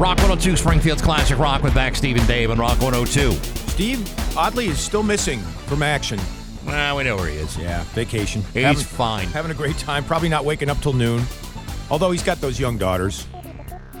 Rock 0.00 0.16
102, 0.16 0.56
Springfield's 0.56 1.02
Classic 1.02 1.38
Rock 1.38 1.62
with 1.62 1.74
Bax 1.74 1.98
Steve 1.98 2.16
and 2.16 2.26
Dave 2.26 2.50
on 2.50 2.56
Rock 2.56 2.80
102. 2.80 3.32
Steve, 3.68 4.34
oddly, 4.34 4.68
is 4.68 4.80
still 4.80 5.02
missing 5.02 5.40
from 5.40 5.82
action. 5.82 6.18
Well, 6.64 6.96
we 6.96 7.04
know 7.04 7.16
where 7.16 7.28
he 7.28 7.36
is. 7.36 7.54
Yeah, 7.58 7.84
vacation. 7.92 8.40
He's 8.54 8.62
having, 8.62 8.82
fine. 8.82 9.26
Having 9.26 9.50
a 9.50 9.54
great 9.54 9.76
time. 9.76 10.02
Probably 10.04 10.30
not 10.30 10.46
waking 10.46 10.70
up 10.70 10.78
till 10.78 10.94
noon. 10.94 11.22
Although 11.90 12.12
he's 12.12 12.22
got 12.22 12.40
those 12.40 12.58
young 12.58 12.78
daughters. 12.78 13.26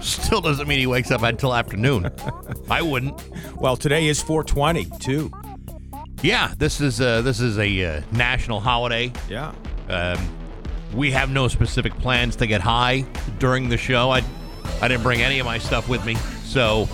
Still 0.00 0.40
doesn't 0.40 0.66
mean 0.66 0.78
he 0.78 0.86
wakes 0.86 1.10
up 1.10 1.22
until 1.22 1.54
afternoon. 1.54 2.10
I 2.70 2.80
wouldn't. 2.80 3.22
Well, 3.60 3.76
today 3.76 4.06
is 4.06 4.22
420, 4.22 4.86
too. 5.00 5.30
Yeah, 6.22 6.54
this 6.56 6.80
is 6.80 7.02
uh, 7.02 7.20
this 7.20 7.40
is 7.40 7.58
a 7.58 7.84
uh, 7.84 8.00
national 8.10 8.60
holiday. 8.60 9.12
Yeah. 9.28 9.52
Um, 9.90 10.18
we 10.94 11.10
have 11.10 11.30
no 11.30 11.46
specific 11.46 11.92
plans 11.98 12.36
to 12.36 12.46
get 12.46 12.62
high 12.62 13.02
during 13.38 13.68
the 13.68 13.76
show. 13.76 14.10
I 14.10 14.22
I 14.82 14.88
didn't 14.88 15.02
bring 15.02 15.22
any 15.22 15.38
of 15.38 15.46
my 15.46 15.58
stuff 15.58 15.88
with 15.88 16.04
me, 16.04 16.14
so 16.44 16.88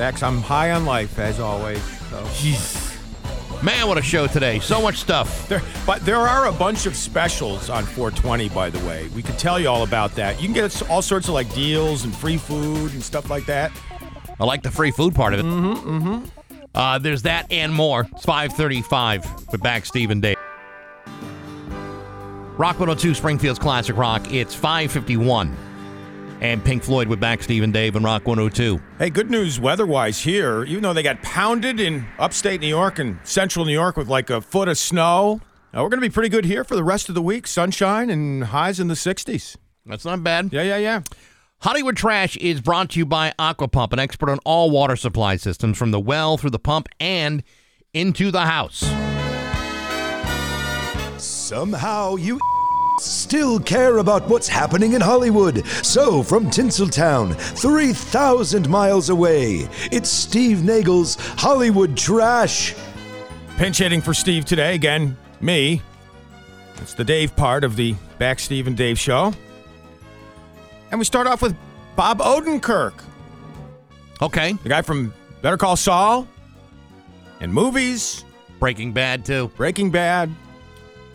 Bax, 0.00 0.22
I'm 0.22 0.40
high 0.40 0.70
on 0.70 0.86
life, 0.86 1.18
as 1.18 1.40
always. 1.40 1.82
So. 2.08 2.26
man, 3.62 3.86
what 3.86 3.98
a 3.98 4.02
show 4.02 4.26
today! 4.26 4.58
So 4.60 4.80
much 4.80 4.96
stuff. 4.96 5.46
There, 5.46 5.60
but 5.86 6.04
there 6.06 6.16
are 6.16 6.46
a 6.46 6.52
bunch 6.52 6.86
of 6.86 6.96
specials 6.96 7.68
on 7.68 7.84
420, 7.84 8.48
by 8.48 8.70
the 8.70 8.78
way. 8.86 9.08
We 9.08 9.22
could 9.22 9.38
tell 9.38 9.60
you 9.60 9.68
all 9.68 9.82
about 9.82 10.14
that. 10.14 10.40
You 10.40 10.46
can 10.46 10.54
get 10.54 10.88
all 10.88 11.02
sorts 11.02 11.28
of 11.28 11.34
like 11.34 11.52
deals 11.54 12.04
and 12.04 12.16
free 12.16 12.38
food 12.38 12.94
and 12.94 13.02
stuff 13.02 13.28
like 13.28 13.44
that. 13.46 13.72
I 14.38 14.44
like 14.44 14.62
the 14.62 14.70
free 14.70 14.90
food 14.90 15.14
part 15.14 15.34
of 15.34 15.40
it. 15.40 15.44
Mm-hmm. 15.44 15.90
Mm-hmm. 15.90 16.24
Uh, 16.74 16.98
there's 16.98 17.22
that 17.22 17.52
and 17.52 17.72
more. 17.72 18.08
It's 18.12 18.24
535 18.24 19.52
with 19.52 19.62
Bax 19.62 19.88
Steve 19.88 20.10
and 20.10 20.22
Dave. 20.22 20.36
Rock 22.56 22.78
102 22.78 23.14
Springfield's 23.14 23.58
Classic 23.58 23.94
Rock. 23.96 24.32
It's 24.32 24.54
551. 24.54 25.54
And 26.40 26.64
Pink 26.64 26.82
Floyd 26.82 27.08
with 27.08 27.20
Bax 27.20 27.44
Steve 27.44 27.62
and 27.62 27.72
Dave 27.72 27.96
and 27.96 28.04
Rock 28.04 28.26
102. 28.26 28.80
Hey, 28.98 29.10
good 29.10 29.30
news 29.30 29.60
weather-wise 29.60 30.20
here. 30.20 30.64
Even 30.64 30.82
though 30.82 30.94
they 30.94 31.02
got 31.02 31.22
pounded 31.22 31.78
in 31.80 32.06
upstate 32.18 32.60
New 32.60 32.66
York 32.66 32.98
and 32.98 33.18
central 33.24 33.64
New 33.64 33.72
York 33.72 33.96
with 33.96 34.08
like 34.08 34.30
a 34.30 34.40
foot 34.40 34.68
of 34.68 34.78
snow, 34.78 35.40
uh, 35.74 35.82
we're 35.82 35.90
going 35.90 36.00
to 36.00 36.08
be 36.08 36.12
pretty 36.12 36.30
good 36.30 36.46
here 36.46 36.64
for 36.64 36.74
the 36.74 36.82
rest 36.82 37.08
of 37.08 37.14
the 37.14 37.22
week. 37.22 37.46
Sunshine 37.46 38.08
and 38.08 38.44
highs 38.44 38.80
in 38.80 38.88
the 38.88 38.94
60s. 38.94 39.56
That's 39.84 40.04
not 40.04 40.24
bad. 40.24 40.52
Yeah, 40.52 40.62
yeah, 40.62 40.78
yeah. 40.78 41.02
Hollywood 41.60 41.96
Trash 41.96 42.38
is 42.38 42.62
brought 42.62 42.90
to 42.90 42.98
you 42.98 43.04
by 43.04 43.34
Aquapump, 43.38 43.92
an 43.92 43.98
expert 43.98 44.30
on 44.30 44.38
all 44.46 44.70
water 44.70 44.96
supply 44.96 45.36
systems 45.36 45.76
from 45.76 45.90
the 45.90 46.00
well 46.00 46.38
through 46.38 46.50
the 46.50 46.58
pump 46.58 46.88
and 46.98 47.42
into 47.92 48.30
the 48.30 48.46
house. 48.46 48.80
Somehow 51.22 52.16
you 52.16 52.40
still 53.02 53.58
care 53.60 53.98
about 53.98 54.28
what's 54.28 54.48
happening 54.48 54.92
in 54.92 55.00
Hollywood. 55.00 55.66
So, 55.66 56.22
from 56.22 56.46
Tinseltown, 56.50 57.34
3,000 57.36 58.68
miles 58.68 59.08
away, 59.10 59.68
it's 59.90 60.08
Steve 60.10 60.64
Nagel's 60.64 61.16
Hollywood 61.38 61.96
Trash. 61.96 62.74
Pinch 63.56 63.78
hitting 63.78 64.00
for 64.00 64.14
Steve 64.14 64.44
today. 64.44 64.74
Again, 64.74 65.16
me. 65.40 65.82
It's 66.80 66.94
the 66.94 67.04
Dave 67.04 67.34
part 67.36 67.62
of 67.64 67.76
the 67.76 67.94
Bax 68.18 68.44
Steve 68.44 68.66
and 68.66 68.76
Dave 68.76 68.98
show. 68.98 69.34
And 70.90 70.98
we 70.98 71.04
start 71.04 71.26
off 71.26 71.42
with 71.42 71.54
Bob 71.96 72.18
Odenkirk, 72.20 72.94
Okay. 74.22 74.52
the 74.62 74.68
guy 74.68 74.82
from 74.82 75.12
Better 75.42 75.56
Call 75.56 75.76
Saul 75.76 76.26
and 77.40 77.52
movies, 77.52 78.24
Breaking 78.58 78.92
Bad, 78.92 79.24
too. 79.24 79.50
Breaking 79.56 79.90
Bad. 79.90 80.30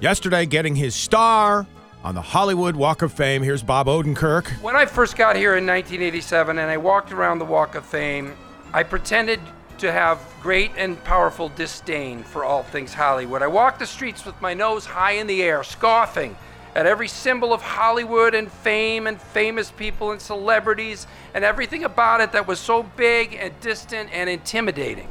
Yesterday, 0.01 0.45
getting 0.45 0.75
his 0.75 0.93
star 0.95 1.65
on 2.05 2.13
the 2.13 2.21
Hollywood 2.21 2.75
Walk 2.75 3.01
of 3.01 3.11
Fame. 3.11 3.41
Here's 3.41 3.63
Bob 3.63 3.87
Odenkirk. 3.87 4.61
When 4.61 4.75
I 4.75 4.85
first 4.85 5.17
got 5.17 5.35
here 5.35 5.57
in 5.57 5.65
1987 5.65 6.59
and 6.59 6.69
I 6.69 6.77
walked 6.77 7.11
around 7.11 7.39
the 7.39 7.45
Walk 7.45 7.73
of 7.73 7.83
Fame, 7.83 8.37
I 8.71 8.83
pretended 8.83 9.39
to 9.79 9.91
have 9.91 10.19
great 10.39 10.69
and 10.77 11.03
powerful 11.03 11.49
disdain 11.49 12.21
for 12.21 12.45
all 12.45 12.61
things 12.61 12.93
Hollywood. 12.93 13.41
I 13.41 13.47
walked 13.47 13.79
the 13.79 13.87
streets 13.87 14.23
with 14.23 14.39
my 14.39 14.53
nose 14.53 14.85
high 14.85 15.13
in 15.13 15.25
the 15.25 15.41
air, 15.41 15.63
scoffing 15.63 16.37
at 16.75 16.85
every 16.85 17.07
symbol 17.07 17.51
of 17.51 17.63
Hollywood 17.63 18.35
and 18.35 18.51
fame 18.51 19.07
and 19.07 19.19
famous 19.19 19.71
people 19.71 20.11
and 20.11 20.21
celebrities 20.21 21.07
and 21.33 21.43
everything 21.43 21.85
about 21.85 22.21
it 22.21 22.33
that 22.33 22.47
was 22.47 22.59
so 22.59 22.83
big 22.83 23.33
and 23.33 23.59
distant 23.61 24.11
and 24.13 24.29
intimidating. 24.29 25.09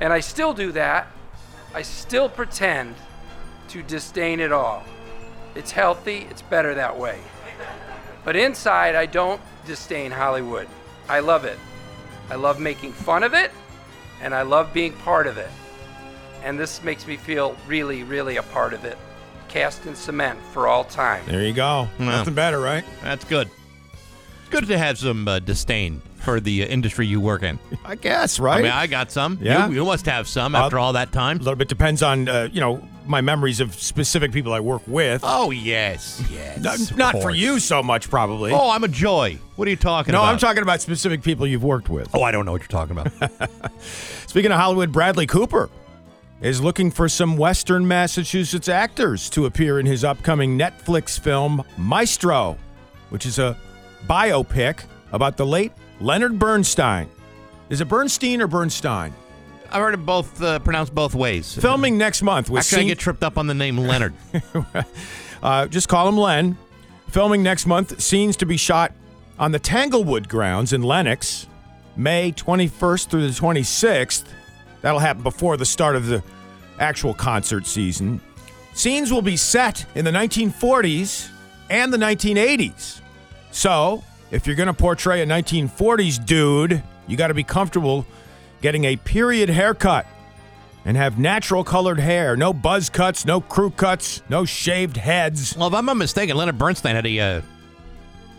And 0.00 0.12
I 0.12 0.20
still 0.20 0.54
do 0.54 0.70
that. 0.70 1.08
I 1.74 1.82
still 1.82 2.28
pretend 2.28 2.94
to 3.70 3.82
disdain 3.82 4.38
it 4.38 4.52
all. 4.52 4.84
It's 5.58 5.72
healthy, 5.72 6.26
it's 6.30 6.40
better 6.40 6.72
that 6.76 6.96
way. 6.96 7.18
But 8.24 8.36
inside, 8.36 8.94
I 8.94 9.06
don't 9.06 9.40
disdain 9.66 10.12
Hollywood. 10.12 10.68
I 11.08 11.18
love 11.18 11.44
it. 11.44 11.58
I 12.30 12.36
love 12.36 12.60
making 12.60 12.92
fun 12.92 13.24
of 13.24 13.34
it, 13.34 13.50
and 14.22 14.32
I 14.32 14.42
love 14.42 14.72
being 14.72 14.92
part 14.92 15.26
of 15.26 15.36
it. 15.36 15.50
And 16.44 16.56
this 16.60 16.80
makes 16.84 17.08
me 17.08 17.16
feel 17.16 17.56
really, 17.66 18.04
really 18.04 18.36
a 18.36 18.42
part 18.44 18.72
of 18.72 18.84
it. 18.84 18.96
Cast 19.48 19.84
in 19.84 19.96
cement 19.96 20.38
for 20.52 20.68
all 20.68 20.84
time. 20.84 21.24
There 21.26 21.42
you 21.42 21.54
go. 21.54 21.88
Nothing 21.98 22.34
better, 22.34 22.60
right? 22.60 22.84
That's 23.02 23.24
good. 23.24 23.50
Good 24.50 24.66
to 24.68 24.78
have 24.78 24.98
some 24.98 25.28
uh, 25.28 25.38
disdain 25.40 26.00
for 26.16 26.40
the 26.40 26.62
uh, 26.64 26.66
industry 26.66 27.06
you 27.06 27.20
work 27.20 27.42
in. 27.42 27.58
I 27.84 27.94
guess, 27.94 28.38
right? 28.40 28.58
I 28.58 28.62
mean, 28.62 28.72
I 28.72 28.86
got 28.86 29.10
some. 29.12 29.38
Yeah? 29.40 29.68
You, 29.68 29.74
you 29.76 29.84
must 29.84 30.06
have 30.06 30.26
some 30.26 30.54
after 30.54 30.78
Uh, 30.78 30.82
all 30.82 30.92
that 30.94 31.12
time. 31.12 31.36
a 31.36 31.40
little 31.40 31.54
bit 31.56 31.68
depends 31.68 32.02
on, 32.02 32.28
uh, 32.28 32.48
you 32.52 32.60
know, 32.60 32.82
my 33.06 33.20
memories 33.20 33.60
of 33.60 33.74
specific 33.74 34.32
people 34.32 34.52
I 34.52 34.60
work 34.60 34.82
with. 34.86 35.20
Oh, 35.24 35.50
yes. 35.50 36.22
Yes. 36.30 36.60
Not, 36.90 36.96
not 37.14 37.22
for 37.22 37.30
you 37.30 37.58
so 37.58 37.82
much, 37.82 38.10
probably. 38.10 38.52
Oh, 38.52 38.70
I'm 38.70 38.84
a 38.84 38.88
joy. 38.88 39.38
What 39.56 39.66
are 39.68 39.70
you 39.70 39.76
talking 39.76 40.12
no, 40.12 40.18
about? 40.18 40.26
No, 40.26 40.32
I'm 40.32 40.38
talking 40.38 40.62
about 40.62 40.80
specific 40.80 41.22
people 41.22 41.46
you've 41.46 41.64
worked 41.64 41.88
with. 41.88 42.08
Oh, 42.14 42.22
I 42.22 42.30
don't 42.30 42.44
know 42.44 42.52
what 42.52 42.60
you're 42.60 42.68
talking 42.68 42.98
about. 42.98 43.40
Speaking 44.26 44.50
of 44.52 44.58
Hollywood, 44.58 44.92
Bradley 44.92 45.26
Cooper 45.26 45.70
is 46.40 46.60
looking 46.62 46.90
for 46.90 47.08
some 47.08 47.36
Western 47.36 47.88
Massachusetts 47.88 48.68
actors 48.68 49.28
to 49.30 49.46
appear 49.46 49.80
in 49.80 49.86
his 49.86 50.04
upcoming 50.04 50.58
Netflix 50.58 51.18
film 51.18 51.64
Maestro, 51.78 52.58
which 53.10 53.24
is 53.26 53.38
a 53.38 53.56
biopic 54.06 54.84
about 55.12 55.36
the 55.36 55.46
late 55.46 55.72
Leonard 56.00 56.38
Bernstein. 56.38 57.08
Is 57.68 57.80
it 57.80 57.88
Bernstein 57.88 58.40
or 58.40 58.46
Bernstein? 58.46 59.12
I've 59.70 59.82
heard 59.82 59.94
it 59.94 60.06
both 60.06 60.40
uh, 60.42 60.58
pronounced 60.60 60.94
both 60.94 61.14
ways. 61.14 61.54
Filming 61.54 61.98
next 61.98 62.22
month 62.22 62.48
with 62.48 62.60
Actually, 62.60 62.84
I 62.84 62.88
get 62.88 62.98
tripped 62.98 63.22
up 63.22 63.36
on 63.36 63.46
the 63.46 63.54
name 63.54 63.76
Leonard. 63.78 64.14
Uh, 65.42 65.66
just 65.66 65.88
call 65.88 66.08
him 66.08 66.16
Len. 66.16 66.58
Filming 67.10 67.42
next 67.42 67.66
month. 67.66 68.00
Scenes 68.00 68.36
to 68.38 68.44
be 68.44 68.56
shot 68.56 68.92
on 69.38 69.52
the 69.52 69.58
Tanglewood 69.58 70.28
grounds 70.28 70.72
in 70.72 70.82
Lenox, 70.82 71.46
May 71.96 72.32
21st 72.32 73.08
through 73.08 73.22
the 73.22 73.32
26th. 73.32 74.24
That'll 74.82 74.98
happen 74.98 75.22
before 75.22 75.56
the 75.56 75.64
start 75.64 75.96
of 75.96 76.06
the 76.06 76.22
actual 76.78 77.14
concert 77.14 77.66
season. 77.66 78.20
Scenes 78.74 79.12
will 79.12 79.22
be 79.22 79.36
set 79.36 79.86
in 79.94 80.04
the 80.04 80.10
1940s 80.10 81.30
and 81.70 81.92
the 81.92 81.98
1980s. 81.98 83.00
So, 83.50 84.04
if 84.30 84.46
you're 84.46 84.56
going 84.56 84.68
to 84.68 84.74
portray 84.74 85.22
a 85.22 85.26
1940s 85.26 86.24
dude, 86.24 86.82
you 87.06 87.16
got 87.16 87.28
to 87.28 87.34
be 87.34 87.44
comfortable 87.44 88.06
getting 88.60 88.84
a 88.84 88.96
period 88.96 89.48
haircut 89.48 90.06
and 90.84 90.96
have 90.96 91.18
natural 91.18 91.64
colored 91.64 92.00
hair. 92.00 92.36
No 92.36 92.52
buzz 92.52 92.88
cuts, 92.88 93.24
no 93.24 93.40
crew 93.40 93.70
cuts, 93.70 94.22
no 94.28 94.44
shaved 94.44 94.96
heads. 94.96 95.56
well, 95.56 95.68
if 95.68 95.74
I'm 95.74 95.84
not 95.84 95.96
mistaken, 95.96 96.36
Leonard 96.36 96.58
Bernstein 96.58 96.94
had 96.94 97.06
a 97.06 97.20
uh, 97.20 97.42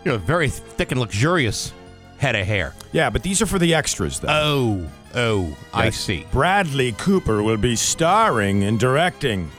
you 0.04 0.12
know 0.12 0.18
very 0.18 0.50
thick 0.50 0.92
and 0.92 1.00
luxurious 1.00 1.74
head 2.18 2.36
of 2.36 2.46
hair. 2.46 2.74
Yeah, 2.92 3.10
but 3.10 3.24
these 3.24 3.42
are 3.42 3.46
for 3.46 3.60
the 3.60 3.74
extras, 3.74 4.20
though. 4.20 4.28
Oh, 4.30 4.90
oh, 5.16 5.58
I 5.74 5.90
see. 5.90 6.26
Bradley 6.32 6.94
Cooper 6.94 7.42
will 7.44 7.58
be 7.58 7.76
starring 7.76 8.64
and 8.64 8.80
directing. 8.80 9.50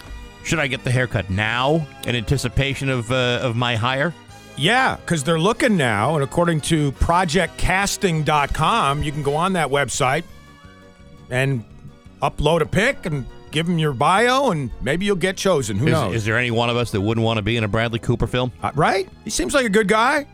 Should 0.44 0.58
I 0.58 0.66
get 0.66 0.84
the 0.84 0.90
haircut 0.90 1.30
now 1.30 1.86
in 2.06 2.16
anticipation 2.16 2.88
of 2.88 3.10
uh, 3.10 3.40
of 3.42 3.56
my 3.56 3.76
hire? 3.76 4.14
Yeah, 4.60 4.96
because 4.96 5.24
they're 5.24 5.40
looking 5.40 5.78
now, 5.78 6.14
and 6.16 6.22
according 6.22 6.60
to 6.62 6.92
projectcasting.com, 6.92 9.02
you 9.02 9.10
can 9.10 9.22
go 9.22 9.34
on 9.34 9.54
that 9.54 9.70
website 9.70 10.24
and 11.30 11.64
upload 12.20 12.60
a 12.60 12.66
pic 12.66 13.06
and 13.06 13.24
give 13.50 13.64
them 13.66 13.78
your 13.78 13.94
bio, 13.94 14.50
and 14.50 14.70
maybe 14.82 15.06
you'll 15.06 15.16
get 15.16 15.38
chosen. 15.38 15.78
Who 15.78 15.86
Is, 15.86 15.92
knows? 15.92 16.14
is 16.16 16.24
there 16.26 16.36
any 16.36 16.50
one 16.50 16.68
of 16.68 16.76
us 16.76 16.90
that 16.90 17.00
wouldn't 17.00 17.24
want 17.24 17.38
to 17.38 17.42
be 17.42 17.56
in 17.56 17.64
a 17.64 17.68
Bradley 17.68 18.00
Cooper 18.00 18.26
film? 18.26 18.52
Uh, 18.62 18.70
right? 18.74 19.08
He 19.24 19.30
seems 19.30 19.54
like 19.54 19.64
a 19.64 19.70
good 19.70 19.88
guy. 19.88 20.26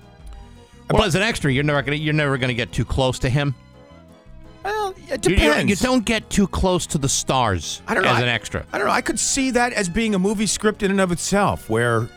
Well, 0.91 1.05
as 1.05 1.15
an 1.15 1.23
extra, 1.23 1.53
you're 1.53 1.63
never 1.65 1.83
gonna 1.83 1.97
you're 1.97 2.13
never 2.15 2.37
gonna 2.39 2.55
get 2.55 2.73
too 2.73 2.85
close 2.85 3.19
to 3.21 3.29
him. 3.29 3.55
Well, 4.65 4.93
it 5.09 5.25
You- 5.25 5.33
you- 5.35 5.39
depends. 5.39 5.71
You, 5.71 5.77
don't 5.77 6.05
get 6.05 6.29
too 6.31 6.49
close 6.49 6.85
to 6.89 6.99
the 6.99 7.09
stars 7.09 7.81
I 7.87 7.95
don't 7.95 8.03
know. 8.05 8.13
as 8.15 8.23
an 8.23 8.29
extra. 8.29 8.65
I 8.73 8.79
don't 8.79 8.87
know. 8.89 8.93
I 8.93 9.01
could 9.03 9.21
see 9.21 9.53
that 9.53 9.73
as 9.73 9.89
being 9.89 10.15
a 10.17 10.19
movie 10.19 10.47
script 10.47 10.83
in 10.83 10.91
and 10.91 11.01
of 11.01 11.13
itself, 11.13 11.69
where 11.71 12.09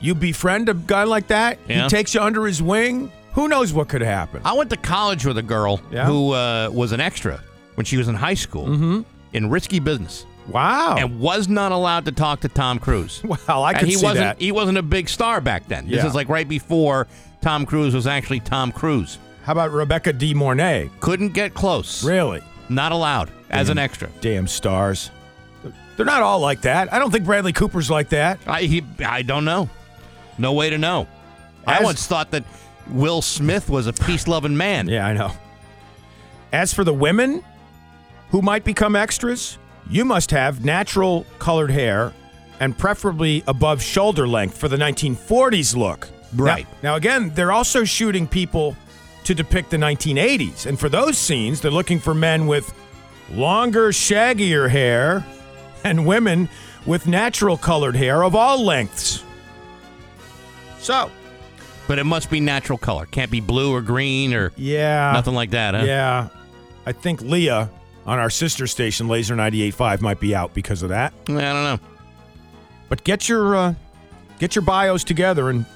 you 0.00 0.14
befriend 0.14 0.68
a 0.68 0.74
guy 0.74 1.04
like 1.04 1.28
that, 1.28 1.58
Yeah. 1.68 1.84
he 1.84 1.88
takes 1.88 2.14
you 2.14 2.20
under 2.20 2.46
his 2.46 2.62
wing. 2.62 3.10
Who 3.32 3.48
knows 3.48 3.72
what 3.72 3.88
could 3.88 4.00
happen? 4.02 4.40
I 4.44 4.52
went 4.54 4.70
to 4.70 4.76
college 4.76 5.24
with 5.26 5.38
a 5.38 5.42
girl 5.42 5.80
Yeah? 5.90 6.06
who 6.06 6.32
uh, 6.32 6.70
was 6.72 6.92
an 6.92 7.00
extra 7.00 7.40
when 7.74 7.84
she 7.84 7.96
was 7.96 8.08
in 8.08 8.14
high 8.14 8.34
school 8.34 9.04
in 9.32 9.50
risky 9.50 9.78
business 9.78 10.24
Wow. 10.48 10.96
and 10.98 11.20
was 11.20 11.48
not 11.48 11.70
allowed 11.72 12.06
to 12.06 12.12
talk 12.12 12.40
to 12.40 12.48
Tom 12.48 12.78
Cruise. 12.78 13.22
well, 13.48 13.62
I 13.64 13.70
and 13.72 13.80
could 13.80 13.88
he 13.88 13.94
see 13.96 14.04
wasn't 14.04 14.24
that. 14.38 14.40
he 14.40 14.50
wasn't 14.52 14.78
a 14.78 14.82
big 14.82 15.08
star 15.08 15.40
back 15.40 15.68
then. 15.68 15.86
This 15.88 15.98
Yeah. 16.02 16.06
is 16.06 16.14
like 16.14 16.28
right 16.28 16.48
before 16.48 17.06
Tom 17.42 17.66
Cruise 17.66 17.94
was 17.94 18.06
actually 18.06 18.40
Tom 18.40 18.72
Cruise. 18.72 19.18
How 19.44 19.52
about 19.52 19.70
Rebecca 19.72 20.12
De 20.12 20.34
Mornay? 20.34 20.90
Couldn't 21.00 21.28
get 21.34 21.54
close. 21.54 22.02
Really? 22.04 22.42
Not 22.68 22.92
allowed 22.92 23.30
as 23.50 23.68
an 23.68 23.78
extra. 23.78 24.08
Damn 24.20 24.46
stars. 24.48 25.10
They're 25.96 26.06
not 26.06 26.22
all 26.22 26.40
like 26.40 26.60
that. 26.62 26.92
I 26.92 26.98
don't 26.98 27.10
think 27.10 27.24
Bradley 27.24 27.52
Cooper's 27.52 27.90
like 27.90 28.10
that. 28.10 28.38
I 28.46 28.62
he, 28.62 28.84
I 29.04 29.22
don't 29.22 29.44
know. 29.44 29.68
No 30.38 30.52
way 30.52 30.70
to 30.70 30.78
know. 30.78 31.06
I 31.66 31.82
once 31.82 32.06
thought 32.06 32.30
that 32.30 32.44
Will 32.88 33.20
Smith 33.20 33.68
was 33.68 33.86
a 33.86 33.92
peace-loving 33.92 34.56
man. 34.56 34.88
Yeah, 34.88 35.06
I 35.06 35.12
know. 35.12 35.32
As 36.52 36.72
for 36.72 36.84
the 36.84 36.94
women 36.94 37.44
who 38.30 38.40
might 38.40 38.64
become 38.64 38.96
extras, 38.96 39.58
you 39.90 40.04
must 40.04 40.30
have 40.30 40.64
natural 40.64 41.26
colored 41.38 41.70
hair 41.70 42.12
and 42.60 42.76
preferably 42.76 43.42
above 43.46 43.82
shoulder 43.82 44.26
length 44.26 44.56
for 44.56 44.68
the 44.68 44.76
1940s 44.76 45.76
look. 45.76 46.08
Right. 46.34 46.66
Now, 46.82 46.90
now 46.90 46.96
again, 46.96 47.32
they're 47.34 47.52
also 47.52 47.84
shooting 47.84 48.26
people 48.26 48.76
to 49.24 49.34
depict 49.34 49.70
the 49.70 49.76
1980s. 49.76 50.66
And 50.66 50.78
for 50.80 50.88
those 50.88 51.18
scenes, 51.18 51.60
they're 51.60 51.70
looking 51.70 51.98
for 52.00 52.14
men 52.14 52.46
with 52.46 52.72
longer, 53.30 53.88
shaggier 53.88 54.70
hair 54.70 55.24
and 55.84 56.06
women 56.06 56.48
with 56.86 57.06
natural 57.06 57.56
colored 57.56 57.96
hair 57.96 58.24
of 58.24 58.34
all 58.34 58.64
lengths. 58.64 59.22
So, 60.78 61.10
But 61.86 61.98
it 61.98 62.04
must 62.04 62.30
be 62.30 62.40
natural 62.40 62.78
color. 62.78 63.06
Can't 63.06 63.30
be 63.30 63.40
blue 63.40 63.72
or 63.72 63.80
green 63.82 64.34
or 64.34 64.52
yeah. 64.56 65.12
nothing 65.12 65.34
like 65.34 65.50
that, 65.50 65.74
huh? 65.74 65.84
Yeah. 65.84 66.28
I 66.86 66.92
think 66.92 67.20
Leah 67.22 67.70
on 68.06 68.18
our 68.18 68.30
sister 68.30 68.66
station, 68.66 69.08
Laser 69.08 69.34
98.5, 69.36 70.00
might 70.00 70.20
be 70.20 70.34
out 70.34 70.54
because 70.54 70.82
of 70.82 70.88
that. 70.88 71.12
I 71.28 71.32
don't 71.32 71.38
know. 71.38 71.78
But 72.88 73.04
get 73.04 73.28
your 73.28 73.54
uh, 73.54 73.74
get 74.38 74.54
your 74.54 74.62
bios 74.62 75.04
together 75.04 75.50
and 75.50 75.66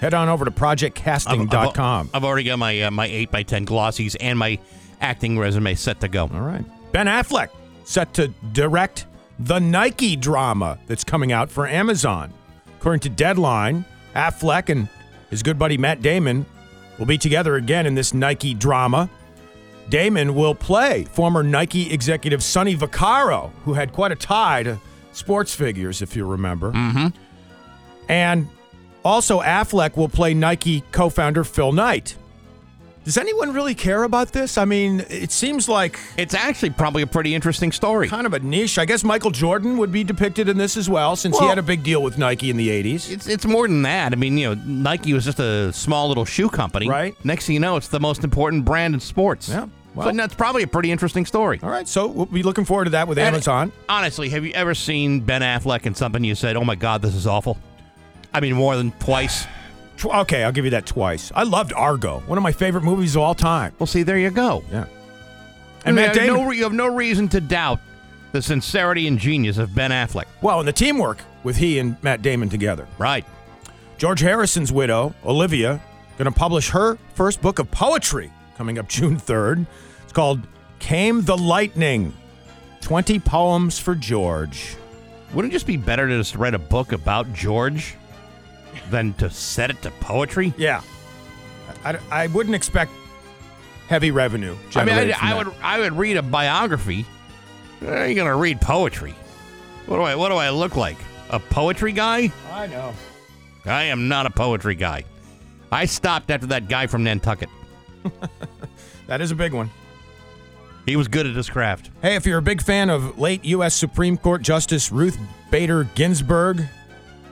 head 0.00 0.14
on 0.14 0.28
over 0.28 0.44
to 0.44 0.50
projectcasting.com. 0.50 2.08
I've, 2.08 2.16
I've 2.16 2.24
already 2.24 2.44
got 2.44 2.58
my 2.58 2.82
uh, 2.82 2.90
my 2.90 3.06
eight 3.06 3.30
by 3.30 3.42
ten 3.42 3.66
glossies 3.66 4.16
and 4.20 4.38
my 4.38 4.58
acting 5.00 5.38
resume 5.38 5.74
set 5.74 6.00
to 6.00 6.08
go. 6.08 6.22
All 6.32 6.40
right. 6.40 6.64
Ben 6.92 7.06
Affleck 7.06 7.48
set 7.84 8.14
to 8.14 8.28
direct 8.52 9.06
the 9.38 9.58
Nike 9.58 10.16
drama 10.16 10.78
that's 10.86 11.04
coming 11.04 11.32
out 11.32 11.50
for 11.50 11.66
Amazon. 11.66 12.32
According 12.78 13.00
to 13.00 13.08
Deadline, 13.10 13.84
Affleck 14.14 14.68
and 14.68 14.88
his 15.30 15.42
good 15.42 15.58
buddy 15.58 15.78
Matt 15.78 16.02
Damon 16.02 16.46
will 16.98 17.06
be 17.06 17.18
together 17.18 17.56
again 17.56 17.86
in 17.86 17.94
this 17.94 18.12
Nike 18.14 18.54
drama. 18.54 19.08
Damon 19.88 20.34
will 20.34 20.54
play 20.54 21.04
former 21.04 21.42
Nike 21.42 21.92
executive 21.92 22.42
Sonny 22.42 22.76
Vaccaro, 22.76 23.50
who 23.64 23.74
had 23.74 23.92
quite 23.92 24.12
a 24.12 24.16
tie 24.16 24.62
to 24.62 24.78
sports 25.12 25.54
figures, 25.54 26.02
if 26.02 26.14
you 26.14 26.26
remember. 26.26 26.72
Mm-hmm. 26.72 27.08
And 28.08 28.48
also, 29.04 29.40
Affleck 29.40 29.96
will 29.96 30.08
play 30.08 30.34
Nike 30.34 30.82
co 30.92 31.08
founder 31.08 31.44
Phil 31.44 31.72
Knight. 31.72 32.16
Does 33.04 33.18
anyone 33.18 33.52
really 33.52 33.74
care 33.74 34.04
about 34.04 34.32
this? 34.32 34.56
I 34.56 34.64
mean, 34.64 35.04
it 35.10 35.32
seems 35.32 35.68
like 35.68 35.98
It's 36.16 36.34
actually 36.34 36.70
probably 36.70 37.02
a 37.02 37.06
pretty 37.06 37.34
interesting 37.34 37.72
story. 37.72 38.08
kind 38.08 38.26
of 38.26 38.32
a 38.32 38.38
niche. 38.38 38.78
I 38.78 38.84
guess 38.84 39.02
Michael 39.02 39.32
Jordan 39.32 39.76
would 39.78 39.90
be 39.90 40.04
depicted 40.04 40.48
in 40.48 40.56
this 40.56 40.76
as 40.76 40.88
well, 40.88 41.16
since 41.16 41.36
he 41.36 41.40
Well- 41.42 41.48
had 41.48 41.58
a 41.58 41.62
big 41.62 41.82
deal 41.82 42.00
with 42.00 42.16
Nike 42.16 42.48
in 42.48 42.56
the 42.56 42.68
80s. 42.70 43.10
It's 43.10 43.26
it's 43.26 43.44
more 43.44 43.66
than 43.66 43.82
that. 43.82 44.12
I 44.12 44.16
mean, 44.16 44.38
you 44.38 44.54
know, 44.54 44.62
Nike 44.64 45.12
was 45.14 45.24
just 45.24 45.40
a 45.40 45.72
small 45.72 46.06
little 46.08 46.24
shoe 46.24 46.48
company. 46.48 46.88
Right. 46.88 47.16
Next 47.24 47.46
thing 47.46 47.54
you 47.54 47.60
know, 47.60 47.76
it's 47.76 47.88
the 47.88 47.98
most 48.00 48.22
important 48.22 48.64
brand 48.64 48.94
in 48.94 49.00
sports. 49.00 49.48
Yeah, 49.48 49.66
well- 49.96 50.08
so 50.08 50.16
that's 50.16 50.34
probably 50.34 50.62
a 50.62 50.68
pretty 50.68 50.92
interesting 50.92 51.26
story. 51.26 51.58
All 51.60 51.70
right, 51.70 51.88
so 51.88 52.06
we'll 52.06 52.26
be 52.26 52.44
looking 52.44 52.64
forward 52.64 52.84
to 52.84 52.90
that 52.90 53.08
with 53.08 53.18
And 53.18 53.26
Amazon. 53.34 53.72
Honestly, 53.88 54.28
have 54.28 54.44
you 54.44 54.52
ever 54.52 54.74
seen 54.76 55.18
Ben 55.20 55.42
Affleck 55.42 55.86
in 55.86 55.96
something 55.96 56.22
you 56.22 56.36
said, 56.36 56.54
"Oh 56.56 56.64
my 56.64 56.76
God, 56.76 57.02
this 57.02 57.16
is 57.16 57.26
awful"? 57.26 57.58
I 58.32 58.38
mean, 58.38 58.54
more 58.54 58.76
than 58.76 58.92
twice. 59.00 59.44
Tw- 59.96 60.06
Okay, 60.06 60.42
I'll 60.44 60.52
give 60.52 60.64
you 60.64 60.70
that 60.72 60.86
twice. 60.86 61.30
I 61.34 61.42
loved 61.44 61.72
Argo, 61.72 62.20
one 62.26 62.38
of 62.38 62.42
my 62.42 62.52
favorite 62.52 62.82
movies 62.84 63.14
of 63.16 63.22
all 63.22 63.34
time. 63.34 63.72
Well, 63.78 63.86
see, 63.86 64.02
there 64.02 64.18
you 64.18 64.30
go. 64.30 64.64
Yeah. 64.70 64.84
And 65.84 65.86
And 65.86 65.96
Matt 65.96 66.14
Damon. 66.14 66.42
No, 66.44 66.50
you 66.50 66.62
have 66.64 66.72
no 66.72 66.86
reason 66.94 67.28
to 67.30 67.40
doubt 67.40 67.80
the 68.32 68.40
sincerity 68.42 69.06
and 69.08 69.18
genius 69.18 69.58
of 69.58 69.74
Ben 69.74 69.90
Affleck. 69.90 70.24
well, 70.40 70.58
and 70.58 70.66
the 70.68 70.72
teamwork 70.72 71.18
with 71.44 71.56
he 71.56 71.78
and 71.78 72.02
Matt 72.02 72.22
Damon 72.22 72.48
together. 72.48 72.86
Right. 72.98 73.24
George 73.98 74.20
Harrison's 74.20 74.72
widow, 74.72 75.14
Olivia, 75.24 75.80
going 76.18 76.32
to 76.32 76.38
publish 76.38 76.70
her 76.70 76.96
first 77.14 77.40
book 77.42 77.58
of 77.58 77.70
poetry 77.70 78.32
coming 78.56 78.78
up 78.78 78.88
June 78.88 79.16
3rd. 79.16 79.66
It's 80.04 80.12
called 80.12 80.40
Came 80.78 81.22
the 81.22 81.36
Lightning 81.36 82.12
20 82.80 83.18
Poems 83.20 83.78
for 83.78 83.94
George. 83.94 84.76
Wouldn't 85.34 85.52
it 85.52 85.54
just 85.56 85.66
be 85.66 85.76
better 85.76 86.08
to 86.08 86.16
just 86.18 86.34
write 86.34 86.54
a 86.54 86.58
book 86.58 86.92
about 86.92 87.32
George 87.32 87.94
than 88.90 89.14
to 89.14 89.30
set 89.30 89.70
it 89.70 89.82
to 89.82 89.90
poetry? 90.00 90.52
Yeah. 90.56 90.82
I, 91.84 91.98
I 92.10 92.26
wouldn't 92.28 92.54
expect 92.54 92.92
heavy 93.88 94.10
revenue. 94.10 94.56
I 94.74 94.84
mean, 94.84 94.94
I, 94.94 95.14
I 95.20 95.34
would 95.36 95.52
I 95.62 95.78
would 95.80 95.92
read 95.94 96.16
a 96.16 96.22
biography. 96.22 97.06
Are 97.86 98.06
you 98.06 98.14
gonna 98.14 98.36
read 98.36 98.60
poetry? 98.60 99.14
What 99.86 99.96
do 99.96 100.02
I 100.02 100.14
what 100.14 100.28
do 100.28 100.36
I 100.36 100.50
look 100.50 100.76
like? 100.76 100.98
A 101.30 101.40
poetry 101.40 101.92
guy? 101.92 102.32
I 102.50 102.66
know. 102.66 102.92
I 103.64 103.84
am 103.84 104.08
not 104.08 104.26
a 104.26 104.30
poetry 104.30 104.74
guy. 104.74 105.04
I 105.70 105.86
stopped 105.86 106.30
after 106.30 106.48
that 106.48 106.68
guy 106.68 106.86
from 106.86 107.04
Nantucket. 107.04 107.48
That 109.12 109.20
is 109.20 109.30
a 109.30 109.34
big 109.34 109.52
one. 109.52 109.70
He 110.86 110.96
was 110.96 111.06
good 111.06 111.26
at 111.26 111.36
his 111.36 111.50
craft. 111.50 111.90
Hey, 112.00 112.16
if 112.16 112.24
you're 112.24 112.38
a 112.38 112.42
big 112.42 112.62
fan 112.62 112.88
of 112.88 113.18
late 113.18 113.44
U.S. 113.44 113.74
Supreme 113.74 114.16
Court 114.16 114.40
Justice 114.42 114.90
Ruth 114.90 115.18
Bader 115.50 115.84
Ginsburg, 115.94 116.66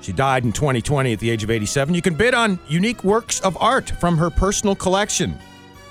she 0.00 0.12
died 0.12 0.44
in 0.44 0.52
2020 0.52 1.12
at 1.12 1.19
the 1.19 1.31
age 1.31 1.43
of 1.43 1.50
87, 1.50 1.94
you 1.94 2.02
can 2.02 2.14
bid 2.14 2.35
on 2.35 2.58
unique 2.69 3.05
works 3.05 3.41
of 3.41 3.56
art 3.61 3.91
from 3.91 4.17
her 4.19 4.31
personal 4.31 4.75
collection, 4.75 5.38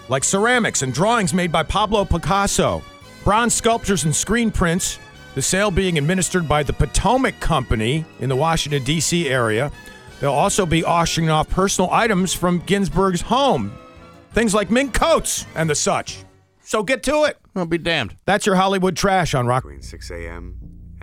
like 0.08 0.24
ceramics 0.24 0.82
and 0.82 0.94
drawings 0.94 1.34
made 1.34 1.52
by 1.52 1.64
Pablo 1.64 2.06
Picasso, 2.06 2.82
bronze 3.24 3.54
sculptures 3.54 4.06
and 4.06 4.16
screen 4.16 4.52
prints, 4.52 5.00
the 5.36 5.42
sale 5.42 5.72
being 5.72 5.98
administered 5.98 6.48
by 6.48 6.64
the 6.64 6.74
Potomac 6.74 7.40
Company 7.40 8.04
in 8.20 8.30
the 8.30 8.36
Washington, 8.36 8.84
D.C. 8.84 9.30
area. 9.30 9.72
They'll 10.20 10.34
also 10.34 10.66
be 10.66 10.84
auctioning 10.84 11.30
off 11.30 11.50
personal 11.50 11.90
items 11.92 12.34
from 12.34 12.60
Ginsburg's 12.60 13.22
home, 13.22 13.72
things 14.34 14.54
like 14.54 14.70
mink 14.72 14.94
coats 14.94 15.46
and 15.56 15.70
the 15.70 15.76
such. 15.76 16.26
So 16.62 16.84
get 16.84 17.04
to 17.04 17.24
it. 17.24 17.38
I'll 17.56 17.66
be 17.66 17.78
damned. 17.78 18.16
That's 18.26 18.46
your 18.46 18.56
Hollywood 18.56 18.96
trash 18.96 19.34
on 19.34 19.48
Rock. 19.48 19.64
between 19.64 19.82
6 19.82 20.12
a.m. 20.12 20.59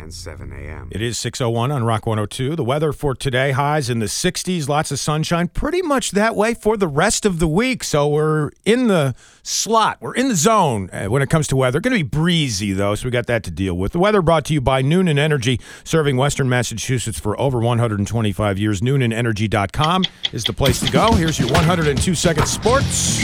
and 0.06 0.14
7 0.14 0.52
a.m. 0.52 0.88
It 0.92 1.02
is 1.02 1.18
601 1.18 1.72
on 1.72 1.82
Rock 1.82 2.06
102. 2.06 2.54
The 2.54 2.62
weather 2.62 2.92
for 2.92 3.12
today 3.12 3.50
highs 3.50 3.90
in 3.90 3.98
the 3.98 4.06
60s, 4.06 4.68
lots 4.68 4.92
of 4.92 5.00
sunshine, 5.00 5.48
pretty 5.48 5.82
much 5.82 6.12
that 6.12 6.36
way 6.36 6.54
for 6.54 6.76
the 6.76 6.86
rest 6.86 7.26
of 7.26 7.40
the 7.40 7.48
week. 7.48 7.82
So 7.82 8.06
we're 8.06 8.50
in 8.64 8.86
the 8.86 9.16
slot, 9.42 9.98
we're 10.00 10.14
in 10.14 10.28
the 10.28 10.36
zone 10.36 10.90
uh, 10.92 11.06
when 11.06 11.22
it 11.22 11.28
comes 11.28 11.48
to 11.48 11.56
weather. 11.56 11.80
Going 11.80 11.98
to 11.98 12.04
be 12.04 12.08
breezy 12.08 12.72
though, 12.72 12.94
so 12.94 13.06
we 13.06 13.10
got 13.10 13.26
that 13.26 13.42
to 13.44 13.50
deal 13.50 13.76
with. 13.76 13.90
The 13.92 13.98
weather 13.98 14.22
brought 14.22 14.44
to 14.44 14.54
you 14.54 14.60
by 14.60 14.80
Noonan 14.80 15.18
Energy, 15.18 15.60
serving 15.82 16.16
Western 16.16 16.48
Massachusetts 16.48 17.18
for 17.18 17.38
over 17.40 17.58
125 17.58 18.58
years. 18.58 18.80
NoonanEnergy.com 18.82 20.04
is 20.32 20.44
the 20.44 20.52
place 20.52 20.78
to 20.86 20.92
go. 20.92 21.12
Here's 21.14 21.40
your 21.40 21.50
102 21.50 22.14
second 22.14 22.46
sports. 22.46 23.20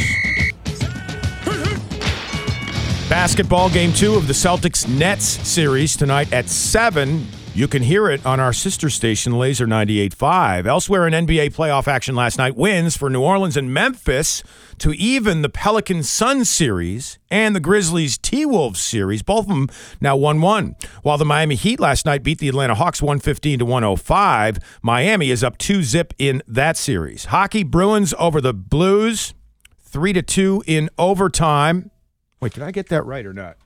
Basketball 3.12 3.68
game 3.68 3.92
two 3.92 4.14
of 4.14 4.26
the 4.26 4.32
Celtics 4.32 4.88
Nets 4.88 5.26
series 5.26 5.98
tonight 5.98 6.32
at 6.32 6.48
7. 6.48 7.26
You 7.54 7.68
can 7.68 7.82
hear 7.82 8.08
it 8.08 8.24
on 8.24 8.40
our 8.40 8.54
sister 8.54 8.88
station, 8.88 9.38
Laser 9.38 9.66
98.5. 9.66 10.66
Elsewhere 10.66 11.06
in 11.06 11.12
NBA 11.12 11.54
playoff 11.54 11.86
action 11.86 12.14
last 12.14 12.38
night, 12.38 12.56
wins 12.56 12.96
for 12.96 13.10
New 13.10 13.20
Orleans 13.20 13.54
and 13.54 13.72
Memphis 13.72 14.42
to 14.78 14.92
even 14.92 15.42
the 15.42 15.50
Pelicans 15.50 16.08
Suns 16.08 16.48
series 16.48 17.18
and 17.30 17.54
the 17.54 17.60
Grizzlies 17.60 18.16
T 18.16 18.46
Wolves 18.46 18.80
series. 18.80 19.22
Both 19.22 19.44
of 19.44 19.48
them 19.48 19.68
now 20.00 20.16
1 20.16 20.40
1. 20.40 20.74
While 21.02 21.18
the 21.18 21.26
Miami 21.26 21.56
Heat 21.56 21.80
last 21.80 22.06
night 22.06 22.22
beat 22.22 22.38
the 22.38 22.48
Atlanta 22.48 22.74
Hawks 22.74 23.02
115 23.02 23.58
to 23.58 23.66
105, 23.66 24.56
Miami 24.80 25.30
is 25.30 25.44
up 25.44 25.58
2 25.58 25.82
zip 25.82 26.14
in 26.18 26.42
that 26.48 26.78
series. 26.78 27.26
Hockey 27.26 27.62
Bruins 27.62 28.14
over 28.18 28.40
the 28.40 28.54
Blues 28.54 29.34
3 29.82 30.14
to 30.14 30.22
2 30.22 30.64
in 30.66 30.88
overtime. 30.96 31.90
Wait, 32.42 32.52
did 32.52 32.64
I 32.64 32.72
get 32.72 32.88
that 32.88 33.06
right 33.06 33.24
or 33.24 33.32
not? 33.32 33.56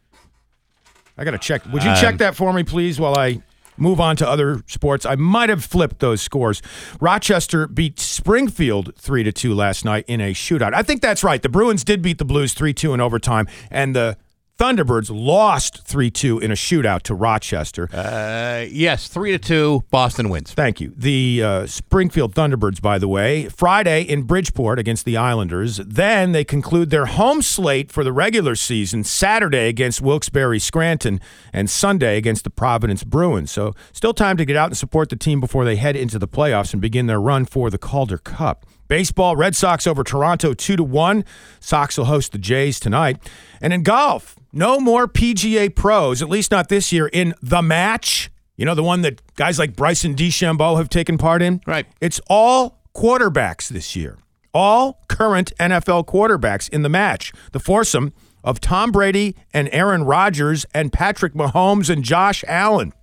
I 1.16 1.24
got 1.24 1.30
to 1.30 1.38
check. 1.38 1.64
Would 1.72 1.82
you 1.82 1.94
check 1.94 2.12
um, 2.12 2.16
that 2.18 2.36
for 2.36 2.52
me, 2.52 2.62
please, 2.62 3.00
while 3.00 3.16
I 3.16 3.40
move 3.78 4.00
on 4.00 4.16
to 4.16 4.28
other 4.28 4.62
sports? 4.66 5.06
I 5.06 5.14
might 5.14 5.48
have 5.48 5.64
flipped 5.64 6.00
those 6.00 6.20
scores. 6.20 6.60
Rochester 7.00 7.66
beat 7.68 7.98
Springfield 7.98 8.94
3 8.96 9.22
to 9.22 9.32
2 9.32 9.54
last 9.54 9.86
night 9.86 10.04
in 10.06 10.20
a 10.20 10.34
shootout. 10.34 10.74
I 10.74 10.82
think 10.82 11.00
that's 11.00 11.24
right. 11.24 11.40
The 11.40 11.48
Bruins 11.48 11.84
did 11.84 12.02
beat 12.02 12.18
the 12.18 12.26
Blues 12.26 12.52
3 12.52 12.74
2 12.74 12.92
in 12.92 13.00
overtime, 13.00 13.48
and 13.70 13.96
the 13.96 14.18
Thunderbirds 14.58 15.10
lost 15.12 15.82
3 15.84 16.10
2 16.10 16.38
in 16.38 16.50
a 16.50 16.54
shootout 16.54 17.02
to 17.02 17.14
Rochester. 17.14 17.90
Uh, 17.92 18.64
yes, 18.70 19.06
three 19.06 19.32
to 19.32 19.38
two. 19.38 19.84
Boston 19.90 20.30
wins. 20.30 20.54
Thank 20.54 20.80
you. 20.80 20.94
The 20.96 21.42
uh, 21.42 21.66
Springfield 21.66 22.34
Thunderbirds, 22.34 22.80
by 22.80 22.98
the 22.98 23.06
way, 23.06 23.50
Friday 23.50 24.00
in 24.02 24.22
Bridgeport 24.22 24.78
against 24.78 25.04
the 25.04 25.16
Islanders. 25.18 25.76
Then 25.76 26.32
they 26.32 26.42
conclude 26.42 26.88
their 26.88 27.04
home 27.04 27.42
slate 27.42 27.92
for 27.92 28.02
the 28.02 28.14
regular 28.14 28.54
season 28.54 29.04
Saturday 29.04 29.68
against 29.68 30.00
Wilkes-Barre 30.00 30.58
Scranton 30.58 31.20
and 31.52 31.68
Sunday 31.68 32.16
against 32.16 32.44
the 32.44 32.50
Providence 32.50 33.04
Bruins. 33.04 33.50
So 33.50 33.74
still 33.92 34.14
time 34.14 34.38
to 34.38 34.46
get 34.46 34.56
out 34.56 34.70
and 34.70 34.76
support 34.76 35.10
the 35.10 35.16
team 35.16 35.38
before 35.38 35.66
they 35.66 35.76
head 35.76 35.96
into 35.96 36.18
the 36.18 36.28
playoffs 36.28 36.72
and 36.72 36.80
begin 36.80 37.06
their 37.06 37.20
run 37.20 37.44
for 37.44 37.68
the 37.68 37.78
Calder 37.78 38.18
Cup. 38.18 38.64
Baseball, 38.88 39.36
Red 39.36 39.56
Sox 39.56 39.86
over 39.86 40.04
Toronto 40.04 40.54
2 40.54 40.76
to 40.76 40.84
1. 40.84 41.24
Sox 41.60 41.98
will 41.98 42.06
host 42.06 42.32
the 42.32 42.38
Jays 42.38 42.78
tonight. 42.80 43.18
And 43.60 43.72
in 43.72 43.82
golf, 43.82 44.36
no 44.52 44.78
more 44.80 45.06
PGA 45.06 45.74
pros, 45.74 46.22
at 46.22 46.28
least 46.28 46.50
not 46.50 46.68
this 46.68 46.92
year, 46.92 47.08
in 47.08 47.34
the 47.42 47.62
match. 47.62 48.30
You 48.56 48.64
know, 48.64 48.74
the 48.74 48.82
one 48.82 49.02
that 49.02 49.20
guys 49.34 49.58
like 49.58 49.76
Bryson 49.76 50.14
DeChambeau 50.14 50.78
have 50.78 50.88
taken 50.88 51.18
part 51.18 51.42
in? 51.42 51.60
Right. 51.66 51.86
It's 52.00 52.20
all 52.28 52.80
quarterbacks 52.94 53.68
this 53.68 53.94
year. 53.94 54.18
All 54.54 55.04
current 55.08 55.52
NFL 55.60 56.06
quarterbacks 56.06 56.68
in 56.70 56.82
the 56.82 56.88
match. 56.88 57.32
The 57.52 57.60
foursome 57.60 58.14
of 58.42 58.60
Tom 58.60 58.92
Brady 58.92 59.36
and 59.52 59.68
Aaron 59.72 60.04
Rodgers 60.04 60.64
and 60.72 60.92
Patrick 60.92 61.34
Mahomes 61.34 61.90
and 61.90 62.02
Josh 62.02 62.44
Allen. 62.48 62.94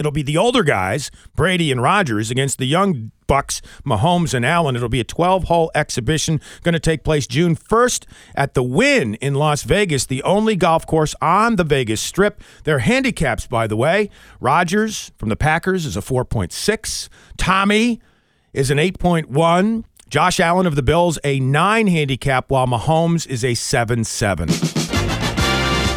It'll 0.00 0.10
be 0.10 0.22
the 0.22 0.38
older 0.38 0.62
guys, 0.62 1.10
Brady 1.36 1.70
and 1.70 1.82
Rodgers, 1.82 2.30
against 2.30 2.56
the 2.56 2.66
young 2.66 3.10
Bucks, 3.26 3.60
Mahomes 3.84 4.32
and 4.32 4.46
Allen. 4.46 4.74
It'll 4.74 4.88
be 4.88 4.98
a 4.98 5.04
12 5.04 5.44
hole 5.44 5.70
exhibition 5.74 6.40
going 6.62 6.72
to 6.72 6.80
take 6.80 7.04
place 7.04 7.26
June 7.26 7.54
1st 7.54 8.06
at 8.34 8.54
the 8.54 8.62
Wynn 8.62 9.16
in 9.16 9.34
Las 9.34 9.62
Vegas, 9.62 10.06
the 10.06 10.22
only 10.22 10.56
golf 10.56 10.86
course 10.86 11.14
on 11.20 11.56
the 11.56 11.64
Vegas 11.64 12.00
Strip. 12.00 12.42
Their 12.64 12.78
handicaps, 12.78 13.46
by 13.46 13.66
the 13.66 13.76
way 13.76 14.08
Rodgers 14.40 15.12
from 15.18 15.28
the 15.28 15.36
Packers 15.36 15.84
is 15.84 15.98
a 15.98 16.00
4.6, 16.00 17.10
Tommy 17.36 18.00
is 18.54 18.70
an 18.70 18.78
8.1. 18.78 19.84
Josh 20.08 20.40
Allen 20.40 20.66
of 20.66 20.76
the 20.76 20.82
Bills, 20.82 21.18
a 21.24 21.38
9 21.40 21.86
handicap, 21.88 22.50
while 22.50 22.66
Mahomes 22.66 23.26
is 23.26 23.44
a 23.44 23.52
7 23.52 24.04
7. 24.04 24.48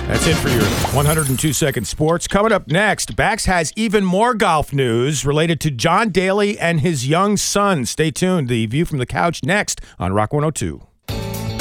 That's 0.07 0.27
it 0.27 0.35
for 0.35 0.49
your 0.49 0.63
102 0.93 1.53
second 1.53 1.85
sports. 1.85 2.27
Coming 2.27 2.51
up 2.51 2.67
next, 2.67 3.15
Bax 3.15 3.45
has 3.45 3.71
even 3.75 4.03
more 4.03 4.33
golf 4.33 4.73
news 4.73 5.25
related 5.25 5.59
to 5.61 5.71
John 5.71 6.09
Daly 6.09 6.59
and 6.59 6.81
his 6.81 7.07
young 7.07 7.37
son. 7.37 7.85
Stay 7.85 8.11
tuned. 8.11 8.49
The 8.49 8.65
view 8.65 8.85
from 8.85 8.99
the 8.99 9.05
couch 9.05 9.43
next 9.43 9.81
on 9.97 10.13
Rock 10.13 10.33
102 10.33 10.81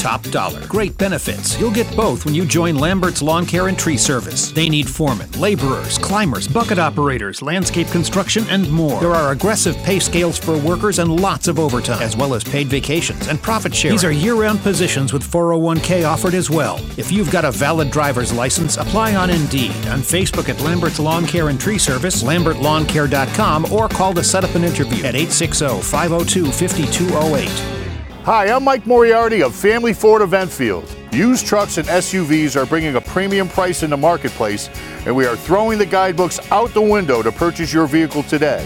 top 0.03 0.23
dollar. 0.31 0.67
Great 0.67 0.99
benefits. 0.99 1.59
You'll 1.61 1.71
get 1.71 1.95
both 1.95 2.25
when 2.25 2.35
you 2.35 2.45
join 2.45 2.75
Lambert's 2.75 3.23
Lawn 3.23 3.47
Care 3.47 3.69
and 3.69 3.79
Tree 3.79 3.97
Service. 3.97 4.51
They 4.51 4.69
need 4.69 4.89
foremen, 4.89 5.31
laborers, 5.33 5.97
climbers, 5.97 6.49
bucket 6.49 6.81
operators, 6.81 7.41
landscape 7.41 7.87
construction, 7.87 8.45
and 8.51 8.69
more. 8.69 8.99
There 9.01 9.15
are 9.15 9.31
aggressive 9.31 9.77
pay 9.85 10.01
scales 10.01 10.37
for 10.37 10.59
workers 10.59 10.99
and 10.99 11.21
lots 11.21 11.47
of 11.47 11.61
overtime, 11.61 12.03
as 12.03 12.17
well 12.17 12.35
as 12.35 12.43
paid 12.43 12.67
vacations 12.67 13.29
and 13.29 13.41
profit 13.41 13.73
sharing. 13.73 13.95
These 13.95 14.05
are 14.05 14.11
year 14.11 14.35
round 14.35 14.59
positions 14.61 15.13
with 15.13 15.23
401k 15.23 16.05
offered 16.05 16.35
as 16.35 16.51
well. 16.51 16.81
If 16.97 17.13
you've 17.13 17.31
got 17.31 17.45
a 17.45 17.53
valid 17.53 17.93
driver's 17.93 18.33
license, 18.33 18.79
apply 18.79 19.15
on 19.15 19.31
Indeed, 19.31 19.77
on 19.87 20.01
Facebook 20.01 20.49
at 20.49 20.61
Lambert's 20.63 20.99
Lawn 20.99 21.27
Care 21.27 21.49
and 21.49 21.61
Tree 21.61 21.79
Service, 21.79 22.25
lambertlawncare.com, 22.25 23.73
or 23.73 23.89
call 23.89 24.15
to 24.15 24.25
set 24.25 24.43
up 24.43 24.57
an 24.57 24.65
interview 24.65 25.05
at 25.05 25.15
860 25.15 25.81
502 25.83 26.47
5208. 26.47 27.82
Hi, 28.25 28.53
I'm 28.53 28.63
Mike 28.63 28.87
Moriarty 28.87 29.43
of 29.43 29.53
Family 29.53 29.93
Ford 29.93 30.23
of 30.23 30.33
Enfield. 30.33 30.89
Used 31.11 31.45
trucks 31.45 31.77
and 31.79 31.89
SUVs 31.89 32.55
are 32.55 32.65
bringing 32.65 32.95
a 32.95 33.01
premium 33.01 33.49
price 33.49 33.83
in 33.83 33.91
the 33.91 33.97
marketplace, 33.97 34.71
and 35.05 35.17
we 35.17 35.27
are 35.27 35.35
throwing 35.35 35.77
the 35.77 35.87
guidebooks 35.87 36.39
out 36.53 36.73
the 36.73 36.81
window 36.81 37.21
to 37.21 37.33
purchase 37.33 37.73
your 37.73 37.89
vehicle 37.89 38.23
today. 38.23 38.65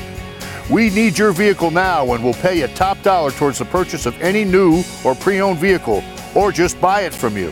We 0.71 0.91
need 0.91 1.17
your 1.17 1.33
vehicle 1.33 1.71
now 1.71 2.13
and 2.13 2.23
will 2.23 2.35
pay 2.35 2.61
a 2.61 2.69
top 2.75 3.01
dollar 3.01 3.31
towards 3.31 3.59
the 3.59 3.65
purchase 3.65 4.05
of 4.05 4.21
any 4.21 4.45
new 4.45 4.83
or 5.03 5.15
pre 5.15 5.41
owned 5.41 5.59
vehicle, 5.59 6.05
or 6.35 6.53
just 6.53 6.79
buy 6.79 7.05
it 7.05 7.15
from 7.15 7.35
you. 7.39 7.49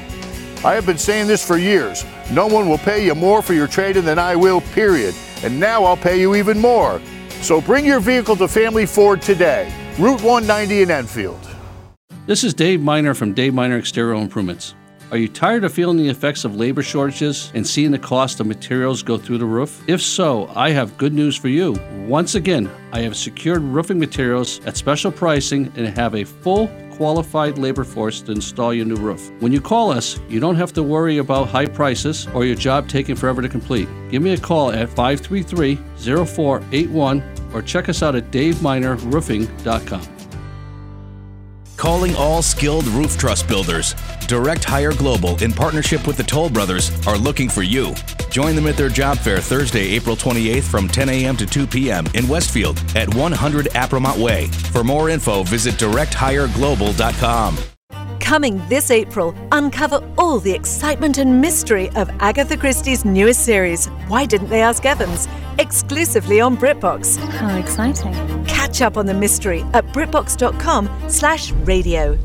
I 0.63 0.75
have 0.75 0.85
been 0.85 0.99
saying 0.99 1.27
this 1.27 1.43
for 1.43 1.57
years. 1.57 2.05
No 2.31 2.47
one 2.47 2.69
will 2.69 2.77
pay 2.77 3.03
you 3.03 3.15
more 3.15 3.41
for 3.41 3.55
your 3.55 3.67
trade 3.67 3.97
in 3.97 4.05
than 4.05 4.19
I 4.19 4.37
will, 4.37 4.61
period. 4.61 5.15
And 5.43 5.59
now 5.59 5.85
I'll 5.85 5.97
pay 5.97 6.21
you 6.21 6.35
even 6.35 6.61
more. 6.61 7.01
So 7.41 7.63
bring 7.63 7.87
your 7.87 8.01
vehicle 8.01 8.37
to 8.37 8.47
Family 8.47 8.85
Ford 8.85 9.23
today, 9.23 9.73
Route 9.99 10.21
190 10.21 10.83
in 10.83 10.91
Enfield. 10.91 11.54
This 12.27 12.43
is 12.43 12.55
Dave 12.55 12.81
Miner 12.81 13.13
from 13.13 13.35
Dave 13.35 13.53
Miner 13.53 13.77
Exterior 13.77 14.15
Improvements. 14.15 14.75
Are 15.11 15.19
you 15.19 15.29
tired 15.29 15.63
of 15.63 15.75
feeling 15.75 15.99
the 15.99 16.09
effects 16.09 16.47
of 16.47 16.57
labor 16.57 16.83
shortages 16.83 17.53
and 17.55 17.67
seeing 17.67 17.91
the 17.91 17.99
cost 17.99 18.41
of 18.41 18.47
materials 18.47 19.03
go 19.03 19.19
through 19.19 19.37
the 19.37 19.45
roof? 19.45 19.85
If 19.87 20.01
so, 20.01 20.51
I 20.55 20.71
have 20.71 20.97
good 20.97 21.13
news 21.13 21.37
for 21.37 21.49
you. 21.49 21.73
Once 22.09 22.35
again, 22.35 22.71
I 22.93 23.01
have 23.01 23.15
secured 23.15 23.61
roofing 23.61 23.99
materials 23.99 24.65
at 24.65 24.79
special 24.79 25.13
pricing 25.13 25.71
and 25.77 25.87
have 25.87 26.15
a 26.15 26.25
full 26.25 26.69
qualified 26.93 27.59
labor 27.59 27.85
force 27.85 28.23
to 28.23 28.33
install 28.33 28.73
your 28.73 28.87
new 28.87 28.97
roof. 28.97 29.31
When 29.41 29.53
you 29.53 29.61
call 29.61 29.91
us, 29.91 30.19
you 30.27 30.41
don't 30.41 30.57
have 30.57 30.73
to 30.75 30.83
worry 30.83 31.19
about 31.19 31.49
high 31.49 31.67
prices 31.67 32.27
or 32.29 32.47
your 32.47 32.57
job 32.57 32.89
taking 32.89 33.17
forever 33.17 33.43
to 33.43 33.51
complete. 33.51 33.87
Give 34.11 34.23
me 34.23 34.33
a 34.33 34.39
call 34.39 34.73
at 34.73 34.89
533 34.89 35.77
0481 35.99 37.23
or 37.53 37.61
check 37.61 37.91
us 37.91 38.03
out 38.03 38.17
at 38.17 38.31
daveminerroofing.com. 38.31 40.14
Calling 41.85 42.17
all 42.17 42.41
skilled 42.41 42.87
roof 42.87 43.19
truss 43.19 43.43
builders. 43.43 43.95
Direct 44.27 44.65
Hire 44.65 44.95
Global, 44.95 45.37
in 45.43 45.53
partnership 45.53 46.07
with 46.07 46.17
the 46.17 46.23
Toll 46.23 46.49
Brothers, 46.49 46.91
are 47.07 47.19
looking 47.19 47.47
for 47.47 47.63
you. 47.63 47.95
Join 48.31 48.57
them 48.57 48.67
at 48.67 48.79
their 48.79 48.89
job 48.89 49.19
fair 49.19 49.39
Thursday, 49.39 49.89
April 49.91 50.17
28th 50.17 50.63
from 50.63 50.89
10 50.89 51.11
a.m. 51.11 51.37
to 51.37 51.45
2 51.45 51.67
p.m. 51.67 52.07
in 52.15 52.27
Westfield 52.27 52.83
at 52.97 53.15
100 53.15 53.67
Apremont 53.75 54.17
Way. 54.17 54.47
For 54.73 54.83
more 54.83 55.11
info, 55.11 55.43
visit 55.43 55.75
directhireglobal.com. 55.75 57.59
Coming 58.19 58.67
this 58.71 58.91
April, 58.91 59.35
uncover 59.53 60.01
all 60.17 60.39
the 60.39 60.53
excitement 60.53 61.19
and 61.19 61.39
mystery 61.39 61.91
of 61.91 62.09
Agatha 62.21 62.57
Christie's 62.57 63.05
newest 63.05 63.45
series, 63.45 63.89
Why 64.09 64.27
Didn't 64.27 64.49
They 64.49 64.61
Ask 64.63 64.85
Evans? 64.85 65.29
exclusively 65.59 66.41
on 66.41 66.57
BritBox. 66.57 67.17
How 67.17 67.57
exciting. 67.57 68.13
Catch 68.45 68.83
up 68.83 68.97
on 68.97 69.07
the 69.07 69.15
mystery 69.15 69.61
at 69.73 69.87
BritBox.com 69.93 70.89
slash 71.09 71.53
radio. 71.53 72.19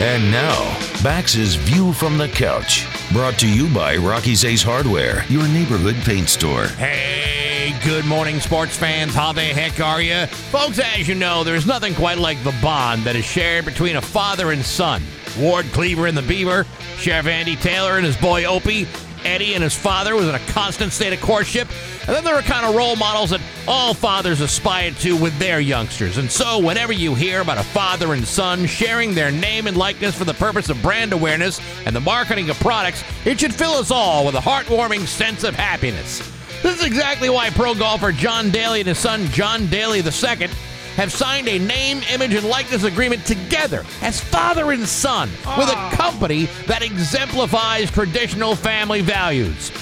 And 0.00 0.30
now, 0.30 0.78
Bax's 1.02 1.56
View 1.56 1.92
from 1.94 2.16
the 2.16 2.28
Couch. 2.28 2.86
Brought 3.12 3.38
to 3.40 3.48
you 3.48 3.72
by 3.74 3.96
Rocky's 3.96 4.44
Ace 4.44 4.62
Hardware, 4.62 5.24
your 5.28 5.46
neighborhood 5.48 5.96
paint 6.04 6.28
store. 6.28 6.66
Hey, 6.66 7.74
good 7.84 8.04
morning, 8.04 8.38
sports 8.38 8.76
fans. 8.76 9.14
How 9.14 9.32
the 9.32 9.40
heck 9.40 9.80
are 9.80 10.00
you? 10.02 10.26
Folks, 10.26 10.78
as 10.78 11.08
you 11.08 11.14
know, 11.16 11.42
there's 11.42 11.66
nothing 11.66 11.94
quite 11.94 12.18
like 12.18 12.42
the 12.44 12.54
bond 12.62 13.02
that 13.02 13.16
is 13.16 13.24
shared 13.24 13.64
between 13.64 13.96
a 13.96 14.02
father 14.02 14.52
and 14.52 14.64
son. 14.64 15.02
Ward 15.38 15.66
Cleaver 15.66 16.06
and 16.06 16.16
the 16.16 16.22
Beaver, 16.22 16.66
Sheriff 16.96 17.26
Andy 17.26 17.56
Taylor 17.56 17.96
and 17.96 18.06
his 18.06 18.16
boy 18.16 18.44
Opie, 18.44 18.86
Eddie 19.24 19.54
and 19.54 19.62
his 19.62 19.74
father 19.74 20.14
was 20.14 20.28
in 20.28 20.34
a 20.34 20.46
constant 20.50 20.92
state 20.92 21.12
of 21.12 21.20
courtship. 21.20 21.68
And 22.06 22.14
then 22.14 22.24
there 22.24 22.34
were 22.34 22.42
kind 22.42 22.66
of 22.66 22.74
role 22.74 22.96
models 22.96 23.30
that 23.30 23.40
all 23.66 23.94
fathers 23.94 24.40
aspire 24.40 24.90
to 24.92 25.16
with 25.16 25.36
their 25.38 25.60
youngsters. 25.60 26.18
And 26.18 26.30
so, 26.30 26.58
whenever 26.58 26.92
you 26.92 27.14
hear 27.14 27.40
about 27.40 27.58
a 27.58 27.62
father 27.62 28.12
and 28.12 28.26
son 28.26 28.66
sharing 28.66 29.14
their 29.14 29.30
name 29.30 29.66
and 29.66 29.76
likeness 29.76 30.16
for 30.16 30.24
the 30.24 30.34
purpose 30.34 30.68
of 30.68 30.80
brand 30.82 31.12
awareness 31.12 31.60
and 31.86 31.96
the 31.96 32.00
marketing 32.00 32.50
of 32.50 32.60
products, 32.60 33.02
it 33.24 33.40
should 33.40 33.54
fill 33.54 33.72
us 33.72 33.90
all 33.90 34.26
with 34.26 34.34
a 34.34 34.40
heartwarming 34.40 35.06
sense 35.06 35.44
of 35.44 35.54
happiness. 35.54 36.18
This 36.62 36.78
is 36.78 36.86
exactly 36.86 37.30
why 37.30 37.50
pro 37.50 37.74
golfer 37.74 38.12
John 38.12 38.50
Daly 38.50 38.80
and 38.80 38.88
his 38.88 38.98
son 38.98 39.26
John 39.26 39.66
Daly 39.68 39.98
II 39.98 40.48
have 40.96 41.12
signed 41.12 41.48
a 41.48 41.58
name, 41.58 42.02
image, 42.12 42.34
and 42.34 42.46
likeness 42.46 42.84
agreement 42.84 43.24
together 43.26 43.84
as 44.02 44.20
father 44.20 44.72
and 44.72 44.86
son 44.86 45.28
with 45.30 45.68
a 45.68 45.76
ah. 45.76 45.92
company 45.94 46.46
that 46.66 46.82
exemplifies 46.82 47.90
traditional 47.90 48.54
family 48.54 49.00
values. 49.00 49.72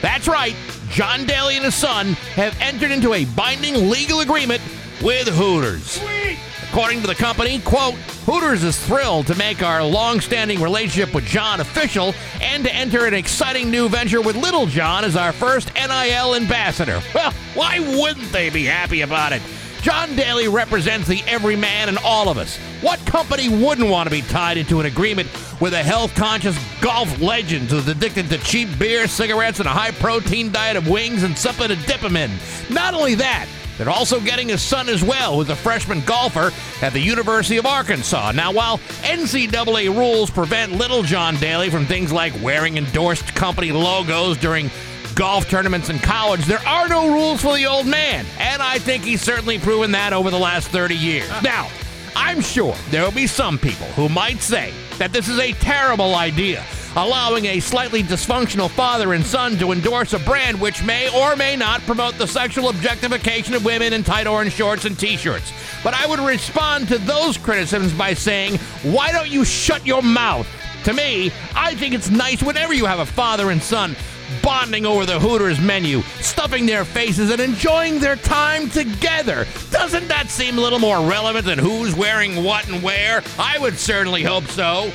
That's 0.00 0.28
right, 0.28 0.54
John 0.90 1.24
Daly 1.24 1.56
and 1.56 1.64
his 1.64 1.74
son 1.74 2.12
have 2.34 2.56
entered 2.60 2.90
into 2.90 3.14
a 3.14 3.24
binding 3.24 3.90
legal 3.90 4.20
agreement 4.20 4.62
with 5.02 5.28
Hooters. 5.28 5.82
Sweet. 5.82 6.38
According 6.70 7.02
to 7.02 7.06
the 7.06 7.14
company, 7.14 7.60
quote, 7.60 7.94
Hooters 8.26 8.64
is 8.64 8.76
thrilled 8.76 9.28
to 9.28 9.34
make 9.36 9.62
our 9.62 9.84
long-standing 9.84 10.60
relationship 10.60 11.14
with 11.14 11.24
John 11.24 11.60
official 11.60 12.14
and 12.40 12.64
to 12.64 12.74
enter 12.74 13.06
an 13.06 13.14
exciting 13.14 13.70
new 13.70 13.88
venture 13.88 14.20
with 14.20 14.34
Little 14.34 14.66
John 14.66 15.04
as 15.04 15.14
our 15.14 15.32
first 15.32 15.72
NIL 15.74 16.34
ambassador. 16.34 17.00
Well, 17.14 17.32
why 17.54 17.78
wouldn't 17.78 18.32
they 18.32 18.50
be 18.50 18.64
happy 18.64 19.02
about 19.02 19.32
it? 19.32 19.40
John 19.84 20.16
Daly 20.16 20.48
represents 20.48 21.06
the 21.06 21.22
everyman 21.26 21.90
in 21.90 21.98
all 21.98 22.30
of 22.30 22.38
us. 22.38 22.56
What 22.80 23.04
company 23.04 23.50
wouldn't 23.50 23.90
want 23.90 24.06
to 24.06 24.10
be 24.10 24.22
tied 24.22 24.56
into 24.56 24.80
an 24.80 24.86
agreement 24.86 25.28
with 25.60 25.74
a 25.74 25.82
health 25.82 26.14
conscious 26.14 26.58
golf 26.80 27.20
legend 27.20 27.68
who's 27.68 27.86
addicted 27.86 28.30
to 28.30 28.38
cheap 28.38 28.78
beer, 28.78 29.06
cigarettes, 29.06 29.58
and 29.58 29.68
a 29.68 29.72
high 29.72 29.90
protein 29.90 30.50
diet 30.50 30.78
of 30.78 30.88
wings 30.88 31.22
and 31.22 31.36
something 31.36 31.68
to 31.68 31.76
dip 31.76 32.00
him 32.00 32.16
in? 32.16 32.30
Not 32.70 32.94
only 32.94 33.14
that, 33.16 33.46
they're 33.76 33.90
also 33.90 34.20
getting 34.20 34.48
his 34.48 34.62
son 34.62 34.88
as 34.88 35.04
well, 35.04 35.34
who's 35.34 35.50
a 35.50 35.56
freshman 35.56 36.00
golfer 36.06 36.50
at 36.80 36.94
the 36.94 37.00
University 37.00 37.58
of 37.58 37.66
Arkansas. 37.66 38.32
Now, 38.32 38.52
while 38.52 38.78
NCAA 39.02 39.94
rules 39.94 40.30
prevent 40.30 40.72
little 40.72 41.02
John 41.02 41.36
Daly 41.36 41.68
from 41.68 41.84
things 41.84 42.10
like 42.10 42.32
wearing 42.42 42.78
endorsed 42.78 43.34
company 43.34 43.70
logos 43.70 44.38
during 44.38 44.70
golf 45.14 45.48
tournaments 45.48 45.90
in 45.90 45.98
college, 45.98 46.44
there 46.46 46.66
are 46.66 46.88
no 46.88 47.12
rules 47.12 47.40
for 47.40 47.54
the 47.54 47.66
old 47.66 47.86
man. 47.86 48.26
And 48.38 48.62
I 48.62 48.78
think 48.78 49.04
he's 49.04 49.22
certainly 49.22 49.58
proven 49.58 49.92
that 49.92 50.12
over 50.12 50.30
the 50.30 50.38
last 50.38 50.68
30 50.68 50.96
years. 50.96 51.28
Now, 51.42 51.68
I'm 52.16 52.40
sure 52.40 52.74
there 52.90 53.02
will 53.04 53.12
be 53.12 53.26
some 53.26 53.58
people 53.58 53.86
who 53.88 54.08
might 54.08 54.40
say 54.40 54.72
that 54.98 55.12
this 55.12 55.28
is 55.28 55.38
a 55.38 55.52
terrible 55.52 56.14
idea. 56.14 56.64
allowing 56.96 57.46
a 57.46 57.58
slightly 57.58 58.04
dysfunctional 58.04 58.70
father 58.70 59.14
and 59.14 59.26
son 59.26 59.58
to 59.58 59.72
endorse 59.72 60.12
a 60.12 60.18
brand 60.20 60.60
which 60.60 60.80
may 60.84 61.08
or 61.18 61.34
may 61.34 61.56
not 61.56 61.80
promote 61.82 62.16
the 62.18 62.26
sexual 62.26 62.68
objectification 62.68 63.52
of 63.52 63.64
women 63.64 63.92
in 63.92 64.04
tight 64.04 64.28
orange 64.28 64.52
shorts 64.52 64.84
and 64.84 64.96
t 64.96 65.16
shirts. 65.16 65.52
But 65.82 65.94
I 65.94 66.06
would 66.06 66.20
respond 66.20 66.86
to 66.88 66.98
those 66.98 67.36
criticisms 67.36 67.92
by 67.92 68.14
saying, 68.14 68.58
why 68.84 69.10
don't 69.10 69.28
you 69.28 69.44
shut 69.44 69.84
your 69.84 70.02
mouth? 70.02 70.46
To 70.84 70.92
me, 70.92 71.32
I 71.56 71.74
think 71.74 71.94
it's 71.94 72.10
nice 72.10 72.42
whenever 72.44 72.72
you 72.74 72.84
have 72.84 73.00
a 73.00 73.06
father 73.06 73.50
and 73.50 73.60
son 73.60 73.96
bonding 74.42 74.86
over 74.86 75.06
the 75.06 75.18
Hooters 75.18 75.60
menu, 75.60 76.02
stuffing 76.20 76.66
their 76.66 76.84
faces, 76.84 77.30
and 77.30 77.40
enjoying 77.40 77.98
their 77.98 78.16
time 78.16 78.68
together. 78.70 79.46
Doesn't 79.70 80.08
that 80.08 80.30
seem 80.30 80.58
a 80.58 80.60
little 80.60 80.78
more 80.78 81.08
relevant 81.08 81.46
than 81.46 81.58
who's 81.58 81.94
wearing 81.94 82.42
what 82.42 82.68
and 82.68 82.82
where? 82.82 83.22
I 83.38 83.58
would 83.58 83.78
certainly 83.78 84.22
hope 84.22 84.44
so. 84.44 84.90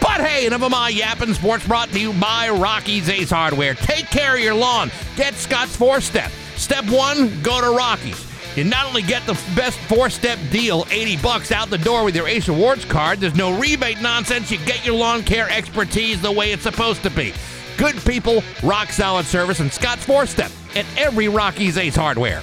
But 0.00 0.20
hey, 0.20 0.46
enough 0.46 0.62
of 0.62 0.70
my 0.72 0.88
yapping 0.88 1.32
sports 1.32 1.66
brought 1.66 1.90
to 1.90 2.00
you 2.00 2.12
by 2.14 2.48
Rocky's 2.50 3.08
Ace 3.08 3.30
Hardware. 3.30 3.74
Take 3.74 4.06
care 4.06 4.34
of 4.34 4.40
your 4.40 4.54
lawn. 4.54 4.90
Get 5.16 5.34
Scotts 5.34 5.76
four 5.76 6.00
step. 6.00 6.32
Step 6.56 6.84
one, 6.90 7.40
go 7.42 7.60
to 7.60 7.70
Rocky's. 7.70 8.26
You 8.56 8.64
not 8.64 8.86
only 8.86 9.00
get 9.00 9.24
the 9.24 9.32
best 9.56 9.78
four 9.80 10.10
step 10.10 10.38
deal, 10.50 10.86
80 10.90 11.16
bucks 11.18 11.52
out 11.52 11.70
the 11.70 11.78
door 11.78 12.04
with 12.04 12.14
your 12.14 12.28
Ace 12.28 12.48
Awards 12.48 12.84
card, 12.84 13.20
there's 13.20 13.34
no 13.34 13.58
rebate 13.58 14.02
nonsense. 14.02 14.50
You 14.50 14.58
get 14.58 14.84
your 14.84 14.94
lawn 14.94 15.22
care 15.22 15.48
expertise 15.48 16.20
the 16.20 16.32
way 16.32 16.52
it's 16.52 16.62
supposed 16.62 17.02
to 17.04 17.10
be. 17.10 17.32
Good 17.76 17.96
people, 18.04 18.42
rock 18.62 18.90
solid 18.90 19.26
service, 19.26 19.60
and 19.60 19.72
Scotts 19.72 20.04
four 20.04 20.26
step 20.26 20.50
at 20.76 20.86
every 20.96 21.28
Rocky's 21.28 21.78
Ace 21.78 21.96
Hardware. 21.96 22.42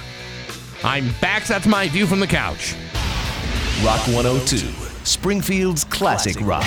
I'm 0.82 1.10
back. 1.20 1.44
That's 1.44 1.66
my 1.66 1.88
view 1.88 2.06
from 2.06 2.20
the 2.20 2.26
couch. 2.26 2.74
Rock 3.84 4.06
102, 4.08 4.58
Springfield's 5.04 5.84
classic 5.84 6.40
rock. 6.40 6.64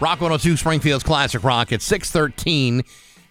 Rock 0.00 0.22
102, 0.22 0.56
Springfield's 0.56 1.04
Classic 1.04 1.44
Rock 1.44 1.72
at 1.72 1.82
613 1.82 2.82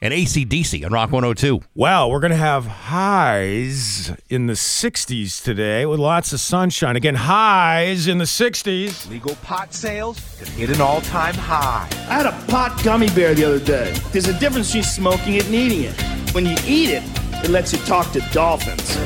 and 0.01 0.13
ACDC 0.13 0.85
on 0.85 0.91
Rock 0.91 1.11
102. 1.11 1.61
Well, 1.75 2.09
we're 2.09 2.19
going 2.19 2.31
to 2.31 2.37
have 2.37 2.65
highs 2.65 4.11
in 4.29 4.47
the 4.47 4.53
60s 4.53 5.43
today 5.43 5.85
with 5.85 5.99
lots 5.99 6.33
of 6.33 6.39
sunshine. 6.39 6.95
Again, 6.95 7.15
highs 7.15 8.07
in 8.07 8.17
the 8.17 8.25
60s. 8.25 9.09
Legal 9.09 9.35
pot 9.35 9.73
sales 9.73 10.19
have 10.39 10.47
hit 10.49 10.69
an 10.69 10.81
all 10.81 11.01
time 11.01 11.35
high. 11.35 11.87
I 12.09 12.13
had 12.13 12.25
a 12.25 12.51
pot 12.51 12.83
gummy 12.83 13.09
bear 13.09 13.33
the 13.33 13.43
other 13.45 13.59
day. 13.59 13.93
There's 14.11 14.27
a 14.27 14.39
difference 14.39 14.67
between 14.67 14.83
smoking 14.83 15.35
it 15.35 15.45
and 15.45 15.55
eating 15.55 15.83
it. 15.83 16.33
When 16.33 16.45
you 16.45 16.55
eat 16.65 16.89
it, 16.89 17.03
it 17.43 17.49
lets 17.49 17.73
you 17.73 17.79
talk 17.79 18.11
to 18.13 18.19
dolphins. 18.31 18.97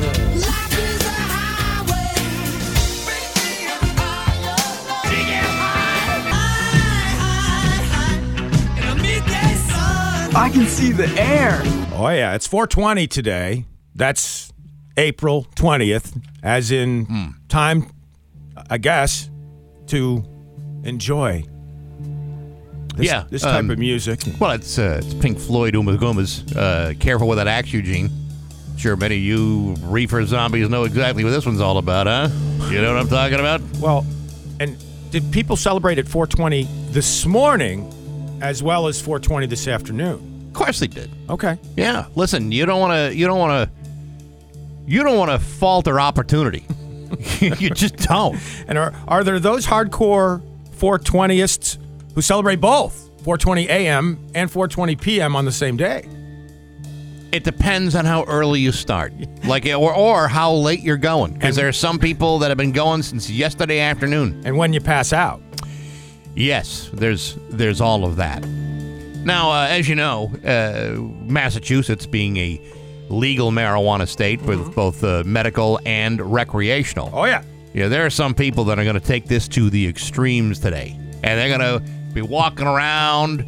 I 10.36 10.50
can 10.50 10.66
see 10.66 10.90
the 10.90 11.06
air. 11.16 11.60
Oh, 11.94 12.08
yeah. 12.08 12.34
It's 12.34 12.46
420 12.48 13.06
today. 13.06 13.66
That's 13.94 14.52
April 14.96 15.46
20th, 15.54 16.20
as 16.42 16.72
in 16.72 17.34
time, 17.48 17.88
I 18.68 18.78
guess, 18.78 19.30
to 19.86 20.24
enjoy 20.82 21.44
this, 22.96 23.06
Yeah, 23.06 23.24
this 23.30 23.42
type 23.42 23.60
um, 23.60 23.70
of 23.70 23.78
music. 23.78 24.20
Well, 24.40 24.50
it's, 24.50 24.76
uh, 24.76 25.00
it's 25.04 25.14
Pink 25.14 25.38
Floyd, 25.38 25.74
Ummagumma's. 25.74 26.52
Uh, 26.54 26.94
careful 26.98 27.28
with 27.28 27.38
that 27.38 27.46
axe, 27.46 27.72
Eugene. 27.72 28.10
Sure, 28.76 28.96
many 28.96 29.14
of 29.14 29.22
you 29.22 29.76
reefer 29.82 30.24
zombies 30.26 30.68
know 30.68 30.82
exactly 30.82 31.22
what 31.22 31.30
this 31.30 31.46
one's 31.46 31.60
all 31.60 31.78
about, 31.78 32.08
huh? 32.08 32.28
You 32.70 32.82
know 32.82 32.92
what 32.92 33.00
I'm 33.00 33.08
talking 33.08 33.38
about? 33.38 33.60
Well, 33.78 34.04
and 34.58 34.76
did 35.10 35.30
people 35.30 35.54
celebrate 35.54 35.98
at 35.98 36.08
420 36.08 36.64
this 36.90 37.24
morning 37.24 37.88
as 38.40 38.62
well 38.62 38.86
as 38.88 39.00
420 39.00 39.46
this 39.46 39.68
afternoon? 39.68 40.48
Of 40.48 40.54
course 40.54 40.78
they 40.78 40.86
did. 40.86 41.10
Okay. 41.28 41.58
Yeah. 41.76 42.06
Listen, 42.14 42.52
you 42.52 42.64
don't 42.66 42.80
want 42.80 42.92
to. 42.92 43.16
You 43.16 43.26
don't 43.26 43.38
want 43.38 43.68
to. 43.68 43.74
You 44.86 45.02
don't 45.02 45.18
want 45.18 45.30
to 45.30 45.38
falter 45.38 45.98
opportunity. 45.98 46.64
you 47.40 47.70
just 47.70 47.96
don't. 47.96 48.38
And 48.68 48.78
are 48.78 48.94
are 49.08 49.24
there 49.24 49.38
those 49.40 49.66
hardcore 49.66 50.42
420ists 50.76 51.78
who 52.14 52.20
celebrate 52.22 52.60
both 52.60 52.94
420 53.24 53.68
a.m. 53.68 54.18
and 54.34 54.50
420 54.50 54.96
p.m. 54.96 55.36
on 55.36 55.44
the 55.44 55.52
same 55.52 55.76
day? 55.76 56.08
It 57.32 57.42
depends 57.42 57.96
on 57.96 58.04
how 58.04 58.22
early 58.24 58.60
you 58.60 58.70
start, 58.70 59.12
like 59.44 59.66
or 59.66 59.92
or 59.92 60.28
how 60.28 60.52
late 60.52 60.80
you're 60.80 60.96
going. 60.96 61.32
Because 61.34 61.56
there 61.56 61.66
are 61.66 61.72
some 61.72 61.98
people 61.98 62.38
that 62.40 62.48
have 62.50 62.58
been 62.58 62.72
going 62.72 63.02
since 63.02 63.28
yesterday 63.28 63.80
afternoon. 63.80 64.42
And 64.44 64.56
when 64.56 64.72
you 64.72 64.80
pass 64.80 65.12
out. 65.12 65.42
Yes, 66.34 66.90
there's 66.92 67.36
there's 67.50 67.80
all 67.80 68.04
of 68.04 68.16
that. 68.16 68.44
Now, 69.24 69.50
uh, 69.50 69.66
as 69.68 69.88
you 69.88 69.94
know, 69.94 70.32
uh, 70.44 71.00
Massachusetts 71.30 72.06
being 72.06 72.36
a 72.36 72.60
legal 73.08 73.50
marijuana 73.50 74.08
state 74.08 74.42
with 74.42 74.74
both 74.74 75.02
uh, 75.04 75.22
medical 75.24 75.80
and 75.86 76.20
recreational. 76.20 77.10
Oh 77.12 77.24
yeah. 77.24 77.42
Yeah, 77.72 77.88
there 77.88 78.06
are 78.06 78.10
some 78.10 78.34
people 78.34 78.64
that 78.64 78.78
are 78.78 78.84
going 78.84 78.94
to 78.94 79.04
take 79.04 79.26
this 79.26 79.48
to 79.48 79.68
the 79.68 79.88
extremes 79.88 80.60
today, 80.60 80.96
and 81.24 81.40
they're 81.40 81.58
going 81.58 81.80
to 81.80 81.80
be 82.12 82.22
walking 82.22 82.68
around 82.68 83.44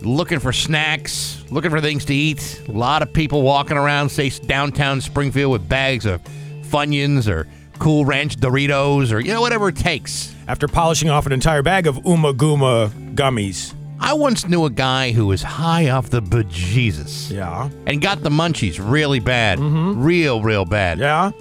looking 0.00 0.38
for 0.38 0.52
snacks, 0.52 1.42
looking 1.50 1.70
for 1.70 1.80
things 1.80 2.04
to 2.06 2.14
eat. 2.14 2.62
A 2.68 2.72
lot 2.72 3.02
of 3.02 3.12
people 3.12 3.42
walking 3.42 3.76
around, 3.76 4.10
say 4.10 4.30
downtown 4.30 5.00
Springfield, 5.00 5.52
with 5.52 5.68
bags 5.68 6.06
of 6.06 6.22
Funyuns 6.62 7.28
or 7.28 7.46
Cool 7.78 8.04
Ranch 8.04 8.36
Doritos 8.36 9.12
or 9.12 9.20
you 9.20 9.32
know 9.32 9.40
whatever 9.40 9.68
it 9.68 9.76
takes. 9.76 10.34
After 10.46 10.66
polishing 10.68 11.10
off 11.10 11.26
an 11.26 11.32
entire 11.32 11.62
bag 11.62 11.86
of 11.86 11.96
Ummagumma 11.96 13.14
gummies. 13.14 13.74
I 14.00 14.12
once 14.12 14.46
knew 14.46 14.64
a 14.64 14.70
guy 14.70 15.10
who 15.10 15.26
was 15.26 15.42
high 15.42 15.90
off 15.90 16.10
the 16.10 16.22
bejesus. 16.22 17.30
Yeah. 17.30 17.68
And 17.86 18.00
got 18.00 18.22
the 18.22 18.30
munchies 18.30 18.78
really 18.80 19.18
bad. 19.18 19.58
Real, 19.58 20.40
real 20.40 20.64
bad. 20.64 20.98
Yeah. 20.98 21.32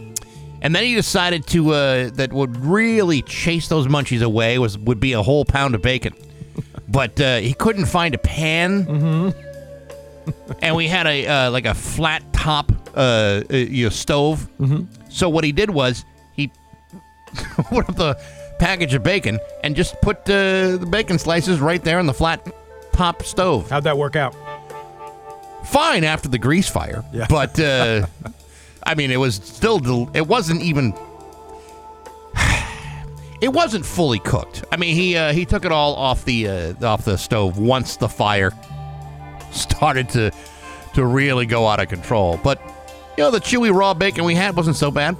And 0.61 0.75
then 0.75 0.83
he 0.83 0.95
decided 0.95 1.45
to 1.47 1.71
uh, 1.71 2.09
that 2.11 2.33
would 2.33 2.57
really 2.57 3.21
chase 3.21 3.67
those 3.67 3.87
munchies 3.87 4.23
away 4.23 4.57
was 4.57 4.77
would 4.77 4.99
be 4.99 5.13
a 5.13 5.21
whole 5.21 5.45
pound 5.45 5.75
of 5.75 5.81
bacon. 5.81 6.13
but 6.87 7.19
uh, 7.21 7.37
he 7.37 7.53
couldn't 7.53 7.85
find 7.85 8.15
a 8.15 8.17
pan. 8.17 8.85
Mm-hmm. 8.85 10.51
and 10.61 10.75
we 10.75 10.87
had 10.87 11.05
a 11.07 11.27
uh, 11.27 11.51
like 11.51 11.65
a 11.65 11.73
flat 11.73 12.23
top 12.33 12.71
uh, 12.95 13.43
uh, 13.49 13.55
you 13.55 13.85
know, 13.85 13.89
stove. 13.89 14.49
Mm-hmm. 14.59 14.85
So 15.09 15.29
what 15.29 15.43
he 15.43 15.51
did 15.51 15.69
was 15.69 16.03
he 17.39 17.63
put 17.63 17.89
up 17.89 17.95
the 17.95 18.19
package 18.59 18.93
of 18.93 19.03
bacon 19.03 19.39
and 19.63 19.75
just 19.75 19.99
put 20.01 20.17
uh, 20.29 20.77
the 20.77 20.87
bacon 20.89 21.19
slices 21.19 21.59
right 21.59 21.83
there 21.83 21.99
on 21.99 22.05
the 22.05 22.13
flat 22.13 22.45
top 22.93 23.23
stove. 23.23 23.69
How'd 23.69 23.83
that 23.83 23.97
work 23.97 24.15
out? 24.15 24.35
Fine 25.65 26.03
after 26.03 26.29
the 26.29 26.37
grease 26.37 26.67
fire, 26.69 27.03
Yeah. 27.11 27.25
but 27.29 27.59
uh, 27.59 28.05
I 28.83 28.95
mean, 28.95 29.11
it 29.11 29.17
was 29.17 29.35
still 29.35 29.79
del- 29.79 30.09
it 30.13 30.25
wasn't 30.25 30.61
even 30.61 30.93
it 33.41 33.49
wasn't 33.49 33.85
fully 33.85 34.19
cooked. 34.19 34.63
I 34.71 34.77
mean, 34.77 34.95
he 34.95 35.15
uh, 35.15 35.33
he 35.33 35.45
took 35.45 35.65
it 35.65 35.71
all 35.71 35.93
off 35.95 36.25
the 36.25 36.47
uh, 36.47 36.73
off 36.85 37.05
the 37.05 37.17
stove 37.17 37.57
once 37.57 37.97
the 37.97 38.09
fire 38.09 38.51
started 39.51 40.09
to 40.09 40.31
to 40.93 41.05
really 41.05 41.45
go 41.45 41.67
out 41.67 41.79
of 41.79 41.89
control. 41.89 42.39
But 42.43 42.59
you 43.17 43.23
know, 43.23 43.31
the 43.31 43.39
chewy 43.41 43.73
raw 43.73 43.93
bacon 43.93 44.23
we 44.25 44.35
had 44.35 44.55
wasn't 44.55 44.75
so 44.77 44.89
bad. 44.89 45.17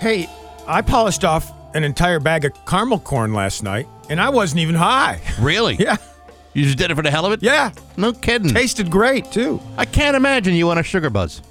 Hey, 0.00 0.28
I 0.66 0.82
polished 0.82 1.24
off 1.24 1.52
an 1.74 1.84
entire 1.84 2.20
bag 2.20 2.44
of 2.44 2.52
caramel 2.66 2.98
corn 3.00 3.32
last 3.34 3.62
night, 3.62 3.86
and 4.08 4.20
I 4.20 4.30
wasn't 4.30 4.60
even 4.60 4.74
high. 4.74 5.20
Really? 5.40 5.76
Yeah. 5.76 5.96
You 6.54 6.64
just 6.64 6.78
did 6.78 6.90
it 6.90 6.94
for 6.94 7.02
the 7.02 7.10
hell 7.10 7.26
of 7.26 7.32
it? 7.32 7.42
Yeah. 7.42 7.70
No 7.98 8.12
kidding. 8.14 8.48
Tasted 8.48 8.90
great, 8.90 9.30
too. 9.30 9.60
I 9.76 9.84
can't 9.84 10.16
imagine 10.16 10.54
you 10.54 10.70
on 10.70 10.78
a 10.78 10.82
sugar 10.82 11.10
buzz. 11.10 11.42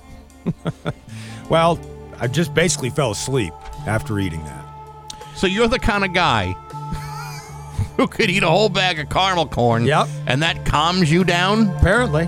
Well, 1.50 1.80
I 2.20 2.28
just 2.28 2.56
basically 2.56 2.90
fell 2.90 3.12
asleep 3.12 3.54
after 3.86 4.18
eating 4.20 4.44
that. 4.46 4.66
So 5.36 5.46
you're 5.46 5.68
the 5.68 5.78
kind 5.78 6.04
of 6.04 6.12
guy 6.14 6.54
who 7.98 8.08
could 8.08 8.32
eat 8.32 8.42
a 8.42 8.50
whole 8.50 8.70
bag 8.70 9.00
of 9.00 9.10
caramel 9.10 9.48
corn. 9.48 9.86
Yep. 9.86 10.08
And 10.26 10.42
that 10.42 10.66
calms 10.66 11.12
you 11.12 11.24
down? 11.24 11.70
Apparently. 11.78 12.28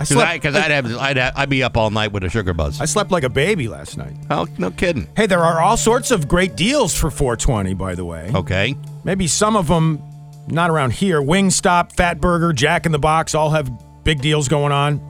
I 0.00 0.04
slept 0.04 0.32
Because 0.32 0.54
I'd 0.54 0.70
have 0.70 0.96
I'd, 0.96 1.18
ha- 1.18 1.32
I'd 1.36 1.50
be 1.50 1.62
up 1.62 1.76
all 1.76 1.90
night 1.90 2.10
with 2.10 2.24
a 2.24 2.30
sugar 2.30 2.54
buzz. 2.54 2.80
I 2.80 2.86
slept 2.86 3.10
like 3.10 3.22
a 3.22 3.28
baby 3.28 3.68
last 3.68 3.98
night. 3.98 4.16
Oh, 4.30 4.46
no 4.56 4.70
kidding. 4.70 5.06
Hey, 5.14 5.26
there 5.26 5.44
are 5.44 5.60
all 5.60 5.76
sorts 5.76 6.10
of 6.10 6.26
great 6.26 6.56
deals 6.56 6.96
for 6.96 7.10
420, 7.10 7.74
by 7.74 7.94
the 7.94 8.04
way. 8.06 8.32
Okay. 8.34 8.74
Maybe 9.04 9.26
some 9.26 9.56
of 9.56 9.66
them 9.68 10.02
not 10.48 10.70
around 10.70 10.94
here. 10.94 11.20
Wingstop, 11.20 11.92
Fat 11.96 12.18
Burger, 12.18 12.54
Jack 12.54 12.86
in 12.86 12.92
the 12.92 12.98
Box 12.98 13.34
all 13.34 13.50
have 13.50 13.70
big 14.02 14.22
deals 14.22 14.48
going 14.48 14.72
on. 14.72 15.00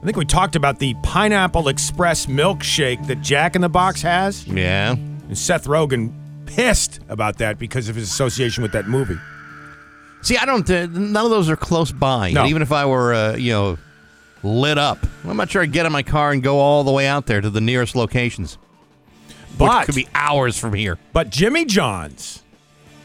I 0.00 0.04
think 0.04 0.16
we 0.16 0.24
talked 0.24 0.54
about 0.54 0.78
the 0.78 0.94
Pineapple 1.02 1.66
Express 1.66 2.26
milkshake 2.26 3.04
that 3.08 3.22
Jack 3.22 3.56
in 3.56 3.62
the 3.62 3.68
Box 3.68 4.02
has. 4.02 4.46
Yeah. 4.46 4.92
And 4.92 5.36
Seth 5.36 5.66
Rogen 5.66 6.12
pissed 6.46 7.00
about 7.08 7.38
that 7.38 7.58
because 7.58 7.88
of 7.88 7.96
his 7.96 8.08
association 8.08 8.62
with 8.62 8.70
that 8.72 8.86
movie. 8.86 9.18
See, 10.22 10.36
I 10.36 10.44
don't. 10.44 10.68
Uh, 10.70 10.86
none 10.86 11.24
of 11.24 11.30
those 11.30 11.50
are 11.50 11.56
close 11.56 11.90
by. 11.90 12.30
No. 12.30 12.42
And 12.42 12.50
even 12.50 12.62
if 12.62 12.70
I 12.70 12.86
were, 12.86 13.12
uh, 13.12 13.34
you 13.34 13.52
know, 13.52 13.78
lit 14.42 14.78
up. 14.78 14.98
I'm 15.24 15.36
not 15.36 15.50
sure 15.50 15.62
I'd 15.62 15.72
get 15.72 15.86
in 15.86 15.92
my 15.92 16.02
car 16.02 16.32
and 16.32 16.42
go 16.42 16.58
all 16.58 16.84
the 16.84 16.92
way 16.92 17.06
out 17.06 17.26
there 17.26 17.40
to 17.40 17.50
the 17.50 17.60
nearest 17.60 17.96
locations. 17.96 18.58
But 19.58 19.78
which 19.78 19.86
could 19.86 19.94
be 19.94 20.08
hours 20.14 20.58
from 20.58 20.74
here. 20.74 20.98
But 21.12 21.30
Jimmy 21.30 21.64
John's 21.64 22.42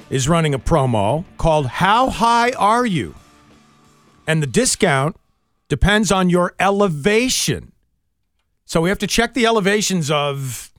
is 0.10 0.28
running 0.28 0.54
a 0.54 0.60
promo 0.60 1.24
called 1.38 1.68
How 1.68 2.10
High 2.10 2.52
Are 2.52 2.86
You? 2.86 3.16
And 4.28 4.44
the 4.44 4.48
discount 4.48 5.16
depends 5.70 6.12
on 6.12 6.30
your 6.30 6.54
elevation. 6.60 7.72
So 8.66 8.82
we 8.82 8.90
have 8.90 9.00
to 9.00 9.08
check 9.08 9.34
the 9.34 9.46
elevations 9.46 10.12
of, 10.12 10.72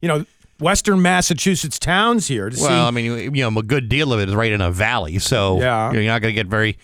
you 0.00 0.08
know, 0.08 0.24
Western 0.60 1.02
Massachusetts 1.02 1.78
towns 1.78 2.28
here 2.28 2.48
to 2.48 2.56
see. 2.56 2.62
Well, 2.62 2.86
I 2.86 2.90
mean, 2.90 3.04
you 3.04 3.14
you 3.16 3.50
know, 3.50 3.58
a 3.58 3.62
good 3.62 3.88
deal 3.88 4.12
of 4.12 4.20
it 4.20 4.28
is 4.28 4.34
right 4.34 4.52
in 4.52 4.60
a 4.60 4.70
valley, 4.70 5.18
so 5.18 5.60
Yeah. 5.60 5.92
you're 5.92 6.02
not 6.04 6.22
going 6.22 6.32
to 6.34 6.38
get 6.40 6.46
very, 6.46 6.78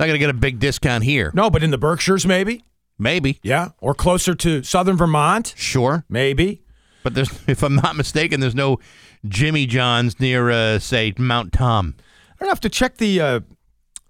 not 0.00 0.06
going 0.06 0.14
to 0.14 0.18
get 0.18 0.30
a 0.30 0.34
big 0.34 0.58
discount 0.58 1.04
here. 1.04 1.30
no, 1.34 1.50
but 1.50 1.62
in 1.62 1.70
the 1.70 1.78
Berkshires, 1.78 2.26
maybe. 2.26 2.64
Maybe, 2.98 3.38
Yeah. 3.42 3.70
Or 3.80 3.94
closer 3.94 4.34
to 4.34 4.62
southern 4.62 4.96
Vermont, 4.96 5.54
sure, 5.56 6.04
maybe. 6.10 6.62
but 7.02 7.14
there's, 7.14 7.30
if 7.46 7.62
I'm 7.62 7.76
not 7.76 7.96
mistaken, 7.96 8.40
there's 8.40 8.54
no 8.54 8.78
Jimmy 9.26 9.64
John's 9.66 10.20
near, 10.20 10.50
uh, 10.50 10.78
say, 10.78 11.14
Mount 11.16 11.52
Tom. 11.52 11.94
I 12.34 12.44
don't 12.44 12.50
have 12.50 12.60
to 12.60 12.68
check 12.68 12.98
the 12.98 13.20
uh, 13.20 13.40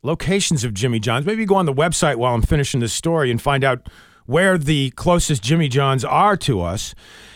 locations 0.03 0.64
of 0.64 0.74
Jimmy 0.74 0.98
John's. 0.98 1.24
Maybe 1.26 1.44
go 1.44 1.55
on 1.55 1.66
the 1.66 1.74
website 1.74 2.16
while 2.16 2.35
I'm 2.35 2.42
finishing 2.42 2.81
this 2.81 2.92
story 2.92 3.31
and 3.31 3.40
find 3.40 3.62
out 3.62 3.88
where 4.26 4.59
the 4.59 4.90
closest 4.90 5.42
Jimmy 5.42 5.68
John's 5.68 6.05
are 6.05 6.37
to 6.38 6.61
us. 6.61 6.94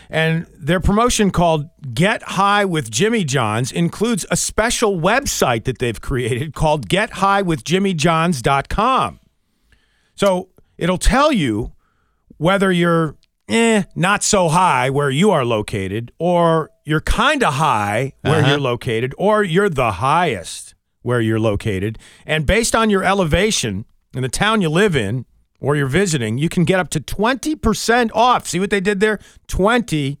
And 0.09 0.45
their 0.57 0.79
promotion 0.79 1.31
called 1.31 1.69
Get 1.93 2.21
High 2.23 2.65
with 2.65 2.89
Jimmy 2.91 3.23
John's 3.23 3.71
includes 3.71 4.25
a 4.29 4.37
special 4.37 4.99
website 4.99 5.63
that 5.65 5.79
they've 5.79 5.99
created 5.99 6.53
called 6.53 6.87
gethighwithjimmyjohns.com. 6.89 9.19
So 10.15 10.49
it'll 10.77 10.97
tell 10.97 11.31
you 11.31 11.73
whether 12.37 12.71
you're 12.71 13.15
eh, 13.47 13.83
not 13.95 14.23
so 14.23 14.49
high 14.49 14.89
where 14.89 15.09
you 15.09 15.29
are 15.31 15.45
located, 15.45 16.11
or 16.17 16.71
you're 16.83 17.01
kind 17.01 17.43
of 17.43 17.53
high 17.55 18.13
where 18.21 18.39
Uh-huh. 18.39 18.47
you're 18.49 18.59
located, 18.59 19.13
or 19.17 19.43
you're 19.43 19.69
the 19.69 19.91
highest 19.93 20.73
where 21.03 21.21
you're 21.21 21.39
located. 21.39 21.99
And 22.25 22.45
based 22.47 22.75
on 22.75 22.89
your 22.89 23.03
elevation 23.03 23.85
in 24.15 24.23
the 24.23 24.29
town 24.29 24.61
you 24.61 24.69
live 24.69 24.95
in 24.95 25.25
or 25.65 25.75
you're 25.75 25.87
visiting, 25.87 26.37
you 26.37 26.47
can 26.47 26.63
get 26.63 26.79
up 26.79 26.89
to 26.89 26.99
20% 26.99 28.11
off. 28.13 28.45
See 28.47 28.59
what 28.59 28.69
they 28.69 28.79
did 28.79 28.99
there? 28.99 29.19
20 29.47 30.19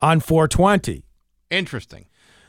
on 0.00 0.20
420. 0.20 1.04
Interesting. 1.50 2.06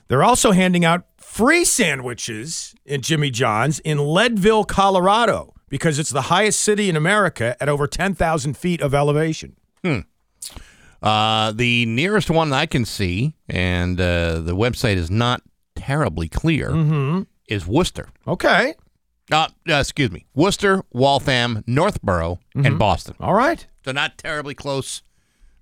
They're 0.10 0.24
also 0.24 0.52
handing 0.52 0.86
out 0.86 1.06
free 1.18 1.66
sandwiches 1.66 2.76
in 2.86 3.02
Jimmy 3.02 3.32
John's 3.32 3.80
in 3.80 3.98
Leadville, 3.98 4.64
Colorado, 4.64 5.56
because 5.70 5.98
it's 5.98 6.12
the 6.12 6.24
highest 6.24 6.60
city 6.60 6.88
in 6.88 6.96
America 6.96 7.58
at 7.60 7.68
over 7.68 7.88
10,000 7.88 8.56
feet 8.56 8.80
of 8.82 8.94
elevation. 8.94 9.56
Uh, 11.02 11.52
the 11.52 11.86
nearest 11.88 12.30
one 12.30 12.54
I 12.54 12.66
can 12.66 12.86
see, 12.86 13.34
and 13.50 14.00
uh, 14.00 14.40
the 14.40 14.56
website 14.56 14.96
is 14.96 15.10
not 15.12 15.42
terribly 15.76 16.30
clear, 16.30 16.70
Mm-hmm. 16.70 17.24
is 17.50 17.66
Worcester. 17.68 18.10
Okay. 18.28 18.76
Uh, 19.32 19.48
uh, 19.70 19.76
excuse 19.76 20.12
me, 20.12 20.26
Worcester, 20.36 20.84
Waltham, 20.92 21.64
Northborough, 21.68 22.40
Mm-hmm. 22.56 22.66
and 22.68 22.78
Boston. 22.80 23.16
All 23.20 23.34
right. 23.34 23.66
So 23.86 23.92
not 23.92 24.18
terribly 24.18 24.54
close, 24.54 25.02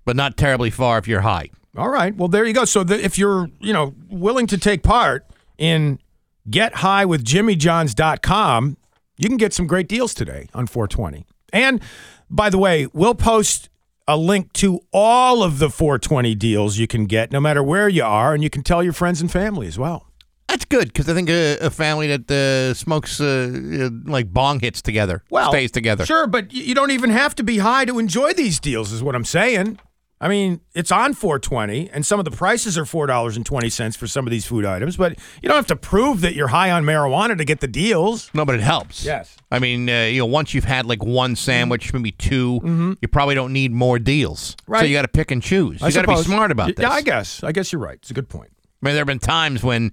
but 0.04 0.14
not 0.16 0.36
terribly 0.36 0.68
far 0.70 0.98
if 0.98 1.08
you're 1.08 1.22
high. 1.22 1.48
All 1.76 1.88
right. 1.88 2.14
Well, 2.14 2.28
there 2.28 2.44
you 2.44 2.52
go. 2.52 2.64
So 2.66 2.84
the, 2.84 3.02
if 3.02 3.16
you're, 3.16 3.48
you 3.60 3.72
know, 3.72 3.94
willing 4.10 4.46
to 4.48 4.58
take 4.58 4.82
part 4.82 5.24
in 5.56 5.98
Get 6.50 6.74
High 6.76 7.04
with 7.06 7.24
gethighwithjimmyjohns.com, 7.24 8.76
you 9.16 9.28
can 9.28 9.36
get 9.38 9.52
some 9.52 9.66
great 9.66 9.88
deals 9.88 10.12
today 10.14 10.48
on 10.54 10.66
420. 10.66 11.24
And 11.52 11.80
by 12.28 12.50
the 12.50 12.58
way, 12.58 12.88
we'll 12.92 13.14
post 13.14 13.68
a 14.08 14.16
link 14.16 14.52
to 14.54 14.80
all 14.92 15.42
of 15.42 15.58
the 15.60 15.70
420 15.70 16.34
deals 16.34 16.76
you 16.76 16.86
can 16.86 17.06
get 17.06 17.30
no 17.30 17.40
matter 17.40 17.62
where 17.62 17.88
you 17.88 18.02
are 18.04 18.34
and 18.34 18.42
you 18.42 18.50
can 18.50 18.62
tell 18.62 18.82
your 18.82 18.92
friends 18.92 19.20
and 19.20 19.30
family 19.30 19.66
as 19.66 19.78
well. 19.78 20.08
That's 20.52 20.66
good 20.66 20.88
because 20.92 21.08
I 21.08 21.14
think 21.14 21.30
a, 21.30 21.56
a 21.60 21.70
family 21.70 22.14
that 22.14 22.30
uh, 22.30 22.74
smokes 22.74 23.20
uh, 23.22 23.24
uh, 23.26 23.88
like 24.04 24.30
bong 24.30 24.60
hits 24.60 24.82
together 24.82 25.22
well, 25.30 25.50
stays 25.50 25.70
together. 25.70 26.04
Sure, 26.04 26.26
but 26.26 26.52
you 26.52 26.74
don't 26.74 26.90
even 26.90 27.08
have 27.08 27.34
to 27.36 27.42
be 27.42 27.58
high 27.58 27.86
to 27.86 27.98
enjoy 27.98 28.34
these 28.34 28.60
deals, 28.60 28.92
is 28.92 29.02
what 29.02 29.14
I'm 29.14 29.24
saying. 29.24 29.78
I 30.20 30.28
mean, 30.28 30.60
it's 30.74 30.92
on 30.92 31.14
420, 31.14 31.88
and 31.90 32.04
some 32.04 32.20
of 32.20 32.26
the 32.26 32.30
prices 32.30 32.76
are 32.76 32.84
four 32.84 33.06
dollars 33.06 33.34
and 33.36 33.46
twenty 33.46 33.70
cents 33.70 33.96
for 33.96 34.06
some 34.06 34.26
of 34.26 34.30
these 34.30 34.44
food 34.44 34.66
items. 34.66 34.98
But 34.98 35.18
you 35.40 35.48
don't 35.48 35.56
have 35.56 35.66
to 35.68 35.74
prove 35.76 36.20
that 36.20 36.34
you're 36.34 36.48
high 36.48 36.70
on 36.70 36.84
marijuana 36.84 37.36
to 37.38 37.46
get 37.46 37.60
the 37.60 37.66
deals. 37.66 38.30
No, 38.34 38.44
but 38.44 38.54
it 38.54 38.60
helps. 38.60 39.06
Yes. 39.06 39.34
I 39.50 39.58
mean, 39.58 39.88
uh, 39.88 40.02
you 40.02 40.18
know, 40.18 40.26
once 40.26 40.52
you've 40.52 40.64
had 40.64 40.84
like 40.84 41.02
one 41.02 41.34
sandwich, 41.34 41.94
maybe 41.94 42.12
2 42.12 42.98
you 43.00 43.08
probably 43.08 43.34
don't 43.34 43.54
need 43.54 43.72
more 43.72 43.98
deals. 43.98 44.54
Right. 44.66 44.80
So 44.80 44.84
Mm-hmm. 44.84 44.90
You 44.90 44.98
got 44.98 45.02
to 45.02 45.08
pick 45.08 45.30
and 45.30 45.42
choose. 45.42 45.80
You 45.80 45.86
I 45.86 45.90
got 45.90 46.02
to 46.02 46.08
be 46.08 46.22
smart 46.22 46.50
about 46.50 46.76
this. 46.76 46.82
Yeah, 46.82 46.90
I 46.90 47.00
guess. 47.00 47.42
I 47.42 47.52
guess 47.52 47.72
you're 47.72 47.80
right. 47.80 47.94
It's 48.02 48.10
a 48.10 48.14
good 48.14 48.28
point. 48.28 48.50
I 48.82 48.86
mean, 48.86 48.94
there 48.94 49.00
have 49.00 49.06
been 49.06 49.18
times 49.18 49.62
when, 49.62 49.92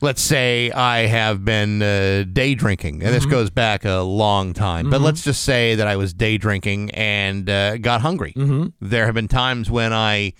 let's 0.00 0.20
say, 0.22 0.70
I 0.70 1.06
have 1.06 1.44
been 1.44 1.80
uh, 1.82 2.24
day 2.30 2.54
drinking, 2.54 2.94
and 2.96 3.02
Mm-hmm. 3.04 3.12
this 3.14 3.26
goes 3.26 3.50
back 3.50 3.84
a 3.84 4.00
long 4.00 4.52
time, 4.52 4.90
but 4.90 5.00
let's 5.00 5.22
just 5.24 5.42
say 5.44 5.74
that 5.76 5.86
I 5.86 5.96
was 5.96 6.12
day 6.12 6.36
drinking 6.36 6.90
and 6.92 7.48
uh, 7.48 7.78
got 7.78 8.00
hungry. 8.02 8.32
Mm-hmm. 8.36 8.68
There 8.80 9.06
have 9.06 9.14
been 9.14 9.28
times 9.28 9.70
when 9.70 9.92
I 9.92 10.32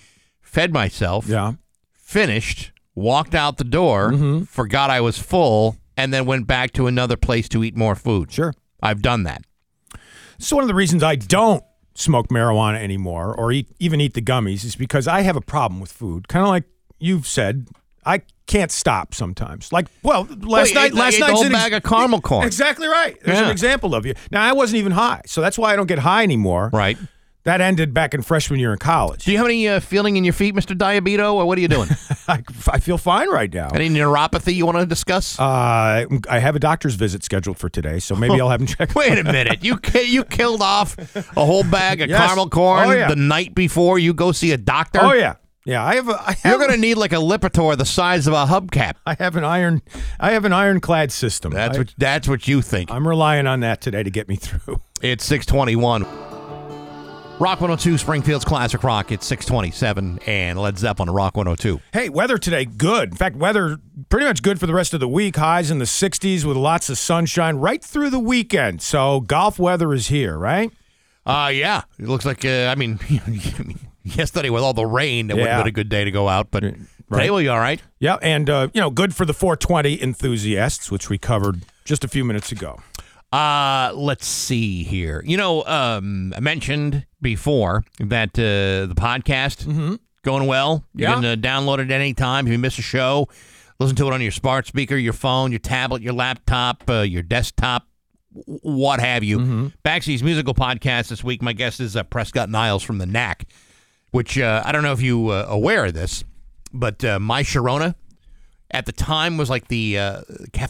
fed 0.43 0.73
myself, 0.73 1.27
Yeah. 1.27 1.53
finished, 1.93 2.73
walked 2.95 3.35
out 3.35 3.57
the 3.57 3.64
door, 3.64 4.11
Mm-hmm. 4.12 4.45
forgot 4.45 4.90
I 4.90 5.01
was 5.01 5.19
full, 5.19 5.77
and 5.97 6.12
then 6.12 6.27
went 6.27 6.47
back 6.47 6.73
to 6.73 6.87
another 6.87 7.17
place 7.17 7.49
to 7.51 7.62
eat 7.64 7.77
more 7.77 7.95
food. 7.95 8.33
Sure. 8.33 8.53
I've 8.83 9.01
done 9.03 9.23
that. 9.25 9.43
Is 10.38 10.53
one 10.53 10.62
of 10.64 10.69
the 10.69 10.75
reasons 10.75 11.03
I 11.03 11.14
don't 11.17 11.62
smoke 11.95 12.29
marijuana 12.29 12.83
anymore 12.83 13.33
or 13.38 13.53
eat, 13.53 13.69
even 13.79 14.01
eat 14.01 14.14
the 14.14 14.21
gummies 14.21 14.64
is 14.64 14.75
because 14.75 15.07
I 15.07 15.21
have 15.23 15.37
a 15.37 15.40
problem 15.40 15.81
with 15.81 15.93
food. 15.93 16.27
Kind 16.27 16.43
of 16.43 16.49
like 16.49 16.64
you've 16.99 17.27
said, 17.27 17.69
I 18.07 18.23
can't 18.47 18.71
stop 18.71 19.14
sometimes. 19.14 19.73
Like, 19.73 19.87
well, 20.03 20.29
last 20.43 20.71
you 20.71 20.75
night, 20.75 20.87
ate- 20.87 20.95
last 20.95 21.19
you 21.19 21.25
ate 21.25 21.27
the 21.27 21.27
night's 21.29 21.33
whole 21.40 21.47
an 21.47 21.53
bag 21.53 21.73
of 21.73 21.83
caramel 21.83 22.21
corn. 22.21 22.47
Exactly 22.47 22.88
right. 22.88 23.17
There's 23.25 23.38
an 23.40 23.51
example 23.51 23.95
of 23.95 24.05
you. 24.07 24.14
Now, 24.31 24.43
I 24.43 24.53
wasn't 24.53 24.79
even 24.81 24.93
high, 24.93 25.23
so 25.27 25.40
that's 25.40 25.57
why 25.59 25.73
I 25.73 25.77
don't 25.77 25.87
get 25.87 26.01
high 26.01 26.23
anymore. 26.23 26.71
Right. 26.73 26.99
That 27.45 27.61
ended 27.61 27.93
back 27.93 28.14
in 28.14 28.23
freshman 28.23 28.59
year 28.59 28.73
in 28.73 28.79
college. 28.79 29.27
Do 29.27 29.31
you 29.31 29.37
have 29.37 29.47
any 29.47 29.69
uh, 29.69 29.79
feeling 29.81 30.17
in 30.17 30.25
your 30.25 30.33
feet, 30.33 30.55
Mr. 30.55 30.75
Diabito, 30.77 31.35
or 31.35 31.45
what 31.45 31.59
are 31.59 31.61
you 31.61 31.69
doing? 31.69 31.90
I, 32.29 32.43
I 32.71 32.81
feel 32.81 32.97
fine 32.97 33.29
right 33.29 33.53
now. 33.53 33.69
any 33.69 33.90
neuropathy 33.90 34.55
you 34.55 34.64
want 34.64 34.79
to 34.79 34.87
discuss? 34.87 35.38
Uh, 35.38 36.07
I 36.27 36.38
have 36.38 36.57
a 36.57 36.59
doctor's 36.59 36.95
visit 36.95 37.23
scheduled 37.23 37.59
for 37.59 37.69
today, 37.69 37.99
so 37.99 38.17
maybe 38.17 38.40
I'll 38.40 38.49
have 38.49 38.62
him 38.62 38.67
check. 38.67 38.95
Wait 38.95 39.19
a 39.19 39.25
minute. 39.25 39.62
You 39.62 39.79
you 40.07 40.25
killed 40.25 40.62
off 40.62 40.97
a 41.37 41.45
whole 41.45 41.64
bag 41.64 42.01
of 42.01 42.09
Yes. 42.14 42.19
caramel 42.27 42.49
corn 42.49 42.88
Oh, 42.88 42.93
yeah. 42.93 43.09
the 43.09 43.17
night 43.17 43.55
before 43.55 43.99
you 43.99 44.14
go 44.14 44.33
see 44.33 44.53
a 44.53 44.57
doctor? 44.57 45.01
Oh 45.03 45.12
yeah, 45.12 45.35
yeah. 45.64 45.85
I 45.85 45.96
have 45.96 46.09
a. 46.09 46.20
I 46.20 46.33
have, 46.33 46.50
You're 46.50 46.59
going 46.59 46.72
to 46.72 46.81
need 46.81 46.96
like 46.96 47.12
a 47.12 47.16
Lipitor 47.16 47.77
the 47.77 47.85
size 47.85 48.27
of 48.27 48.35
a 48.35 48.46
hubcap. 48.46 48.94
I 49.07 49.14
have 49.14 49.37
an 49.37 49.44
iron. 49.44 49.83
I 50.20 50.33
have 50.33 50.44
an 50.44 50.53
ironclad 50.53 51.12
system. 51.12 51.53
That's 51.53 51.77
I, 51.77 51.81
what 51.81 51.94
that's 51.98 52.29
what 52.29 52.48
you 52.48 52.62
think. 52.62 52.90
I'm 52.90 53.07
relying 53.07 53.46
on 53.46 53.61
that 53.61 53.81
today 53.81 54.03
to 54.03 54.11
get 54.11 54.29
me 54.29 54.37
through. 54.37 54.81
It's 55.03 55.27
621. 55.27 56.05
Rock 57.40 57.61
102 57.61 57.98
Springfield's 57.98 58.44
Classic 58.44 58.83
Rock. 58.83 59.12
It's 59.12 59.27
627 59.27 60.20
and 60.24 60.59
Led 60.59 60.79
Zeppelin 60.79 61.11
Rock 61.11 61.37
102. 61.37 61.81
Hey, 61.92 62.09
weather 62.09 62.38
today 62.38 62.64
good. 62.64 63.11
In 63.11 63.16
fact, 63.16 63.37
weather 63.37 63.77
pretty 64.09 64.24
much 64.24 64.40
good 64.40 64.61
for 64.61 64.66
the 64.66 64.72
rest 64.72 64.94
of 64.94 65.00
the 65.00 65.09
week. 65.09 65.37
Highs 65.37 65.70
in 65.70 65.79
the 65.79 65.85
60s 65.85 66.44
with 66.44 66.57
lots 66.57 66.88
of 66.88 66.96
sunshine 66.96 67.57
right 67.57 67.85
through 67.85 68.11
the 68.11 68.20
weekend. 68.20 68.81
So 68.81 69.20
golf 69.20 69.59
weather 69.59 69.92
is 69.92 70.09
here, 70.09 70.38
right? 70.38 70.70
Uh 71.27 71.50
yeah. 71.53 71.83
It 71.98 72.07
looks 72.07 72.24
like 72.24 72.44
uh, 72.44 72.68
I 72.70 72.77
mean 72.77 72.98
yesterday 74.17 74.51
with 74.51 74.62
all 74.62 74.75
the 74.75 74.87
rain 74.87 75.31
it 75.31 75.37
would 75.37 75.47
have 75.47 75.61
been 75.64 75.69
a 75.69 75.73
good 75.73 75.88
day 75.88 76.05
to 76.05 76.11
go 76.11 76.29
out, 76.29 76.51
but 76.51 76.61
today 76.61 77.31
will 77.31 77.38
be 77.38 77.49
all 77.49 77.59
right. 77.59 77.81
Yeah, 77.99 78.17
and 78.23 78.49
uh, 78.51 78.69
you 78.75 78.81
know, 78.81 78.90
good 78.90 79.14
for 79.14 79.25
the 79.25 79.35
420 79.35 80.03
enthusiasts, 80.03 80.90
which 80.90 81.09
we 81.11 81.19
covered 81.19 81.62
just 81.85 82.05
a 82.05 82.09
few 82.09 82.25
minutes 82.25 82.53
ago. 82.53 82.81
Uh, 83.33 83.90
let's 83.95 84.27
see 84.27 84.85
here. 84.85 85.23
You 85.27 85.37
know, 85.37 85.64
um, 85.64 86.33
I 86.37 86.40
mentioned 86.40 87.05
before 87.21 87.83
that 87.99 88.31
uh, 88.38 88.87
the 88.87 88.95
podcast 88.97 89.99
going 90.23 90.47
well. 90.47 90.85
You 90.95 91.03
Yeah. 91.07 91.14
can 91.14 91.25
uh, 91.25 91.35
download 91.37 91.81
it 91.81 91.90
anytime. 91.90 92.47
If 92.47 92.53
you 92.53 92.59
miss 92.59 92.79
a 92.79 92.83
show, 92.83 93.29
listen 93.81 93.97
to 93.97 94.07
it 94.07 94.12
on 94.12 94.21
your 94.21 94.31
smart 94.31 94.67
speaker, 94.69 94.97
your 94.97 95.12
phone, 95.14 95.51
your 95.51 95.59
tablet, 95.59 96.01
your 96.01 96.12
laptop, 96.12 96.88
uh, 96.88 97.01
your 97.01 97.23
desktop, 97.23 97.88
what 98.33 99.01
have 99.01 99.25
you. 99.25 99.73
Baxy's 99.83 100.23
musical 100.23 100.55
podcast 100.55 101.09
this 101.09 101.25
week. 101.25 101.43
My 101.43 101.53
guest 101.53 101.81
is 101.81 101.97
uh, 101.97 102.05
Prescott 102.05 102.49
Niles 102.51 102.83
from 102.85 102.99
the 102.99 103.07
Knack, 103.07 103.47
which 104.14 104.38
uh, 104.38 104.62
I 104.64 104.70
don't 104.70 104.85
know 104.85 104.92
if 104.92 105.03
you 105.03 105.31
uh, 105.31 105.46
aware 105.48 105.87
of 105.87 105.94
this, 105.94 106.22
but 106.72 107.05
uh, 107.05 107.18
My 107.18 107.42
Sharona 107.42 107.96
at 108.70 108.87
the 108.87 108.92
time 108.92 109.37
was 109.37 109.50
like 109.50 109.66
the 109.68 109.98
uh, 109.98 110.20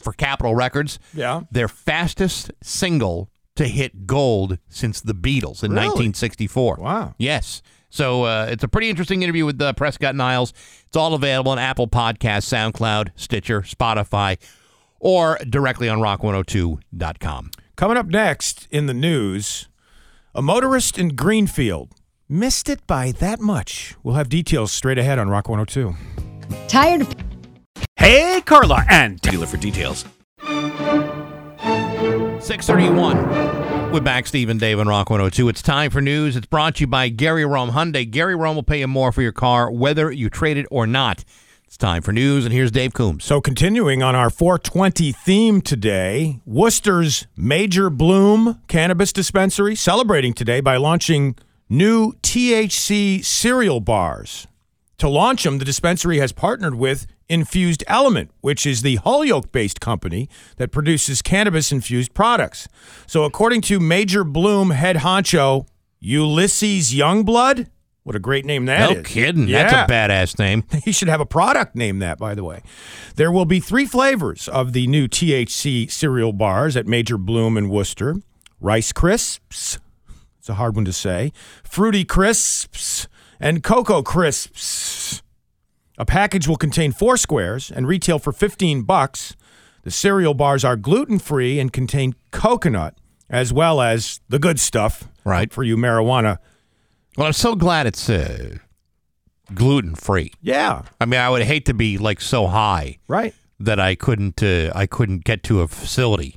for 0.02 0.12
Capitol 0.14 0.54
Records 0.54 0.98
Yeah. 1.12 1.42
their 1.50 1.68
fastest 1.68 2.52
single 2.62 3.28
to 3.56 3.66
hit 3.68 4.06
gold 4.06 4.56
since 4.70 5.00
the 5.02 5.12
Beatles 5.14 5.62
in 5.62 5.72
Really? 5.72 5.88
1964. 5.88 6.76
Wow. 6.80 7.14
Yes. 7.18 7.60
So 7.90 8.24
uh, 8.24 8.48
it's 8.50 8.64
a 8.64 8.68
pretty 8.68 8.88
interesting 8.88 9.22
interview 9.22 9.44
with 9.44 9.60
uh, 9.60 9.74
Prescott 9.74 10.14
Niles. 10.16 10.52
It's 10.86 10.96
all 10.96 11.12
available 11.14 11.52
on 11.52 11.58
Apple 11.58 11.86
Podcasts, 11.86 12.48
SoundCloud, 12.48 13.10
Stitcher, 13.14 13.60
Spotify, 13.60 14.38
or 15.00 15.38
directly 15.48 15.88
on 15.90 15.98
rock102.com. 16.00 17.50
Coming 17.76 17.96
up 17.96 18.06
next 18.06 18.66
in 18.70 18.86
the 18.86 18.94
news, 18.94 19.68
a 20.34 20.40
motorist 20.42 20.98
in 20.98 21.10
Greenfield 21.14 21.92
missed 22.28 22.68
it 22.68 22.86
by 22.86 23.12
that 23.12 23.40
much. 23.40 23.94
We'll 24.02 24.14
have 24.14 24.28
details 24.28 24.72
straight 24.72 24.98
ahead 24.98 25.18
on 25.18 25.28
Rock 25.28 25.48
102. 25.48 25.94
Tired 26.68 27.02
of 27.02 27.14
Hey, 27.96 28.42
Carla 28.44 28.84
and 28.90 29.20
Dealer 29.20 29.46
for 29.46 29.56
details. 29.56 30.04
631. 32.44 33.92
We're 33.92 34.00
back, 34.00 34.26
Stephen 34.26 34.58
Dave 34.58 34.78
and 34.78 34.88
Rock 34.90 35.08
102. 35.08 35.48
It's 35.48 35.62
time 35.62 35.90
for 35.90 36.00
news. 36.00 36.36
It's 36.36 36.46
brought 36.46 36.74
to 36.76 36.80
you 36.82 36.86
by 36.86 37.08
Gary 37.08 37.44
Rome 37.46 37.70
Hyundai. 37.70 38.10
Gary 38.10 38.34
Rome 38.34 38.56
will 38.56 38.62
pay 38.62 38.80
you 38.80 38.88
more 38.88 39.12
for 39.12 39.22
your 39.22 39.32
car, 39.32 39.70
whether 39.70 40.10
you 40.10 40.28
trade 40.28 40.56
it 40.56 40.66
or 40.70 40.86
not. 40.86 41.24
It's 41.64 41.76
time 41.78 42.02
for 42.02 42.12
news, 42.12 42.44
and 42.44 42.52
here's 42.52 42.70
Dave 42.70 42.92
Coombs. 42.92 43.24
So, 43.24 43.40
continuing 43.40 44.02
on 44.02 44.14
our 44.14 44.30
420 44.30 45.12
theme 45.12 45.60
today, 45.60 46.40
Worcester's 46.44 47.26
Major 47.36 47.88
Bloom 47.88 48.60
Cannabis 48.68 49.12
Dispensary 49.12 49.74
celebrating 49.74 50.34
today 50.34 50.60
by 50.60 50.76
launching 50.76 51.36
new 51.68 52.12
THC 52.22 53.24
cereal 53.24 53.80
bars. 53.80 54.46
To 54.98 55.08
launch 55.08 55.42
them, 55.42 55.58
the 55.58 55.64
dispensary 55.64 56.18
has 56.18 56.32
partnered 56.32 56.76
with 56.76 57.06
Infused 57.28 57.82
Element, 57.86 58.30
which 58.42 58.66
is 58.66 58.82
the 58.82 58.96
Holyoke 58.96 59.50
based 59.50 59.80
company 59.80 60.28
that 60.56 60.70
produces 60.70 61.22
cannabis 61.22 61.72
infused 61.72 62.14
products. 62.14 62.68
So, 63.06 63.24
according 63.24 63.62
to 63.62 63.80
Major 63.80 64.24
Bloom 64.24 64.70
head 64.70 64.96
honcho 64.96 65.66
Ulysses 66.00 66.92
Youngblood, 66.92 67.68
what 68.02 68.14
a 68.14 68.18
great 68.18 68.44
name 68.44 68.66
that 68.66 68.90
no 68.90 68.98
is. 68.98 69.06
kidding. 69.06 69.48
Yeah. 69.48 69.62
That's 69.62 69.90
a 69.90 69.92
badass 69.92 70.38
name. 70.38 70.64
He 70.84 70.92
should 70.92 71.08
have 71.08 71.20
a 71.20 71.26
product 71.26 71.74
named 71.74 72.02
that, 72.02 72.18
by 72.18 72.34
the 72.34 72.44
way. 72.44 72.60
There 73.16 73.32
will 73.32 73.46
be 73.46 73.58
three 73.60 73.86
flavors 73.86 74.46
of 74.46 74.74
the 74.74 74.86
new 74.86 75.08
THC 75.08 75.90
cereal 75.90 76.34
bars 76.34 76.76
at 76.76 76.86
Major 76.86 77.16
Bloom 77.16 77.56
in 77.56 77.70
Worcester 77.70 78.16
Rice 78.60 78.92
Crisps, 78.92 79.78
it's 80.44 80.50
a 80.50 80.54
hard 80.56 80.76
one 80.76 80.84
to 80.84 80.92
say, 80.92 81.32
Fruity 81.62 82.04
Crisps, 82.04 83.08
and 83.40 83.62
Cocoa 83.62 84.02
Crisps. 84.02 85.22
A 85.96 86.04
package 86.04 86.46
will 86.46 86.58
contain 86.58 86.92
four 86.92 87.16
squares 87.16 87.72
and 87.72 87.88
retail 87.88 88.18
for 88.18 88.30
15 88.30 88.82
bucks. 88.82 89.36
The 89.84 89.90
cereal 89.90 90.34
bars 90.34 90.62
are 90.62 90.76
gluten 90.76 91.18
free 91.18 91.58
and 91.58 91.72
contain 91.72 92.14
coconut 92.30 92.94
as 93.30 93.54
well 93.54 93.80
as 93.80 94.20
the 94.28 94.38
good 94.38 94.60
stuff. 94.60 95.04
Right. 95.24 95.50
For 95.50 95.62
you 95.62 95.78
marijuana. 95.78 96.36
Well, 97.16 97.28
I'm 97.28 97.32
so 97.32 97.54
glad 97.54 97.86
it's 97.86 98.10
uh, 98.10 98.58
gluten 99.54 99.94
free. 99.94 100.30
Yeah. 100.42 100.82
I 101.00 101.06
mean, 101.06 101.20
I 101.20 101.30
would 101.30 101.40
hate 101.40 101.64
to 101.64 101.74
be 101.74 101.96
like 101.96 102.20
so 102.20 102.48
high, 102.48 102.98
right, 103.08 103.34
that 103.60 103.80
I 103.80 103.94
couldn't 103.94 104.42
uh, 104.42 104.72
I 104.74 104.84
couldn't 104.84 105.24
get 105.24 105.42
to 105.44 105.62
a 105.62 105.68
facility 105.68 106.36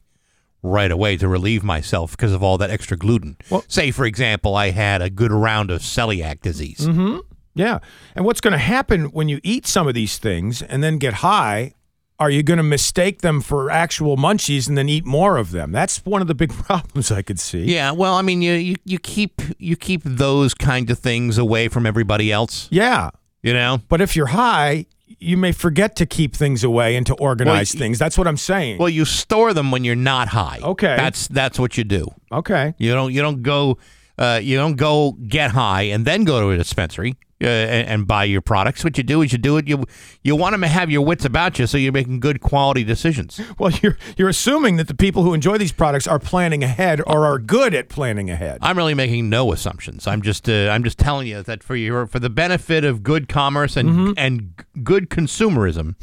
right 0.63 0.91
away 0.91 1.17
to 1.17 1.27
relieve 1.27 1.63
myself 1.63 2.11
because 2.11 2.33
of 2.33 2.43
all 2.43 2.57
that 2.57 2.69
extra 2.69 2.97
gluten. 2.97 3.37
Well, 3.49 3.63
Say, 3.67 3.91
for 3.91 4.05
example, 4.05 4.55
I 4.55 4.71
had 4.71 5.01
a 5.01 5.09
good 5.09 5.31
round 5.31 5.71
of 5.71 5.81
celiac 5.81 6.41
disease. 6.41 6.79
Mm-hmm. 6.79 7.19
Yeah. 7.55 7.79
And 8.15 8.25
what's 8.25 8.41
going 8.41 8.51
to 8.53 8.57
happen 8.57 9.05
when 9.05 9.29
you 9.29 9.39
eat 9.43 9.65
some 9.65 9.87
of 9.87 9.93
these 9.93 10.17
things 10.17 10.61
and 10.61 10.83
then 10.83 10.97
get 10.97 11.15
high? 11.15 11.73
Are 12.19 12.31
you 12.31 12.41
going 12.41 12.57
to 12.57 12.63
mistake 12.63 13.21
them 13.21 13.41
for 13.41 13.69
actual 13.69 14.17
munchies 14.17 14.67
and 14.67 14.75
then 14.75 14.89
eat 14.89 15.05
more 15.05 15.37
of 15.37 15.51
them? 15.51 15.71
That's 15.71 16.03
one 16.03 16.21
of 16.21 16.27
the 16.27 16.33
big 16.33 16.51
problems 16.65 17.11
I 17.11 17.21
could 17.21 17.39
see. 17.39 17.65
Yeah, 17.65 17.91
well, 17.91 18.15
I 18.15 18.23
mean, 18.23 18.41
you, 18.41 18.53
you 18.53 18.75
you 18.85 18.99
keep 18.99 19.41
you 19.59 19.75
keep 19.75 20.01
those 20.03 20.55
kind 20.55 20.89
of 20.89 20.97
things 20.97 21.37
away 21.37 21.67
from 21.67 21.85
everybody 21.85 22.31
else. 22.31 22.67
Yeah. 22.71 23.11
You 23.43 23.53
know? 23.53 23.81
But 23.87 24.01
if 24.01 24.15
you're 24.15 24.27
high, 24.27 24.87
you 25.19 25.37
may 25.37 25.51
forget 25.51 25.95
to 25.97 26.05
keep 26.05 26.35
things 26.35 26.63
away 26.63 26.95
and 26.95 27.05
to 27.07 27.13
organize 27.15 27.73
y- 27.73 27.79
things. 27.79 27.97
That's 27.99 28.17
what 28.17 28.27
I'm 28.27 28.37
saying. 28.37 28.77
Well, 28.77 28.89
you 28.89 29.05
store 29.05 29.53
them 29.53 29.71
when 29.71 29.83
you're 29.83 29.95
not 29.95 30.27
high. 30.29 30.59
Okay. 30.61 30.95
That's 30.95 31.27
that's 31.27 31.59
what 31.59 31.77
you 31.77 31.83
do. 31.83 32.07
Okay. 32.31 32.73
You 32.77 32.93
don't 32.93 33.13
you 33.13 33.21
don't 33.21 33.41
go 33.41 33.77
uh, 34.17 34.39
you 34.41 34.57
don't 34.57 34.75
go 34.75 35.13
get 35.27 35.51
high 35.51 35.83
and 35.83 36.05
then 36.05 36.23
go 36.23 36.41
to 36.41 36.49
a 36.49 36.57
dispensary 36.57 37.15
uh, 37.39 37.45
and, 37.45 37.87
and 37.87 38.07
buy 38.07 38.23
your 38.23 38.41
products. 38.41 38.83
What 38.83 38.97
you 38.97 39.03
do 39.03 39.21
is 39.21 39.31
you 39.31 39.37
do 39.37 39.57
it. 39.57 39.67
You 39.67 39.83
you 40.23 40.35
want 40.35 40.53
them 40.53 40.61
to 40.61 40.67
have 40.67 40.89
your 40.89 41.05
wits 41.05 41.23
about 41.23 41.59
you, 41.59 41.67
so 41.67 41.77
you're 41.77 41.91
making 41.91 42.19
good 42.19 42.41
quality 42.41 42.83
decisions. 42.83 43.39
Well, 43.59 43.71
you're 43.83 43.95
you're 44.17 44.29
assuming 44.29 44.77
that 44.77 44.87
the 44.87 44.95
people 44.95 45.21
who 45.21 45.33
enjoy 45.35 45.59
these 45.59 45.71
products 45.71 46.07
are 46.07 46.17
planning 46.17 46.63
ahead 46.63 46.99
or 47.05 47.25
are 47.25 47.37
good 47.37 47.75
at 47.75 47.89
planning 47.89 48.29
ahead. 48.31 48.57
I'm 48.63 48.75
really 48.75 48.95
making 48.95 49.29
no 49.29 49.51
assumptions. 49.51 50.07
I'm 50.07 50.23
just 50.23 50.49
uh, 50.49 50.69
I'm 50.69 50.83
just 50.83 50.97
telling 50.97 51.27
you 51.27 51.43
that 51.43 51.61
for 51.63 51.75
your 51.75 52.07
for 52.07 52.17
the 52.19 52.29
benefit 52.31 52.83
of 52.83 53.03
good 53.03 53.29
commerce 53.29 53.77
and 53.77 53.87
Mm-hmm. 53.89 54.11
and 54.17 54.63
good 54.83 55.09
consumerism, 55.11 55.93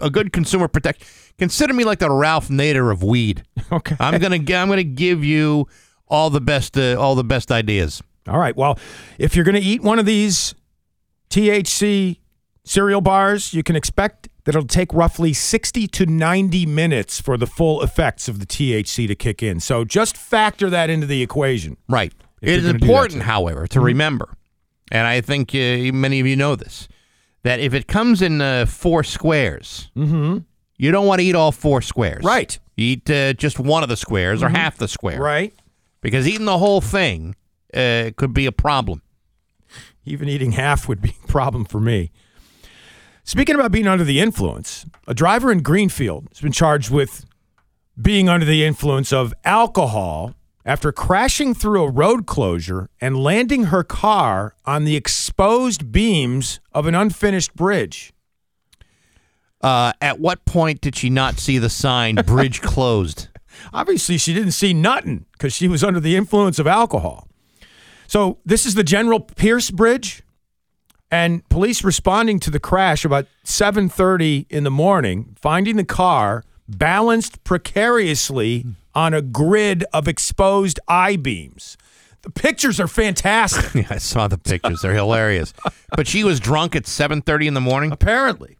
a 0.00 0.08
good 0.10 0.32
consumer 0.32 0.68
protect. 0.68 1.04
Consider 1.38 1.72
me 1.74 1.84
like 1.84 1.98
the 1.98 2.10
Ralph 2.10 2.48
Nader 2.48 2.92
of 2.92 3.02
weed. 3.02 3.42
Okay. 3.72 3.94
I'm 4.00 4.20
gonna 4.20 4.36
I'm 4.36 4.68
gonna 4.68 4.82
give 4.84 5.22
you 5.24 5.66
all 6.10 6.28
the 6.30 6.40
best 6.40 6.76
uh, 6.76 6.96
all 6.98 7.14
the 7.14 7.24
best 7.24 7.50
ideas. 7.50 8.02
All 8.28 8.38
right. 8.38 8.56
Well, 8.56 8.78
if 9.18 9.34
you're 9.34 9.44
going 9.44 9.54
to 9.60 9.62
eat 9.62 9.82
one 9.82 9.98
of 9.98 10.04
these 10.06 10.54
THC 11.30 12.18
cereal 12.64 13.00
bars, 13.00 13.54
you 13.54 13.62
can 13.62 13.76
expect 13.76 14.28
that 14.44 14.54
it'll 14.54 14.66
take 14.66 14.92
roughly 14.92 15.32
60 15.32 15.86
to 15.88 16.06
90 16.06 16.66
minutes 16.66 17.20
for 17.20 17.36
the 17.36 17.46
full 17.46 17.82
effects 17.82 18.28
of 18.28 18.38
the 18.38 18.46
THC 18.46 19.06
to 19.06 19.14
kick 19.14 19.42
in. 19.42 19.60
So 19.60 19.84
just 19.84 20.16
factor 20.16 20.68
that 20.70 20.90
into 20.90 21.06
the 21.06 21.22
equation. 21.22 21.76
Right. 21.88 22.12
It 22.42 22.48
is 22.50 22.62
gonna 22.66 22.78
do 22.78 22.78
that 22.78 22.84
important, 22.92 23.22
however, 23.22 23.66
to 23.68 23.80
Mhm. 23.80 23.84
remember, 23.84 24.34
and 24.90 25.06
I 25.06 25.20
think 25.20 25.54
uh, 25.54 25.92
many 25.94 26.20
of 26.20 26.26
you 26.26 26.36
know 26.36 26.56
this, 26.56 26.88
that 27.42 27.60
if 27.60 27.74
it 27.74 27.86
comes 27.86 28.22
in 28.22 28.40
uh, 28.40 28.64
four 28.66 29.04
squares, 29.04 29.90
Mhm. 29.96 30.44
you 30.78 30.90
don't 30.90 31.06
want 31.06 31.20
to 31.20 31.26
eat 31.26 31.34
all 31.34 31.52
four 31.52 31.82
squares. 31.82 32.24
Right. 32.24 32.58
You 32.76 32.86
eat 32.92 33.10
uh, 33.10 33.34
just 33.34 33.58
one 33.58 33.82
of 33.82 33.88
the 33.90 33.96
squares 33.96 34.42
or 34.42 34.48
Mhm. 34.48 34.56
half 34.56 34.78
the 34.78 34.88
square. 34.88 35.20
Right. 35.20 35.52
Because 36.00 36.26
eating 36.26 36.46
the 36.46 36.58
whole 36.58 36.80
thing 36.80 37.34
uh, 37.74 38.10
could 38.16 38.32
be 38.32 38.46
a 38.46 38.52
problem. 38.52 39.02
Even 40.04 40.28
eating 40.28 40.52
half 40.52 40.88
would 40.88 41.00
be 41.00 41.14
a 41.24 41.26
problem 41.26 41.64
for 41.64 41.80
me. 41.80 42.10
Speaking 43.24 43.54
about 43.54 43.70
being 43.70 43.86
under 43.86 44.04
the 44.04 44.20
influence, 44.20 44.86
a 45.06 45.14
driver 45.14 45.52
in 45.52 45.62
Greenfield 45.62 46.28
has 46.30 46.40
been 46.40 46.52
charged 46.52 46.90
with 46.90 47.24
being 48.00 48.28
under 48.28 48.46
the 48.46 48.64
influence 48.64 49.12
of 49.12 49.34
alcohol 49.44 50.34
after 50.64 50.92
crashing 50.92 51.54
through 51.54 51.84
a 51.84 51.90
road 51.90 52.26
closure 52.26 52.88
and 53.00 53.22
landing 53.22 53.64
her 53.64 53.82
car 53.82 54.54
on 54.64 54.84
the 54.84 54.96
exposed 54.96 55.92
beams 55.92 56.60
of 56.72 56.86
an 56.86 56.94
unfinished 56.94 57.54
bridge. 57.54 58.12
Uh, 59.60 59.92
at 60.00 60.18
what 60.18 60.44
point 60.44 60.80
did 60.80 60.96
she 60.96 61.10
not 61.10 61.38
see 61.38 61.58
the 61.58 61.68
sign 61.68 62.14
"Bridge 62.26 62.60
closed"? 62.62 63.28
Obviously, 63.72 64.18
she 64.18 64.34
didn't 64.34 64.52
see 64.52 64.74
nothing 64.74 65.26
because 65.32 65.52
she 65.52 65.68
was 65.68 65.84
under 65.84 66.00
the 66.00 66.16
influence 66.16 66.58
of 66.58 66.66
alcohol. 66.66 67.28
So, 68.06 68.38
this 68.44 68.66
is 68.66 68.74
the 68.74 68.82
General 68.82 69.20
Pierce 69.20 69.70
Bridge, 69.70 70.22
and 71.10 71.48
police 71.48 71.84
responding 71.84 72.40
to 72.40 72.50
the 72.50 72.60
crash 72.60 73.04
about 73.04 73.26
7:30 73.44 74.46
in 74.50 74.64
the 74.64 74.70
morning, 74.70 75.36
finding 75.40 75.76
the 75.76 75.84
car 75.84 76.44
balanced 76.68 77.42
precariously 77.44 78.64
on 78.94 79.14
a 79.14 79.22
grid 79.22 79.84
of 79.92 80.08
exposed 80.08 80.80
I 80.88 81.16
beams. 81.16 81.76
The 82.22 82.30
pictures 82.30 82.78
are 82.78 82.88
fantastic. 82.88 83.74
yeah, 83.74 83.86
I 83.90 83.98
saw 83.98 84.28
the 84.28 84.38
pictures. 84.38 84.82
They're 84.82 84.94
hilarious. 84.94 85.54
But 85.96 86.06
she 86.06 86.22
was 86.22 86.38
drunk 86.38 86.76
at 86.76 86.84
7:30 86.84 87.46
in 87.46 87.54
the 87.54 87.60
morning. 87.60 87.92
Apparently, 87.92 88.58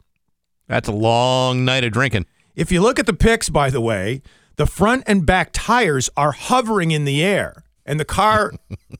that's 0.66 0.88
a 0.88 0.92
long 0.92 1.64
night 1.64 1.84
of 1.84 1.92
drinking. 1.92 2.26
If 2.54 2.72
you 2.72 2.80
look 2.80 2.98
at 2.98 3.06
the 3.06 3.12
pics, 3.12 3.48
by 3.48 3.70
the 3.70 3.80
way, 3.80 4.22
the 4.60 4.66
front 4.66 5.02
and 5.06 5.24
back 5.24 5.48
tires 5.54 6.10
are 6.18 6.32
hovering 6.32 6.90
in 6.90 7.06
the 7.06 7.24
air, 7.24 7.64
and 7.86 7.98
the 7.98 8.04
car 8.04 8.52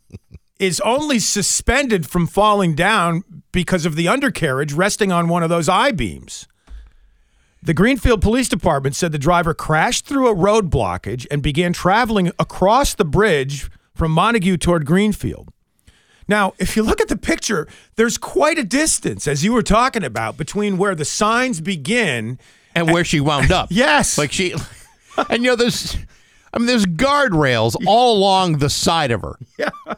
is 0.59 0.81
only 0.81 1.19
suspended 1.19 2.07
from 2.07 2.27
falling 2.27 2.75
down 2.75 3.23
because 3.53 3.85
of 3.85 3.95
the 3.95 4.09
undercarriage 4.09 4.73
resting 4.73 5.13
on 5.13 5.29
one 5.29 5.43
of 5.43 5.51
those 5.51 5.69
I 5.69 5.91
beams. 5.91 6.49
The 7.63 7.75
Greenfield 7.75 8.23
Police 8.23 8.49
Department 8.49 8.97
said 8.97 9.13
the 9.13 9.19
driver 9.19 9.53
crashed 9.53 10.07
through 10.07 10.29
a 10.29 10.35
road 10.35 10.71
blockage 10.71 11.27
and 11.31 11.43
began 11.43 11.75
traveling 11.75 12.29
across 12.39 12.95
the 12.95 13.05
bridge 13.05 13.71
from 13.95 14.13
Montague 14.13 14.57
toward 14.57 14.87
Greenfield. 14.87 15.53
Now, 16.27 16.55
if 16.59 16.75
you 16.75 16.83
look 16.83 17.03
at 17.03 17.09
the 17.09 17.19
picture, 17.19 17.69
there's 17.97 18.17
quite 18.17 18.57
a 18.57 18.65
distance, 18.65 19.29
as 19.29 19.45
you 19.45 19.53
were 19.53 19.63
talking 19.63 20.05
about, 20.05 20.39
between 20.39 20.79
where 20.79 20.95
the 20.95 21.05
signs 21.05 21.61
begin 21.61 22.39
and 22.75 22.91
where 22.91 23.05
she 23.05 23.21
wound 23.21 23.53
up. 23.53 23.69
yes. 23.71 24.17
Like 24.17 24.33
she, 24.33 24.55
and 25.31 25.43
you 25.45 25.51
know, 25.51 25.57
there's, 25.57 25.97
I 26.55 26.59
mean, 26.59 26.67
there's 26.67 26.87
guardrails 26.87 27.77
all 27.87 28.17
along 28.17 28.59
the 28.59 28.71
side 28.71 29.11
of 29.11 29.23
her. 29.23 29.39
Yeah. 29.59 29.71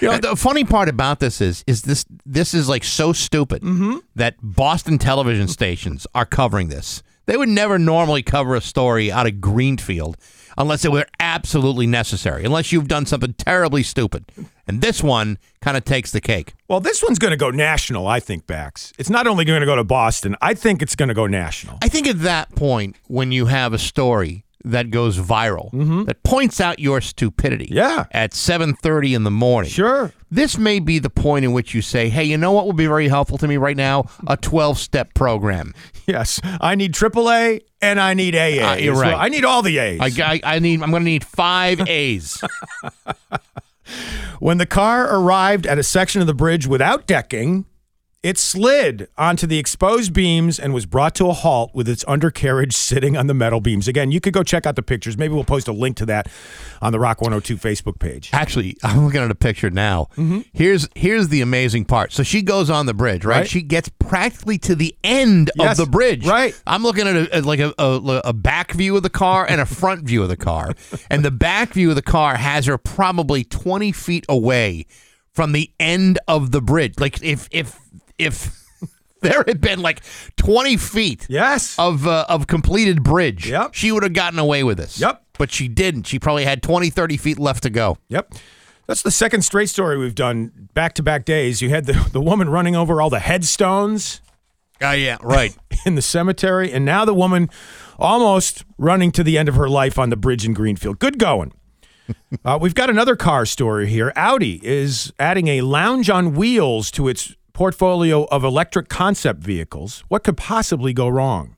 You 0.00 0.08
know, 0.08 0.18
the 0.18 0.36
funny 0.36 0.62
part 0.62 0.88
about 0.88 1.18
this 1.18 1.40
is, 1.40 1.64
is 1.66 1.82
this 1.82 2.04
this 2.24 2.54
is 2.54 2.68
like 2.68 2.84
so 2.84 3.12
stupid 3.12 3.62
Mm-hmm. 3.62 3.96
that 4.14 4.36
Boston 4.40 4.98
television 4.98 5.48
stations 5.48 6.06
are 6.14 6.24
covering 6.24 6.68
this. 6.68 7.02
They 7.26 7.36
would 7.36 7.48
never 7.48 7.76
normally 7.76 8.22
cover 8.22 8.54
a 8.54 8.60
story 8.60 9.10
out 9.10 9.26
of 9.26 9.40
Greenfield 9.40 10.16
unless 10.56 10.84
it 10.84 10.92
were 10.92 11.06
absolutely 11.20 11.86
necessary, 11.86 12.44
unless 12.44 12.72
you've 12.72 12.88
done 12.88 13.06
something 13.06 13.34
terribly 13.34 13.82
stupid. 13.82 14.24
And 14.66 14.80
this 14.80 15.02
one 15.02 15.38
kind 15.60 15.76
of 15.76 15.84
takes 15.84 16.10
the 16.10 16.20
cake. 16.20 16.54
Well, 16.68 16.80
this 16.80 17.02
one's 17.02 17.18
going 17.18 17.32
to 17.32 17.36
go 17.36 17.50
national, 17.50 18.06
I 18.06 18.20
think, 18.20 18.46
Bax. 18.46 18.92
It's 18.98 19.10
not 19.10 19.26
only 19.26 19.44
going 19.44 19.60
to 19.60 19.66
go 19.66 19.76
to 19.76 19.84
Boston, 19.84 20.36
I 20.40 20.54
think 20.54 20.82
it's 20.82 20.96
going 20.96 21.08
to 21.08 21.14
go 21.14 21.26
national. 21.26 21.78
I 21.82 21.88
think 21.88 22.06
at 22.06 22.20
that 22.20 22.54
point, 22.54 22.96
when 23.08 23.32
you 23.32 23.46
have 23.46 23.72
a 23.72 23.78
story 23.78 24.43
that 24.64 24.90
goes 24.90 25.18
viral 25.18 25.70
that 26.06 26.22
points 26.22 26.60
out 26.60 26.78
your 26.78 27.00
stupidity. 27.00 27.66
Mm-hmm. 27.66 27.74
Yeah. 27.76 28.06
At 28.10 28.32
7:30 28.32 29.14
in 29.14 29.24
the 29.24 29.30
morning. 29.30 29.70
Sure. 29.70 30.12
This 30.30 30.58
may 30.58 30.80
be 30.80 30.98
the 30.98 31.10
point 31.10 31.44
in 31.44 31.52
which 31.52 31.74
you 31.74 31.82
say, 31.82 32.08
"Hey, 32.08 32.24
you 32.24 32.36
know 32.38 32.50
what 32.52 32.66
would 32.66 32.76
be 32.76 32.86
very 32.86 33.08
helpful 33.08 33.38
to 33.38 33.46
me 33.46 33.56
right 33.56 33.76
now? 33.76 34.06
A 34.26 34.36
12-step 34.36 35.14
program." 35.14 35.74
Yes, 36.06 36.40
I 36.60 36.74
need 36.74 36.92
AAA 36.92 37.60
and 37.80 37.98
I 38.00 38.12
need 38.14 38.34
AA. 38.34 38.38
Uh, 38.72 38.76
you're 38.76 38.92
as 38.94 39.00
well. 39.00 39.12
right. 39.12 39.24
I 39.24 39.28
need 39.28 39.44
all 39.44 39.62
the 39.62 39.78
A's. 39.78 40.00
I, 40.18 40.32
I, 40.32 40.40
I 40.56 40.58
need. 40.58 40.82
I'm 40.82 40.90
going 40.90 41.02
to 41.02 41.10
need 41.10 41.24
five 41.24 41.80
A's. 41.88 42.42
When 44.40 44.58
the 44.58 44.66
car 44.66 45.14
arrived 45.14 45.66
at 45.66 45.78
a 45.78 45.82
section 45.82 46.20
of 46.20 46.26
the 46.26 46.34
bridge 46.34 46.66
without 46.66 47.06
decking, 47.06 47.64
it 48.24 48.38
slid 48.38 49.06
onto 49.18 49.46
the 49.46 49.58
exposed 49.58 50.14
beams 50.14 50.58
and 50.58 50.72
was 50.72 50.86
brought 50.86 51.14
to 51.16 51.26
a 51.28 51.34
halt 51.34 51.70
with 51.74 51.86
its 51.86 52.02
undercarriage 52.08 52.72
sitting 52.74 53.18
on 53.18 53.26
the 53.26 53.34
metal 53.34 53.60
beams. 53.60 53.86
Again, 53.86 54.10
you 54.10 54.18
could 54.18 54.32
go 54.32 54.42
check 54.42 54.64
out 54.64 54.76
the 54.76 54.82
pictures. 54.82 55.18
Maybe 55.18 55.34
we'll 55.34 55.44
post 55.44 55.68
a 55.68 55.72
link 55.72 55.98
to 55.98 56.06
that 56.06 56.28
on 56.80 56.92
the 56.92 56.98
Rock 56.98 57.20
102 57.20 57.58
Facebook 57.58 57.98
page. 57.98 58.30
Actually, 58.32 58.78
I'm 58.82 59.04
looking 59.04 59.20
at 59.20 59.30
a 59.30 59.34
picture 59.34 59.68
now. 59.68 60.06
Mm-hmm. 60.16 60.40
Here's 60.54 60.88
here's 60.94 61.28
the 61.28 61.42
amazing 61.42 61.84
part. 61.84 62.12
So 62.14 62.22
she 62.22 62.40
goes 62.40 62.70
on 62.70 62.86
the 62.86 62.94
bridge, 62.94 63.26
right? 63.26 63.40
Right. 63.40 63.48
She 63.48 63.60
gets 63.60 63.90
practically 63.90 64.56
to 64.58 64.74
the 64.74 64.96
end 65.04 65.50
Yes, 65.56 65.78
of 65.78 65.84
the 65.84 65.90
bridge. 65.90 66.26
right. 66.26 66.58
I'm 66.66 66.82
looking 66.82 67.06
at 67.06 67.16
a, 67.16 67.34
at 67.36 67.44
like 67.44 67.60
a, 67.60 67.74
a, 67.78 68.22
a 68.24 68.32
back 68.32 68.72
view 68.72 68.96
of 68.96 69.02
the 69.02 69.10
car 69.10 69.44
and 69.46 69.60
a 69.60 69.66
front 69.66 70.04
view 70.04 70.22
of 70.22 70.30
the 70.30 70.36
car, 70.38 70.72
and 71.10 71.22
the 71.22 71.30
back 71.30 71.74
view 71.74 71.90
of 71.90 71.96
the 71.96 72.00
car 72.02 72.36
has 72.36 72.64
her 72.64 72.78
probably 72.78 73.44
20 73.44 73.92
feet 73.92 74.24
away 74.30 74.86
from 75.30 75.52
the 75.52 75.70
end 75.78 76.18
of 76.26 76.52
the 76.52 76.62
bridge. 76.62 76.94
Like 76.98 77.22
if 77.22 77.48
if 77.50 77.78
if. 78.18 78.60
There 79.20 79.42
had 79.48 79.58
been 79.58 79.80
like 79.80 80.02
20 80.36 80.76
feet 80.76 81.26
Yes. 81.30 81.78
of 81.78 82.06
uh, 82.06 82.26
of 82.28 82.46
completed 82.46 83.02
bridge. 83.02 83.48
Yep. 83.48 83.72
She 83.72 83.90
would 83.90 84.02
have 84.02 84.12
gotten 84.12 84.38
away 84.38 84.62
with 84.64 84.76
this. 84.76 85.00
Yep. 85.00 85.22
But 85.38 85.50
she 85.50 85.66
didn't. 85.66 86.06
She 86.06 86.18
probably 86.18 86.44
had 86.44 86.62
20, 86.62 86.90
30 86.90 87.16
feet 87.16 87.38
left 87.38 87.62
to 87.62 87.70
go. 87.70 87.96
Yep. 88.10 88.34
That's 88.86 89.00
the 89.00 89.10
second 89.10 89.40
straight 89.40 89.70
story 89.70 89.96
we've 89.96 90.14
done 90.14 90.68
back 90.74 90.92
to 90.96 91.02
back 91.02 91.24
days. 91.24 91.62
You 91.62 91.70
had 91.70 91.86
the, 91.86 91.94
the 92.12 92.20
woman 92.20 92.50
running 92.50 92.76
over 92.76 93.00
all 93.00 93.08
the 93.08 93.18
headstones 93.20 94.20
Oh, 94.82 94.92
yeah, 94.92 95.16
right. 95.22 95.56
in 95.86 95.94
the 95.94 96.02
cemetery, 96.02 96.70
and 96.70 96.84
now 96.84 97.06
the 97.06 97.14
woman 97.14 97.48
almost 97.98 98.62
running 98.76 99.10
to 99.12 99.24
the 99.24 99.38
end 99.38 99.48
of 99.48 99.54
her 99.54 99.70
life 99.70 99.98
on 99.98 100.10
the 100.10 100.16
bridge 100.16 100.44
in 100.44 100.52
Greenfield. 100.52 100.98
Good 100.98 101.18
going. 101.18 101.52
uh, 102.44 102.58
we've 102.60 102.74
got 102.74 102.90
another 102.90 103.16
car 103.16 103.46
story 103.46 103.86
here. 103.88 104.12
Audi 104.16 104.60
is 104.62 105.14
adding 105.18 105.48
a 105.48 105.62
lounge 105.62 106.10
on 106.10 106.34
wheels 106.34 106.90
to 106.90 107.08
its 107.08 107.34
portfolio 107.54 108.24
of 108.24 108.44
electric 108.44 108.88
concept 108.88 109.40
vehicles. 109.40 110.04
What 110.08 110.24
could 110.24 110.36
possibly 110.36 110.92
go 110.92 111.08
wrong? 111.08 111.56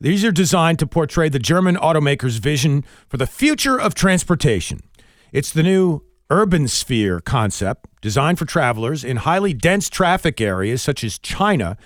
These 0.00 0.24
are 0.24 0.32
designed 0.32 0.78
to 0.80 0.86
portray 0.86 1.28
the 1.28 1.38
German 1.38 1.76
automaker's 1.76 2.36
vision 2.36 2.84
for 3.08 3.16
the 3.16 3.26
future 3.26 3.80
of 3.80 3.94
transportation. 3.94 4.80
It's 5.32 5.50
the 5.50 5.62
new 5.62 6.02
urban 6.28 6.68
sphere 6.68 7.20
concept 7.20 7.86
designed 8.00 8.38
for 8.38 8.44
travelers 8.44 9.04
in 9.04 9.18
highly 9.18 9.54
dense 9.54 9.88
traffic 9.88 10.40
areas 10.40 10.82
such 10.82 11.02
as 11.02 11.18
China, 11.18 11.76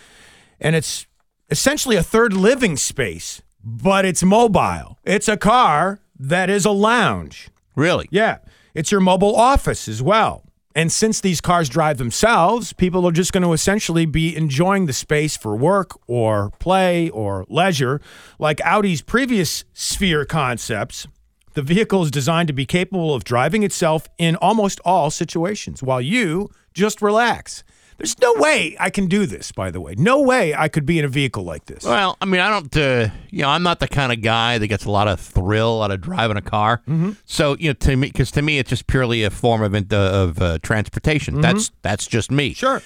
and 0.60 0.74
it's 0.74 1.06
essentially 1.50 1.96
a 1.96 2.02
third 2.02 2.32
living 2.32 2.76
space, 2.76 3.42
but 3.62 4.04
it's 4.04 4.22
mobile. 4.22 4.98
It's 5.04 5.28
a 5.28 5.36
car 5.36 6.00
that 6.18 6.50
is 6.50 6.64
a 6.64 6.70
lounge. 6.70 7.48
Really? 7.76 8.08
Yeah. 8.10 8.38
It's 8.74 8.90
your 8.90 9.00
mobile 9.00 9.36
office 9.36 9.88
as 9.88 10.02
well. 10.02 10.45
And 10.76 10.92
since 10.92 11.22
these 11.22 11.40
cars 11.40 11.70
drive 11.70 11.96
themselves, 11.96 12.74
people 12.74 13.08
are 13.08 13.10
just 13.10 13.32
going 13.32 13.42
to 13.44 13.54
essentially 13.54 14.04
be 14.04 14.36
enjoying 14.36 14.84
the 14.84 14.92
space 14.92 15.34
for 15.34 15.56
work 15.56 15.98
or 16.06 16.50
play 16.58 17.08
or 17.08 17.46
leisure. 17.48 17.98
Like 18.38 18.60
Audi's 18.62 19.00
previous 19.00 19.64
Sphere 19.72 20.26
concepts, 20.26 21.08
the 21.54 21.62
vehicle 21.62 22.02
is 22.02 22.10
designed 22.10 22.48
to 22.48 22.52
be 22.52 22.66
capable 22.66 23.14
of 23.14 23.24
driving 23.24 23.62
itself 23.62 24.06
in 24.18 24.36
almost 24.36 24.78
all 24.84 25.10
situations 25.10 25.82
while 25.82 26.02
you 26.02 26.50
just 26.74 27.00
relax. 27.00 27.64
There's 27.98 28.18
no 28.20 28.34
way 28.34 28.76
I 28.78 28.90
can 28.90 29.06
do 29.06 29.24
this, 29.24 29.52
by 29.52 29.70
the 29.70 29.80
way. 29.80 29.94
No 29.96 30.20
way 30.20 30.54
I 30.54 30.68
could 30.68 30.84
be 30.84 30.98
in 30.98 31.04
a 31.04 31.08
vehicle 31.08 31.44
like 31.44 31.64
this. 31.64 31.84
Well, 31.84 32.16
I 32.20 32.26
mean, 32.26 32.40
I 32.40 32.50
don't, 32.50 32.76
uh, 32.76 33.08
you 33.30 33.42
know, 33.42 33.48
I'm 33.48 33.62
not 33.62 33.80
the 33.80 33.88
kind 33.88 34.12
of 34.12 34.20
guy 34.20 34.58
that 34.58 34.66
gets 34.66 34.84
a 34.84 34.90
lot 34.90 35.08
of 35.08 35.18
thrill 35.18 35.82
out 35.82 35.90
of 35.90 36.02
driving 36.02 36.36
a 36.36 36.42
car. 36.42 36.82
Mm-hmm. 36.88 37.12
So, 37.24 37.56
you 37.58 37.70
know, 37.70 37.72
to 37.72 37.96
me, 37.96 38.08
because 38.08 38.30
to 38.32 38.42
me, 38.42 38.58
it's 38.58 38.68
just 38.68 38.86
purely 38.86 39.22
a 39.24 39.30
form 39.30 39.62
of 39.62 39.74
uh, 39.74 39.96
of 39.96 40.42
uh, 40.42 40.58
transportation. 40.62 41.40
That's 41.40 41.70
that's 41.82 42.06
just 42.06 42.30
me. 42.30 42.50
Mm-hmm. 42.50 42.54
Sure. 42.54 42.82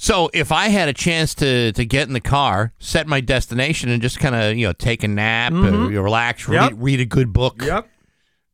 So, 0.00 0.30
if 0.32 0.52
I 0.52 0.68
had 0.68 0.88
a 0.88 0.92
chance 0.92 1.34
to 1.36 1.72
to 1.72 1.84
get 1.84 2.06
in 2.06 2.12
the 2.12 2.20
car, 2.20 2.72
set 2.78 3.06
my 3.08 3.20
destination, 3.20 3.88
and 3.90 4.00
just 4.00 4.20
kind 4.20 4.34
of 4.34 4.56
you 4.56 4.66
know 4.66 4.72
take 4.72 5.02
a 5.02 5.08
nap, 5.08 5.52
uh, 5.52 5.56
relax, 5.56 6.42
Mm-hmm. 6.44 6.52
Yep. 6.52 6.70
read, 6.72 6.82
read 6.82 7.00
a 7.00 7.04
good 7.06 7.32
book, 7.32 7.62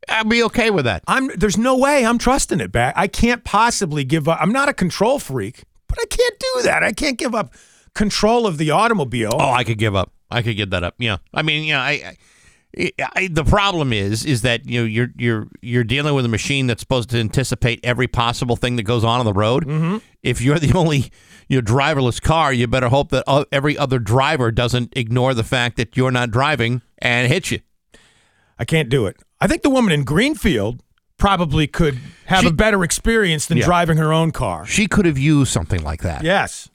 I'd 0.09 0.29
be 0.29 0.43
okay 0.45 0.71
with 0.71 0.85
that. 0.85 1.03
I'm 1.07 1.29
there's 1.37 1.59
no 1.59 1.77
way 1.77 2.05
I'm 2.05 2.19
trusting 2.19 2.61
it 2.61 2.73
back. 2.73 2.95
I 2.97 3.07
can't 3.07 3.45
possibly 3.45 4.05
give 4.05 4.29
up. 4.29 4.39
I'm 4.41 4.53
not 4.53 4.69
a 4.69 4.75
control 4.75 5.19
freak, 5.19 5.65
but 5.89 5.99
I 6.01 6.05
can't 6.07 6.39
do 6.39 6.63
that. 6.63 6.83
I 6.83 6.93
can't 6.93 7.19
give 7.19 7.35
up 7.35 7.55
control 7.95 8.47
of 8.47 8.59
the 8.59 8.71
automobile. 8.71 9.33
Oh, 9.35 9.51
I 9.51 9.65
could 9.65 9.79
give 9.79 9.95
up. 9.95 10.13
I 10.31 10.43
could 10.43 10.57
give 10.57 10.71
that 10.71 10.83
up. 10.83 10.95
Yeah. 10.99 11.19
I 11.33 11.43
mean, 11.43 11.65
yeah, 11.65 11.81
I, 11.81 12.17
I, 12.77 12.91
I 13.15 13.29
the 13.29 13.45
problem 13.45 13.93
is 13.93 14.25
is 14.25 14.43
that 14.43 14.69
you 14.69 14.81
know 14.81 14.87
you're 14.87 15.11
you're 15.17 15.47
you're 15.63 15.85
dealing 15.85 16.15
with 16.15 16.25
a 16.25 16.29
machine 16.29 16.67
that's 16.67 16.81
supposed 16.81 17.11
to 17.11 17.19
anticipate 17.21 17.81
every 17.85 18.09
possible 18.09 18.57
thing 18.57 18.77
that 18.77 18.83
goes 18.83 19.05
on 19.05 19.21
on 19.21 19.27
the 19.27 19.33
road. 19.33 19.67
Mm-hmm. 19.67 19.99
If 20.23 20.41
you're 20.41 20.59
the 20.59 20.73
only 20.77 21.11
you 21.49 21.61
know, 21.61 21.63
driverless 21.63 22.21
car, 22.21 22.53
you 22.53 22.67
better 22.67 22.89
hope 22.89 23.11
that 23.11 23.25
o- 23.27 23.47
every 23.53 23.79
other 23.79 23.99
driver 23.99 24.51
doesn't 24.51 24.93
ignore 24.97 25.35
the 25.35 25.45
fact 25.45 25.77
that 25.77 25.97
you're 25.97 26.11
not 26.11 26.31
driving 26.31 26.83
and 26.99 27.31
hit 27.31 27.51
you. 27.51 27.61
I 28.59 28.65
can't 28.65 28.89
do 28.89 29.07
it. 29.07 29.17
I 29.45 29.47
think 29.47 29.61
the 29.61 29.69
woman 29.69 29.93
in 29.93 30.05
Greenfield 30.05 30.81
probably 31.19 31.67
could 31.67 31.99
have 32.27 32.41
She- 32.45 32.49
a 32.49 32.53
better 32.53 32.83
experience 32.83 33.45
than 33.45 33.59
Yeah. 33.59 33.67
driving 33.67 33.99
her 33.99 34.11
own 34.11 34.31
car. 34.31 34.65
She 34.65 34.87
could 34.87 35.05
have 35.05 35.19
used 35.19 35.53
something 35.53 35.83
like 35.83 36.01
that. 36.01 36.25
Yes. 36.25 36.71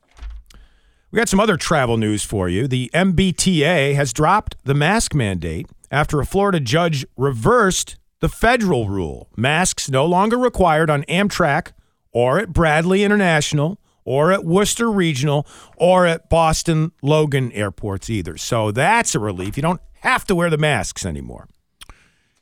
We 1.11 1.17
got 1.17 1.27
some 1.29 1.39
other 1.39 1.57
travel 1.57 1.97
news 1.97 2.23
for 2.23 2.47
you. 2.47 2.67
The 2.67 2.91
MBTA 2.93 3.95
has 3.95 4.13
dropped 4.13 4.55
the 4.65 4.75
mask 4.75 5.15
mandate 5.15 5.65
after 5.89 6.19
a 6.19 6.25
Florida 6.27 6.59
judge 6.59 7.07
reversed 7.17 7.95
the 8.19 8.29
federal 8.29 8.87
rule. 8.87 9.29
Masks 9.35 9.89
no 9.89 10.05
longer 10.05 10.37
required 10.37 10.91
on 10.91 11.01
Amtrak 11.09 11.71
or 12.11 12.37
at 12.37 12.53
Bradley 12.53 13.03
International 13.03 13.79
or 14.05 14.31
at 14.31 14.45
Worcester 14.45 14.91
Regional 14.91 15.47
or 15.75 16.05
at 16.05 16.29
Boston 16.29 16.91
Logan 17.01 17.51
airports 17.53 18.11
either. 18.11 18.37
So 18.37 18.69
that's 18.69 19.15
a 19.15 19.19
relief. 19.19 19.57
You 19.57 19.63
don't 19.63 19.81
have 20.01 20.25
to 20.25 20.35
wear 20.35 20.51
the 20.51 20.57
masks 20.59 21.03
anymore. 21.03 21.47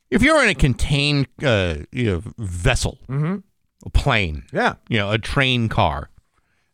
If 0.09 0.21
you're 0.21 0.41
in 0.43 0.49
a 0.49 0.55
contained 0.55 1.27
uh, 1.43 1.75
you 1.91 2.05
know, 2.05 2.23
vessel, 2.37 2.97
a 3.09 3.89
plane, 3.91 4.43
Mm-hmm. 4.47 4.55
Yeah. 4.57 4.73
you 4.89 4.97
know, 4.97 5.11
a 5.11 5.17
train 5.17 5.67
car, 5.69 6.09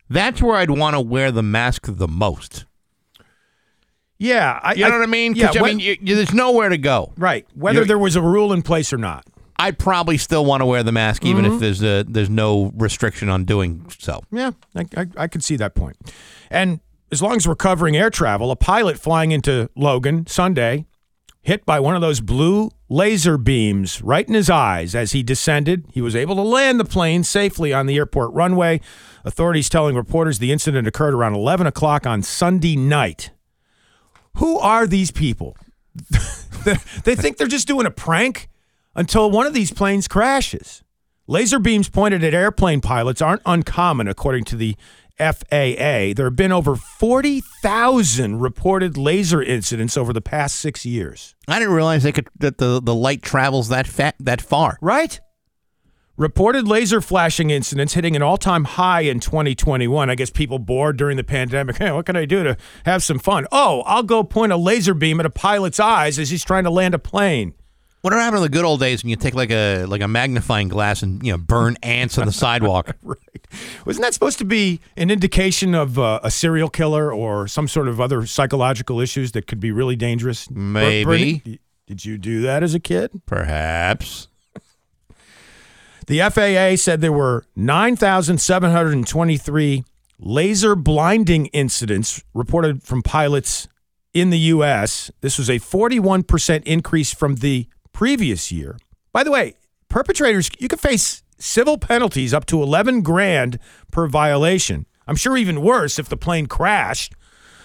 that's 0.10 0.42
where 0.42 0.56
I'd 0.58 0.70
want 0.72 0.94
to 0.96 1.00
wear 1.02 1.32
the 1.32 1.44
mask 1.44 1.84
the 1.88 2.08
most. 2.08 2.66
Yeah, 4.20 4.60
I, 4.64 4.74
You 4.76 4.84
know 4.88 4.92
what 5.00 5.02
I 5.02 5.06
mean? 5.08 5.34
Yeah, 5.36 5.48
'Cause, 5.48 5.58
I 5.58 5.62
when- 5.62 5.78
mean, 5.78 5.86
you, 5.86 5.98
you- 6.02 6.16
there's 6.16 6.34
nowhere 6.34 6.70
to 6.70 6.78
go. 6.78 7.12
right. 7.18 7.46
Whether 7.56 7.80
You're- 7.80 7.88
there 7.88 7.98
was 7.98 8.16
a 8.16 8.22
rule 8.22 8.54
in 8.54 8.62
place 8.62 8.94
or 8.94 8.98
not. 8.98 9.26
I'd 9.60 9.78
probably 9.78 10.18
still 10.18 10.46
want 10.46 10.62
to 10.62 10.66
wear 10.66 10.84
the 10.84 10.92
mask, 10.92 11.26
even 11.26 11.46
Mm-hmm. 11.46 11.54
if 11.56 11.60
there's 11.60 11.84
a, 11.84 12.04
there's 12.08 12.30
no 12.30 12.72
restriction 12.76 13.30
on 13.30 13.46
doing 13.46 13.86
so. 14.00 14.22
Yeah, 14.32 14.52
I, 14.76 14.86
I, 14.98 15.06
I 15.18 15.28
could 15.28 15.44
see 15.44 15.56
that 15.58 15.76
point. 15.76 15.98
And 16.50 16.80
as 17.12 17.22
long 17.22 17.36
as 17.36 17.48
we're 17.48 17.56
covering 17.56 17.96
air 17.96 18.10
travel, 18.10 18.50
a 18.52 18.56
pilot 18.56 18.98
flying 19.00 19.32
into 19.32 19.70
Logan 19.76 20.26
Sunday 20.28 20.86
hit 21.44 21.66
by 21.66 21.80
one 21.80 21.94
of 21.94 22.02
those 22.02 22.22
blue 22.22 22.72
laser 22.90 23.38
beams 23.38 24.02
right 24.02 24.28
in 24.28 24.34
his 24.34 24.50
eyes 24.50 24.96
as 24.96 25.12
he 25.12 25.22
descended. 25.22 25.86
He 25.92 26.02
was 26.02 26.16
able 26.16 26.36
to 26.36 26.42
land 26.42 26.80
the 26.80 26.86
plane 26.86 27.24
safely 27.24 27.74
on 27.74 27.86
the 27.86 27.98
airport 27.98 28.34
runway. 28.34 28.80
Authorities 29.26 29.70
telling 29.70 29.96
reporters 29.96 30.40
the 30.40 30.52
incident 30.52 30.88
occurred 30.88 31.14
around 31.14 31.36
11 31.36 31.68
o'clock 31.68 32.08
on 32.08 32.24
Sunday 32.24 32.76
night. 32.76 33.32
Who 34.38 34.58
are 34.58 34.88
these 34.88 35.12
people? 35.12 35.56
they 37.04 37.16
think 37.16 37.38
they're 37.38 37.48
just 37.48 37.68
doing 37.68 37.86
a 37.86 37.92
prank 37.92 38.50
until 38.96 39.30
one 39.30 39.46
of 39.46 39.54
these 39.54 39.72
planes 39.72 40.08
crashes. 40.08 40.82
Laser 41.28 41.60
beams 41.60 41.90
pointed 41.90 42.24
at 42.24 42.34
airplane 42.34 42.82
pilots 42.82 43.22
aren't 43.22 43.42
uncommon, 43.46 44.08
according 44.08 44.44
to 44.46 44.56
the 44.56 44.76
FAA. 45.24 46.14
There 46.16 46.26
have 46.26 46.36
been 46.36 46.52
over 46.52 46.76
40,000 46.76 48.40
reported 48.40 48.98
laser 48.98 49.42
incidents 49.42 49.96
over 49.96 50.12
the 50.12 50.22
past 50.22 50.56
six 50.56 50.86
years. 50.86 51.36
I 51.48 51.60
didn't 51.60 51.74
realize 51.74 52.04
they 52.04 52.12
could 52.12 52.28
that 52.40 52.58
the, 52.58 52.82
the 52.82 52.96
light 52.96 53.22
travels 53.22 53.70
that 53.70 53.88
fat 53.88 54.16
that 54.20 54.42
far. 54.42 54.78
Right? 54.82 55.20
Reported 56.16 56.68
laser 56.68 57.02
flashing 57.02 57.50
incidents 57.50 57.96
hitting 57.96 58.16
an 58.16 58.22
all 58.22 58.38
time 58.38 58.66
high 58.66 59.02
in 59.02 59.20
2021. 59.20 60.12
I 60.12 60.16
guess 60.16 60.30
people 60.30 60.60
bored 60.60 60.96
during 60.96 61.18
the 61.18 61.24
pandemic. 61.24 61.78
Hey, 61.84 61.92
what 61.92 62.06
can 62.06 62.16
I 62.16 62.26
do 62.26 62.44
to 62.44 62.56
have 62.86 63.04
some 63.04 63.18
fun? 63.18 63.48
Oh, 63.52 63.82
I'll 63.88 64.04
go 64.04 64.24
point 64.24 64.52
a 64.52 64.58
laser 64.58 64.94
beam 64.94 65.20
at 65.20 65.26
a 65.26 65.32
pilot's 65.32 65.80
eyes 65.80 66.20
as 66.20 66.30
he's 66.30 66.44
trying 66.44 66.66
to 66.66 66.70
land 66.70 66.94
a 66.94 67.00
plane. 67.00 67.56
Whatever 68.04 68.22
happened 68.22 68.40
to 68.40 68.44
the 68.44 68.50
good 68.50 68.66
old 68.66 68.82
days 68.82 69.02
when 69.02 69.12
you 69.12 69.16
take 69.16 69.34
like 69.34 69.50
a 69.50 69.86
like 69.86 70.02
a 70.02 70.10
magnifying 70.10 70.68
glass 70.68 71.04
and 71.04 71.26
you 71.26 71.32
know 71.32 71.38
burn 71.38 71.78
ants 71.82 72.18
on 72.18 72.26
the 72.26 72.34
sidewalk? 72.34 72.98
Right. 73.06 73.18
Wasn't 73.86 74.04
that 74.04 74.14
supposed 74.14 74.40
to 74.40 74.46
be 74.46 74.82
an 74.98 75.10
indication 75.12 75.76
of 75.76 76.00
uh, 76.00 76.20
a 76.24 76.32
serial 76.32 76.70
killer 76.70 77.14
or 77.14 77.48
some 77.48 77.68
sort 77.68 77.88
of 77.88 78.02
other 78.02 78.26
psychological 78.26 79.00
issues 79.00 79.34
that 79.34 79.46
could 79.48 79.60
be 79.60 79.72
really 79.72 79.96
dangerous? 79.96 80.50
Maybe. 80.50 81.60
Did 81.86 82.04
you 82.04 82.18
do 82.18 82.42
that 82.42 82.64
as 82.64 82.74
a 82.74 82.80
kid? 82.80 83.22
Perhaps. 83.26 84.28
The 86.08 86.20
FAA 86.20 86.78
said 86.78 87.02
there 87.02 87.14
were 87.14 87.46
9,723 87.56 89.84
laser 90.20 90.76
blinding 90.76 91.46
incidents 91.48 92.24
reported 92.34 92.84
from 92.84 93.02
pilots 93.02 93.68
in 94.14 94.30
the 94.30 94.40
U.S. 94.40 95.12
This 95.22 95.38
was 95.38 95.50
a 95.50 95.60
41% 95.60 96.64
increase 96.64 97.14
from 97.14 97.36
the 97.36 97.68
previous 97.94 98.52
year. 98.52 98.78
By 99.12 99.24
the 99.24 99.32
way, 99.32 99.56
perpetrators, 99.90 100.50
you 100.60 100.68
can 100.68 100.80
face 100.80 101.24
civil 101.38 101.78
penalties 101.78 102.34
up 102.34 102.46
to 102.48 102.62
11 102.62 103.02
grand 103.02 103.60
per 103.92 104.08
violation. 104.08 104.86
I'm 105.08 105.16
sure 105.16 105.38
even 105.38 105.62
worse 105.62 106.00
if 106.00 106.10
the 106.10 106.18
plane 106.18 106.48
crashed. 106.48 107.14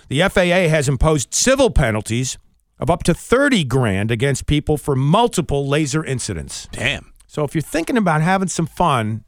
The 0.09 0.21
FAA 0.21 0.69
has 0.69 0.89
imposed 0.89 1.35
civil 1.35 1.71
penalties 1.71 2.39
of 2.79 2.91
up 2.91 3.03
to 3.05 3.15
30 3.15 3.65
grand 3.65 4.11
against 4.11 4.47
people 4.47 4.77
for 4.77 4.95
multiple 4.95 5.67
laser 5.67 6.05
incidents. 6.05 6.69
Damn. 6.73 7.13
So 7.27 7.45
if 7.45 7.55
you're 7.55 7.63
thinking 7.63 7.97
about 7.97 8.23
having 8.23 8.49
some 8.49 8.67
fun, 8.67 9.25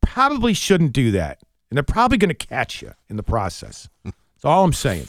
probably 0.00 0.54
shouldn't 0.54 0.92
do 0.92 1.10
that. 1.12 1.40
And 1.70 1.76
they're 1.76 1.82
probably 1.82 2.18
going 2.18 2.34
to 2.34 2.46
catch 2.46 2.82
you 2.82 2.92
in 3.08 3.16
the 3.16 3.22
process. 3.22 3.88
That's 4.04 4.44
all 4.44 4.64
I'm 4.64 4.72
saying. 4.72 5.08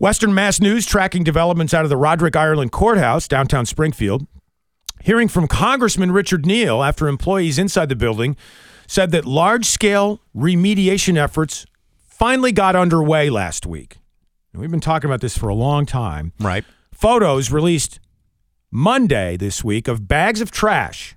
Western 0.00 0.32
Mass 0.32 0.62
News 0.62 0.86
tracking 0.86 1.24
developments 1.24 1.74
out 1.74 1.84
of 1.84 1.90
the 1.90 1.96
Roderick 1.98 2.34
Ireland 2.34 2.72
Courthouse, 2.72 3.28
downtown 3.28 3.66
Springfield. 3.66 4.26
Hearing 5.02 5.28
from 5.28 5.46
Congressman 5.46 6.10
Richard 6.10 6.46
Neal 6.46 6.82
after 6.82 7.06
employees 7.06 7.58
inside 7.58 7.90
the 7.90 7.94
building 7.94 8.34
said 8.86 9.10
that 9.10 9.26
large 9.26 9.66
scale 9.66 10.22
remediation 10.34 11.18
efforts 11.18 11.66
finally 12.08 12.50
got 12.50 12.74
underway 12.74 13.28
last 13.28 13.66
week. 13.66 13.98
And 14.54 14.62
we've 14.62 14.70
been 14.70 14.80
talking 14.80 15.10
about 15.10 15.20
this 15.20 15.36
for 15.36 15.50
a 15.50 15.54
long 15.54 15.84
time. 15.84 16.32
Right. 16.40 16.64
Photos 16.94 17.52
released 17.52 18.00
Monday 18.70 19.36
this 19.36 19.62
week 19.62 19.86
of 19.86 20.08
bags 20.08 20.40
of 20.40 20.50
trash 20.50 21.14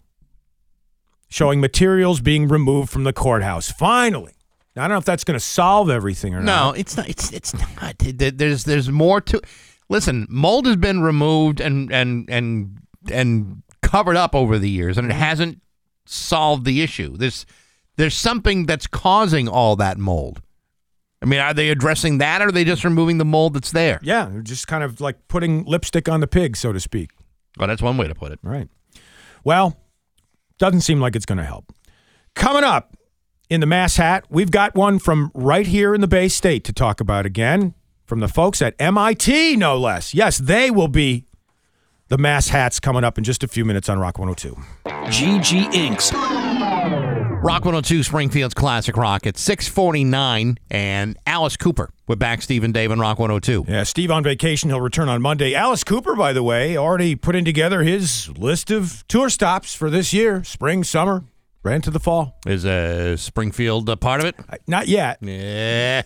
showing 1.30 1.62
materials 1.62 2.20
being 2.20 2.50
removed 2.50 2.90
from 2.90 3.06
the 3.06 3.14
courthouse. 3.14 3.72
Finally. 3.72 4.34
Now, 4.76 4.84
I 4.84 4.88
don't 4.88 4.96
know 4.96 5.00
if 5.00 5.06
that's 5.06 5.24
going 5.24 5.40
to 5.40 5.46
solve 5.46 5.90
everything 5.90 6.34
or 6.34 6.40
No, 6.40 6.46
not. 6.46 6.66
No, 6.66 6.80
it's 6.80 6.98
not. 6.98 7.10
It's 7.10 7.32
it's 7.32 7.54
not. 7.54 7.96
There's 8.00 8.64
there's 8.64 8.90
more 8.90 9.22
to. 9.22 9.42
Listen, 9.90 10.26
mold 10.30 10.66
has 10.66 10.78
been 10.78 11.02
removed 11.02 11.60
and 11.60 11.92
and 11.92 12.30
and 12.30 12.80
and 13.12 13.64
covered 13.82 14.16
up 14.16 14.34
over 14.34 14.58
the 14.58 14.70
years, 14.70 14.98
and 14.98 15.08
it 15.08 15.12
mm-hmm. 15.12 15.20
hasn't 15.20 15.62
solved 16.06 16.66
the 16.66 16.82
issue. 16.82 17.16
There's 17.18 17.46
there's 17.98 18.16
something 18.16 18.66
that's 18.66 18.88
causing 18.88 19.48
all 19.48 19.76
that 19.76 19.98
mold. 19.98 20.42
I 21.22 21.26
mean, 21.26 21.40
are 21.40 21.54
they 21.54 21.70
addressing 21.70 22.18
that, 22.18 22.42
or 22.42 22.48
are 22.48 22.52
they 22.52 22.66
just 22.66 22.84
removing 22.84 23.18
the 23.18 23.26
mold 23.26 23.54
that's 23.54 23.72
there? 23.72 24.00
Yeah, 24.04 24.30
just 24.42 24.68
kind 24.68 24.84
of 24.84 25.00
like 25.00 25.28
putting 25.28 25.64
lipstick 25.64 26.10
on 26.10 26.20
the 26.20 26.28
pig, 26.28 26.58
so 26.58 26.74
to 26.74 26.80
speak. 26.80 27.12
Well, 27.58 27.68
that's 27.68 27.82
one 27.82 27.98
way 27.98 28.08
to 28.08 28.16
put 28.16 28.32
it. 28.32 28.40
Right. 28.42 28.68
Well, 29.44 29.78
doesn't 30.58 30.82
seem 30.82 31.00
like 31.00 31.16
it's 31.16 31.26
going 31.26 31.38
to 31.38 31.46
help. 31.46 31.74
Coming 32.36 32.64
up 32.64 32.98
in 33.54 33.60
the 33.60 33.68
Mass 33.68 33.98
Hat, 33.98 34.26
we've 34.30 34.50
got 34.50 34.74
one 34.74 34.98
from 34.98 35.30
right 35.36 35.68
here 35.68 35.94
in 35.94 36.02
the 36.02 36.08
Bay 36.08 36.28
State 36.28 36.64
to 36.64 36.74
talk 36.74 37.00
about 37.00 37.24
again 37.24 37.76
from 38.04 38.20
the 38.20 38.28
folks 38.28 38.64
at 38.64 38.74
MIT, 38.80 39.58
no 39.58 39.78
less. 39.78 40.12
Yes, 40.12 40.40
they 40.40 40.72
will 40.72 40.88
be 40.88 41.26
the 42.08 42.18
Mass 42.18 42.48
Hats 42.48 42.80
coming 42.80 43.04
up 43.04 43.20
in 43.20 43.24
just 43.24 43.44
a 43.44 43.48
few 43.48 43.64
minutes 43.64 43.90
on 43.90 44.00
Rock 44.00 44.18
102. 44.18 44.58
GG 44.86 45.72
Inks. 45.72 46.12
Rock 47.44 47.64
102 47.64 48.02
Springfield's 48.02 48.56
Classic 48.56 48.98
Rock 48.98 49.28
at 49.28 49.38
649 49.38 50.58
and 50.72 51.16
Alice 51.28 51.56
Cooper 51.56 51.92
with 52.08 52.18
Bax 52.18 52.46
Steve 52.46 52.64
and 52.64 52.74
Dave 52.74 52.90
on 52.90 53.00
Rock 53.00 53.20
102. 53.20 53.66
Yeah, 53.68 53.84
Steve 53.84 54.10
on 54.10 54.24
vacation. 54.24 54.72
He'll 54.72 54.82
return 54.82 55.10
on 55.10 55.22
Monday. 55.22 55.54
Alice 55.54 55.84
Cooper, 55.84 56.16
by 56.16 56.34
the 56.34 56.42
way, 56.42 56.76
already 56.76 57.16
putting 57.16 57.46
together 57.46 57.84
his 57.84 58.30
list 58.36 58.72
of 58.72 59.08
tour 59.08 59.30
stops 59.30 59.76
for 59.76 59.92
this 59.92 60.12
year 60.12 60.44
spring, 60.44 60.84
summer, 60.84 61.26
right 61.64 61.76
into 61.76 61.92
the 61.92 62.00
fall. 62.00 62.38
Is 62.46 62.66
uh, 62.66 63.18
Springfield 63.18 63.90
a 63.90 63.98
part 63.98 64.20
of 64.20 64.26
it? 64.28 64.36
Not 64.68 64.88
yet. 64.88 65.18
Yeah. 65.22 66.04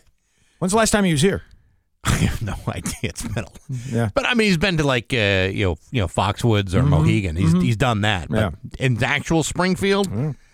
When's 0.60 0.72
the 0.72 0.78
last 0.78 0.92
time 0.92 1.04
he 1.04 1.12
was 1.12 1.22
here? 1.22 1.44
I 2.04 2.12
have 2.12 2.42
no 2.42 2.56
idea. 2.68 2.94
It's 3.04 3.22
been 3.22 3.44
a 3.44 3.48
Yeah. 3.92 4.10
But 4.14 4.26
I 4.26 4.34
mean, 4.34 4.48
he's 4.48 4.58
been 4.58 4.78
to 4.78 4.84
like 4.84 5.14
uh, 5.14 5.50
you 5.52 5.66
know, 5.66 5.76
you 5.92 6.02
know, 6.02 6.08
Foxwoods 6.08 6.74
or 6.74 6.82
Mhm. 6.82 6.88
Mohegan. 6.90 7.36
He's 7.36 7.54
Mhm. 7.54 7.64
he's 7.64 7.76
done 7.78 8.02
that. 8.02 8.30
But 8.30 8.54
in 8.80 9.04
actual 9.04 9.44
Springfield, 9.44 10.08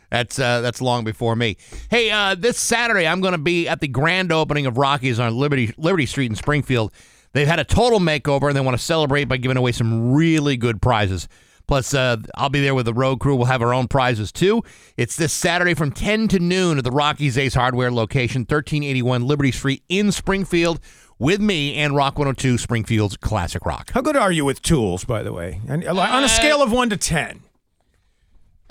that's 0.10 0.39
uh, 0.39 0.62
that's 0.62 0.82
long 0.82 1.04
before 1.04 1.36
me. 1.36 1.58
Hey, 1.89 2.10
uh, 2.12 2.36
this 2.36 2.58
Saturday 2.60 3.08
I'm 3.08 3.22
going 3.22 3.34
to 3.34 3.38
be 3.38 3.68
at 3.68 3.82
the 3.82 3.88
grand 3.88 4.32
opening 4.32 4.66
of 4.66 4.78
Rockies 4.78 5.20
on 5.20 5.36
Liberty 5.36 5.74
Liberty 5.78 6.06
Street 6.06 6.30
in 6.32 6.36
Springfield. 6.36 6.91
They've 7.34 7.47
had 7.47 7.60
a 7.60 7.64
total 7.64 7.99
makeover 7.99 8.47
and 8.47 8.56
they 8.56 8.62
want 8.62 8.78
to 8.78 8.84
celebrate 8.84 9.26
by 9.26 9.38
giving 9.38 9.58
away 9.58 9.72
some 9.72 10.14
really 10.14 10.56
good 10.58 10.82
prizes. 10.82 11.28
Plus, 11.74 11.95
uh, 11.95 12.17
I'll 12.36 12.49
be 12.49 12.61
there 12.61 12.76
with 12.76 12.86
the 12.86 12.93
road 12.93 13.19
crew. 13.19 13.36
We'll 13.36 13.47
have 13.47 13.63
our 13.63 13.74
own 13.74 13.88
prizes 13.88 14.32
too. 14.32 14.61
It's 14.95 15.15
this 15.15 15.34
Saturday 15.34 15.74
from 15.74 15.91
10 15.91 16.28
to 16.28 16.38
noon 16.38 16.78
at 16.78 16.84
the 16.84 16.91
Rockies 16.91 17.36
Ace 17.36 17.55
Hardware 17.55 17.91
location, 17.91 18.41
1381 18.41 19.26
Liberty 19.26 19.51
Street 19.51 19.82
in 19.89 20.11
Springfield, 20.11 20.80
with 21.17 21.41
me 21.41 21.74
and 21.74 21.95
Rock 21.95 22.19
102 22.19 22.59
Springfield's 22.59 23.17
Classic 23.17 23.65
Rock. 23.65 23.89
How 23.91 24.01
good 24.01 24.15
are 24.15 24.32
you 24.32 24.45
with 24.45 24.61
tools, 24.61 25.03
by 25.03 25.24
the 25.24 25.34
way? 25.34 25.61
And 25.67 25.84
uh, 25.84 25.95
on 25.95 26.24
a 26.24 26.30
scale 26.30 26.61
of 26.61 26.71
one 26.71 26.91
to 26.91 26.97
ten. 26.97 27.41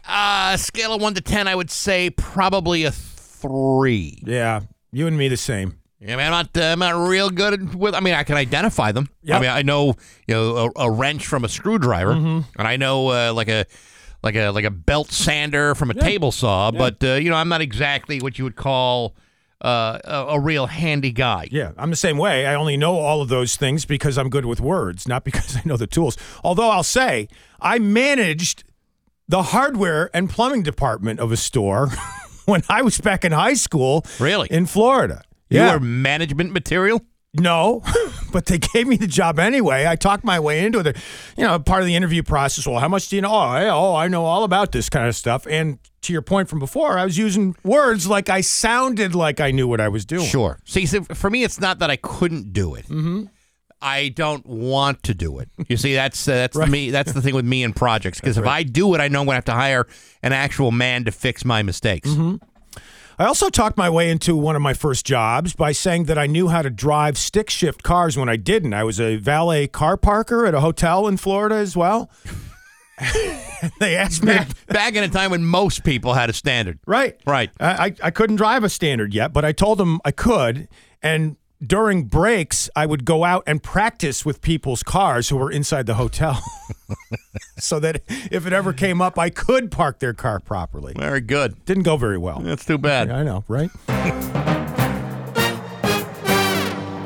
Uh, 0.07 0.57
scale 0.57 0.95
of 0.95 1.03
one 1.03 1.15
to 1.15 1.21
ten, 1.21 1.49
I 1.49 1.57
would 1.57 1.73
say 1.73 2.09
probably 2.09 2.85
a 2.85 2.93
three. 2.93 4.23
Yeah, 4.25 4.61
you 4.93 5.09
and 5.09 5.19
me 5.19 5.27
the 5.27 5.37
same. 5.37 5.82
Yeah, 6.05 6.17
man, 6.17 6.33
I'm 6.33 6.47
not, 6.53 6.57
uh, 6.61 6.65
I'm 6.73 6.79
not 6.81 7.09
real 7.09 7.31
good 7.31 7.75
with. 7.77 7.95
I 7.95 8.01
mean, 8.01 8.15
I 8.15 8.25
can 8.25 8.37
identify 8.37 8.91
them. 8.91 9.09
Yep. 9.23 9.37
I 9.37 9.41
mean, 9.41 9.51
I 9.51 9.63
know 9.63 9.95
you 10.27 10.35
know 10.35 10.73
a, 10.77 10.87
a 10.87 10.91
wrench 10.91 11.27
from 11.29 11.45
a 11.45 11.49
screwdriver, 11.49 12.15
Mhm. 12.15 12.45
and 12.59 12.67
I 12.69 12.77
know 12.77 13.09
uh, 13.09 13.33
like 13.33 13.49
a 13.49 13.67
like 14.23 14.35
a 14.35 14.51
like 14.51 14.65
a 14.65 14.71
belt 14.71 15.13
sander 15.13 15.75
from 15.77 15.91
a 15.91 15.95
table 15.95 16.33
saw. 16.33 16.71
But 16.73 17.03
uh, 17.05 17.15
you 17.15 17.31
know, 17.31 17.37
I'm 17.37 17.49
not 17.49 17.61
exactly 17.61 18.21
what 18.21 18.37
you 18.37 18.43
would 18.45 18.57
call 18.57 19.15
uh, 19.65 19.99
a, 20.05 20.25
a 20.31 20.41
real 20.41 20.67
handy 20.67 21.13
guy. 21.13 21.47
Yeah, 21.53 21.71
I'm 21.79 21.91
the 21.91 21.97
same 21.97 22.19
way. 22.19 22.47
I 22.47 22.55
only 22.57 22.77
know 22.77 22.99
all 22.99 23.23
of 23.23 23.29
those 23.29 23.55
things 23.55 23.85
because 23.85 24.19
I'm 24.19 24.29
good 24.29 24.45
with 24.45 24.61
words, 24.61 25.07
not 25.07 25.23
because 25.31 25.57
I 25.57 25.63
know 25.65 25.77
the 25.77 25.87
tools. 25.87 26.17
Although 26.43 26.69
I'll 26.71 26.83
say 26.83 27.29
I 27.61 27.79
managed 27.79 28.65
the 29.29 29.43
hardware 29.45 30.11
and 30.13 30.29
plumbing 30.29 30.65
department 30.65 31.21
of 31.21 31.31
a 31.31 31.37
store 31.37 31.91
when 32.45 32.65
I 32.69 32.83
was 32.83 33.01
back 33.01 33.25
in 33.25 33.31
high 33.31 33.55
school. 33.55 34.05
Really? 34.19 34.49
In 34.51 34.67
Florida. 34.67 35.23
You 35.53 35.61
yeah. 35.61 35.75
were 35.75 35.81
management 35.81 36.53
material. 36.53 37.03
No, 37.35 37.83
but 38.33 38.45
they 38.47 38.59
gave 38.59 38.87
me 38.87 38.97
the 38.97 39.07
job 39.07 39.39
anyway. 39.39 39.87
I 39.87 39.97
talked 39.97 40.23
my 40.23 40.39
way 40.39 40.65
into 40.67 40.81
it. 40.81 40.99
You 41.37 41.45
know, 41.45 41.59
part 41.59 41.81
of 41.81 41.87
the 41.87 41.97
interview 41.97 42.23
process. 42.23 42.67
Well, 42.67 42.79
how 42.79 42.89
much 42.89 43.09
do 43.09 43.17
you 43.17 43.23
know? 43.23 43.31
Oh, 43.33 43.59
yeah, 43.59 43.75
oh, 43.75 43.95
I 43.95 44.09
know 44.09 44.27
all 44.27 44.45
about 44.45 44.73
this 44.73 44.91
kind 44.91 45.09
of 45.09 45.17
stuff. 45.17 45.47
And 45.47 45.79
to 46.03 46.13
your 46.13 46.21
point 46.21 46.51
from 46.51 46.59
before, 46.59 46.99
I 46.99 47.05
was 47.05 47.17
using 47.17 47.57
words 47.65 48.07
like 48.07 48.29
I 48.29 48.43
sounded 48.43 49.15
like 49.15 49.41
I 49.41 49.51
knew 49.51 49.67
what 49.67 49.81
I 49.81 49.89
was 49.89 50.05
doing. 50.05 50.27
Sure. 50.27 50.59
See, 50.67 50.85
so 50.85 51.05
for 51.05 51.31
me, 51.31 51.43
it's 51.43 51.59
not 51.59 51.79
that 51.79 51.91
I 51.91 51.97
couldn't 51.97 52.53
do 52.53 52.75
it. 52.75 52.85
Mm-hmm. 52.85 53.25
I 53.81 54.11
don't 54.11 54.45
want 54.47 55.03
to 55.05 55.15
do 55.15 55.39
it. 55.39 55.49
You 55.69 55.77
see, 55.77 55.95
that's 55.95 56.29
uh, 56.29 56.33
that's 56.35 56.55
Right. 56.57 56.69
me. 56.69 56.91
That's 56.91 57.13
the 57.13 57.23
thing 57.23 57.35
with 57.35 57.47
me 57.47 57.65
and 57.65 57.75
projects. 57.75 58.21
Because 58.21 58.37
if 58.39 58.47
I 58.47 58.63
do 58.63 58.95
it, 58.95 59.01
I 59.01 59.09
know 59.09 59.21
I'm 59.21 59.27
going 59.27 59.33
to 59.33 59.37
have 59.37 59.45
to 59.47 59.53
hire 59.53 59.87
an 60.23 60.33
actual 60.33 60.71
man 60.71 61.05
to 61.07 61.11
fix 61.13 61.45
my 61.45 61.63
mistakes. 61.63 62.11
Mm-hmm. 62.11 62.37
I 63.19 63.25
also 63.27 63.49
talked 63.49 63.77
my 63.77 63.91
way 63.91 64.11
into 64.11 64.37
one 64.37 64.57
of 64.57 64.63
my 64.63 64.75
first 64.75 65.05
jobs 65.05 65.55
by 65.55 65.73
saying 65.73 66.05
that 66.05 66.19
I 66.19 66.27
knew 66.27 66.49
how 66.49 66.63
to 66.63 66.71
drive 66.71 67.19
stick 67.19 67.51
shift 67.51 67.83
cars 67.83 68.17
when 68.17 68.29
I 68.29 68.37
didn't. 68.37 68.75
I 68.75 68.85
was 68.85 69.01
a 69.01 69.17
valet 69.17 69.67
car 69.67 69.97
parker 69.97 70.47
at 70.47 70.55
a 70.55 70.61
hotel 70.61 71.07
in 71.07 71.17
Florida 71.17 71.57
as 71.57 71.77
well. 71.77 72.11
they 73.81 73.97
asked 73.97 74.23
me. 74.23 74.39
Back, 74.69 74.95
in 74.95 75.05
a 75.05 75.09
time 75.09 75.31
when 75.31 75.45
most 75.45 75.85
people 75.85 76.15
had 76.15 76.31
a 76.31 76.33
standard. 76.33 76.79
Right. 76.87 77.21
Right. 77.27 77.51
I, 77.61 77.87
I 77.87 77.95
I 78.05 78.11
couldn't 78.11 78.37
drive 78.37 78.65
a 78.65 78.69
standard 78.69 79.15
yet, 79.15 79.33
but 79.33 79.45
I 79.45 79.53
told 79.53 79.79
them 79.79 80.01
I 80.05 80.11
could. 80.11 80.69
And 81.03 81.37
during 81.65 82.05
breaks, 82.05 82.69
I 82.75 82.87
would 82.87 83.05
go 83.05 83.25
out 83.25 83.45
and 83.47 83.63
practice 83.63 84.25
with 84.25 84.43
people's 84.43 84.83
cars 84.83 85.29
who 85.29 85.37
were 85.37 85.51
inside 85.51 85.87
the 85.87 85.95
hotel 85.95 86.43
so 87.59 87.79
that 87.81 88.03
if 88.09 88.47
it 88.47 88.53
ever 88.53 88.73
came 88.73 89.01
up, 89.01 89.19
I 89.19 89.31
could 89.31 89.71
park 89.71 90.01
their 90.01 90.15
car 90.15 90.41
properly. 90.41 90.95
Very 90.97 91.21
good. 91.21 91.65
Didn't 91.65 91.85
go 91.85 91.97
very 91.97 92.19
well. 92.19 92.41
That's 92.41 92.65
too 92.65 92.79
bad. 92.79 93.11
I 93.11 93.23
know, 93.23 93.45
right? 93.49 93.71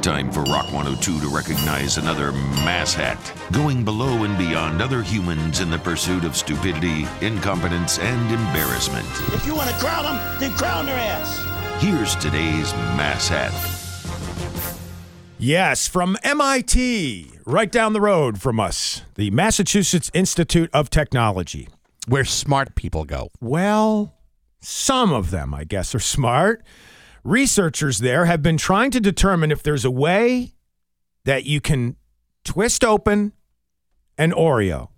Time 0.02 0.30
for 0.30 0.42
Rock 0.44 0.72
102 0.72 1.20
to 1.20 1.28
recognize 1.34 1.98
another 1.98 2.30
mass 2.30 2.94
hat, 2.94 3.18
going 3.50 3.84
below 3.84 4.22
and 4.22 4.38
beyond 4.38 4.80
other 4.80 5.02
humans 5.02 5.58
in 5.58 5.68
the 5.68 5.78
pursuit 5.78 6.24
of 6.24 6.36
stupidity, 6.36 7.06
incompetence, 7.20 7.98
and 7.98 8.30
embarrassment. 8.30 9.06
If 9.34 9.44
you 9.44 9.56
want 9.56 9.68
to 9.68 9.76
crown 9.76 10.04
them, 10.04 10.40
then 10.40 10.52
crown 10.52 10.86
their 10.86 10.96
ass. 10.96 11.44
Here's 11.82 12.14
today's 12.14 12.72
mass 12.94 13.26
hat. 13.26 13.75
Yes, 15.46 15.86
from 15.86 16.16
MIT, 16.24 17.30
right 17.44 17.70
down 17.70 17.92
the 17.92 18.00
road 18.00 18.42
from 18.42 18.58
us, 18.58 19.02
the 19.14 19.30
Massachusetts 19.30 20.10
Institute 20.12 20.68
of 20.72 20.90
Technology. 20.90 21.68
Where 22.08 22.24
smart 22.24 22.74
people 22.74 23.04
go. 23.04 23.28
Well, 23.40 24.16
some 24.60 25.12
of 25.12 25.30
them, 25.30 25.54
I 25.54 25.62
guess, 25.62 25.94
are 25.94 26.00
smart. 26.00 26.64
Researchers 27.22 27.98
there 27.98 28.24
have 28.24 28.42
been 28.42 28.56
trying 28.56 28.90
to 28.90 28.98
determine 28.98 29.52
if 29.52 29.62
there's 29.62 29.84
a 29.84 29.90
way 29.90 30.56
that 31.24 31.44
you 31.44 31.60
can 31.60 31.94
twist 32.44 32.84
open 32.84 33.32
an 34.18 34.32
Oreo 34.32 34.88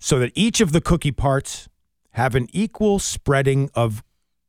so 0.00 0.18
that 0.18 0.32
each 0.34 0.60
of 0.60 0.72
the 0.72 0.80
cookie 0.80 1.12
parts 1.12 1.68
have 2.14 2.34
an 2.34 2.48
equal 2.52 2.98
spreading 2.98 3.70
of 3.72 4.02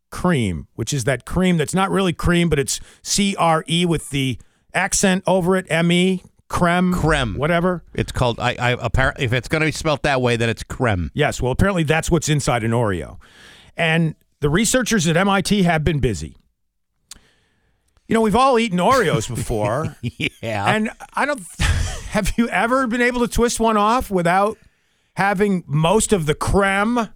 cream, 0.10 0.68
which 0.74 0.92
is 0.92 1.04
that 1.04 1.26
cream 1.26 1.58
that's 1.58 1.76
not 1.76 1.92
really 1.92 2.14
cream, 2.14 2.50
but 2.50 2.58
it's 2.58 2.80
C 3.04 3.36
R 3.36 3.64
E 3.70 3.86
with 3.86 4.10
the 4.10 4.40
accent 4.78 5.24
over 5.28 5.56
it, 5.58 5.66
M 5.70 5.92
E, 5.92 6.24
creme, 6.48 6.94
Creme. 6.94 7.36
whatever. 7.36 7.84
It's 7.94 8.12
called. 8.12 8.40
I, 8.40 8.56
I 8.60 8.72
apparently, 8.80 9.26
if 9.26 9.34
it's 9.34 9.48
going 9.48 9.62
to 9.62 9.68
be 9.68 9.72
spelt 9.72 10.04
that 10.04 10.22
way, 10.22 10.38
then 10.38 10.50
it's 10.50 10.64
creme. 10.64 11.12
Yes, 11.14 11.42
well, 11.42 11.52
apparently 11.52 11.84
that's 11.84 12.10
what's 12.12 12.30
inside 12.30 12.64
an 12.64 12.72
Oreo. 12.72 13.18
And 13.76 14.16
the 14.40 14.50
researchers 14.50 15.08
at 15.08 15.18
MIT 15.18 15.64
have 15.64 15.84
been 15.84 16.00
busy. 16.00 16.36
You 18.08 18.14
know, 18.14 18.22
we've 18.22 18.36
all 18.36 18.58
eaten 18.58 18.80
Oreos 18.80 19.28
before. 19.36 19.98
yeah. 20.42 20.74
And 20.74 20.90
I 21.14 21.26
don't 21.26 21.42
have 22.10 22.32
you 22.38 22.48
ever 22.50 22.88
been 22.88 23.02
able 23.02 23.20
to 23.22 23.28
twist 23.28 23.60
one 23.60 23.76
off 23.78 24.10
without 24.10 24.58
having 25.16 25.64
most 25.68 26.14
of 26.14 26.26
the 26.26 26.34
creme 26.36 27.10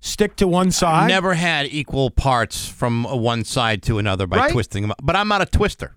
stick 0.00 0.36
to 0.36 0.46
one 0.46 0.70
side? 0.70 1.08
Never 1.08 1.34
had 1.34 1.66
equal 1.66 2.10
parts 2.10 2.68
from 2.68 3.04
one 3.04 3.44
side 3.44 3.82
to 3.84 3.98
another 3.98 4.26
by 4.26 4.36
Right? 4.36 4.52
twisting 4.52 4.82
them. 4.82 4.92
But 5.02 5.16
I'm 5.16 5.28
not 5.28 5.40
a 5.40 5.46
twister. 5.46 5.95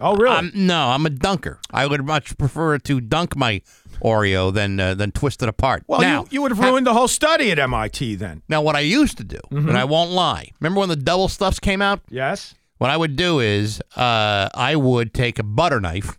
Oh, 0.00 0.16
really? 0.16 0.36
I'm, 0.36 0.50
no, 0.54 0.88
I'm 0.88 1.06
a 1.06 1.10
dunker. 1.10 1.60
I 1.70 1.86
would 1.86 2.04
much 2.04 2.36
prefer 2.36 2.78
to 2.78 3.00
dunk 3.00 3.36
my 3.36 3.62
Oreo 4.02 4.52
than 4.52 4.80
uh, 4.80 4.94
than 4.94 5.12
twist 5.12 5.42
it 5.42 5.48
apart. 5.48 5.84
Well, 5.86 6.00
now, 6.00 6.22
you, 6.22 6.28
you 6.32 6.42
would 6.42 6.50
have 6.50 6.58
ruined 6.58 6.86
the 6.86 6.92
whole 6.94 7.06
study 7.08 7.52
at 7.52 7.58
MIT 7.60 8.16
then. 8.16 8.42
now 8.48 8.60
what 8.60 8.74
I 8.74 8.80
used 8.80 9.16
to 9.18 9.24
do, 9.24 9.38
Mhm. 9.52 9.68
and 9.68 9.78
I 9.78 9.84
won't 9.84 10.10
lie. 10.10 10.50
Remember 10.60 10.80
when 10.80 10.88
the 10.88 10.96
double 10.96 11.28
stuffs 11.28 11.60
came 11.60 11.80
out? 11.80 12.00
Yes. 12.10 12.54
What 12.78 12.90
I 12.90 12.96
would 12.96 13.14
do 13.14 13.38
is 13.38 13.80
uh, 13.96 14.48
I 14.52 14.74
would 14.74 15.14
take 15.14 15.38
a 15.38 15.44
butter 15.44 15.80
knife, 15.80 16.18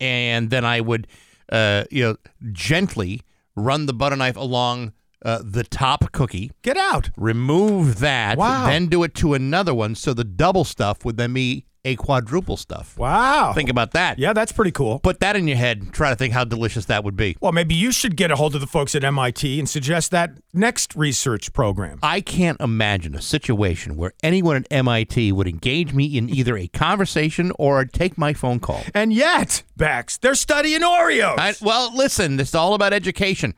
and 0.00 0.50
then 0.50 0.64
I 0.64 0.80
would, 0.80 1.06
uh, 1.52 1.84
you 1.90 2.02
know, 2.04 2.16
gently 2.52 3.22
run 3.54 3.86
the 3.86 3.94
butter 3.94 4.16
knife 4.16 4.36
along 4.36 4.92
uh, 5.24 5.40
the 5.42 5.64
top 5.64 6.12
cookie. 6.12 6.52
Get 6.62 6.76
out. 6.76 7.10
Remove 7.16 8.00
that. 8.00 8.38
Wow. 8.38 8.66
Then 8.66 8.86
do 8.86 9.02
it 9.02 9.14
to 9.16 9.34
another 9.34 9.74
one, 9.74 9.94
so 9.94 10.14
the 10.14 10.24
double 10.24 10.64
stuff 10.64 11.04
would 11.04 11.16
then 11.16 11.32
be 11.32 11.64
a 11.84 11.96
quadruple 11.96 12.56
stuff. 12.56 12.96
Wow. 12.96 13.52
Think 13.52 13.68
about 13.68 13.92
that. 13.92 14.18
Yeah, 14.18 14.32
that's 14.32 14.52
pretty 14.52 14.70
cool. 14.70 15.00
Put 15.00 15.20
that 15.20 15.36
in 15.36 15.46
your 15.46 15.56
head. 15.58 15.92
Try 15.92 16.10
to 16.10 16.16
think 16.16 16.32
how 16.32 16.44
delicious 16.44 16.86
that 16.86 17.04
would 17.04 17.16
be. 17.16 17.36
Well, 17.40 17.52
maybe 17.52 17.74
you 17.74 17.92
should 17.92 18.16
get 18.16 18.30
a 18.30 18.36
hold 18.36 18.54
of 18.54 18.60
the 18.60 18.66
folks 18.66 18.94
at 18.94 19.04
MIT 19.04 19.58
and 19.58 19.68
suggest 19.68 20.10
that 20.10 20.32
next 20.52 20.96
research 20.96 21.52
program. 21.52 21.98
I 22.02 22.20
can't 22.20 22.60
imagine 22.60 23.14
a 23.14 23.20
situation 23.20 23.96
where 23.96 24.12
anyone 24.22 24.56
at 24.56 24.66
MIT 24.70 25.32
would 25.32 25.46
engage 25.46 25.92
me 25.92 26.06
in 26.16 26.30
either 26.30 26.56
a 26.56 26.68
conversation 26.68 27.52
or 27.58 27.84
take 27.84 28.16
my 28.16 28.32
phone 28.32 28.60
call. 28.60 28.82
And 28.94 29.12
yet, 29.12 29.62
Bax, 29.76 30.16
they're 30.16 30.34
studying 30.34 30.80
Oreos. 30.80 31.38
I, 31.38 31.54
well, 31.60 31.94
listen, 31.94 32.36
this 32.36 32.48
is 32.48 32.54
all 32.54 32.74
about 32.74 32.94
education. 32.94 33.54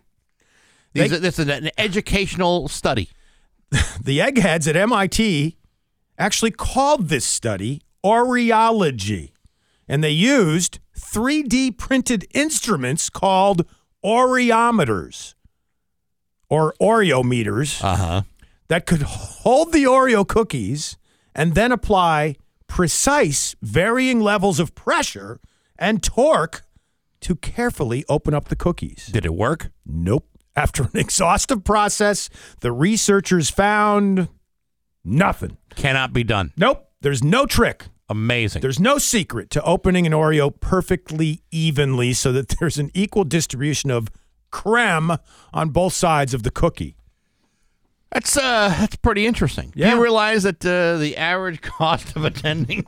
These 0.97 1.11
They- 1.11 1.19
this 1.19 1.39
is 1.39 1.49
an 1.49 1.71
educational 1.79 2.69
study. 2.69 3.11
the 4.03 4.21
eggheads 4.21 4.69
at 4.69 4.77
MIT 4.77 5.57
actually 6.19 6.51
called 6.51 7.09
this 7.09 7.25
study 7.25 7.83
Oreology, 8.05 9.33
and 9.89 10.03
they 10.03 10.11
used 10.11 10.79
3D 10.99 11.77
printed 11.77 12.27
instruments 12.33 13.11
called 13.11 13.67
Oreometers 14.05 15.35
or 16.49 16.75
Oreometers 16.81 17.83
uh-huh. 17.83 18.23
that 18.69 18.87
could 18.87 19.03
hold 19.03 19.73
the 19.73 19.85
Oreo 19.85 20.27
cookies 20.27 20.97
and 21.35 21.55
then 21.55 21.73
apply 21.73 22.37
precise 22.69 23.57
varying 23.61 24.21
levels 24.21 24.61
of 24.61 24.75
pressure 24.75 25.41
and 25.79 26.03
torque 26.03 26.63
to 27.21 27.35
carefully 27.35 28.05
open 28.09 28.35
up 28.35 28.49
the 28.49 28.57
cookies. 28.57 29.07
Did 29.07 29.25
it 29.27 29.35
work? 29.35 29.71
Nope. 29.85 30.29
After 30.57 30.85
an 30.85 30.91
exhaustive 30.95 31.65
process, 31.65 32.31
the 32.61 32.73
researchers 32.73 33.51
found 33.51 34.29
nothing. 35.05 35.59
Cannot 35.75 36.13
be 36.13 36.25
done. 36.25 36.53
Nope. 36.57 36.89
There's 37.03 37.23
no 37.23 37.45
trick. 37.47 37.85
Amazing. 38.09 38.63
There's 38.63 38.81
no 38.81 38.99
secret 38.99 39.51
to 39.51 39.63
opening 39.63 40.07
an 40.07 40.13
Oreo 40.13 40.59
perfectly 40.59 41.43
evenly 41.51 42.13
so 42.13 42.33
that 42.33 42.49
there's 42.61 42.79
an 42.79 42.91
equal 42.95 43.25
distribution 43.25 43.91
of 43.91 44.09
creme 44.51 45.13
on 45.53 45.71
both 45.71 45.93
sides 45.93 46.33
of 46.33 46.43
the 46.43 46.51
cookie. 46.51 46.97
That's 48.13 48.37
uh, 48.37 48.69
that's 48.69 48.97
pretty 48.97 49.27
interesting. 49.27 49.73
Do 49.77 49.87
you 49.87 50.01
realize 50.01 50.45
that 50.45 50.65
uh, 50.65 50.97
the 50.97 51.17
average 51.17 51.61
cost 51.63 52.17
of 52.17 52.25
attending 52.25 52.87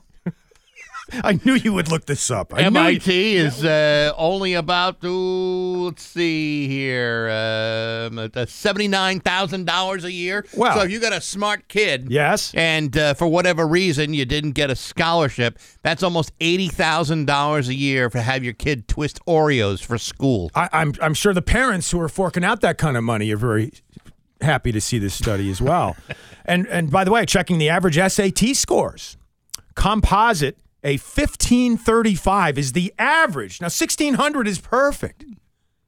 I 1.25 1.39
knew 1.45 1.55
you 1.55 1.73
would 1.73 1.91
look 1.91 2.07
this 2.07 2.31
up. 2.31 2.53
I 2.55 2.61
you- 2.61 2.67
MIT 2.67 3.37
is 3.37 3.65
uh, 3.65 4.13
only 4.17 4.55
about 4.55 5.03
ooh, 5.05 5.87
let's 5.87 6.03
see 6.03 6.69
here, 6.69 7.29
um, 8.11 8.19
uh, 8.19 8.47
seventy 8.47 8.89
nine 8.89 9.21
thousand 9.21 9.65
dollars 9.67 10.05
a 10.05 10.13
year. 10.13 10.45
Wow. 10.55 10.75
So 10.77 10.83
if 10.83 10.91
you 10.91 11.01
got 11.01 11.13
a 11.13 11.21
smart 11.21 11.69
kid, 11.69 12.09
Yes. 12.11 12.53
and 12.55 12.97
uh, 12.97 13.15
for 13.15 13.27
whatever 13.27 13.67
reason 13.67 14.13
you 14.15 14.25
didn't 14.25 14.53
get 14.53 14.71
a 14.71 14.77
scholarship, 14.77 15.59
that's 15.83 16.03
almost 16.03 16.33
eighty 16.41 16.69
thousand 16.69 17.27
dollars 17.27 17.69
a 17.69 17.75
year 17.75 18.11
for 18.11 18.19
have 18.19 18.45
your 18.45 18.55
kid 18.55 18.87
twist 18.89 19.21
Oreos 19.27 19.83
for 19.85 19.99
school. 19.99 20.51
I, 20.55 20.69
I'm 20.73 20.95
I'm 21.01 21.15
sure 21.15 21.33
the 21.35 21.43
parents 21.43 21.91
who 21.91 22.01
are 22.01 22.09
forking 22.09 22.45
out 22.45 22.61
that 22.61 22.79
kind 22.79 22.97
of 22.97 23.05
money 23.05 23.31
are 23.33 23.37
very 23.37 23.73
happy 24.41 24.71
to 24.73 24.81
see 24.81 24.99
this 24.99 25.15
study 25.15 25.51
as 25.51 25.61
well. 25.61 25.97
and 26.45 26.67
and 26.69 26.91
by 26.91 27.05
the 27.05 27.11
way, 27.11 27.25
checking 27.25 27.59
the 27.59 27.69
average 27.69 27.97
SAT 27.97 28.55
scores, 28.57 29.17
composite 29.75 30.59
a 30.83 30.93
1535 30.93 32.59
is 32.59 32.73
the 32.73 32.95
average. 32.99 33.61
Now 33.61 33.67
1600 33.67 34.47
is 34.47 34.61
perfect. 34.61 35.23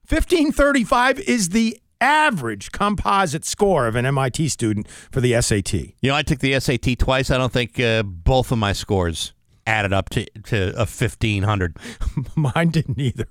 1535 0.08 1.20
is 1.20 1.50
the 1.50 1.80
average 2.00 2.72
composite 2.72 3.44
score 3.44 3.86
of 3.86 3.94
an 3.94 4.06
MIT 4.06 4.48
student 4.48 4.88
for 4.88 5.20
the 5.20 5.40
SAT. 5.40 5.74
You 5.74 6.10
know, 6.10 6.14
I 6.14 6.22
took 6.22 6.40
the 6.40 6.58
SAT 6.58 6.98
twice. 6.98 7.30
I 7.30 7.38
don't 7.38 7.52
think 7.52 7.78
uh, 7.78 8.02
both 8.02 8.50
of 8.50 8.58
my 8.58 8.72
scores 8.72 9.32
added 9.70 9.92
up 9.92 10.08
to 10.10 10.24
to 10.44 10.74
a 10.76 10.84
fifteen 10.86 11.44
hundred. 11.44 11.76
Mine 12.36 12.68
didn't 12.70 12.98
either. 12.98 13.26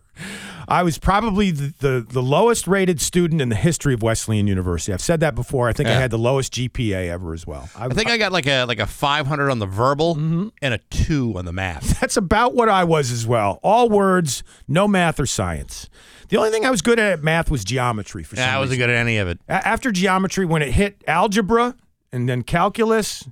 I 0.68 0.84
was 0.84 0.98
probably 1.00 1.50
the, 1.52 1.74
the, 1.80 2.06
the 2.08 2.22
lowest 2.22 2.68
rated 2.68 3.00
student 3.00 3.42
in 3.42 3.48
the 3.50 3.56
history 3.56 3.94
of 3.94 4.04
Wesleyan 4.04 4.48
University. 4.48 4.92
I've 4.94 5.02
said 5.02 5.22
that 5.22 5.34
before. 5.34 5.70
I 5.70 5.74
think 5.74 5.88
I 5.88 5.94
had 5.94 6.12
the 6.12 6.18
lowest 6.20 6.54
GPA 6.54 7.08
ever 7.08 7.34
as 7.34 7.48
well. 7.48 7.70
I 7.76 7.88
think 7.88 8.10
I 8.10 8.18
got 8.18 8.32
like 8.34 8.46
a 8.46 8.66
like 8.66 8.80
a 8.80 8.86
five 8.86 9.28
hundred 9.28 9.50
on 9.50 9.60
the 9.60 9.66
verbal 9.66 10.16
Mm-hmm. 10.16 10.48
and 10.62 10.74
a 10.74 10.78
two 10.90 11.34
on 11.38 11.46
the 11.46 11.54
math. 11.54 12.00
That's 12.02 12.18
about 12.18 12.54
what 12.56 12.70
I 12.70 12.84
was 12.84 13.12
as 13.12 13.26
well. 13.28 13.60
All 13.64 13.90
words, 13.90 14.44
no 14.68 14.88
math 14.88 15.20
or 15.20 15.26
science. 15.26 15.90
The 16.30 16.38
only 16.38 16.52
thing 16.52 16.66
I 16.66 16.70
was 16.70 16.82
good 16.82 17.00
at 17.00 17.12
at 17.14 17.24
math 17.24 17.50
was 17.50 17.64
geometry 17.64 18.24
for 18.24 18.36
some 18.36 18.44
Yeah, 18.44 18.56
I 18.56 18.60
wasn't 18.60 18.78
reason. 18.80 18.88
good 18.88 18.94
at 18.96 19.00
any 19.00 19.18
of 19.18 19.28
it. 19.28 19.40
A- 19.50 19.68
After 19.68 19.92
geometry, 19.92 20.46
when 20.46 20.62
it 20.62 20.72
hit 20.72 21.04
algebra 21.08 21.76
and 22.12 22.30
then 22.30 22.44
calculus, 22.44 23.28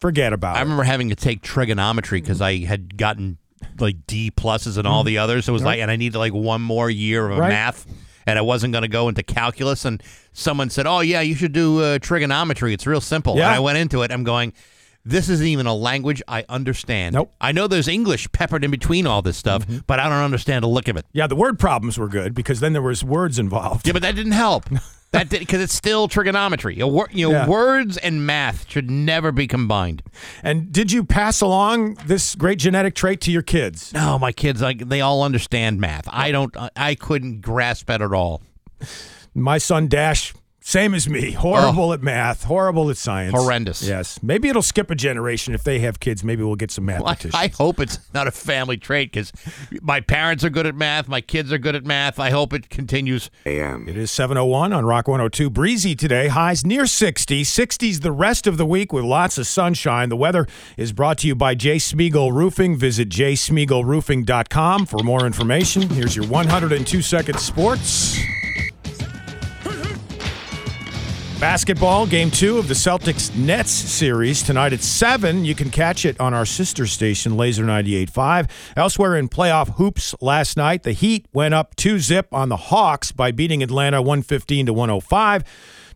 forget 0.00 0.32
about 0.32 0.56
I 0.56 0.60
it. 0.60 0.62
remember 0.62 0.82
having 0.82 1.10
to 1.10 1.16
take 1.16 1.42
trigonometry 1.42 2.20
because 2.20 2.40
I 2.40 2.58
had 2.64 2.96
gotten 2.96 3.38
like 3.78 4.06
D 4.06 4.30
pluses 4.30 4.78
and 4.78 4.86
all 4.86 5.04
the 5.04 5.18
others. 5.18 5.44
So 5.44 5.52
it 5.52 5.54
was 5.54 5.62
like, 5.62 5.80
and 5.80 5.90
I 5.90 5.96
needed 5.96 6.18
like 6.18 6.32
one 6.32 6.62
more 6.62 6.88
year 6.90 7.28
of. 7.30 7.38
Right. 7.38 7.48
math, 7.50 7.86
and 8.26 8.38
I 8.38 8.42
wasn't 8.42 8.72
going 8.72 8.82
to 8.82 8.88
go 8.88 9.08
into 9.08 9.22
calculus. 9.22 9.84
And 9.84 10.02
someone 10.32 10.70
said, 10.70 10.86
"Oh 10.86 11.00
yeah, 11.00 11.20
you 11.20 11.34
should 11.34 11.52
do 11.52 11.80
uh, 11.82 11.98
trigonometry. 11.98 12.72
It's 12.72 12.86
real 12.86 13.00
simple." 13.00 13.36
Yeah. 13.36 13.46
And 13.46 13.54
I 13.54 13.60
went 13.60 13.78
into 13.78 14.02
it. 14.02 14.10
I'm 14.10 14.24
going. 14.24 14.52
This 15.10 15.28
isn't 15.28 15.46
even 15.46 15.66
a 15.66 15.74
language 15.74 16.22
I 16.28 16.44
understand. 16.48 17.14
Nope. 17.14 17.32
I 17.40 17.52
know 17.52 17.66
there's 17.66 17.88
English 17.88 18.30
peppered 18.32 18.64
in 18.64 18.70
between 18.70 19.06
all 19.06 19.22
this 19.22 19.36
stuff, 19.36 19.66
Mm-hmm. 19.66 19.78
but 19.86 19.98
I 20.00 20.04
don't 20.08 20.22
understand 20.24 20.64
a 20.64 20.68
lick 20.68 20.88
of 20.88 20.96
it. 20.96 21.04
Yeah, 21.12 21.26
the 21.26 21.36
word 21.36 21.58
problems 21.58 21.98
were 21.98 22.08
good 22.08 22.34
because 22.34 22.60
then 22.60 22.72
there 22.72 22.82
was 22.82 23.02
words 23.04 23.38
involved. 23.38 23.86
Yeah, 23.86 23.92
but 23.92 24.02
that 24.02 24.14
didn't 24.14 24.32
help. 24.32 24.64
that 25.12 25.28
did 25.28 25.40
because 25.40 25.60
it's 25.60 25.74
still 25.74 26.06
trigonometry. 26.06 26.74
You 26.74 26.80
know, 26.80 26.88
wor- 26.88 27.08
you 27.12 27.26
know, 27.28 27.32
Yeah. 27.32 27.48
words 27.48 27.96
and 27.96 28.24
math 28.24 28.70
should 28.70 28.90
never 28.90 29.32
be 29.32 29.46
combined. 29.48 30.02
And 30.42 30.70
did 30.72 30.92
you 30.92 31.02
pass 31.04 31.40
along 31.40 31.94
this 32.06 32.34
great 32.36 32.58
genetic 32.60 32.94
trait 32.94 33.20
to 33.22 33.32
your 33.32 33.42
kids? 33.42 33.92
No, 33.92 34.18
my 34.18 34.30
kids 34.32 34.62
like 34.62 34.88
they 34.88 35.00
all 35.00 35.22
understand 35.24 35.80
math. 35.80 36.04
I 36.08 36.30
don't. 36.30 36.54
I 36.76 36.94
couldn't 36.94 37.40
grasp 37.40 37.90
it 37.90 38.00
at 38.00 38.12
all. 38.12 38.42
My 39.34 39.58
son 39.58 39.88
Dash, 39.88 40.32
same 40.70 40.94
as 40.94 41.08
me, 41.08 41.32
horrible 41.32 41.90
oh. 41.90 41.92
at 41.94 42.00
math, 42.00 42.44
horrible 42.44 42.90
at 42.90 42.96
science. 42.96 43.34
Horrendous. 43.34 43.82
Yes. 43.82 44.22
Maybe 44.22 44.48
it'll 44.48 44.62
skip 44.62 44.88
a 44.88 44.94
generation 44.94 45.52
if 45.52 45.64
they 45.64 45.80
have 45.80 45.98
kids. 45.98 46.22
Maybe 46.22 46.44
we'll 46.44 46.54
get 46.54 46.70
some 46.70 46.88
I, 46.88 46.92
mathematicians. 46.92 47.34
I 47.34 47.48
hope 47.48 47.80
it's 47.80 47.98
not 48.14 48.28
a 48.28 48.30
family 48.30 48.76
trait 48.76 49.10
because 49.10 49.32
my 49.82 50.00
parents 50.00 50.44
are 50.44 50.50
good 50.50 50.66
at 50.66 50.76
math. 50.76 51.08
My 51.08 51.20
kids 51.20 51.52
are 51.52 51.58
good 51.58 51.74
at 51.74 51.84
math. 51.84 52.20
I 52.20 52.30
hope 52.30 52.52
it 52.52 52.70
continues. 52.70 53.30
AM. 53.46 53.88
It 53.88 53.96
is 53.96 54.12
701 54.12 54.72
on 54.72 54.86
Rock 54.86 55.08
102. 55.08 55.50
Breezy 55.50 55.96
today, 55.96 56.28
highs 56.28 56.64
near 56.64 56.86
60. 56.86 57.42
60s 57.42 58.02
the 58.02 58.12
rest 58.12 58.46
of 58.46 58.56
the 58.56 58.64
week 58.64 58.92
with 58.92 59.02
lots 59.02 59.38
of 59.38 59.48
sunshine. 59.48 60.08
The 60.08 60.16
weather 60.16 60.46
is 60.76 60.92
brought 60.92 61.18
to 61.18 61.26
you 61.26 61.34
by 61.34 61.56
J. 61.56 61.78
Smeagol 61.78 62.32
Roofing. 62.32 62.76
Visit 62.76 63.08
jsmiegelroofing.com 63.08 64.86
for 64.86 65.02
more 65.02 65.26
information. 65.26 65.88
Here's 65.90 66.14
your 66.14 66.28
102 66.28 67.02
second 67.02 67.40
sports. 67.40 68.16
Basketball, 71.40 72.06
game 72.06 72.30
two 72.30 72.58
of 72.58 72.68
the 72.68 72.74
Celtics 72.74 73.34
Nets 73.34 73.70
series 73.70 74.42
tonight 74.42 74.74
at 74.74 74.82
7. 74.82 75.46
You 75.46 75.54
can 75.54 75.70
catch 75.70 76.04
it 76.04 76.20
on 76.20 76.34
our 76.34 76.44
sister 76.44 76.86
station, 76.86 77.34
Laser 77.34 77.64
98.5. 77.64 78.50
Elsewhere 78.76 79.16
in 79.16 79.30
playoff 79.30 79.76
hoops 79.76 80.14
last 80.20 80.58
night, 80.58 80.82
the 80.82 80.92
Heat 80.92 81.26
went 81.32 81.54
up 81.54 81.74
2 81.76 81.98
zip 81.98 82.28
on 82.30 82.50
the 82.50 82.58
Hawks 82.58 83.10
by 83.10 83.32
beating 83.32 83.62
Atlanta 83.62 84.02
115 84.02 84.66
to 84.66 84.74
105. 84.74 85.44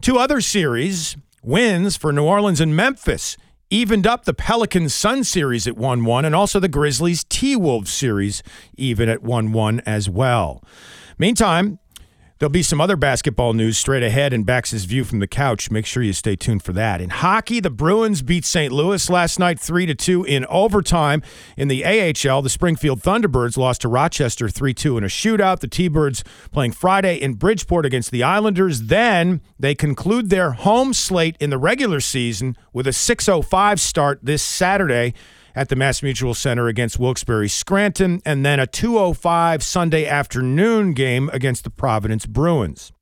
Two 0.00 0.16
other 0.16 0.40
series 0.40 1.14
wins 1.42 1.94
for 1.98 2.10
New 2.10 2.24
Orleans 2.24 2.62
and 2.62 2.74
Memphis 2.74 3.36
evened 3.68 4.06
up 4.06 4.24
the 4.24 4.32
Pelicans 4.32 4.94
Suns 4.94 5.28
series 5.28 5.66
at 5.66 5.76
1 5.76 6.06
1, 6.06 6.24
and 6.24 6.34
also 6.34 6.58
the 6.58 6.68
Grizzlies 6.68 7.22
T 7.22 7.54
Wolves 7.54 7.92
series 7.92 8.42
even 8.78 9.10
at 9.10 9.22
1 9.22 9.52
1 9.52 9.80
as 9.80 10.08
well. 10.08 10.64
Meantime, 11.18 11.78
There'll 12.40 12.50
be 12.50 12.64
some 12.64 12.80
other 12.80 12.96
basketball 12.96 13.52
news 13.52 13.78
straight 13.78 14.02
ahead 14.02 14.32
in 14.32 14.42
Bax's 14.42 14.86
View 14.86 15.04
from 15.04 15.20
the 15.20 15.28
Couch. 15.28 15.70
Make 15.70 15.86
sure 15.86 16.02
you 16.02 16.12
stay 16.12 16.34
tuned 16.34 16.64
for 16.64 16.72
that. 16.72 17.00
In 17.00 17.10
hockey, 17.10 17.60
the 17.60 17.70
Bruins 17.70 18.22
beat 18.22 18.44
St. 18.44 18.72
Louis 18.72 19.08
last 19.08 19.38
night 19.38 19.60
3 19.60 19.86
to 19.86 19.94
2 19.94 20.24
in 20.24 20.44
overtime. 20.46 21.22
In 21.56 21.68
the 21.68 21.84
AHL, 21.84 22.42
the 22.42 22.50
Springfield 22.50 23.00
Thunderbirds 23.00 23.56
lost 23.56 23.82
to 23.82 23.88
Rochester 23.88 24.48
3 24.48 24.74
2 24.74 24.98
in 24.98 25.04
a 25.04 25.06
shootout. 25.06 25.60
The 25.60 25.68
T 25.68 25.86
Birds 25.86 26.24
playing 26.50 26.72
Friday 26.72 27.14
in 27.14 27.34
Bridgeport 27.34 27.86
against 27.86 28.10
the 28.10 28.24
Islanders. 28.24 28.82
Then 28.82 29.40
they 29.56 29.76
conclude 29.76 30.28
their 30.28 30.52
home 30.52 30.92
slate 30.92 31.36
in 31.38 31.50
the 31.50 31.58
regular 31.58 32.00
season 32.00 32.56
with 32.72 32.88
a 32.88 32.90
6.05 32.90 33.78
start 33.78 34.18
this 34.24 34.42
Saturday 34.42 35.14
at 35.54 35.68
the 35.68 35.76
Mass 35.76 36.02
Mutual 36.02 36.34
Center 36.34 36.68
against 36.68 36.98
Wilkes-Barre 36.98 37.48
Scranton, 37.48 38.20
and 38.24 38.44
then 38.44 38.58
a 38.60 38.66
205 38.66 39.62
Sunday 39.62 40.06
afternoon 40.06 40.92
game 40.92 41.30
against 41.32 41.64
the 41.64 41.70
Providence 41.70 42.26
Bruins. 42.26 42.92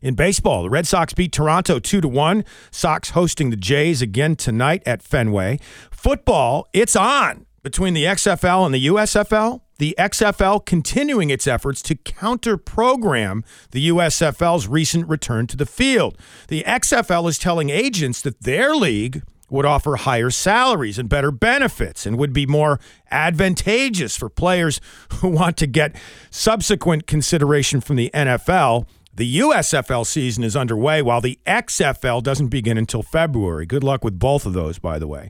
In 0.00 0.14
baseball, 0.14 0.64
the 0.64 0.70
Red 0.70 0.86
Sox 0.86 1.14
beat 1.14 1.32
Toronto 1.32 1.78
2 1.78 2.00
to 2.00 2.08
1. 2.08 2.44
Sox 2.72 3.10
hosting 3.10 3.50
the 3.50 3.56
Jays 3.56 4.02
again 4.02 4.34
tonight 4.34 4.82
at 4.84 5.00
Fenway. 5.00 5.60
Football, 5.92 6.66
it's 6.72 6.96
on 6.96 7.46
between 7.62 7.94
the 7.94 8.04
XFL 8.04 8.66
and 8.66 8.74
the 8.74 8.86
USFL. 8.88 9.60
The 9.78 9.94
XFL 9.98 10.64
continuing 10.64 11.30
its 11.30 11.46
efforts 11.46 11.82
to 11.82 11.94
counter 11.94 12.56
program 12.56 13.44
the 13.70 13.88
USFL's 13.88 14.68
recent 14.68 15.08
return 15.08 15.46
to 15.48 15.56
the 15.56 15.66
field. 15.66 16.18
The 16.48 16.64
XFL 16.64 17.28
is 17.28 17.38
telling 17.38 17.70
agents 17.70 18.20
that 18.22 18.42
their 18.42 18.74
league 18.74 19.22
would 19.52 19.66
offer 19.66 19.96
higher 19.96 20.30
salaries 20.30 20.98
and 20.98 21.08
better 21.08 21.30
benefits 21.30 22.06
and 22.06 22.16
would 22.18 22.32
be 22.32 22.46
more 22.46 22.80
advantageous 23.10 24.16
for 24.16 24.28
players 24.28 24.80
who 25.14 25.28
want 25.28 25.56
to 25.58 25.66
get 25.66 25.94
subsequent 26.30 27.06
consideration 27.06 27.80
from 27.80 27.96
the 27.96 28.10
NFL. 28.14 28.86
The 29.14 29.38
USFL 29.40 30.06
season 30.06 30.42
is 30.42 30.56
underway 30.56 31.02
while 31.02 31.20
the 31.20 31.38
XFL 31.46 32.22
doesn't 32.22 32.48
begin 32.48 32.78
until 32.78 33.02
February. 33.02 33.66
Good 33.66 33.84
luck 33.84 34.02
with 34.02 34.18
both 34.18 34.46
of 34.46 34.54
those, 34.54 34.78
by 34.78 34.98
the 34.98 35.06
way. 35.06 35.28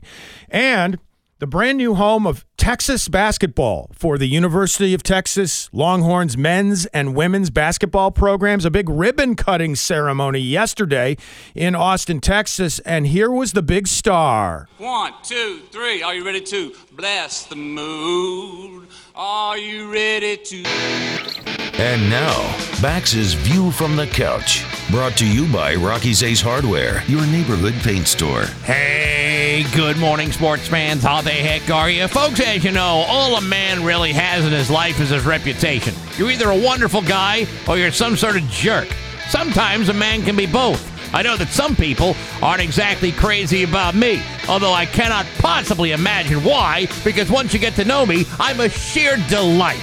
And 0.49 0.99
the 1.43 1.47
brand 1.47 1.77
new 1.77 1.93
home 1.95 2.25
of 2.25 2.45
Texas 2.55 3.09
basketball 3.09 3.91
for 3.93 4.17
the 4.17 4.27
University 4.27 4.93
of 4.93 5.03
Texas 5.03 5.69
Longhorns 5.73 6.37
men's 6.37 6.85
and 6.93 7.13
women's 7.13 7.49
basketball 7.49 8.11
programs. 8.11 8.63
A 8.63 8.71
big 8.71 8.87
ribbon 8.87 9.35
cutting 9.35 9.75
ceremony 9.75 10.39
yesterday 10.39 11.17
in 11.53 11.75
Austin, 11.75 12.21
Texas. 12.21 12.79
And 12.85 13.07
here 13.07 13.29
was 13.29 13.51
the 13.51 13.61
big 13.61 13.89
star. 13.89 14.69
One, 14.77 15.11
two, 15.21 15.59
three. 15.69 16.01
Are 16.01 16.15
you 16.15 16.25
ready 16.25 16.39
to 16.39 16.73
bless 16.93 17.45
the 17.45 17.57
mood? 17.57 18.87
Are 19.13 19.57
you 19.57 19.91
ready 19.91 20.37
to? 20.37 21.62
And 21.83 22.09
now, 22.09 22.39
Bax's 22.81 23.33
View 23.33 23.69
from 23.69 23.97
the 23.97 24.07
Couch, 24.07 24.63
brought 24.89 25.17
to 25.17 25.27
you 25.27 25.51
by 25.51 25.75
Rocky's 25.75 26.23
Ace 26.23 26.39
Hardware, 26.39 27.03
your 27.07 27.25
neighborhood 27.27 27.73
paint 27.83 28.07
store. 28.07 28.45
Hey, 28.63 29.65
good 29.75 29.97
morning, 29.97 30.31
sports 30.31 30.65
fans. 30.65 31.03
How 31.03 31.19
the 31.19 31.31
heck 31.31 31.69
are 31.69 31.89
you? 31.89 32.07
Folks, 32.07 32.39
as 32.39 32.63
you 32.63 32.71
know, 32.71 33.03
all 33.09 33.35
a 33.35 33.41
man 33.41 33.83
really 33.83 34.13
has 34.13 34.45
in 34.45 34.53
his 34.53 34.69
life 34.69 35.01
is 35.01 35.09
his 35.09 35.25
reputation. 35.25 35.93
You're 36.15 36.31
either 36.31 36.51
a 36.51 36.57
wonderful 36.57 37.01
guy 37.01 37.47
or 37.67 37.77
you're 37.77 37.91
some 37.91 38.15
sort 38.15 38.37
of 38.37 38.43
jerk. 38.43 38.87
Sometimes 39.27 39.89
a 39.89 39.93
man 39.93 40.23
can 40.23 40.37
be 40.37 40.45
both. 40.45 40.89
I 41.13 41.21
know 41.21 41.35
that 41.35 41.49
some 41.49 41.75
people 41.75 42.15
aren't 42.41 42.61
exactly 42.61 43.11
crazy 43.11 43.63
about 43.63 43.93
me, 43.93 44.23
although 44.47 44.73
I 44.73 44.85
cannot 44.85 45.25
possibly 45.39 45.91
imagine 45.91 46.45
why, 46.45 46.87
because 47.03 47.29
once 47.29 47.53
you 47.53 47.59
get 47.59 47.73
to 47.73 47.83
know 47.83 48.05
me, 48.05 48.25
I'm 48.39 48.61
a 48.61 48.69
sheer 48.69 49.17
delight. 49.27 49.81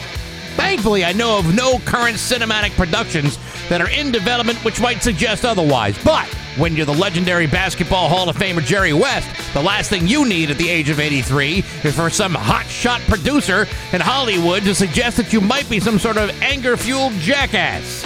Thankfully, 0.60 1.04
I 1.04 1.12
know 1.12 1.38
of 1.38 1.54
no 1.54 1.78
current 1.80 2.16
cinematic 2.16 2.72
productions 2.72 3.38
that 3.68 3.80
are 3.80 3.88
in 3.88 4.12
development 4.12 4.62
which 4.64 4.80
might 4.80 5.02
suggest 5.02 5.44
otherwise. 5.44 5.96
But 6.04 6.26
when 6.58 6.76
you're 6.76 6.86
the 6.86 6.92
legendary 6.92 7.46
Basketball 7.46 8.08
Hall 8.08 8.28
of 8.28 8.36
Famer 8.36 8.62
Jerry 8.62 8.92
West, 8.92 9.28
the 9.54 9.62
last 9.62 9.88
thing 9.88 10.06
you 10.06 10.28
need 10.28 10.50
at 10.50 10.58
the 10.58 10.68
age 10.68 10.90
of 10.90 11.00
83 11.00 11.64
is 11.82 11.94
for 11.94 12.10
some 12.10 12.34
hotshot 12.34 13.00
producer 13.08 13.66
in 13.92 14.00
Hollywood 14.00 14.62
to 14.64 14.74
suggest 14.74 15.16
that 15.16 15.32
you 15.32 15.40
might 15.40 15.68
be 15.70 15.80
some 15.80 15.98
sort 15.98 16.18
of 16.18 16.30
anger 16.42 16.76
fueled 16.76 17.14
jackass. 17.14 18.04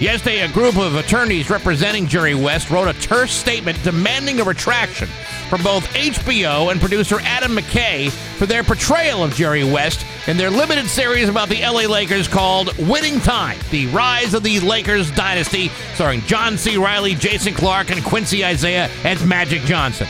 Yesterday, 0.00 0.40
a 0.40 0.48
group 0.48 0.76
of 0.78 0.96
attorneys 0.96 1.48
representing 1.50 2.08
Jerry 2.08 2.34
West 2.34 2.70
wrote 2.70 2.88
a 2.88 3.00
terse 3.00 3.30
statement 3.30 3.80
demanding 3.84 4.40
a 4.40 4.44
retraction 4.44 5.08
from 5.52 5.62
both 5.62 5.86
HBO 5.88 6.72
and 6.72 6.80
producer 6.80 7.18
Adam 7.24 7.54
McKay 7.54 8.10
for 8.38 8.46
their 8.46 8.64
portrayal 8.64 9.22
of 9.22 9.34
Jerry 9.34 9.62
West 9.62 10.06
in 10.26 10.38
their 10.38 10.48
limited 10.48 10.88
series 10.88 11.28
about 11.28 11.50
the 11.50 11.60
LA 11.60 11.82
Lakers 11.82 12.26
called 12.26 12.74
Winning 12.78 13.20
Time 13.20 13.58
The 13.70 13.86
Rise 13.88 14.32
of 14.32 14.44
the 14.44 14.60
Lakers 14.60 15.10
Dynasty, 15.10 15.68
starring 15.92 16.22
John 16.22 16.56
C. 16.56 16.78
Reilly, 16.78 17.14
Jason 17.14 17.52
Clarke, 17.52 17.90
and 17.90 18.02
Quincy 18.02 18.42
Isaiah 18.42 18.88
as 19.04 19.26
Magic 19.26 19.60
Johnson. 19.64 20.08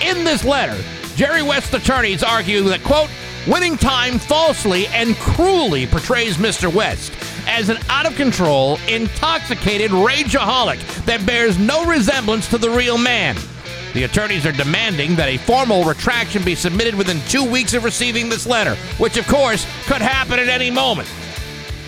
In 0.00 0.22
this 0.22 0.44
letter, 0.44 0.80
Jerry 1.16 1.42
West's 1.42 1.74
attorneys 1.74 2.22
argue 2.22 2.62
that, 2.62 2.84
quote, 2.84 3.10
Winning 3.48 3.76
Time 3.76 4.20
falsely 4.20 4.86
and 4.86 5.16
cruelly 5.16 5.88
portrays 5.88 6.36
Mr. 6.36 6.72
West 6.72 7.12
as 7.48 7.68
an 7.68 7.78
out 7.88 8.06
of 8.06 8.14
control, 8.14 8.78
intoxicated 8.86 9.90
rageaholic 9.90 11.04
that 11.06 11.26
bears 11.26 11.58
no 11.58 11.84
resemblance 11.84 12.46
to 12.46 12.58
the 12.58 12.70
real 12.70 12.96
man. 12.96 13.36
The 13.94 14.02
attorneys 14.02 14.44
are 14.44 14.52
demanding 14.52 15.14
that 15.16 15.28
a 15.28 15.36
formal 15.38 15.84
retraction 15.84 16.42
be 16.44 16.56
submitted 16.56 16.96
within 16.96 17.20
two 17.28 17.48
weeks 17.48 17.74
of 17.74 17.84
receiving 17.84 18.28
this 18.28 18.44
letter, 18.44 18.74
which, 18.98 19.16
of 19.16 19.26
course, 19.28 19.64
could 19.86 20.02
happen 20.02 20.40
at 20.40 20.48
any 20.48 20.68
moment. 20.68 21.08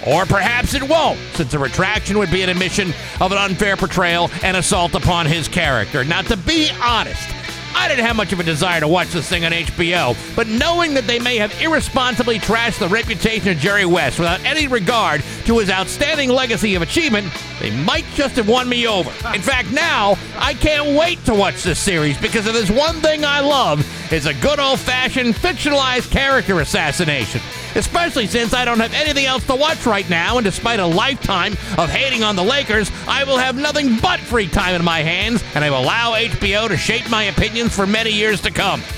Or 0.07 0.25
perhaps 0.25 0.75
it 0.75 0.85
won't, 0.85 1.19
since 1.35 1.53
a 1.53 1.59
retraction 1.59 2.17
would 2.19 2.31
be 2.31 2.43
an 2.43 2.49
admission 2.49 2.95
of 3.21 3.33
an 3.33 3.39
unfair 3.39 3.77
portrayal 3.77 4.31
and 4.45 4.57
assault 4.57 4.95
upon 4.95 5.27
his 5.27 5.49
character. 5.49 6.05
Now, 6.05 6.23
to 6.23 6.37
be 6.37 6.71
honest, 6.81 7.29
I 7.77 7.89
didn't 7.89 8.07
have 8.07 8.17
much 8.17 8.33
of 8.33 8.41
a 8.41 8.43
desire 8.43 8.81
to 8.81 8.89
watch 8.89 9.09
this 9.11 9.29
thing 9.29 9.45
on 9.45 9.53
HBO, 9.53 10.17
but 10.35 10.49
knowing 10.49 10.95
that 10.95 11.07
they 11.07 11.19
may 11.19 11.37
have 11.37 11.53
irresponsibly 11.61 12.39
trashed 12.39 12.79
the 12.79 12.89
reputation 12.89 13.51
of 13.51 13.59
Jerry 13.59 13.85
West 13.85 14.19
without 14.19 14.43
any 14.45 14.67
regard 14.67 15.23
to 15.45 15.59
his 15.59 15.71
outstanding 15.71 16.31
legacy 16.31 16.75
of 16.75 16.81
achievement, 16.81 17.31
they 17.61 17.71
might 17.71 18.07
just 18.15 18.37
have 18.37 18.49
won 18.49 18.67
me 18.67 18.87
over. 18.87 19.11
In 19.35 19.43
fact, 19.43 19.71
now 19.73 20.17
I 20.39 20.55
can't 20.55 20.99
wait 20.99 21.23
to 21.27 21.35
watch 21.35 21.63
this 21.63 21.79
series 21.79 22.19
because 22.19 22.47
if 22.47 22.55
there's 22.55 22.73
one 22.73 22.97
thing 23.03 23.27
I 23.27 23.41
love, 23.41 23.87
it's 24.11 24.27
a 24.27 24.35
good 24.35 24.59
old-fashioned 24.59 25.35
fictionalized 25.35 26.11
character 26.11 26.61
assassination 26.61 27.43
especially 27.77 28.27
since 28.27 28.55
I 28.55 28.65
don't 28.65 28.81
have 28.81 28.95
anything 28.95 29.27
else 29.27 29.47
to 29.47 29.55
watch 29.55 29.87
right 29.87 30.09
now, 30.09 30.39
and 30.39 30.45
despite 30.45 30.81
a 30.81 30.87
lifetime 30.87 31.53
of 31.79 31.89
hating 31.89 32.23
on 32.23 32.37
the 32.37 32.43
Lakers, 32.43 32.91
I 33.07 33.25
will 33.25 33.39
have 33.39 33.57
nothing 33.57 33.99
but 34.01 34.19
free 34.21 34.49
time 34.49 34.75
in 34.75 34.85
my 34.85 35.01
hands, 35.01 35.45
and 35.55 35.65
I 35.65 35.71
will 35.71 35.81
allow 35.81 36.15
HBO 36.15 36.69
to 36.69 36.77
shape 36.77 37.09
my 37.11 37.25
opinions 37.25 37.75
for 37.75 37.87
many 37.87 38.11
years 38.11 38.41
to 38.43 38.51
come. 38.51 38.83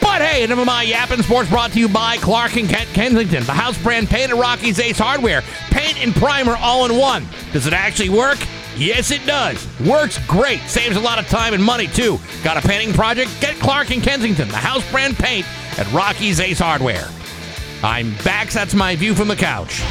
But 0.00 0.22
hey, 0.22 0.42
enough 0.42 0.58
of 0.58 0.66
my 0.66 0.82
yapping 0.82 1.22
sports 1.22 1.50
brought 1.50 1.72
to 1.72 1.78
you 1.78 1.88
by 1.88 2.16
Clark 2.16 2.56
and 2.56 2.68
Kent 2.68 2.88
Kensington, 2.94 3.44
the 3.44 3.52
house 3.52 3.80
brand 3.80 4.08
paint 4.08 4.30
at 4.30 4.36
Rocky's 4.36 4.80
Ace 4.80 4.98
Hardware. 4.98 5.42
Paint 5.70 6.02
and 6.02 6.14
primer 6.14 6.56
all 6.56 6.84
in 6.86 6.96
one. 6.96 7.28
Does 7.52 7.66
it 7.66 7.74
actually 7.74 8.08
work? 8.08 8.38
Yes, 8.80 9.10
it 9.10 9.26
does. 9.26 9.68
Works 9.86 10.18
great. 10.26 10.60
Saves 10.62 10.96
a 10.96 11.00
lot 11.00 11.18
of 11.18 11.28
time 11.28 11.52
and 11.52 11.62
money, 11.62 11.86
too. 11.86 12.18
Got 12.42 12.56
a 12.56 12.66
painting 12.66 12.94
project? 12.94 13.30
Get 13.38 13.56
Clark 13.56 13.90
and 13.90 14.02
Kensington, 14.02 14.48
the 14.48 14.56
house 14.56 14.90
brand 14.90 15.16
paint 15.16 15.46
at 15.78 15.86
Rocky's 15.92 16.40
Ace 16.40 16.60
Hardware. 16.60 17.06
I'm 17.82 18.14
Bax. 18.24 18.54
That's 18.54 18.72
my 18.72 18.96
view 18.96 19.14
from 19.14 19.28
the 19.28 19.36
couch. 19.36 19.82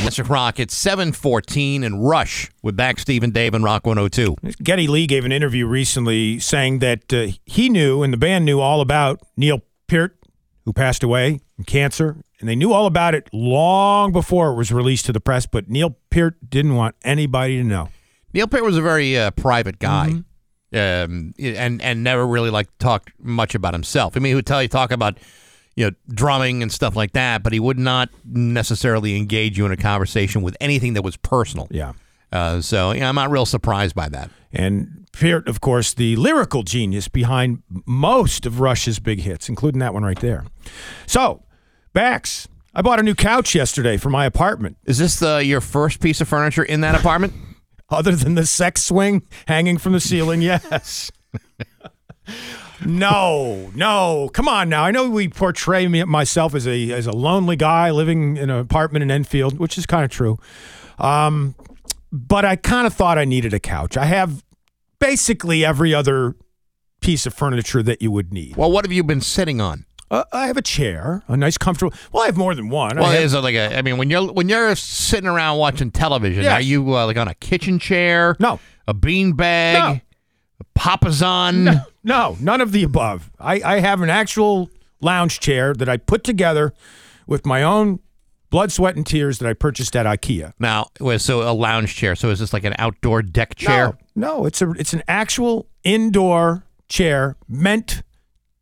Mr. 0.00 0.26
Rock, 0.26 0.58
it's 0.58 0.74
714 0.74 1.84
and 1.84 2.08
Rush 2.08 2.50
with 2.62 2.74
back 2.74 2.98
Stephen 2.98 3.32
Dave 3.32 3.52
and 3.52 3.62
Rock 3.62 3.86
102. 3.86 4.36
Geddy 4.62 4.86
Lee 4.86 5.06
gave 5.06 5.26
an 5.26 5.32
interview 5.32 5.66
recently 5.66 6.38
saying 6.38 6.78
that 6.78 7.12
uh, 7.12 7.26
he 7.44 7.68
knew 7.68 8.02
and 8.02 8.14
the 8.14 8.18
band 8.18 8.46
knew 8.46 8.60
all 8.60 8.80
about 8.80 9.20
Neil 9.36 9.60
Peart, 9.88 10.16
who 10.64 10.72
passed 10.72 11.02
away 11.02 11.40
from 11.54 11.66
cancer, 11.66 12.16
and 12.40 12.48
they 12.48 12.56
knew 12.56 12.72
all 12.72 12.86
about 12.86 13.14
it 13.14 13.28
long 13.34 14.10
before 14.10 14.52
it 14.52 14.54
was 14.54 14.72
released 14.72 15.04
to 15.04 15.12
the 15.12 15.20
press, 15.20 15.44
but 15.44 15.68
Neil 15.68 15.98
Peart 16.08 16.36
didn't 16.48 16.76
want 16.76 16.94
anybody 17.04 17.58
to 17.58 17.64
know. 17.64 17.90
Neil 18.36 18.46
Peart 18.46 18.64
was 18.64 18.76
a 18.76 18.82
very 18.82 19.16
uh, 19.16 19.30
private 19.30 19.78
guy. 19.78 20.10
Mm-hmm. 20.10 20.20
Um, 20.74 21.32
and 21.38 21.80
and 21.80 22.04
never 22.04 22.26
really 22.26 22.50
like 22.50 22.68
talked 22.78 23.12
much 23.18 23.54
about 23.54 23.72
himself. 23.72 24.14
I 24.14 24.20
mean, 24.20 24.32
he 24.32 24.34
would 24.34 24.44
tell 24.44 24.60
you 24.60 24.68
talk 24.68 24.90
about 24.90 25.18
you 25.74 25.86
know 25.86 25.96
drumming 26.08 26.62
and 26.62 26.70
stuff 26.70 26.94
like 26.94 27.12
that, 27.12 27.42
but 27.42 27.54
he 27.54 27.60
would 27.60 27.78
not 27.78 28.10
necessarily 28.26 29.16
engage 29.16 29.56
you 29.56 29.64
in 29.64 29.72
a 29.72 29.76
conversation 29.76 30.42
with 30.42 30.54
anything 30.60 30.92
that 30.94 31.02
was 31.02 31.16
personal. 31.16 31.66
Yeah. 31.70 31.92
Uh, 32.30 32.60
so 32.60 32.92
yeah, 32.92 33.08
I'm 33.08 33.14
not 33.14 33.30
real 33.30 33.46
surprised 33.46 33.94
by 33.94 34.10
that. 34.10 34.30
And 34.52 35.06
Peart, 35.12 35.48
of 35.48 35.62
course, 35.62 35.94
the 35.94 36.16
lyrical 36.16 36.62
genius 36.62 37.08
behind 37.08 37.62
most 37.86 38.44
of 38.44 38.60
Rush's 38.60 38.98
big 38.98 39.20
hits, 39.20 39.48
including 39.48 39.78
that 39.78 39.94
one 39.94 40.02
right 40.02 40.18
there. 40.20 40.44
So, 41.06 41.44
Bax, 41.94 42.48
I 42.74 42.82
bought 42.82 43.00
a 43.00 43.02
new 43.02 43.14
couch 43.14 43.54
yesterday 43.54 43.96
for 43.96 44.10
my 44.10 44.26
apartment. 44.26 44.76
Is 44.84 44.98
this 44.98 45.20
the 45.20 45.42
your 45.42 45.62
first 45.62 46.00
piece 46.00 46.20
of 46.20 46.28
furniture 46.28 46.64
in 46.64 46.82
that 46.82 46.94
apartment? 46.94 47.32
Other 47.88 48.16
than 48.16 48.34
the 48.34 48.46
sex 48.46 48.82
swing 48.82 49.22
hanging 49.46 49.78
from 49.78 49.92
the 49.92 50.00
ceiling, 50.00 50.42
yes. 50.42 51.10
no, 52.84 53.70
no. 53.74 54.30
Come 54.32 54.48
on 54.48 54.68
now. 54.68 54.82
I 54.84 54.90
know 54.90 55.08
we 55.08 55.28
portray 55.28 55.86
me 55.86 56.02
myself 56.04 56.54
as 56.54 56.66
a 56.66 56.92
as 56.92 57.06
a 57.06 57.12
lonely 57.12 57.56
guy 57.56 57.90
living 57.90 58.36
in 58.36 58.50
an 58.50 58.58
apartment 58.58 59.02
in 59.02 59.10
Enfield, 59.10 59.58
which 59.58 59.78
is 59.78 59.86
kind 59.86 60.04
of 60.04 60.10
true. 60.10 60.38
Um, 60.98 61.54
but 62.12 62.44
I 62.44 62.56
kind 62.56 62.86
of 62.86 62.94
thought 62.94 63.18
I 63.18 63.24
needed 63.24 63.54
a 63.54 63.60
couch. 63.60 63.96
I 63.96 64.06
have 64.06 64.42
basically 64.98 65.64
every 65.64 65.94
other 65.94 66.34
piece 67.00 67.26
of 67.26 67.34
furniture 67.34 67.82
that 67.82 68.02
you 68.02 68.10
would 68.10 68.32
need. 68.32 68.56
Well, 68.56 68.70
what 68.72 68.84
have 68.84 68.92
you 68.92 69.04
been 69.04 69.20
sitting 69.20 69.60
on? 69.60 69.84
Uh, 70.10 70.22
I 70.32 70.46
have 70.46 70.56
a 70.56 70.62
chair, 70.62 71.22
a 71.26 71.36
nice, 71.36 71.58
comfortable. 71.58 71.96
Well, 72.12 72.22
I 72.22 72.26
have 72.26 72.36
more 72.36 72.54
than 72.54 72.68
one. 72.68 72.96
Well, 72.96 73.06
I 73.06 73.14
have, 73.14 73.24
is 73.24 73.34
it 73.34 73.40
like 73.40 73.54
a? 73.56 73.76
I 73.76 73.82
mean, 73.82 73.98
when 73.98 74.08
you're 74.10 74.32
when 74.32 74.48
you're 74.48 74.74
sitting 74.76 75.28
around 75.28 75.58
watching 75.58 75.90
television, 75.90 76.44
Yes. 76.44 76.52
are 76.52 76.60
you 76.62 76.94
uh, 76.96 77.06
like 77.06 77.16
on 77.16 77.26
a 77.28 77.34
kitchen 77.34 77.78
chair? 77.78 78.36
No. 78.38 78.60
A 78.86 78.94
bean 78.94 79.32
bag? 79.32 79.78
No. 79.82 80.00
A 80.60 80.78
papasan? 80.78 81.64
No, 81.64 81.80
no, 82.04 82.36
none 82.40 82.60
of 82.60 82.70
the 82.72 82.84
above. 82.84 83.30
I, 83.40 83.60
I 83.62 83.80
have 83.80 84.00
an 84.00 84.08
actual 84.10 84.70
lounge 85.00 85.40
chair 85.40 85.74
that 85.74 85.88
I 85.88 85.96
put 85.96 86.22
together 86.24 86.72
with 87.26 87.44
my 87.44 87.62
own 87.64 87.98
blood, 88.48 88.70
sweat, 88.70 88.94
and 88.94 89.04
tears 89.04 89.38
that 89.40 89.48
I 89.48 89.54
purchased 89.54 89.96
at 89.96 90.06
IKEA. 90.06 90.52
Now, 90.60 90.86
so 91.18 91.42
a 91.42 91.52
lounge 91.52 91.96
chair. 91.96 92.14
So 92.14 92.30
is 92.30 92.38
this 92.38 92.52
like 92.52 92.64
an 92.64 92.74
outdoor 92.78 93.22
deck 93.22 93.56
chair? 93.56 93.98
No, 94.14 94.38
no, 94.38 94.46
it's 94.46 94.62
a 94.62 94.70
it's 94.72 94.92
an 94.92 95.02
actual 95.08 95.66
indoor 95.82 96.64
chair 96.88 97.36
meant 97.48 98.02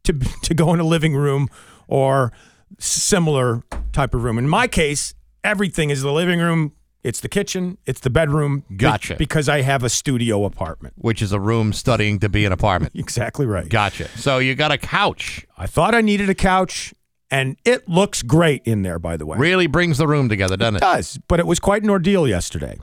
to 0.05 0.13
to 0.43 0.55
go 0.55 0.73
in 0.73 0.81
a 0.81 0.85
living 0.85 1.15
room 1.15 1.49
or 1.89 2.33
similar 2.79 3.63
type 3.93 4.15
of 4.15 4.25
room. 4.25 4.39
In 4.39 4.49
my 4.49 4.67
case, 4.67 5.15
everything 5.43 5.91
is 5.91 6.03
the 6.03 6.13
living 6.13 6.41
room. 6.41 6.73
It's 7.03 7.21
the 7.21 7.29
kitchen. 7.29 7.77
It's 7.85 8.01
the 8.01 8.09
bedroom. 8.09 8.65
Gotcha. 8.75 9.17
Because 9.17 9.47
I 9.47 9.61
have 9.61 9.85
a 9.85 9.91
studio 9.91 10.47
apartment. 10.47 10.95
Which 10.97 11.21
is 11.21 11.33
a 11.33 11.39
room 11.39 11.75
studying 11.75 12.19
to 12.21 12.31
be 12.31 12.47
an 12.47 12.53
apartment. 12.53 12.95
Exactly 12.99 13.45
right. 13.45 13.69
Gotcha. 13.69 14.09
So 14.17 14.39
you 14.39 14.55
got 14.55 14.73
a 14.73 14.79
couch. 14.79 15.45
I 15.59 15.67
thought 15.67 15.95
I 15.95 16.01
needed 16.01 16.31
a 16.31 16.35
couch, 16.35 16.95
and 17.31 17.57
it 17.67 17.87
looks 17.89 18.23
great 18.23 18.63
in 18.65 18.83
there. 18.83 18.99
By 18.99 19.19
the 19.19 19.27
way, 19.27 19.37
Really 19.37 19.67
brings 19.67 19.99
the 19.99 20.09
room 20.09 20.31
together, 20.31 20.57
doesn't 20.57 20.77
it? 20.77 20.79
It 20.79 20.81
does, 20.81 21.19
but 21.29 21.39
it 21.41 21.47
was 21.47 21.61
quite 21.61 21.83
an 21.83 21.91
ordeal 21.91 22.27
yesterday. 22.27 22.79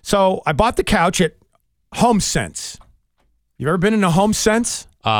So 0.00 0.40
I 0.46 0.52
bought 0.54 0.76
the 0.76 0.84
couch 0.84 1.20
at 1.20 1.34
Home 1.96 2.20
Sense. 2.20 2.78
You 3.58 3.68
ever 3.68 3.76
been 3.76 3.92
in 3.92 4.02
a 4.02 4.10
Home 4.10 4.32
Sense? 4.32 4.87
Uh, 5.04 5.10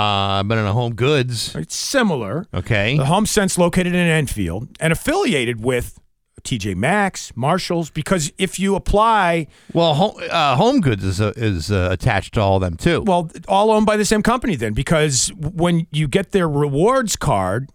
I've 0.41 0.49
been 0.49 0.59
in 0.59 0.66
a 0.66 0.72
Home 0.72 0.95
Goods. 0.95 1.55
It's 1.55 1.74
similar. 1.76 2.47
Okay. 2.53 2.97
The 2.97 3.07
Home 3.07 3.26
Sense 3.26 3.57
located 3.57 3.95
in 3.95 4.07
Enfield 4.09 4.68
and 4.81 4.93
affiliated 4.93 5.62
with 5.64 5.99
TJ 6.43 6.74
Maxx, 6.76 7.33
Marshalls, 7.37 7.91
because 7.91 8.33
if 8.39 8.59
you 8.59 8.74
apply, 8.74 9.47
Well, 9.72 9.95
home, 9.95 10.14
uh, 10.31 10.57
Home 10.57 10.81
Goods 10.81 11.05
is 11.05 11.20
uh, 11.20 11.33
is 11.37 11.70
uh, 11.70 11.89
attached 11.91 12.35
to 12.35 12.41
all 12.41 12.57
of 12.57 12.62
them 12.62 12.76
too. 12.76 13.03
well, 13.03 13.31
all 13.47 13.70
owned 13.70 13.87
by 13.87 13.97
the 13.97 14.05
same 14.05 14.22
company 14.22 14.57
then, 14.57 14.72
because 14.72 15.33
when 15.37 15.87
you 15.91 16.09
get 16.09 16.33
their 16.33 16.49
rewards 16.49 17.16
card, 17.16 17.70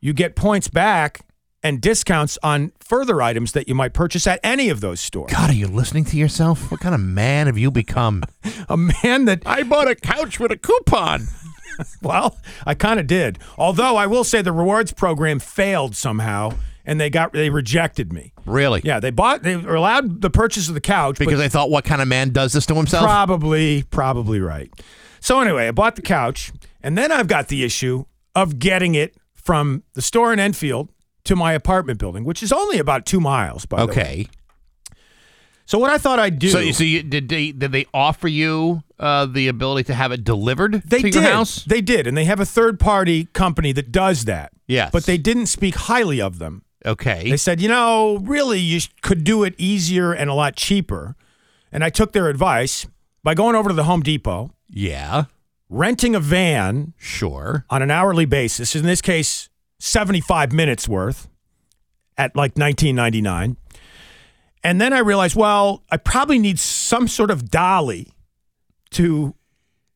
you 0.00 0.12
get 0.12 0.36
points 0.36 0.68
back 0.68 1.20
and 1.62 1.80
discounts 1.80 2.38
on 2.42 2.70
further 2.80 3.20
items 3.20 3.52
that 3.52 3.68
you 3.68 3.74
might 3.74 3.92
purchase 3.92 4.26
at 4.26 4.38
any 4.44 4.68
of 4.68 4.80
those 4.80 5.00
stores. 5.00 5.32
God, 5.32 5.50
are 5.50 5.54
you 5.54 5.66
listening 5.66 6.04
to 6.06 6.16
yourself? 6.16 6.70
What 6.70 6.80
kind 6.80 6.94
of 6.94 7.00
man 7.00 7.46
have 7.46 7.58
you 7.58 7.70
become? 7.70 8.22
A 8.68 8.76
man 8.76 9.24
that 9.24 9.42
I 9.44 9.62
bought 9.64 9.88
a 9.88 9.94
couch 9.96 10.38
with 10.38 10.52
a 10.52 10.56
coupon. 10.56 11.26
Well, 12.02 12.36
I 12.66 12.74
kind 12.74 12.98
of 13.00 13.06
did. 13.06 13.38
Although 13.56 13.96
I 13.96 14.06
will 14.06 14.24
say 14.24 14.42
the 14.42 14.52
rewards 14.52 14.92
program 14.92 15.38
failed 15.38 15.94
somehow, 15.96 16.52
and 16.84 17.00
they 17.00 17.10
got 17.10 17.32
they 17.32 17.50
rejected 17.50 18.12
me. 18.12 18.32
Really? 18.46 18.80
Yeah, 18.84 19.00
they 19.00 19.10
bought 19.10 19.42
they 19.42 19.56
were 19.56 19.74
allowed 19.74 20.22
the 20.22 20.30
purchase 20.30 20.68
of 20.68 20.74
the 20.74 20.80
couch 20.80 21.18
Because 21.18 21.38
they 21.38 21.48
thought, 21.48 21.70
what 21.70 21.84
kind 21.84 22.00
of 22.00 22.08
man 22.08 22.30
does 22.30 22.52
this 22.52 22.66
to 22.66 22.74
himself? 22.74 23.04
probably 23.04 23.82
probably 23.84 24.40
right. 24.40 24.70
So 25.20 25.40
anyway, 25.40 25.68
I 25.68 25.70
bought 25.72 25.96
the 25.96 26.02
couch, 26.02 26.52
and 26.82 26.96
then 26.96 27.10
I've 27.12 27.28
got 27.28 27.48
the 27.48 27.64
issue 27.64 28.04
of 28.34 28.58
getting 28.58 28.94
it 28.94 29.16
from 29.34 29.82
the 29.94 30.02
store 30.02 30.32
in 30.32 30.38
Enfield 30.38 30.90
to 31.24 31.34
my 31.36 31.52
apartment 31.52 31.98
building, 31.98 32.24
which 32.24 32.42
is 32.42 32.52
only 32.52 32.78
about 32.78 33.04
two 33.04 33.20
miles. 33.20 33.66
By 33.66 33.80
the 33.80 33.86
way. 33.86 33.92
okay. 33.92 34.28
So 35.68 35.76
what 35.78 35.90
I 35.90 35.98
thought 35.98 36.18
I'd 36.18 36.38
do. 36.38 36.48
So, 36.48 36.70
so 36.70 36.82
you, 36.82 37.02
did 37.02 37.28
they 37.28 37.52
did 37.52 37.72
they 37.72 37.84
offer 37.92 38.26
you 38.26 38.82
uh, 38.98 39.26
the 39.26 39.48
ability 39.48 39.84
to 39.88 39.94
have 39.94 40.12
it 40.12 40.24
delivered 40.24 40.82
They 40.86 41.02
to 41.02 41.10
did. 41.10 41.14
your 41.16 41.22
house? 41.24 41.62
They 41.66 41.82
did, 41.82 42.06
and 42.06 42.16
they 42.16 42.24
have 42.24 42.40
a 42.40 42.46
third 42.46 42.80
party 42.80 43.26
company 43.34 43.72
that 43.72 43.92
does 43.92 44.24
that. 44.24 44.50
Yes. 44.66 44.88
But 44.90 45.04
they 45.04 45.18
didn't 45.18 45.44
speak 45.44 45.74
highly 45.74 46.22
of 46.22 46.38
them. 46.38 46.62
Okay. 46.86 47.28
They 47.28 47.36
said, 47.36 47.60
you 47.60 47.68
know, 47.68 48.16
really, 48.22 48.58
you 48.58 48.80
could 49.02 49.24
do 49.24 49.44
it 49.44 49.54
easier 49.58 50.10
and 50.14 50.30
a 50.30 50.34
lot 50.34 50.56
cheaper. 50.56 51.16
And 51.70 51.84
I 51.84 51.90
took 51.90 52.12
their 52.12 52.30
advice 52.30 52.86
by 53.22 53.34
going 53.34 53.54
over 53.54 53.68
to 53.68 53.74
the 53.74 53.84
Home 53.84 54.00
Depot, 54.02 54.50
yeah. 54.70 55.24
renting 55.68 56.14
a 56.14 56.20
van 56.20 56.94
Sure. 56.96 57.66
on 57.68 57.82
an 57.82 57.90
hourly 57.90 58.24
basis. 58.24 58.74
In 58.74 58.86
this 58.86 59.02
case, 59.02 59.50
75 59.80 60.50
minutes 60.50 60.88
worth 60.88 61.28
at 62.16 62.34
like 62.34 62.54
19.99. 62.54 63.56
And 64.64 64.80
then 64.80 64.92
I 64.92 64.98
realized, 64.98 65.36
well, 65.36 65.84
I 65.90 65.96
probably 65.96 66.38
need 66.38 66.58
some 66.58 67.08
sort 67.08 67.30
of 67.30 67.50
dolly 67.50 68.12
to 68.90 69.34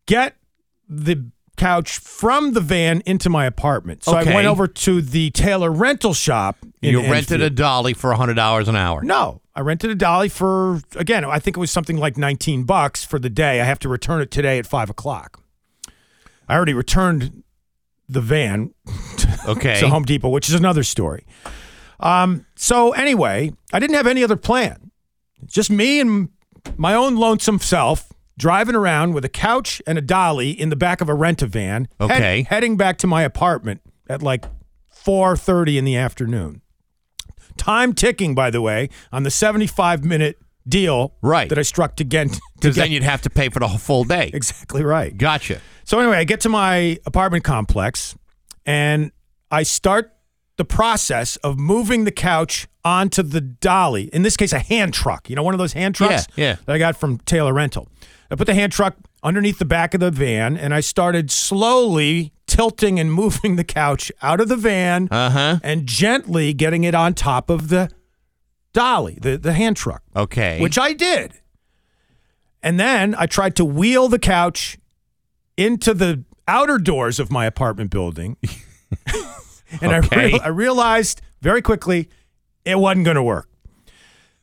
get 0.07 0.37
the 0.89 1.31
couch 1.57 1.99
from 1.99 2.53
the 2.53 2.61
van 2.61 3.03
into 3.07 3.29
my 3.29 3.45
apartment. 3.47 4.05
So 4.05 4.13
I 4.15 4.25
went 4.25 4.47
over 4.47 4.67
to 4.67 5.01
the 5.03 5.31
Taylor 5.31 5.71
rental 5.71 6.15
shop. 6.15 6.59
In 6.81 6.93
You 6.93 7.01
rented 7.03 7.35
Enfield. 7.41 7.43
a 7.43 7.51
dolly 7.51 7.95
for 7.95 8.13
hundred 8.15 8.35
dollars 8.35 8.69
an 8.69 8.77
hour. 8.77 9.03
No, 9.03 9.41
I 9.55 9.61
rented 9.61 9.91
a 9.91 9.95
dolly 9.95 10.29
for 10.29 10.81
again. 10.97 11.25
I 11.25 11.39
think 11.39 11.57
it 11.57 11.61
was 11.61 11.71
something 11.71 11.97
like 11.97 12.17
nineteen 12.17 12.65
bucks 12.65 13.05
for 13.05 13.19
the 13.19 13.31
day. 13.31 13.61
I 13.61 13.65
have 13.65 13.79
to 13.81 13.89
return 13.89 14.21
it 14.21 14.31
today 14.31 14.59
at 14.59 14.67
five 14.67 14.91
o'clock. 14.91 15.41
I 16.49 16.57
already 16.57 16.75
returned 16.75 17.43
the 18.09 18.21
van 18.21 18.75
Okay. 19.47 19.79
to 19.81 19.89
Home 19.89 20.05
Depot, 20.05 20.29
which 20.29 20.49
is 20.49 20.55
another 20.55 20.83
story. 20.83 21.25
Um, 22.03 22.47
so 22.57 22.93
anyway, 22.93 23.53
I 23.73 23.79
didn't 23.79 23.97
have 23.97 24.07
any 24.07 24.23
other 24.25 24.37
plan. 24.37 24.91
Just 25.47 25.71
me 25.71 26.01
and 26.01 26.29
my 26.77 26.95
own 26.95 27.17
lonesome 27.17 27.59
self 27.59 28.13
driving 28.39 28.75
around 28.75 29.13
with 29.15 29.25
a 29.25 29.29
couch 29.29 29.81
and 29.87 29.99
a 29.99 30.01
dolly 30.01 30.51
in 30.51 30.69
the 30.69 30.77
back 30.77 31.01
of 31.01 31.09
a 31.09 31.15
rent 31.15 31.43
a 31.43 31.47
van. 31.47 31.89
head- 32.01 32.11
Okay. 32.11 32.47
heading 32.49 32.77
back 32.77 32.99
to 32.99 33.07
my 33.07 33.23
apartment 33.23 33.81
at 34.09 34.23
like 34.23 34.45
four 34.89 35.37
thirty 35.37 35.79
in 35.79 35.85
the 35.85 35.97
afternoon. 35.97 36.61
Time 37.57 37.93
ticking, 37.93 38.35
by 38.35 38.51
the 38.51 38.61
way, 38.61 38.89
on 39.13 39.23
the 39.25 39.31
seventy-five 39.31 40.05
minute 40.05 40.39
deal 40.67 41.15
Right. 41.23 41.49
that 41.49 41.59
I 41.59 41.63
struck 41.63 41.97
to 41.97 42.05
get. 42.05 42.29
Because 42.57 42.77
then 42.77 42.91
you'd 42.93 43.03
have 43.03 43.23
to 43.23 43.31
pay 43.31 43.49
for 43.49 43.59
the 43.61 43.69
full 43.69 44.05
day. 44.05 44.31
exactly 44.33 44.83
right. 44.85 45.17
Gotcha. 45.17 45.61
So 45.85 45.99
anyway, 45.99 46.17
I 46.19 46.25
get 46.25 46.41
to 46.43 46.49
my 46.49 46.99
apartment 47.05 47.43
complex 47.45 48.17
and 48.65 49.11
I 49.51 49.65
start 49.65 50.13
the 50.63 50.75
process 50.75 51.35
of 51.37 51.59
moving 51.59 52.05
the 52.05 52.13
couch 52.13 52.69
onto 52.85 53.21
the 53.23 53.41
dolly. 53.41 54.05
In 54.13 54.23
this 54.23 54.37
case, 54.37 54.53
a 54.53 54.61
hand 54.61 54.95
truck. 54.95 55.29
You 55.29 55.35
know, 55.35 55.43
one 55.43 55.55
of 55.55 55.59
those 55.59 55.73
hand 55.73 55.97
trucks 55.97 56.27
Yeah, 56.37 56.45
yeah. 56.51 56.57
that 56.67 56.73
I 56.75 56.79
got 56.79 56.97
from 56.97 57.19
Taylor 57.19 57.53
Rental. 57.53 57.89
I 58.31 58.37
put 58.37 58.47
the 58.47 58.55
hand 58.55 58.71
truck 58.71 58.95
underneath 59.25 59.59
the 59.59 59.65
back 59.65 59.93
of 59.95 59.99
the 60.01 60.13
van 60.13 60.57
and 60.57 60.73
I 60.73 60.79
started 60.81 61.31
slowly 61.33 62.33
tilting 62.47 63.01
and 63.01 63.13
moving 63.23 63.57
the 63.57 63.65
couch 63.65 64.13
out 64.23 64.41
of 64.41 64.49
the 64.49 64.57
van 64.57 65.09
Uh 65.11 65.31
huh. 65.31 65.59
and 65.65 65.85
gently 65.87 66.53
getting 66.55 66.85
it 66.85 66.95
on 66.95 67.15
top 67.15 67.51
of 67.51 67.69
the 67.69 67.91
dolly, 68.73 69.19
the, 69.21 69.37
the 69.39 69.53
hand 69.53 69.77
truck 69.77 70.03
Okay. 70.15 70.61
which 70.61 70.79
I 70.79 70.93
did. 70.93 71.33
And 72.63 72.79
then 72.79 73.17
I 73.19 73.27
tried 73.27 73.57
to 73.57 73.65
wheel 73.65 74.07
the 74.09 74.19
couch 74.21 74.79
into 75.57 75.93
the 75.93 76.25
outer 76.47 76.79
doors 76.79 77.19
of 77.19 77.33
my 77.33 77.47
apartment 77.47 77.91
building. 77.91 78.37
and 79.81 79.93
I, 79.93 79.99
Okay. 79.99 80.27
real- 80.33 80.41
I 80.43 80.49
realized 80.49 81.21
very 81.41 81.63
quickly 81.63 82.09
it 82.65 82.79
wasn't 82.79 83.05
going 83.05 83.17
to 83.17 83.23
work. 83.23 83.49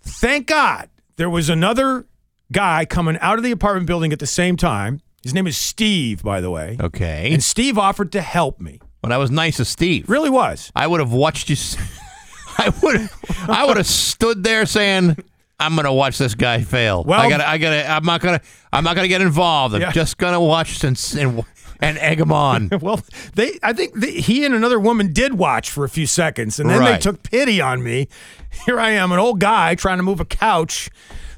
Thank 0.01 0.47
God 0.47 0.89
there 1.17 1.29
was 1.29 1.49
another 1.49 2.05
guy 2.51 2.85
coming 2.85 3.17
out 3.21 3.37
of 3.37 3.43
the 3.43 3.51
apartment 3.51 3.85
building 3.87 4.11
at 4.13 4.19
the 4.19 4.27
same 4.27 4.57
time. 4.57 5.01
His 5.23 5.33
name 5.33 5.47
is 5.47 5.57
Steve, 5.57 6.23
by 6.23 6.41
the 6.41 6.49
way. 6.49 6.77
okay. 6.79 7.29
And 7.33 7.43
Steve 7.43 7.77
offered 7.77 8.11
to 8.13 8.21
help 8.21 8.59
me. 8.61 8.79
well, 9.03 9.09
that 9.09 9.17
was 9.17 9.29
nice 9.31 9.59
of 9.59 9.67
Steve. 9.67 10.09
Really 10.09 10.29
was. 10.29 10.71
I 10.75 10.87
would 10.87 10.99
have 11.01 11.11
watched 11.11 11.49
you. 11.49 11.57
I 12.57 12.73
would. 12.83 13.09
I 13.49 13.65
would 13.65 13.77
have 13.77 13.85
stood 13.87 14.43
there 14.43 14.65
saying, 14.65 15.17
"I'm 15.59 15.75
going 15.75 15.85
to 15.85 15.93
watch 15.93 16.17
this 16.17 16.35
guy 16.35 16.61
fail." 16.61 17.03
Well- 17.05 17.19
I 17.19 17.29
got. 17.29 17.37
to 17.37 17.47
I 17.49 17.57
got. 17.57 17.69
to 17.69 17.89
I'm 17.89 18.03
not 18.05 18.19
gonna. 18.21 18.41
I'm 18.73 18.83
not 18.83 18.95
gonna 18.95 19.07
get 19.07 19.21
involved. 19.21 19.75
I'm 19.75 19.81
Yeah. 19.81 19.91
just 19.91 20.17
gonna 20.17 20.41
watch 20.41 20.83
and 20.83 20.97
and, 21.17 21.43
and 21.79 21.97
egg 21.97 22.19
him 22.19 22.31
on. 22.31 22.69
Well, 22.81 23.01
they 23.35 23.59
I 23.63 23.73
think 23.73 23.99
the, 23.99 24.07
he 24.09 24.45
and 24.45 24.53
another 24.55 24.79
woman 24.79 25.11
did 25.13 25.33
watch 25.35 25.69
for 25.69 25.83
a 25.83 25.89
few 25.89 26.05
seconds, 26.07 26.59
and 26.59 26.69
then 26.69 26.83
they 26.83 26.97
took 26.97 27.23
pity 27.23 27.61
on 27.61 27.83
me. 27.83 28.07
Here 28.65 28.79
I 28.79 28.91
am, 28.91 29.11
an 29.11 29.19
old 29.19 29.39
guy 29.39 29.75
trying 29.75 29.97
to 29.97 30.03
move 30.03 30.19
a 30.19 30.25
couch 30.25 30.89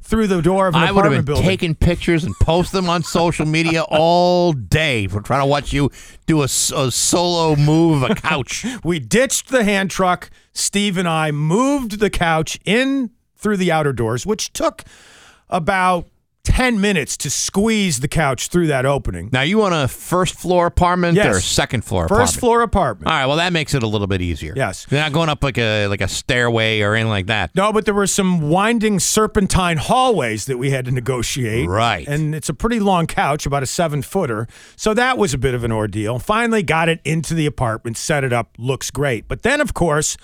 through 0.01 0.27
the 0.27 0.41
door 0.41 0.67
of 0.67 0.75
an 0.75 0.81
I 0.81 0.91
would 0.91 1.05
have 1.05 1.13
apartment 1.13 1.25
been 1.25 1.33
building. 1.35 1.49
taking 1.49 1.75
pictures 1.75 2.23
and 2.25 2.35
post 2.35 2.73
them 2.73 2.89
on 2.89 3.01
social 3.01 3.45
media 3.45 3.83
all 3.89 4.51
day 4.51 5.07
for 5.07 5.21
trying 5.21 5.41
to 5.41 5.45
watch 5.45 5.71
you 5.71 5.89
do 6.25 6.41
a 6.41 6.47
solo 6.47 7.55
move 7.55 8.03
of 8.03 8.11
a 8.11 8.15
couch. 8.15 8.65
we 8.83 8.99
ditched 8.99 9.47
the 9.49 9.63
hand 9.63 9.89
truck. 9.89 10.29
Steve 10.53 10.97
and 10.97 11.07
I 11.07 11.31
moved 11.31 11.99
the 11.99 12.09
couch 12.09 12.59
in 12.65 13.11
through 13.37 13.57
the 13.57 13.71
outer 13.71 13.93
doors, 13.93 14.25
which 14.25 14.51
took 14.53 14.83
about 15.49 16.07
10 16.51 16.81
minutes 16.81 17.15
to 17.15 17.29
squeeze 17.29 18.01
the 18.01 18.09
couch 18.09 18.47
through 18.49 18.67
that 18.67 18.85
opening. 18.85 19.29
Now 19.31 19.41
you 19.41 19.57
want 19.57 19.73
a 19.73 19.87
first 19.87 20.35
floor 20.35 20.65
apartment 20.65 21.15
Yes. 21.15 21.37
or 21.37 21.39
second 21.39 21.85
floor 21.85 22.09
First 22.09 22.11
apartment? 22.35 22.39
floor 22.41 22.61
apartment. 22.61 23.07
All 23.11 23.17
right, 23.17 23.25
well 23.25 23.37
that 23.37 23.53
makes 23.53 23.73
it 23.73 23.83
a 23.83 23.87
little 23.87 24.05
bit 24.07 24.21
easier. 24.21 24.53
Yes. 24.53 24.85
You're 24.89 24.99
not 24.99 25.13
going 25.13 25.29
up 25.29 25.43
like 25.45 25.57
a 25.57 25.87
like 25.87 26.01
a 26.01 26.09
stairway 26.09 26.81
or 26.81 26.93
anything 26.93 27.09
like 27.09 27.27
that. 27.27 27.55
No, 27.55 27.71
but 27.71 27.85
there 27.85 27.93
were 27.93 28.05
some 28.05 28.49
winding 28.49 28.99
serpentine 28.99 29.77
hallways 29.77 30.43
that 30.47 30.57
we 30.57 30.71
had 30.71 30.83
to 30.85 30.91
negotiate. 30.91 31.69
Right. 31.69 32.05
And 32.05 32.35
it's 32.35 32.49
a 32.49 32.53
pretty 32.53 32.81
long 32.81 33.07
couch, 33.07 33.45
about 33.45 33.63
a 33.63 33.65
seven 33.67 34.01
footer. 34.01 34.45
So 34.75 34.93
that 34.93 35.17
was 35.17 35.33
a 35.33 35.37
bit 35.37 35.53
of 35.53 35.63
an 35.63 35.71
ordeal. 35.71 36.19
Finally 36.19 36.63
got 36.63 36.89
it 36.89 36.99
into 37.05 37.33
the 37.33 37.45
apartment, 37.45 37.95
set 37.95 38.25
it 38.25 38.33
up, 38.33 38.49
looks 38.57 38.91
great. 38.91 39.29
But 39.29 39.43
then, 39.43 39.61
of 39.61 39.73
course, 39.73 40.17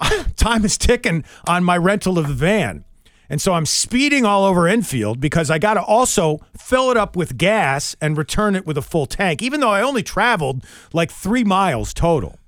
time 0.36 0.64
is 0.64 0.78
ticking 0.78 1.24
on 1.48 1.64
my 1.64 1.76
rental 1.76 2.16
of 2.16 2.28
the 2.28 2.34
van. 2.34 2.84
And 3.28 3.40
so 3.40 3.54
I'm 3.54 3.66
speeding 3.66 4.24
all 4.24 4.44
over 4.44 4.68
Enfield 4.68 5.20
because 5.20 5.50
I 5.50 5.58
got 5.58 5.74
to 5.74 5.82
also 5.82 6.40
fill 6.56 6.90
it 6.90 6.96
up 6.96 7.16
with 7.16 7.38
gas 7.38 7.96
and 8.00 8.16
return 8.16 8.54
it 8.54 8.66
with 8.66 8.76
a 8.76 8.82
full 8.82 9.06
tank, 9.06 9.42
even 9.42 9.60
though 9.60 9.70
I 9.70 9.82
only 9.82 10.02
traveled 10.02 10.64
like 10.92 11.10
three 11.10 11.44
miles 11.44 11.94
total. 11.94 12.38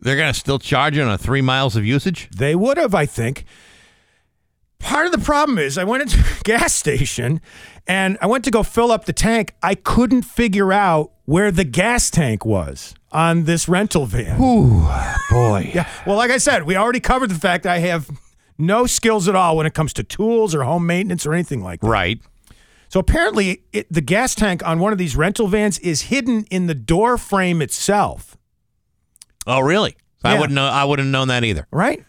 They're 0.00 0.16
gonna 0.16 0.34
still 0.34 0.58
charge 0.58 0.96
you 0.96 1.02
on 1.02 1.10
a 1.10 1.16
three 1.16 1.40
miles 1.40 1.76
of 1.76 1.86
usage. 1.86 2.28
They 2.30 2.54
would 2.54 2.76
have, 2.76 2.94
I 2.94 3.06
think. 3.06 3.46
Part 4.78 5.06
of 5.06 5.12
the 5.12 5.18
problem 5.18 5.58
is 5.58 5.78
I 5.78 5.84
went 5.84 6.02
into 6.02 6.18
a 6.40 6.42
gas 6.42 6.74
station 6.74 7.40
and 7.86 8.18
I 8.20 8.26
went 8.26 8.44
to 8.44 8.50
go 8.50 8.62
fill 8.62 8.92
up 8.92 9.06
the 9.06 9.14
tank. 9.14 9.54
I 9.62 9.74
couldn't 9.74 10.22
figure 10.22 10.72
out 10.72 11.12
where 11.24 11.50
the 11.50 11.64
gas 11.64 12.10
tank 12.10 12.44
was 12.44 12.94
on 13.12 13.44
this 13.44 13.66
rental 13.66 14.04
van. 14.04 14.38
Ooh, 14.40 14.86
boy. 15.30 15.70
Yeah. 15.74 15.88
Well, 16.06 16.16
like 16.16 16.30
I 16.30 16.36
said, 16.36 16.64
we 16.64 16.76
already 16.76 17.00
covered 17.00 17.30
the 17.30 17.38
fact 17.38 17.64
I 17.64 17.78
have 17.78 18.10
no 18.58 18.86
skills 18.86 19.28
at 19.28 19.34
all 19.34 19.56
when 19.56 19.66
it 19.66 19.74
comes 19.74 19.92
to 19.94 20.02
tools 20.04 20.54
or 20.54 20.62
home 20.64 20.86
maintenance 20.86 21.26
or 21.26 21.32
anything 21.34 21.62
like 21.62 21.80
that. 21.80 21.88
Right. 21.88 22.20
So 22.88 23.00
apparently, 23.00 23.64
it, 23.72 23.92
the 23.92 24.00
gas 24.00 24.34
tank 24.34 24.64
on 24.64 24.78
one 24.78 24.92
of 24.92 24.98
these 24.98 25.16
rental 25.16 25.48
vans 25.48 25.78
is 25.80 26.02
hidden 26.02 26.44
in 26.50 26.66
the 26.68 26.74
door 26.74 27.18
frame 27.18 27.60
itself. 27.60 28.36
Oh, 29.46 29.60
really? 29.60 29.96
I 30.22 30.34
Yeah. 30.34 30.40
wouldn't 30.40 30.54
know. 30.54 30.64
I 30.66 30.84
wouldn't 30.84 31.06
have 31.06 31.12
known 31.12 31.28
that 31.28 31.44
either. 31.44 31.66
Right. 31.70 32.04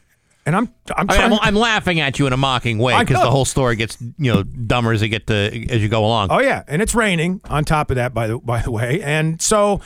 And 0.47 0.55
I'm 0.55 0.69
I'm 0.95 1.09
I 1.09 1.27
mean, 1.27 1.39
I'm 1.41 1.55
laughing 1.55 1.99
at 1.99 2.19
you 2.19 2.27
in 2.27 2.33
a 2.33 2.37
mocking 2.37 2.77
way 2.77 2.99
because 2.99 3.19
the 3.19 3.31
whole 3.31 3.45
story 3.45 3.75
gets 3.75 3.97
you 4.19 4.31
know 4.31 4.43
dumber 4.43 4.91
as 4.91 5.01
you 5.01 5.07
get 5.07 5.25
to 5.25 5.33
as 5.71 5.81
you 5.81 5.89
go 5.89 6.05
along. 6.05 6.27
Oh 6.29 6.37
yeah, 6.37 6.61
and 6.67 6.83
it's 6.83 6.93
raining 6.93 7.41
on 7.45 7.65
top 7.65 7.89
of 7.89 7.95
that 7.95 8.13
by 8.13 8.27
the 8.27 8.37
by 8.37 8.61
the 8.61 8.69
way. 8.69 9.01
And 9.01 9.41
so 9.41 9.81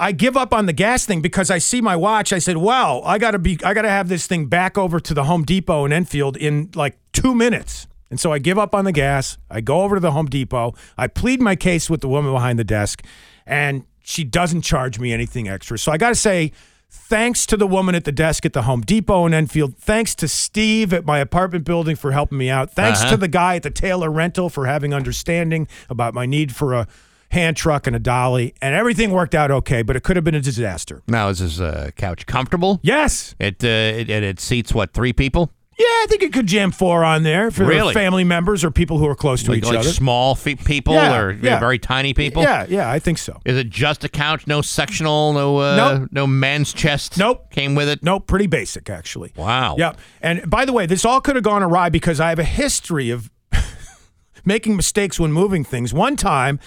I 0.00 0.12
give 0.12 0.36
up 0.36 0.52
on 0.54 0.66
the 0.66 0.72
gas 0.72 1.04
thing 1.04 1.20
because 1.20 1.50
I 1.50 1.58
see 1.58 1.80
my 1.80 1.94
watch. 1.94 2.32
I 2.32 2.38
said, 2.38 2.56
"Wow, 2.56 3.02
I 3.04 3.18
got 3.18 3.32
to 3.32 3.38
be 3.38 3.58
I 3.62 3.74
got 3.74 3.82
to 3.82 3.90
have 3.90 4.08
this 4.08 4.26
thing 4.26 4.46
back 4.46 4.76
over 4.78 4.98
to 4.98 5.14
the 5.14 5.24
Home 5.24 5.44
Depot 5.44 5.84
in 5.84 5.92
Enfield 5.92 6.36
in 6.36 6.70
like 6.74 6.98
2 7.12 7.34
minutes." 7.34 7.86
And 8.10 8.18
so 8.18 8.32
I 8.32 8.38
give 8.40 8.58
up 8.58 8.74
on 8.74 8.84
the 8.84 8.92
gas. 8.92 9.38
I 9.50 9.60
go 9.60 9.82
over 9.82 9.94
to 9.96 10.00
the 10.00 10.10
Home 10.10 10.26
Depot. 10.26 10.74
I 10.98 11.06
plead 11.06 11.40
my 11.40 11.54
case 11.54 11.88
with 11.88 12.00
the 12.00 12.08
woman 12.08 12.32
behind 12.32 12.58
the 12.58 12.64
desk 12.64 13.04
and 13.46 13.84
she 14.02 14.24
doesn't 14.24 14.62
charge 14.62 14.98
me 14.98 15.12
anything 15.12 15.48
extra. 15.48 15.78
So 15.78 15.92
I 15.92 15.96
got 15.98 16.08
to 16.08 16.14
say 16.16 16.50
Thanks 16.92 17.46
to 17.46 17.56
the 17.56 17.68
woman 17.68 17.94
at 17.94 18.02
the 18.02 18.10
desk 18.10 18.44
at 18.44 18.52
the 18.52 18.62
Home 18.62 18.80
Depot 18.80 19.24
in 19.24 19.32
Enfield. 19.32 19.76
Thanks 19.76 20.12
to 20.16 20.26
Steve 20.26 20.92
at 20.92 21.06
my 21.06 21.20
apartment 21.20 21.64
building 21.64 21.94
for 21.94 22.10
helping 22.10 22.36
me 22.36 22.50
out. 22.50 22.72
Thanks 22.72 23.00
Uh-huh. 23.02 23.10
to 23.10 23.16
the 23.16 23.28
guy 23.28 23.54
at 23.54 23.62
the 23.62 23.70
Taylor 23.70 24.10
Rental 24.10 24.48
for 24.50 24.66
having 24.66 24.92
understanding 24.92 25.68
about 25.88 26.14
my 26.14 26.26
need 26.26 26.52
for 26.52 26.74
a 26.74 26.88
hand 27.30 27.56
truck 27.56 27.86
and 27.86 27.96
a 27.96 28.00
dolly. 28.00 28.54
And 28.62 28.74
everything 28.74 29.10
worked 29.10 29.34
out 29.34 29.50
okay, 29.50 29.82
but 29.82 29.96
it 29.96 30.02
could 30.02 30.16
have 30.16 30.24
been 30.24 30.34
a 30.34 30.40
disaster. 30.40 31.02
Now 31.08 31.28
is 31.28 31.38
this 31.40 31.58
uh, 31.60 31.90
couch 31.96 32.26
comfortable? 32.26 32.78
Yes. 32.82 33.34
It 33.38 33.64
uh, 33.64 33.66
it, 33.68 34.10
it 34.10 34.22
it 34.22 34.40
seats 34.40 34.72
what 34.74 34.92
three 34.92 35.12
people? 35.12 35.52
Yeah, 35.78 35.86
I 35.86 36.06
think 36.10 36.22
it 36.22 36.34
could 36.34 36.46
jam 36.46 36.72
four 36.72 37.04
on 37.04 37.22
there 37.22 37.50
for 37.50 37.64
Really? 37.64 37.94
family 37.94 38.22
members 38.22 38.64
or 38.64 38.70
people 38.70 38.98
who 38.98 39.06
are 39.06 39.14
close 39.14 39.42
to 39.44 39.50
Like, 39.52 39.58
each 39.60 39.64
like 39.64 39.78
other. 39.78 39.88
small 39.88 40.34
fe- 40.34 40.56
people 40.56 40.92
Yeah, 40.92 41.18
or 41.18 41.30
yeah. 41.32 41.58
very 41.58 41.78
tiny 41.78 42.12
people? 42.12 42.42
Yeah, 42.42 42.66
yeah, 42.68 42.90
I 42.90 42.98
think 42.98 43.16
so. 43.16 43.40
Is 43.46 43.56
it 43.56 43.70
just 43.70 44.04
a 44.04 44.10
couch? 44.10 44.46
No 44.46 44.60
sectional? 44.60 45.32
No 45.32 45.56
uh, 45.56 45.76
Nope. 46.00 46.08
no 46.12 46.26
man's 46.26 46.74
chest? 46.74 47.16
Nope. 47.16 47.50
Came 47.50 47.74
with 47.74 47.88
it? 47.88 48.02
Nope, 48.02 48.26
pretty 48.26 48.46
basic 48.46 48.90
actually. 48.90 49.32
Wow. 49.36 49.76
Yeah. 49.78 49.92
And 50.20 50.50
by 50.50 50.66
the 50.66 50.72
way, 50.74 50.84
this 50.84 51.06
all 51.06 51.22
could 51.22 51.36
have 51.36 51.44
gone 51.44 51.62
awry 51.62 51.88
because 51.88 52.20
I 52.20 52.28
have 52.28 52.38
a 52.38 52.44
history 52.44 53.08
of 53.08 53.30
making 54.44 54.76
mistakes 54.76 55.18
when 55.18 55.32
moving 55.32 55.64
things. 55.64 55.94
One 55.94 56.14
time, 56.16 56.60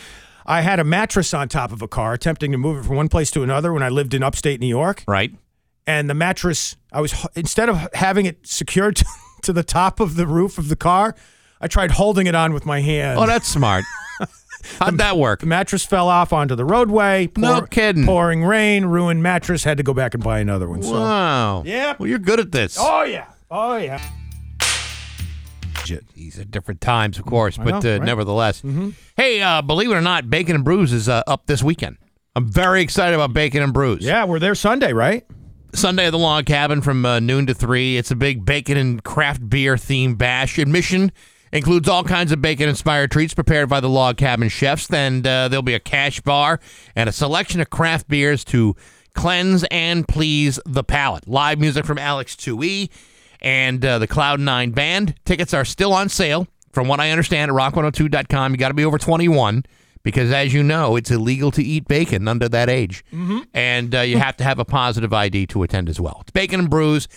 I 0.46 0.62
had 0.62 0.80
a 0.80 0.84
mattress 0.84 1.34
on 1.34 1.48
top 1.50 1.72
of 1.72 1.82
a 1.82 1.88
car 1.88 2.14
attempting 2.14 2.52
to 2.52 2.58
move 2.58 2.78
it 2.78 2.88
from 2.88 2.96
one 2.98 3.10
place 3.10 3.32
to 3.32 3.44
another 3.44 3.72
when 3.74 3.84
I 3.84 3.90
lived 3.90 4.14
in 4.14 4.24
upstate 4.24 4.60
New 4.60 4.68
York. 4.68 5.04
Right. 5.08 5.34
And 5.86 6.10
the 6.10 6.14
mattress, 6.14 6.76
I 6.92 7.02
was 7.02 7.14
instead 7.36 7.70
of 7.70 7.88
having 7.94 8.26
it 8.26 8.46
secured 8.46 8.96
to, 8.98 9.06
to 9.44 9.54
the 9.54 9.64
top 9.64 10.00
of 10.00 10.16
the 10.16 10.28
roof 10.28 10.58
of 10.58 10.70
the 10.70 10.76
car, 10.76 11.16
I 11.62 11.68
tried 11.68 11.92
holding 11.92 12.28
it 12.28 12.36
on 12.36 12.54
with 12.54 12.66
my 12.66 12.82
hand. 12.82 13.20
Oh, 13.20 13.26
that's 13.26 13.48
smart. 13.48 13.86
How'd 14.80 14.98
that 14.98 15.18
work? 15.18 15.42
The 15.42 15.46
mattress 15.46 15.86
fell 15.86 16.08
off 16.08 16.32
onto 16.32 16.56
the 16.56 16.64
roadway. 16.66 17.30
No 17.36 17.62
kidding. 17.62 18.06
Pouring 18.06 18.44
rain, 18.44 18.86
ruined 18.86 19.22
mattress. 19.22 19.64
Had 19.64 19.78
to 19.78 19.84
go 19.84 19.94
back 19.94 20.14
and 20.14 20.24
buy 20.24 20.40
another 20.40 20.70
one. 20.70 20.84
So. 20.84 20.94
Wow. 20.94 21.64
Yeah. 21.66 21.96
Well, 22.00 22.08
you're 22.08 22.20
good 22.20 22.40
at 22.40 22.52
this. 22.52 22.78
Oh 22.80 23.04
yeah. 23.04 23.28
Oh 23.52 23.76
yeah. 23.78 24.02
These 26.16 26.40
are 26.40 26.44
different 26.46 26.82
times, 26.82 27.18
of 27.18 27.26
course, 27.26 27.60
I 27.60 27.64
but 27.64 27.70
know, 27.70 27.76
uh, 27.76 27.80
right? 27.80 27.84
Mm-hmm. 27.84 28.06
nevertheless. 28.06 28.64
Hey, 29.18 29.42
uh, 29.42 29.62
believe 29.62 29.92
it 29.92 29.96
or 29.96 30.02
not, 30.02 30.30
Bacon 30.30 30.56
and 30.56 30.64
Brews 30.66 30.94
is 30.94 31.10
uh, 31.10 31.24
up 31.28 31.46
this 31.48 31.64
weekend. 31.64 31.98
I'm 32.36 32.52
very 32.52 32.82
excited 32.82 33.14
about 33.14 33.34
Bacon 33.34 33.62
and 33.62 33.74
Brews. 33.74 34.04
Yeah, 34.04 34.26
we're 34.26 34.40
there 34.40 34.56
Sunday, 34.56 34.92
right? 34.94 35.24
Sunday 35.76 36.06
at 36.08 36.12
the 36.12 36.20
Log 36.20 36.46
Cabin 36.46 36.82
from 36.82 37.06
uh, 37.06 37.20
noon 37.20 37.46
to 37.48 37.54
3. 37.54 37.98
It's 37.98 38.12
a 38.12 38.16
big 38.16 38.46
bacon 38.46 38.78
and 38.78 39.04
craft 39.04 39.48
beer 39.50 39.76
themed 39.76 40.18
bash. 40.18 40.58
Admission 40.58 41.12
includes 41.52 41.88
all 41.88 42.04
kinds 42.04 42.32
of 42.32 42.42
bacon 42.42 42.70
inspired 42.70 43.12
treats 43.12 43.34
prepared 43.34 43.70
by 43.70 43.80
the 43.80 43.90
Log 43.90 44.18
Cabin 44.18 44.50
chefs. 44.50 44.88
Then 44.88 45.26
uh, 45.26 45.48
there'll 45.48 45.62
be 45.62 45.76
a 45.76 45.80
cash 45.80 46.22
bar 46.22 46.60
and 46.96 47.08
a 47.08 47.12
selection 47.12 47.62
of 47.62 47.70
craft 47.70 48.08
beers 48.08 48.44
to 48.46 48.76
cleanse 49.14 49.64
and 49.70 50.08
please 50.08 50.60
the 50.66 50.84
palate. 50.84 51.28
Live 51.28 51.60
music 51.60 51.86
from 51.86 51.98
Alex 52.00 52.36
2E 52.36 52.90
and 53.44 53.84
uh, 53.86 54.00
the 54.00 54.08
Cloud9 54.08 54.74
Band. 54.74 55.16
Tickets 55.26 55.54
are 55.54 55.66
still 55.66 55.94
on 55.94 56.10
sale, 56.10 56.48
from 56.72 56.88
what 56.88 57.00
I 57.00 57.12
understand, 57.12 57.52
at 57.52 57.56
rock102.com. 57.56 58.52
You 58.52 58.58
got 58.58 58.70
to 58.70 58.74
be 58.74 58.86
over 58.86 58.98
21 58.98 59.64
because, 60.04 60.32
as 60.32 60.54
you 60.54 60.64
know, 60.64 60.96
it's 60.96 61.12
illegal 61.12 61.52
to 61.52 61.64
eat 61.64 61.88
bacon 61.88 62.28
under 62.28 62.48
that 62.50 62.70
age. 62.70 63.04
And 63.54 63.94
uh, 63.94 64.02
you 64.02 64.18
have 64.18 64.38
to 64.38 64.44
have 64.44 64.60
a 64.60 64.66
positive 64.66 65.14
ID 65.14 65.48
to 65.48 65.64
attend 65.64 65.90
as 65.90 66.00
well. 66.00 66.20
It's 66.22 66.32
Bacon 66.32 66.60
and 66.60 66.70
Brews. 66.70 67.08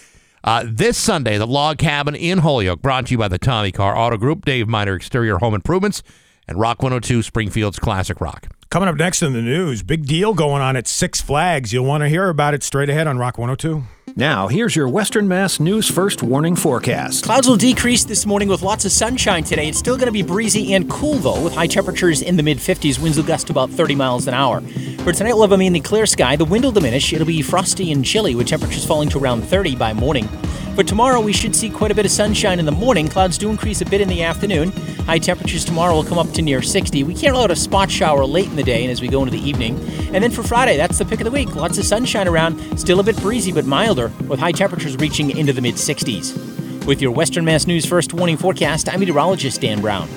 Uh, 0.45 0.65
this 0.65 0.97
Sunday, 0.97 1.39
the 1.39 1.47
Log 1.47 1.79
Cabin 1.79 2.15
in 2.15 2.39
Holyoke, 2.39 2.81
brought 2.81 3.07
to 3.07 3.13
you 3.13 3.19
by 3.19 3.27
the 3.29 3.39
Tommy 3.39 3.73
Car 3.73 3.97
Auto 3.97 4.17
Group, 4.17 4.45
Dave 4.45 4.69
Miner 4.69 4.95
Exterior 4.95 5.39
Home 5.39 5.55
Improvements, 5.55 6.05
and 6.47 6.61
Rock 6.61 6.83
102 6.83 7.23
Springfield's 7.23 7.81
Classic 7.81 8.21
Rock. 8.21 8.47
Coming 8.69 8.89
up 8.89 8.97
next 8.97 9.23
in 9.23 9.33
the 9.33 9.43
news, 9.43 9.85
big 9.85 10.07
deal 10.07 10.35
going 10.35 10.61
on 10.61 10.75
at 10.75 10.89
Six 10.89 11.21
Flags. 11.21 11.73
You'll 11.73 11.85
want 11.85 12.03
to 12.03 12.09
hear 12.09 12.29
about 12.29 12.53
it 12.53 12.65
straight 12.65 12.91
ahead 12.91 13.07
on 13.07 13.17
Rock 13.17 13.39
102. 13.39 13.85
Now, 14.17 14.49
here's 14.49 14.75
your 14.75 14.89
Western 14.89 15.29
Mass 15.29 15.61
News 15.61 15.89
First 15.89 16.21
Warning 16.21 16.57
Forecast. 16.57 17.23
Clouds 17.25 17.47
will 17.47 17.57
decrease 17.57 18.05
this 18.05 18.27
morning 18.27 18.49
with 18.49 18.63
lots 18.63 18.85
of 18.85 18.91
sunshine 18.91 19.45
today. 19.45 19.69
It's 19.69 19.79
still 19.79 19.95
going 19.97 20.07
to 20.07 20.13
be 20.13 20.23
breezy 20.23 20.75
and 20.75 20.91
cool, 20.91 21.15
though, 21.15 21.45
with 21.45 21.55
high 21.55 21.69
temperatures 21.69 22.23
in 22.23 22.37
the 22.37 22.43
mid 22.43 22.59
50s. 22.59 22.99
Winds 22.99 23.17
will 23.17 23.25
gust 23.25 23.47
to 23.47 23.53
about 23.53 23.71
30 23.71 23.95
miles 23.95 24.27
an 24.27 24.35
hour. 24.35 24.61
For 24.61 25.13
tonight, 25.13 25.35
we'll 25.35 25.43
have 25.43 25.53
a 25.53 25.59
mainly 25.59 25.81
clear 25.81 26.05
sky. 26.05 26.35
The 26.35 26.45
wind 26.45 26.65
will 26.65 26.73
diminish. 26.73 27.13
It'll 27.13 27.25
be 27.25 27.43
frosty 27.43 27.93
and 27.93 28.05
chilly, 28.05 28.35
with 28.35 28.49
temperatures 28.49 28.85
falling 28.85 29.11
to 29.11 29.19
around 29.19 29.43
30 29.43 29.77
by 29.77 29.93
morning. 29.93 30.29
For 30.77 30.83
tomorrow, 30.85 31.23
we 31.23 31.33
should 31.33 31.57
see 31.57 31.71
quite 31.71 31.91
a 31.91 31.95
bit 31.95 32.05
of 32.05 32.11
sunshine 32.11 32.59
in 32.59 32.67
the 32.67 32.71
morning. 32.71 33.09
Clouds 33.09 33.39
do 33.39 33.49
increase 33.49 33.81
a 33.81 33.87
bit 33.87 34.03
in 34.03 34.09
the 34.09 34.23
afternoon. 34.23 34.73
High 35.07 35.19
temperatures 35.19 35.65
tomorrow 35.65 35.95
will 35.95 36.05
come 36.05 36.19
up 36.19 36.31
to 36.33 36.43
near 36.43 36.61
60. 36.61 37.03
We 37.03 37.15
can't 37.15 37.33
rule 37.33 37.45
out 37.45 37.51
a 37.51 37.57
spot 37.57 37.91
shower 37.91 38.27
late 38.27 38.45
in 38.45 38.57
the 38.57 38.63
day 38.67 38.83
and 38.83 38.93
as 38.93 39.01
we 39.01 39.09
go 39.09 39.23
into 39.23 39.31
the 39.31 39.49
evening. 39.49 39.79
And 40.13 40.23
then 40.23 40.31
for 40.31 40.43
Friday, 40.43 40.77
that's 40.77 40.99
the 40.99 41.07
pick 41.07 41.21
of 41.21 41.25
the 41.25 41.31
week. 41.31 41.55
Lots 41.55 41.79
of 41.79 41.85
sunshine 41.85 42.29
around. 42.29 42.79
Still 42.79 43.01
a 43.01 43.03
bit 43.03 43.17
breezy, 43.23 43.53
but 43.53 43.65
milder, 43.65 44.13
with 44.29 44.39
high 44.39 44.53
temperatures 44.53 44.97
reaching 44.99 45.31
into 45.31 45.55
the 45.55 45.63
mid 45.63 45.77
60s. 45.77 46.85
With 46.85 47.01
your 47.01 47.13
Western 47.13 47.45
Mass 47.45 47.67
News 47.67 47.87
First 47.87 48.13
Warning 48.13 48.37
Forecast, 48.37 48.89
I'm 48.89 49.01
meteorologist 49.01 49.63
Dan 49.63 49.81
Brown. 49.81 50.09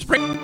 Spring. 0.00 0.38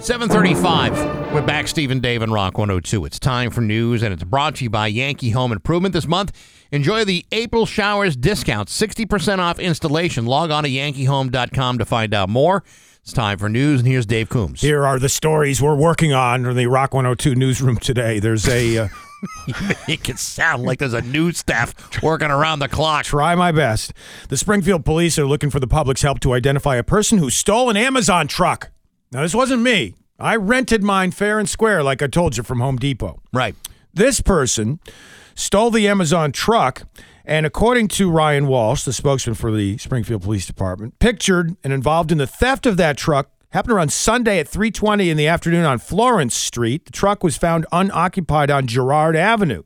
735. 0.00 1.32
We're 1.32 1.40
back, 1.40 1.66
Stephen 1.66 1.98
Dave 1.98 2.20
and 2.20 2.32
Rock 2.32 2.58
102. 2.58 3.06
It's 3.06 3.18
time 3.18 3.50
for 3.50 3.62
news, 3.62 4.02
and 4.02 4.12
it's 4.12 4.22
brought 4.22 4.56
to 4.56 4.64
you 4.64 4.70
by 4.70 4.86
Yankee 4.86 5.30
Home 5.30 5.50
Improvement 5.50 5.94
this 5.94 6.06
month. 6.06 6.30
Enjoy 6.70 7.04
the 7.04 7.24
April 7.32 7.66
Showers 7.66 8.14
discount, 8.14 8.68
60% 8.68 9.38
off 9.38 9.58
installation. 9.58 10.26
Log 10.26 10.50
on 10.50 10.64
to 10.64 10.68
yankeehome.com 10.70 11.78
to 11.78 11.84
find 11.84 12.12
out 12.12 12.28
more. 12.28 12.62
It's 13.04 13.12
time 13.12 13.36
for 13.36 13.50
news, 13.50 13.80
and 13.80 13.86
here's 13.86 14.06
Dave 14.06 14.30
Coombs. 14.30 14.62
Here 14.62 14.82
are 14.86 14.98
the 14.98 15.10
stories 15.10 15.60
we're 15.60 15.74
working 15.74 16.14
on 16.14 16.46
in 16.46 16.56
the 16.56 16.64
Rock 16.68 16.94
102 16.94 17.34
newsroom 17.34 17.76
today. 17.76 18.18
There's 18.18 18.48
a 18.48 18.78
uh, 18.78 18.88
it 19.86 20.18
sound 20.18 20.62
like 20.62 20.78
there's 20.78 20.94
a 20.94 21.02
news 21.02 21.36
staff 21.36 22.02
working 22.02 22.30
around 22.30 22.60
the 22.60 22.68
clock. 22.68 23.04
Try 23.04 23.34
my 23.34 23.52
best. 23.52 23.92
The 24.30 24.38
Springfield 24.38 24.86
police 24.86 25.18
are 25.18 25.26
looking 25.26 25.50
for 25.50 25.60
the 25.60 25.66
public's 25.66 26.00
help 26.00 26.18
to 26.20 26.32
identify 26.32 26.76
a 26.76 26.82
person 26.82 27.18
who 27.18 27.28
stole 27.28 27.68
an 27.68 27.76
Amazon 27.76 28.26
truck. 28.26 28.70
Now, 29.12 29.20
this 29.20 29.34
wasn't 29.34 29.60
me. 29.60 29.92
I 30.18 30.36
rented 30.36 30.82
mine 30.82 31.10
fair 31.10 31.38
and 31.38 31.46
square, 31.46 31.82
like 31.82 32.00
I 32.00 32.06
told 32.06 32.38
you 32.38 32.42
from 32.42 32.60
Home 32.60 32.78
Depot. 32.78 33.20
Right. 33.34 33.54
This 33.92 34.22
person 34.22 34.80
stole 35.34 35.70
the 35.70 35.86
Amazon 35.86 36.32
truck, 36.32 36.84
and 37.24 37.46
according 37.46 37.88
to 37.88 38.10
Ryan 38.10 38.46
Walsh, 38.46 38.82
the 38.84 38.92
spokesman 38.92 39.34
for 39.34 39.50
the 39.50 39.78
Springfield 39.78 40.22
Police 40.22 40.46
Department, 40.46 40.98
pictured 40.98 41.56
and 41.64 41.72
involved 41.72 42.12
in 42.12 42.18
the 42.18 42.26
theft 42.26 42.66
of 42.66 42.76
that 42.76 42.96
truck 42.96 43.30
happened 43.50 43.72
around 43.72 43.92
Sunday 43.92 44.38
at 44.40 44.48
3:20 44.48 45.10
in 45.10 45.16
the 45.16 45.26
afternoon 45.28 45.64
on 45.64 45.78
Florence 45.78 46.34
Street. 46.34 46.86
The 46.86 46.92
truck 46.92 47.22
was 47.22 47.36
found 47.36 47.66
unoccupied 47.72 48.50
on 48.50 48.66
Girard 48.66 49.16
Avenue. 49.16 49.62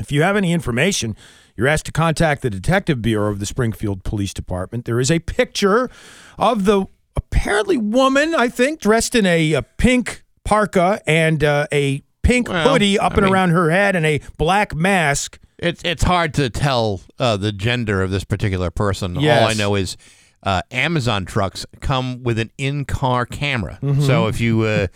If 0.00 0.10
you 0.10 0.22
have 0.22 0.36
any 0.36 0.52
information, 0.52 1.14
you're 1.56 1.68
asked 1.68 1.86
to 1.86 1.92
contact 1.92 2.42
the 2.42 2.50
Detective 2.50 3.00
Bureau 3.00 3.30
of 3.30 3.38
the 3.38 3.46
Springfield 3.46 4.02
Police 4.02 4.34
Department. 4.34 4.84
There 4.84 4.98
is 4.98 5.10
a 5.10 5.20
picture 5.20 5.88
of 6.36 6.64
the 6.64 6.86
apparently 7.16 7.76
woman, 7.76 8.34
I 8.34 8.48
think, 8.48 8.80
dressed 8.80 9.14
in 9.14 9.24
a, 9.24 9.52
a 9.52 9.62
pink 9.62 10.24
parka 10.44 11.00
and 11.06 11.44
uh, 11.44 11.68
a 11.72 12.02
pink 12.24 12.48
Well, 12.48 12.68
hoodie 12.72 12.98
up 12.98 13.12
I 13.12 13.14
and 13.18 13.24
mean- 13.26 13.32
around 13.32 13.50
her 13.50 13.70
head 13.70 13.94
and 13.94 14.04
a 14.04 14.20
black 14.36 14.74
mask. 14.74 15.38
It's 15.64 15.82
it's 15.84 16.02
hard 16.02 16.34
to 16.34 16.50
tell 16.50 17.00
uh, 17.18 17.36
the 17.36 17.52
gender 17.52 18.02
of 18.02 18.10
this 18.10 18.24
particular 18.24 18.70
person. 18.70 19.16
All 19.16 19.22
I 19.48 19.54
know 19.54 19.74
is 19.74 19.96
uh, 20.42 20.60
Amazon 20.70 21.24
trucks 21.24 21.64
come 21.80 22.22
with 22.22 22.38
an 22.38 22.50
in-car 22.58 23.24
camera. 23.26 23.78
Mhm. 23.82 24.06
So 24.06 24.26
if 24.26 24.40
you 24.40 24.62
uh, 24.62 24.88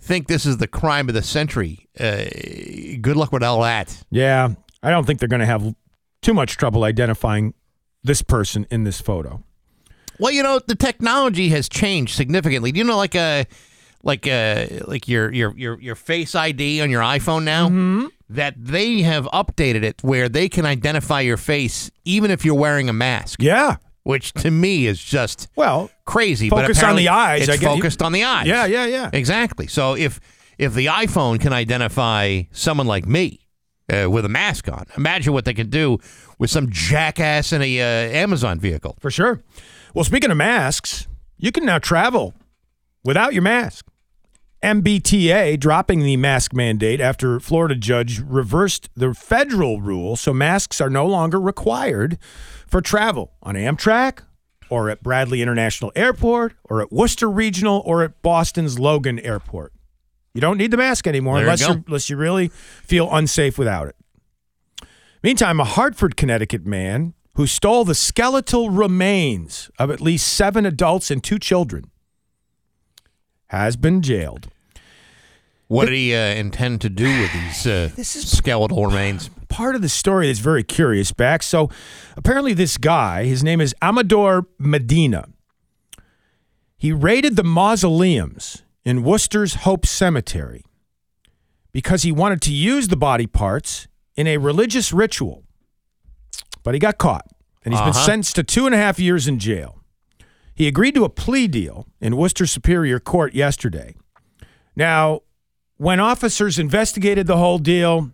think 0.00 0.26
this 0.26 0.44
is 0.44 0.56
the 0.58 0.66
crime 0.66 1.08
of 1.08 1.14
the 1.14 1.22
century, 1.22 1.88
uh, 2.00 2.24
good 3.00 3.16
luck 3.16 3.30
with 3.32 3.44
all 3.44 3.62
that. 3.62 4.02
Yeah, 4.10 4.48
I 4.82 4.90
don't 4.90 5.06
think 5.06 5.20
they're 5.20 5.28
going 5.28 5.40
to 5.40 5.46
have 5.46 5.74
too 6.22 6.34
much 6.34 6.56
trouble 6.56 6.82
identifying 6.82 7.54
this 8.02 8.22
person 8.22 8.66
in 8.70 8.84
this 8.84 9.00
photo. 9.00 9.44
Well, 10.18 10.32
you 10.32 10.42
know, 10.42 10.60
the 10.66 10.74
technology 10.74 11.50
has 11.50 11.68
changed 11.68 12.16
significantly. 12.16 12.72
Do 12.72 12.78
you 12.78 12.84
know, 12.84 12.96
like 12.96 13.14
a 13.14 13.46
like 14.06 14.26
a 14.26 14.80
like 14.86 15.08
your 15.08 15.32
your 15.32 15.52
your 15.56 15.80
your 15.80 15.94
Face 15.96 16.34
ID 16.34 16.80
on 16.80 16.90
your 16.90 17.02
iPhone 17.02 17.42
now? 17.44 17.66
Mm-hmm. 17.68 18.06
That 18.30 18.54
they 18.56 19.02
have 19.02 19.26
updated 19.26 19.82
it 19.84 20.02
where 20.02 20.28
they 20.28 20.48
can 20.48 20.64
identify 20.66 21.20
your 21.20 21.36
face 21.36 21.90
even 22.04 22.30
if 22.30 22.44
you're 22.44 22.58
wearing 22.58 22.88
a 22.88 22.92
mask. 22.92 23.40
Yeah. 23.42 23.76
Which 24.02 24.32
to 24.34 24.50
me 24.50 24.86
is 24.86 25.02
just 25.02 25.48
well 25.56 25.90
crazy. 26.04 26.48
focus 26.48 26.80
but 26.80 26.90
on 26.90 26.96
the 26.96 27.08
eyes, 27.08 27.42
It's 27.42 27.50
I 27.50 27.54
you. 27.54 27.60
focused 27.76 28.02
on 28.02 28.12
the 28.12 28.24
eyes. 28.24 28.46
Yeah, 28.46 28.64
yeah, 28.66 28.86
yeah. 28.86 29.10
Exactly. 29.12 29.66
So 29.66 29.94
if 29.96 30.20
if 30.58 30.74
the 30.74 30.86
iPhone 30.86 31.40
can 31.40 31.52
identify 31.52 32.42
someone 32.52 32.86
like 32.86 33.06
me 33.06 33.40
uh, 33.92 34.08
with 34.10 34.24
a 34.24 34.28
mask 34.28 34.68
on, 34.68 34.86
imagine 34.96 35.32
what 35.32 35.44
they 35.44 35.54
can 35.54 35.70
do 35.70 35.98
with 36.38 36.50
some 36.50 36.70
jackass 36.70 37.52
in 37.52 37.62
a 37.62 37.80
uh, 37.80 37.84
Amazon 38.24 38.58
vehicle. 38.60 38.96
For 39.00 39.10
sure. 39.10 39.42
Well, 39.94 40.04
speaking 40.04 40.30
of 40.30 40.36
masks, 40.36 41.06
you 41.36 41.50
can 41.52 41.64
now 41.64 41.78
travel 41.78 42.34
without 43.04 43.32
your 43.34 43.42
mask. 43.42 43.86
MBTA 44.66 45.60
dropping 45.60 46.00
the 46.00 46.16
mask 46.16 46.52
mandate 46.52 47.00
after 47.00 47.38
Florida 47.38 47.76
judge 47.76 48.18
reversed 48.18 48.90
the 48.96 49.14
federal 49.14 49.80
rule, 49.80 50.16
so 50.16 50.34
masks 50.34 50.80
are 50.80 50.90
no 50.90 51.06
longer 51.06 51.40
required 51.40 52.18
for 52.66 52.80
travel 52.80 53.30
on 53.44 53.54
Amtrak 53.54 54.24
or 54.68 54.90
at 54.90 55.04
Bradley 55.04 55.40
International 55.40 55.92
Airport 55.94 56.54
or 56.64 56.82
at 56.82 56.90
Worcester 56.90 57.30
Regional 57.30 57.80
or 57.86 58.02
at 58.02 58.20
Boston's 58.22 58.76
Logan 58.76 59.20
Airport. 59.20 59.72
You 60.34 60.40
don't 60.40 60.58
need 60.58 60.72
the 60.72 60.76
mask 60.76 61.06
anymore 61.06 61.36
There 61.36 61.44
unless 61.44 61.60
you 61.60 61.84
unless 61.86 62.10
you 62.10 62.16
really 62.16 62.48
feel 62.48 63.08
unsafe 63.14 63.56
without 63.56 63.86
it. 63.86 64.88
Meantime, 65.22 65.60
a 65.60 65.64
Hartford, 65.64 66.16
Connecticut 66.16 66.66
man 66.66 67.14
who 67.34 67.46
stole 67.46 67.84
the 67.84 67.94
skeletal 67.94 68.70
remains 68.70 69.70
of 69.78 69.92
at 69.92 70.00
least 70.00 70.26
seven 70.26 70.66
adults 70.66 71.08
and 71.08 71.22
two 71.22 71.38
children 71.38 71.88
has 73.50 73.76
been 73.76 74.02
jailed. 74.02 74.48
What 75.68 75.86
did 75.86 75.94
he 75.94 76.14
uh, 76.14 76.18
intend 76.18 76.80
to 76.82 76.88
do 76.88 77.04
with 77.06 77.32
these 77.32 77.66
uh, 77.66 77.88
skeletal 78.02 78.86
remains? 78.86 79.30
Part 79.48 79.74
of 79.74 79.82
the 79.82 79.88
story 79.88 80.30
is 80.30 80.38
very 80.38 80.62
curious, 80.62 81.12
back. 81.12 81.42
So 81.42 81.70
apparently, 82.16 82.52
this 82.54 82.76
guy, 82.78 83.24
his 83.24 83.42
name 83.42 83.60
is 83.60 83.74
Amador 83.82 84.46
Medina, 84.58 85.28
he 86.76 86.92
raided 86.92 87.36
the 87.36 87.42
mausoleums 87.44 88.62
in 88.84 89.02
Worcester's 89.02 89.54
Hope 89.54 89.86
Cemetery 89.86 90.62
because 91.72 92.02
he 92.02 92.12
wanted 92.12 92.40
to 92.42 92.52
use 92.52 92.88
the 92.88 92.96
body 92.96 93.26
parts 93.26 93.88
in 94.14 94.26
a 94.26 94.36
religious 94.36 94.92
ritual. 94.92 95.42
But 96.62 96.74
he 96.74 96.80
got 96.80 96.98
caught, 96.98 97.26
and 97.64 97.72
he's 97.74 97.80
been 97.80 97.90
Uh-huh. 97.90 98.04
sentenced 98.06 98.36
to 98.36 98.42
two 98.44 98.66
and 98.66 98.74
a 98.74 98.78
half 98.78 98.98
years 98.98 99.26
in 99.26 99.38
jail. 99.38 99.80
He 100.54 100.68
agreed 100.68 100.94
to 100.94 101.04
a 101.04 101.08
plea 101.08 101.48
deal 101.48 101.86
in 102.00 102.16
Worcester 102.16 102.46
Superior 102.46 102.98
Court 103.00 103.34
yesterday. 103.34 103.94
Now, 104.74 105.20
when 105.76 106.00
officers 106.00 106.58
investigated 106.58 107.26
the 107.26 107.36
whole 107.36 107.58
deal, 107.58 108.10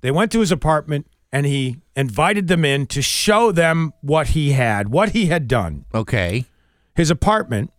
they 0.00 0.10
went 0.10 0.32
to 0.32 0.40
his 0.40 0.52
apartment 0.52 1.06
and 1.32 1.46
he 1.46 1.78
invited 1.96 2.48
them 2.48 2.64
in 2.64 2.86
to 2.86 3.02
show 3.02 3.50
them 3.52 3.92
what 4.00 4.28
he 4.28 4.52
had, 4.52 4.88
what 4.88 5.10
he 5.10 5.26
had 5.26 5.48
done. 5.48 5.84
Okay. 5.94 6.44
His 6.94 7.10
apartment 7.10 7.72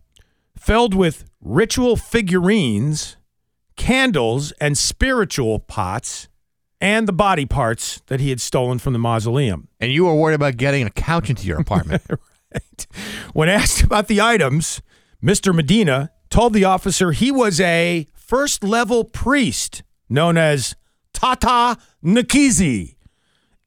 filled 0.58 0.94
with 0.94 1.24
ritual 1.40 1.96
figurines, 1.96 3.16
candles, 3.76 4.52
and 4.60 4.76
spiritual 4.76 5.60
pots, 5.60 6.28
and 6.80 7.08
the 7.08 7.12
body 7.12 7.46
parts 7.46 8.02
that 8.08 8.20
he 8.20 8.28
had 8.28 8.40
stolen 8.40 8.78
from 8.78 8.92
the 8.92 8.98
mausoleum. 8.98 9.68
And 9.80 9.90
you 9.90 10.04
were 10.04 10.14
worried 10.14 10.34
about 10.34 10.56
getting 10.56 10.86
a 10.86 10.90
couch 10.90 11.30
into 11.30 11.46
your 11.46 11.58
apartment. 11.58 12.02
right. 12.52 12.86
When 13.32 13.48
asked 13.48 13.82
about 13.82 14.08
the 14.08 14.20
items, 14.20 14.82
Mr. 15.22 15.54
Medina 15.54 16.10
told 16.28 16.52
the 16.52 16.64
officer 16.64 17.12
he 17.12 17.30
was 17.30 17.60
a 17.60 18.06
first 18.26 18.62
level 18.64 19.04
priest 19.04 19.82
known 20.08 20.36
as 20.36 20.76
Tata 21.12 21.78
Nkisi 22.04 22.96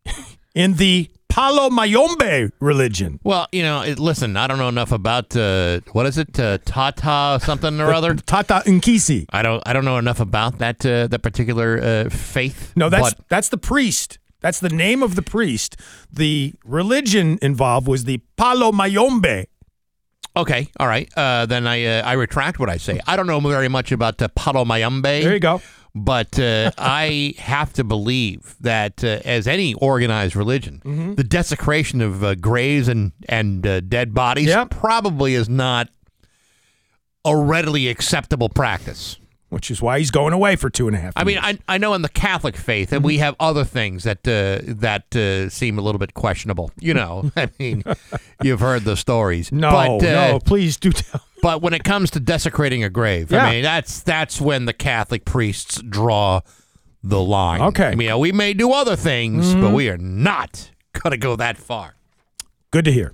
in 0.56 0.74
the 0.76 1.10
Palo 1.30 1.70
Mayombe 1.70 2.50
religion. 2.60 3.20
Well, 3.24 3.48
you 3.52 3.62
know, 3.62 3.82
it, 3.82 4.00
listen, 4.00 4.36
I 4.36 4.48
don't 4.48 4.58
know 4.58 4.68
enough 4.68 4.92
about 4.92 5.36
uh, 5.36 5.80
what 5.92 6.06
is 6.06 6.18
it, 6.18 6.40
uh, 6.40 6.58
Tata 6.66 7.40
something 7.44 7.80
or 7.80 7.94
other. 7.94 8.16
Tata 8.16 8.64
Nkisi. 8.66 9.26
I 9.32 9.42
don't, 9.44 9.62
I 9.66 9.74
don't 9.74 9.86
know 9.86 9.98
enough 9.98 10.20
about 10.20 10.58
that 10.58 10.86
uh, 10.86 11.08
that 11.08 11.22
particular 11.22 11.80
uh, 11.82 12.10
faith. 12.10 12.74
No, 12.76 12.90
that's 12.90 13.14
but- 13.14 13.30
that's 13.30 13.50
the 13.50 13.58
priest. 13.58 14.18
That's 14.42 14.60
the 14.62 14.70
name 14.70 15.04
of 15.04 15.16
the 15.16 15.22
priest. 15.22 15.76
The 16.12 16.54
religion 16.64 17.40
involved 17.42 17.88
was 17.88 18.06
the 18.06 18.22
Palo 18.38 18.72
Mayombe. 18.72 19.48
Okay, 20.42 20.70
all 20.80 20.88
right. 20.88 21.10
Uh, 21.18 21.46
then 21.46 21.66
I 21.68 21.86
uh, 21.86 22.02
I 22.06 22.14
retract 22.14 22.60
what 22.60 22.70
I 22.70 22.78
say. 22.78 23.00
I 23.08 23.16
don't 23.16 23.28
know 23.28 23.40
very 23.40 23.68
much 23.70 23.92
about 23.92 24.22
uh, 24.22 24.28
Palo 24.30 24.66
Mayombe. 24.66 25.22
There 25.24 25.34
you 25.34 25.40
go. 25.40 25.62
But 25.96 26.40
uh, 26.40 26.72
I 26.78 27.34
have 27.40 27.74
to 27.74 27.84
believe 27.84 28.56
that, 28.62 29.04
uh, 29.04 29.20
as 29.26 29.48
any 29.48 29.74
organized 29.74 30.36
religion, 30.36 30.82
Mm-hmm. 30.86 31.16
the 31.16 31.24
desecration 31.24 32.02
of 32.02 32.24
uh, 32.24 32.36
graves 32.36 32.88
and 32.88 33.12
and 33.28 33.66
uh, 33.66 33.80
dead 33.82 34.14
bodies 34.14 34.50
probably 34.70 35.34
is 35.34 35.50
not 35.50 35.90
a 37.26 37.36
readily 37.36 37.88
acceptable 37.90 38.50
practice. 38.50 39.18
Which 39.50 39.72
is 39.72 39.82
why 39.82 39.98
he's 39.98 40.12
going 40.12 40.32
away 40.34 40.56
for 40.56 40.70
two 40.70 40.88
and 40.88 40.96
a 40.96 41.00
half. 41.00 41.14
I 41.16 41.24
mean, 41.24 41.40
I, 41.42 41.58
I 41.68 41.80
know 41.80 41.96
in 41.96 42.04
the 42.04 42.10
Catholic 42.10 42.56
faith 42.56 42.92
and 42.94 43.04
we 43.04 43.16
Mm-hmm. 43.16 43.24
have 43.24 43.36
other 43.40 43.64
things 43.64 44.04
that 44.04 44.20
uh, 44.28 44.60
that 44.80 45.16
uh, 45.16 45.50
seem 45.50 45.80
a 45.80 45.82
little 45.82 45.98
bit 45.98 46.14
questionable. 46.14 46.70
You 46.80 46.94
know, 46.94 47.32
I 47.36 47.50
mean, 47.58 47.84
you've 48.44 48.60
heard 48.60 48.84
the 48.84 48.96
stories. 48.96 49.52
No, 49.52 49.72
but, 49.72 50.08
uh, 50.08 50.32
no, 50.34 50.40
please 50.40 50.78
do 50.78 50.92
tell. 50.92 51.22
But 51.42 51.62
when 51.64 51.74
it 51.74 51.84
comes 51.84 52.12
to 52.12 52.20
desecrating 52.20 52.84
a 52.84 52.90
grave, 52.90 53.32
Yeah. 53.32 53.46
I 53.46 53.52
mean, 53.52 53.64
that's 53.64 54.02
that's 54.04 54.40
when 54.40 54.66
the 54.66 54.74
Catholic 54.74 55.26
priests 55.26 55.82
draw 55.82 56.42
the 57.02 57.20
line. 57.22 57.62
Okay. 57.62 57.88
I 57.88 57.96
mean, 57.96 58.20
we 58.20 58.32
may 58.32 58.54
do 58.54 58.72
other 58.72 58.96
things, 58.96 59.56
Mhm. 59.56 59.62
but 59.62 59.72
we 59.74 59.90
are 59.90 59.98
not 59.98 60.70
going 60.94 61.12
to 61.12 61.18
go 61.18 61.36
that 61.38 61.58
far. 61.58 61.96
Good 62.72 62.86
to 62.86 62.92
hear. 62.92 63.14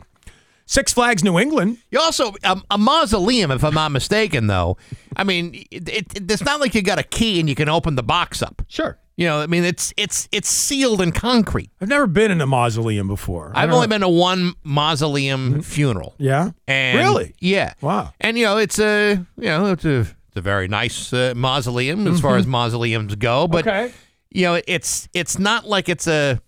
Six 0.65 0.91
Flags 0.91 1.23
New 1.23 1.37
England. 1.37 1.77
You 1.91 1.99
also 1.99 2.33
um, 2.43 2.63
a 2.71 2.77
mausoleum, 2.79 3.51
if 3.51 3.63
I'm 3.63 3.75
not 3.75 3.91
mistaken, 3.91 4.47
though. 4.47 4.77
I 5.15 5.23
mean, 5.23 5.65
it, 5.71 5.87
it, 5.89 6.31
it's 6.31 6.43
not 6.43 6.59
like 6.59 6.75
you 6.75 6.81
got 6.81 6.99
a 6.99 7.03
key 7.03 7.39
and 7.39 7.47
you 7.49 7.55
can 7.55 7.69
open 7.69 7.95
the 7.95 8.03
box 8.03 8.41
up. 8.41 8.61
Sure. 8.67 8.97
You 9.17 9.27
know, 9.27 9.39
I 9.41 9.47
mean, 9.47 9.63
it's 9.63 9.93
it's 9.95 10.27
it's 10.33 10.49
sealed 10.49 10.99
in 11.01 11.13
concrete. 11.13 11.69
I've 11.79 11.87
never 11.87 12.05
been 12.05 12.31
in 12.31 12.41
a 12.41 12.45
mausoleum 12.45 13.07
before. 13.07 13.53
I 13.55 13.63
I've 13.63 13.71
only 13.71 13.87
know. 13.87 13.91
been 13.91 14.01
to 14.01 14.09
one 14.09 14.53
mausoleum 14.63 15.61
funeral. 15.61 16.15
Yeah. 16.17 16.51
And 16.67 16.99
Really? 16.99 17.33
Yeah. 17.39 17.73
Wow. 17.81 18.13
And 18.19 18.37
you 18.37 18.43
know, 18.45 18.57
it's 18.57 18.77
a 18.79 19.15
you 19.37 19.45
know, 19.45 19.71
it's 19.71 19.85
a 19.85 19.99
it's 20.01 20.35
a 20.35 20.41
very 20.41 20.67
nice 20.67 21.13
uh, 21.13 21.33
mausoleum 21.35 22.05
as 22.07 22.19
far 22.19 22.35
Mhm. 22.35 22.39
as 22.39 22.47
mausoleums 22.47 23.15
go, 23.15 23.47
but 23.47 23.65
Okay. 23.65 23.93
you 24.31 24.43
know, 24.43 24.61
it's 24.67 25.07
it's 25.13 25.39
not 25.39 25.65
like 25.65 25.87
it's 25.87 26.07
a 26.07 26.41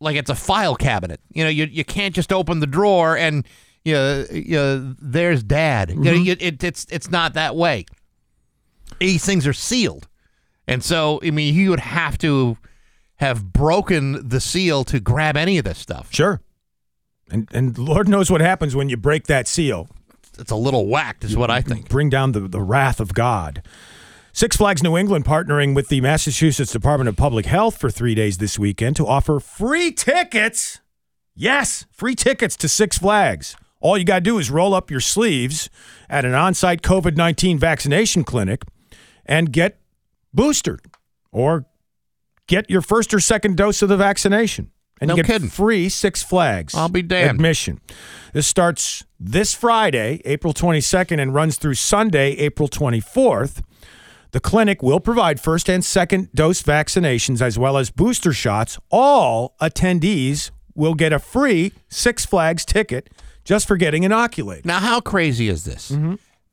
like 0.00 0.16
it's 0.16 0.30
a 0.30 0.34
file 0.34 0.74
cabinet. 0.74 1.20
You 1.32 1.44
know, 1.44 1.50
you 1.50 1.66
you 1.66 1.84
can't 1.84 2.12
just 2.14 2.32
open 2.32 2.58
the 2.58 2.66
drawer 2.66 3.16
and 3.16 3.46
you 3.84 3.94
know, 3.94 4.26
you 4.30 4.56
know 4.56 4.94
there's 5.00 5.42
dad. 5.42 5.90
You 5.90 5.96
know, 5.96 6.12
mm-hmm. 6.12 6.22
you, 6.24 6.36
it, 6.40 6.62
it's 6.64 6.86
it's 6.90 7.10
not 7.10 7.34
that 7.34 7.54
way. 7.54 7.86
These 8.98 9.24
things 9.24 9.46
are 9.46 9.52
sealed. 9.52 10.08
And 10.66 10.82
so, 10.82 11.20
I 11.22 11.30
mean, 11.30 11.54
you 11.54 11.70
would 11.70 11.80
have 11.80 12.16
to 12.18 12.56
have 13.16 13.52
broken 13.52 14.28
the 14.28 14.40
seal 14.40 14.84
to 14.84 15.00
grab 15.00 15.36
any 15.36 15.58
of 15.58 15.64
this 15.64 15.78
stuff. 15.78 16.08
Sure. 16.12 16.40
And 17.30 17.48
and 17.52 17.76
Lord 17.76 18.08
knows 18.08 18.30
what 18.30 18.40
happens 18.40 18.74
when 18.74 18.88
you 18.88 18.96
break 18.96 19.26
that 19.26 19.46
seal. 19.46 19.88
It's 20.38 20.50
a 20.50 20.56
little 20.56 20.88
whacked, 20.88 21.24
is 21.24 21.36
what 21.36 21.50
I 21.50 21.60
think. 21.60 21.88
Bring 21.88 22.10
down 22.10 22.32
the, 22.32 22.40
the 22.40 22.60
wrath 22.60 22.98
of 22.98 23.14
God. 23.14 23.62
Six 24.32 24.56
Flags 24.56 24.82
New 24.82 24.96
England 24.96 25.24
partnering 25.24 25.76
with 25.76 25.88
the 25.88 26.00
Massachusetts 26.00 26.72
Department 26.72 27.08
of 27.08 27.16
Public 27.16 27.46
Health 27.46 27.76
for 27.76 27.88
three 27.88 28.16
days 28.16 28.38
this 28.38 28.58
weekend 28.58 28.96
to 28.96 29.06
offer 29.06 29.38
free 29.38 29.92
tickets. 29.92 30.80
Yes, 31.36 31.86
free 31.92 32.16
tickets 32.16 32.56
to 32.56 32.68
Six 32.68 32.98
Flags. 32.98 33.56
All 33.84 33.98
you 33.98 34.04
got 34.04 34.14
to 34.14 34.20
do 34.22 34.38
is 34.38 34.50
roll 34.50 34.72
up 34.72 34.90
your 34.90 35.00
sleeves 35.00 35.68
at 36.08 36.24
an 36.24 36.32
on 36.32 36.54
site 36.54 36.80
COVID 36.80 37.18
19 37.18 37.58
vaccination 37.58 38.24
clinic 38.24 38.62
and 39.26 39.52
get 39.52 39.78
boosted 40.32 40.80
or 41.30 41.66
get 42.46 42.70
your 42.70 42.80
first 42.80 43.12
or 43.12 43.20
second 43.20 43.58
dose 43.58 43.82
of 43.82 43.90
the 43.90 43.98
vaccination. 43.98 44.70
And 45.02 45.08
No 45.08 45.16
you 45.16 45.22
get 45.22 45.32
kidding. 45.32 45.48
free 45.50 45.90
Six 45.90 46.22
Flags. 46.22 46.74
I'll 46.74 46.88
be 46.88 47.02
damned. 47.02 47.32
Admission. 47.32 47.78
This 48.32 48.46
starts 48.46 49.04
this 49.20 49.52
Friday, 49.52 50.22
April 50.24 50.54
22nd, 50.54 51.20
and 51.20 51.34
runs 51.34 51.58
through 51.58 51.74
Sunday, 51.74 52.30
April 52.38 52.70
24th. 52.70 53.60
The 54.30 54.40
clinic 54.40 54.82
will 54.82 54.98
provide 55.00 55.40
first 55.40 55.68
and 55.68 55.84
second 55.84 56.32
dose 56.32 56.62
vaccinations 56.62 57.42
as 57.42 57.58
well 57.58 57.76
as 57.76 57.90
booster 57.90 58.32
shots. 58.32 58.78
All 58.90 59.56
attendees 59.60 60.52
will 60.74 60.94
get 60.94 61.12
a 61.12 61.18
free 61.18 61.72
Six 61.90 62.24
Flags 62.24 62.64
ticket 62.64 63.10
just 63.44 63.68
for 63.68 63.76
getting 63.76 64.02
inoculated. 64.04 64.66
Now, 64.66 64.78
how 64.80 65.00
crazy 65.00 65.48
is 65.48 65.64
this? 65.64 65.92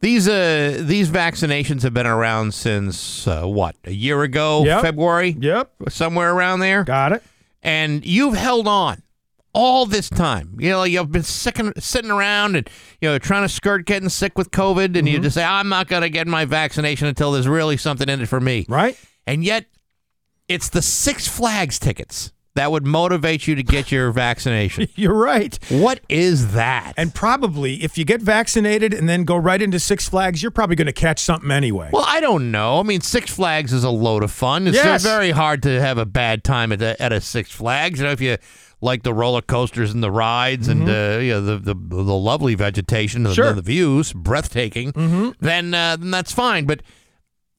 These 0.01 0.27
uh 0.27 0.81
these 0.83 1.09
vaccinations 1.09 1.83
have 1.83 1.93
been 1.93 2.07
around 2.07 2.53
since 2.55 3.27
uh, 3.27 3.43
what 3.45 3.75
a 3.85 3.91
year 3.91 4.23
ago, 4.23 4.65
Yep. 4.65 4.81
February. 4.81 5.35
Yep, 5.39 5.71
somewhere 5.89 6.33
around 6.33 6.59
there. 6.61 6.83
Got 6.83 7.11
it. 7.13 7.23
And 7.61 8.03
you've 8.03 8.33
held 8.35 8.67
on 8.67 9.03
all 9.53 9.85
this 9.85 10.09
time. 10.09 10.57
You 10.59 10.71
know, 10.71 10.83
you've 10.85 11.11
been 11.11 11.21
sicking, 11.21 11.73
sitting 11.77 12.09
around 12.09 12.55
and 12.55 12.67
you 12.99 13.09
know 13.09 13.19
trying 13.19 13.43
to 13.43 13.49
skirt 13.49 13.85
getting 13.85 14.09
sick 14.09 14.37
with 14.39 14.49
COVID, 14.49 14.97
and 14.97 15.07
you 15.07 15.19
just 15.19 15.35
say, 15.35 15.43
"I'm 15.43 15.69
not 15.69 15.87
going 15.87 16.01
to 16.01 16.09
get 16.09 16.25
my 16.27 16.45
vaccination 16.45 17.07
until 17.07 17.31
there's 17.33 17.47
really 17.47 17.77
something 17.77 18.09
in 18.09 18.21
it 18.21 18.25
for 18.27 18.39
me." 18.39 18.65
Right. 18.67 18.97
And 19.27 19.43
yet, 19.43 19.65
it's 20.47 20.69
the 20.69 20.81
Six 20.81 21.27
Flags 21.27 21.77
tickets 21.77 22.31
that 22.55 22.69
would 22.71 22.85
motivate 22.85 23.47
you 23.47 23.55
to 23.55 23.63
get 23.63 23.91
your 23.91 24.11
vaccination. 24.11 24.87
You're 24.95 25.13
right. 25.15 25.57
What 25.69 26.01
is 26.09 26.51
that? 26.53 26.93
And 26.97 27.15
probably 27.15 27.75
if 27.83 27.97
you 27.97 28.03
get 28.03 28.21
vaccinated 28.21 28.93
and 28.93 29.07
then 29.07 29.23
go 29.23 29.37
right 29.37 29.61
into 29.61 29.79
Six 29.79 30.09
Flags, 30.09 30.41
you're 30.43 30.51
probably 30.51 30.75
going 30.75 30.87
to 30.87 30.91
catch 30.91 31.19
something 31.19 31.49
anyway. 31.49 31.89
Well, 31.93 32.03
I 32.05 32.19
don't 32.19 32.51
know. 32.51 32.79
I 32.79 32.83
mean, 32.83 32.99
Six 33.01 33.33
Flags 33.33 33.71
is 33.71 33.85
a 33.85 33.89
load 33.89 34.21
of 34.21 34.31
fun. 34.31 34.67
It's 34.67 34.75
Yes. 34.75 35.01
very 35.01 35.31
hard 35.31 35.63
to 35.63 35.79
have 35.79 35.97
a 35.97 36.05
bad 36.05 36.43
time 36.43 36.73
at 36.73 36.81
a, 36.81 37.01
at 37.01 37.13
a 37.13 37.21
Six 37.21 37.51
Flags. 37.51 37.99
You 37.99 38.05
know, 38.07 38.11
if 38.11 38.19
you 38.19 38.37
like 38.81 39.03
the 39.03 39.13
roller 39.13 39.41
coasters 39.41 39.93
and 39.93 40.03
the 40.03 40.11
rides 40.11 40.67
and 40.67 40.89
uh, 40.89 41.19
you 41.21 41.31
know, 41.31 41.41
the, 41.41 41.57
the 41.57 41.73
the 41.75 42.01
lovely 42.15 42.55
vegetation 42.55 43.25
and 43.25 43.27
Mm-hmm. 43.27 43.35
Sure. 43.35 43.45
Mm-hmm. 43.45 43.55
the, 43.57 43.61
views, 43.61 44.11
breathtaking, 44.13 44.91
then 45.39 45.73
uh, 45.73 45.95
then 45.95 46.11
that's 46.11 46.31
fine. 46.33 46.65
But 46.65 46.81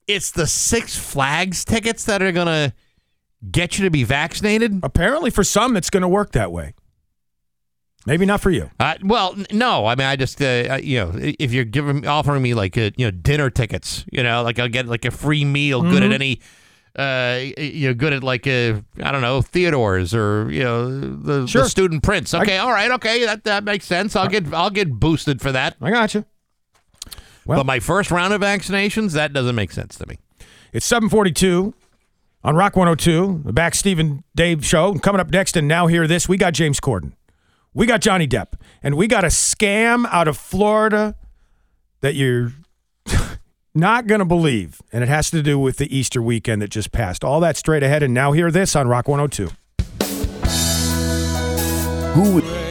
it's 0.05 0.29
the 0.31 0.45
Six 0.45 0.95
Flags 0.97 1.65
tickets 1.65 2.03
that 2.05 2.21
are 2.21 2.31
gonna 2.31 2.73
get 3.51 3.77
you 3.77 3.85
to 3.85 3.89
be 3.91 4.03
vaccinated. 4.03 4.79
Apparently, 4.83 5.29
for 5.29 5.43
some, 5.43 5.75
it's 5.77 5.89
going 5.89 6.01
to 6.01 6.07
work 6.07 6.31
that 6.33 6.51
way. 6.51 6.73
Maybe 8.05 8.25
not 8.25 8.41
for 8.41 8.51
you. 8.51 8.69
Uh, 8.81 8.95
well, 9.01 9.33
no. 9.51 9.85
I 9.85 9.95
mean, 9.95 10.07
I 10.07 10.17
just 10.17 10.41
uh, 10.41 10.77
you 10.83 10.99
know, 10.99 11.11
if 11.15 11.53
you're 11.53 11.63
giving 11.63 12.05
offering 12.05 12.41
me 12.41 12.53
like 12.53 12.77
uh 12.77 12.91
you 12.97 13.05
know 13.07 13.11
dinner 13.11 13.49
tickets, 13.49 14.03
you 14.11 14.21
know, 14.23 14.43
like 14.43 14.59
I'll 14.59 14.67
get 14.67 14.87
like 14.87 15.05
a 15.05 15.11
free 15.11 15.45
meal, 15.45 15.81
good 15.81 16.03
at 16.03 16.09
Mhm. 16.09 16.13
any, 16.13 16.41
uh, 16.97 17.61
you 17.61 17.87
know, 17.87 17.93
good 17.93 18.11
at 18.11 18.21
like 18.21 18.45
uh, 18.45 18.81
I 19.01 19.11
don't 19.13 19.21
know 19.21 19.41
Theodore's 19.41 20.13
or 20.13 20.51
you 20.51 20.63
know 20.63 20.99
the, 20.99 21.47
Sure. 21.47 21.61
the 21.63 21.69
student 21.69 22.03
prince. 22.03 22.33
Okay, 22.33 22.57
all 22.57 22.71
right, 22.71 22.91
okay, 22.91 23.25
that 23.25 23.45
that 23.45 23.63
makes 23.63 23.85
sense. 23.85 24.17
I'll 24.17 24.27
get 24.27 24.53
I'll 24.53 24.69
get 24.69 24.91
boosted 24.99 25.39
for 25.41 25.53
that. 25.53 25.77
I 25.81 25.89
got 25.89 26.13
you. 26.13 26.25
but 27.45 27.65
my 27.65 27.79
first 27.79 28.11
round 28.11 28.33
of 28.33 28.41
vaccinations, 28.41 29.13
that 29.13 29.31
doesn't 29.31 29.55
make 29.55 29.71
sense 29.71 29.97
to 29.99 30.05
me. 30.07 30.17
It's 30.73 30.85
742 30.85 31.73
on 32.43 32.55
Rock 32.55 32.75
102, 32.75 33.43
the 33.45 33.53
Bax 33.53 33.79
Stephen 33.79 34.23
Dave 34.35 34.65
show. 34.65 34.93
Coming 34.95 35.21
up 35.21 35.29
next, 35.29 35.55
and 35.55 35.67
now 35.67 35.87
hear 35.87 36.07
this, 36.07 36.27
we 36.27 36.37
got 36.37 36.53
James 36.53 36.79
Corden. 36.79 37.13
We 37.73 37.85
got 37.85 38.01
Johnny 38.01 38.27
Depp. 38.27 38.53
And 38.81 38.95
we 38.95 39.07
got 39.07 39.23
a 39.23 39.27
scam 39.27 40.05
out 40.11 40.27
of 40.27 40.37
Florida 40.37 41.15
that 42.01 42.15
you're 42.15 42.53
not 43.73 44.07
going 44.07 44.19
to 44.19 44.25
believe. 44.25 44.81
And 44.91 45.03
it 45.03 45.09
has 45.09 45.31
to 45.31 45.41
do 45.41 45.57
with 45.57 45.77
the 45.77 45.95
Easter 45.95 46.21
weekend 46.21 46.61
that 46.61 46.69
just 46.69 46.91
passed. 46.91 47.23
All 47.23 47.39
that 47.39 47.57
straight 47.57 47.81
ahead. 47.81 48.03
And 48.03 48.13
now 48.13 48.33
hear 48.33 48.51
this 48.51 48.75
on 48.75 48.87
Rock 48.87 49.07
102. 49.07 49.49
Who 52.13 52.35
would 52.35 52.62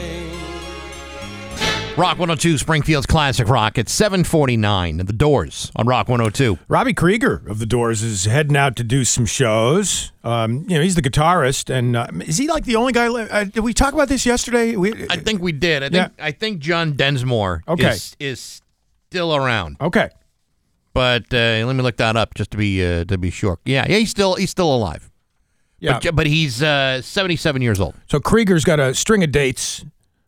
Rock 1.95 2.19
102 2.19 2.57
Springfield's 2.57 3.05
classic 3.07 3.49
rock 3.49 3.77
at 3.77 3.87
749 3.87 4.97
the 4.97 5.13
doors 5.13 5.71
on 5.77 5.87
Rock 5.87 6.09
102. 6.09 6.59
Robbie 6.67 6.95
Krieger 6.95 7.43
of 7.47 7.59
The 7.59 7.67
Doors 7.67 8.03
is 8.03 8.25
heading 8.25 8.57
out 8.57 8.77
to 8.77 8.85
do 8.85 9.05
some 9.05 9.27
shows. 9.27 10.11
Um, 10.25 10.65
you 10.69 10.77
know, 10.79 10.83
he's 10.83 10.95
the 10.95 11.03
guitarist. 11.03 11.69
And 11.73 11.95
uh, 11.95 12.07
is 12.21 12.39
he 12.39 12.49
like 12.49 12.65
the 12.65 12.77
only 12.77 12.95
guy? 12.95 13.09
Uh, 13.09 13.45
did 13.45 13.61
we 13.61 13.75
talk 13.75 13.93
about 13.93 14.09
this 14.09 14.25
yesterday? 14.25 14.75
We, 14.75 15.07
I 15.11 15.17
think 15.17 15.43
we 15.43 15.53
did. 15.53 15.83
I 15.83 15.89
think 15.91 16.13
I 16.19 16.31
think 16.33 16.61
John 16.61 16.95
Densmore 16.95 17.61
Okay. 17.69 17.91
is, 17.91 18.17
is 18.19 18.63
still 19.11 19.37
around. 19.37 19.77
Okay. 19.79 20.09
But 20.95 21.25
uh, 21.33 21.65
let 21.67 21.77
me 21.77 21.83
look 21.83 21.99
that 21.99 22.17
up 22.17 22.35
just 22.35 22.53
to 22.53 22.57
be 22.57 22.83
uh, 22.85 23.05
to 23.05 23.19
be 23.19 23.29
sure. 23.31 23.59
Yeah, 23.67 23.85
yeah, 23.87 23.99
he's 23.99 24.11
still 24.11 24.35
he's 24.37 24.51
still 24.51 24.75
alive. 24.75 25.11
Yeah. 25.79 26.01
But, 26.03 26.17
but 26.17 26.27
he's 26.27 26.63
uh, 26.63 27.03
77 27.03 27.61
years 27.61 27.81
old. 27.81 27.95
So 28.09 28.19
Krieger's 28.19 28.65
got 28.65 28.81
a 28.81 28.95
string 28.95 29.23
of 29.23 29.31
dates 29.31 29.85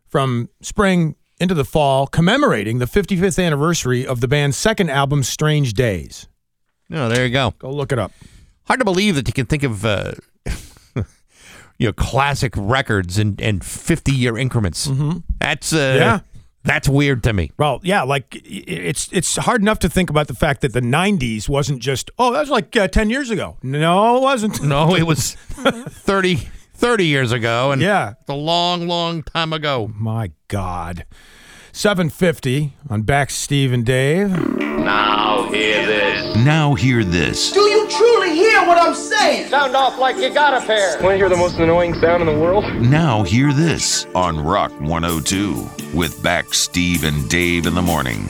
from 0.09 0.49
spring 0.61 1.15
into 1.39 1.53
the 1.53 1.65
fall 1.65 2.07
commemorating 2.07 2.79
the 2.79 2.85
55th 2.85 3.43
anniversary 3.43 4.05
of 4.07 4.21
the 4.21 4.27
band's 4.27 4.57
second 4.57 4.89
album, 4.89 5.23
Strange 5.23 5.73
Days. 5.73 6.27
No, 6.89 7.09
there 7.09 7.25
you 7.25 7.31
go. 7.33 7.53
Go 7.59 7.71
look 7.71 7.91
it 7.91 7.99
up. 7.99 8.11
Hard 8.67 8.79
to 8.79 8.85
believe 8.85 9.15
that 9.15 9.27
you 9.27 9.33
can 9.33 9.45
think 9.45 9.63
of 9.63 9.83
uh, 9.85 10.13
you 11.77 11.87
know 11.87 11.93
classic 11.93 12.53
records 12.55 13.17
and 13.17 13.39
and 13.41 13.63
50 13.63 14.11
year 14.11 14.37
increments. 14.37 14.89
That's 15.39 15.73
uh, 15.73 15.77
Mm-hmm. 15.77 15.97
Yeah. 15.99 16.19
that's 16.63 16.87
weird 16.89 17.21
to 17.23 17.33
me. 17.33 17.51
Well, 17.57 17.79
yeah, 17.83 18.03
like 18.03 18.41
it's 18.43 19.09
it's 19.11 19.35
hard 19.35 19.61
enough 19.61 19.79
to 19.79 19.89
think 19.89 20.09
about 20.09 20.27
the 20.27 20.33
fact 20.35 20.61
that 20.61 20.73
the 20.73 20.81
90s 20.81 21.47
wasn't 21.49 21.79
just, 21.79 22.09
oh, 22.17 22.31
that 22.33 22.39
was 22.39 22.49
like 22.49 22.75
uh, 22.75 22.87
10 22.87 23.09
years 23.09 23.29
ago. 23.29 23.57
No, 23.61 24.17
it 24.17 24.21
wasn't. 24.21 24.63
No, 24.63 24.95
it 24.95 25.03
was 25.03 25.35
30, 25.35 26.49
30 26.75 27.05
years 27.05 27.31
ago, 27.31 27.71
and 27.71 27.81
Yeah. 27.81 28.11
it's 28.19 28.29
a 28.29 28.33
long, 28.33 28.87
long 28.87 29.23
time 29.23 29.53
ago. 29.53 29.91
My 29.95 30.31
God. 30.47 31.05
750 31.71 32.73
on 32.89 33.01
Bax 33.01 33.35
Steve 33.35 33.73
and 33.73 33.85
Dave. 33.85 34.29
Now 34.57 35.49
hear 35.51 35.85
this. 35.85 36.35
Now 36.37 36.73
hear 36.73 37.03
this. 37.03 37.51
Do 37.51 37.59
you 37.61 37.87
truly 37.89 38.33
hear 38.33 38.65
what 38.65 38.77
I'm 38.77 38.95
saying? 38.95 39.49
Sound 39.49 39.75
off 39.75 39.97
like 39.99 40.15
you 40.17 40.33
got 40.33 40.53
a 40.61 40.65
pair. 40.65 40.91
Want 41.01 41.13
to 41.13 41.17
hear 41.17 41.27
the 41.29 41.35
most 41.35 41.57
annoying 41.57 41.93
sound 41.95 42.21
in 42.21 42.27
the 42.27 42.39
world? 42.39 42.63
Now 42.81 43.23
hear 43.23 43.51
this 43.51 44.05
on 44.15 44.39
Rock 44.39 44.71
102 44.79 45.69
with 45.93 46.21
Bax 46.23 46.59
Steve 46.59 47.03
and 47.03 47.27
Dave 47.29 47.65
in 47.67 47.73
the 47.75 47.81
morning. 47.81 48.25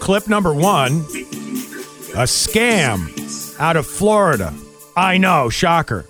Clip 0.00 0.28
number 0.28 0.52
one 0.54 1.00
a 2.14 2.26
scam 2.26 3.10
out 3.58 3.76
of 3.76 3.86
Florida. 3.86 4.52
I 4.96 5.16
know, 5.18 5.48
shocker. 5.48 6.04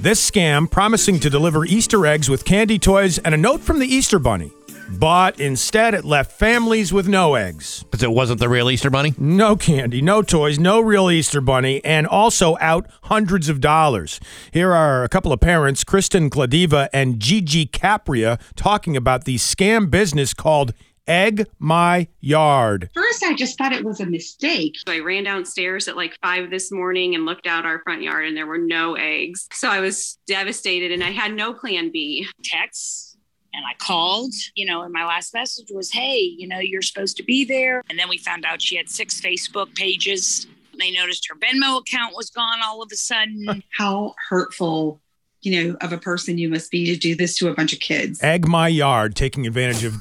This 0.00 0.30
scam 0.30 0.70
promising 0.70 1.20
to 1.20 1.28
deliver 1.28 1.66
Easter 1.66 2.06
eggs 2.06 2.30
with 2.30 2.46
candy 2.46 2.78
toys 2.78 3.18
and 3.18 3.34
a 3.34 3.36
note 3.36 3.60
from 3.60 3.80
the 3.80 3.86
Easter 3.86 4.18
Bunny. 4.18 4.50
But 4.88 5.38
instead, 5.38 5.92
it 5.92 6.06
left 6.06 6.32
families 6.32 6.90
with 6.90 7.06
no 7.06 7.34
eggs. 7.34 7.82
Because 7.82 8.02
it 8.02 8.10
wasn't 8.10 8.40
the 8.40 8.48
real 8.48 8.70
Easter 8.70 8.88
Bunny? 8.88 9.12
No 9.18 9.56
candy, 9.56 10.00
no 10.00 10.22
toys, 10.22 10.58
no 10.58 10.80
real 10.80 11.10
Easter 11.10 11.42
Bunny, 11.42 11.84
and 11.84 12.06
also 12.06 12.56
out 12.62 12.86
hundreds 13.02 13.50
of 13.50 13.60
dollars. 13.60 14.20
Here 14.52 14.72
are 14.72 15.04
a 15.04 15.08
couple 15.10 15.34
of 15.34 15.40
parents, 15.40 15.84
Kristen 15.84 16.30
Gladiva 16.30 16.88
and 16.94 17.20
Gigi 17.20 17.66
Capria, 17.66 18.40
talking 18.56 18.96
about 18.96 19.26
the 19.26 19.36
scam 19.36 19.90
business 19.90 20.32
called 20.32 20.72
Egg 21.10 21.48
My 21.58 22.06
Yard. 22.20 22.88
First, 22.94 23.24
I 23.24 23.34
just 23.34 23.58
thought 23.58 23.72
it 23.72 23.84
was 23.84 23.98
a 23.98 24.06
mistake. 24.06 24.76
So 24.86 24.92
I 24.92 25.00
ran 25.00 25.24
downstairs 25.24 25.88
at 25.88 25.96
like 25.96 26.16
five 26.22 26.50
this 26.50 26.70
morning 26.70 27.16
and 27.16 27.26
looked 27.26 27.48
out 27.48 27.66
our 27.66 27.80
front 27.80 28.02
yard, 28.02 28.26
and 28.26 28.36
there 28.36 28.46
were 28.46 28.58
no 28.58 28.94
eggs. 28.94 29.48
So 29.52 29.68
I 29.68 29.80
was 29.80 30.18
devastated, 30.28 30.92
and 30.92 31.02
I 31.02 31.10
had 31.10 31.32
no 31.34 31.52
plan 31.52 31.90
B. 31.90 32.28
texts 32.44 33.16
and 33.52 33.64
I 33.66 33.74
called, 33.84 34.32
you 34.54 34.64
know, 34.64 34.82
and 34.82 34.92
my 34.92 35.04
last 35.04 35.34
message 35.34 35.72
was, 35.72 35.90
hey, 35.90 36.20
you 36.20 36.46
know, 36.46 36.60
you're 36.60 36.80
supposed 36.80 37.16
to 37.16 37.24
be 37.24 37.44
there. 37.44 37.82
And 37.90 37.98
then 37.98 38.08
we 38.08 38.16
found 38.16 38.44
out 38.44 38.62
she 38.62 38.76
had 38.76 38.88
six 38.88 39.20
Facebook 39.20 39.74
pages. 39.74 40.46
They 40.78 40.92
noticed 40.92 41.26
her 41.28 41.34
Venmo 41.34 41.80
account 41.80 42.14
was 42.14 42.30
gone 42.30 42.60
all 42.64 42.80
of 42.80 42.90
a 42.92 42.96
sudden. 42.96 43.64
How 43.76 44.14
hurtful, 44.28 45.00
you 45.40 45.64
know, 45.64 45.76
of 45.80 45.92
a 45.92 45.98
person 45.98 46.38
you 46.38 46.48
must 46.48 46.70
be 46.70 46.86
to 46.86 46.96
do 46.96 47.16
this 47.16 47.36
to 47.38 47.48
a 47.48 47.54
bunch 47.54 47.72
of 47.72 47.80
kids. 47.80 48.22
Egg 48.22 48.46
My 48.46 48.68
Yard, 48.68 49.16
taking 49.16 49.48
advantage 49.48 49.82
of 49.82 49.96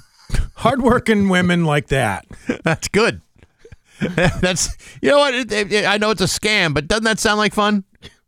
hardworking 0.55 1.29
women 1.29 1.65
like 1.65 1.87
that. 1.87 2.25
That's 2.63 2.87
good. 2.87 3.21
That's 3.99 4.77
you 5.01 5.09
know 5.09 5.17
what? 5.19 5.33
It- 5.33 5.51
it- 5.51 5.85
I 5.85 5.97
know 5.97 6.11
it's 6.11 6.21
a 6.21 6.25
scam, 6.25 6.73
but 6.73 6.87
doesn't 6.87 7.03
that 7.03 7.19
sound 7.19 7.37
like 7.37 7.53
fun? 7.53 7.83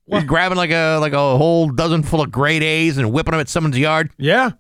You're 0.08 0.24
grabbing 0.24 0.58
like 0.58 0.72
a 0.72 0.98
like 1.00 1.14
a 1.14 1.38
whole 1.38 1.70
dozen 1.70 2.04
full 2.04 2.22
of 2.22 2.32
grade 2.32 2.64
A's 2.64 2.98
and 2.98 3.14
whipping 3.14 3.32
them 3.32 3.40
at 3.40 3.48
someone's 3.48 3.78
yard. 3.78 4.12
Yeah. 4.18 4.52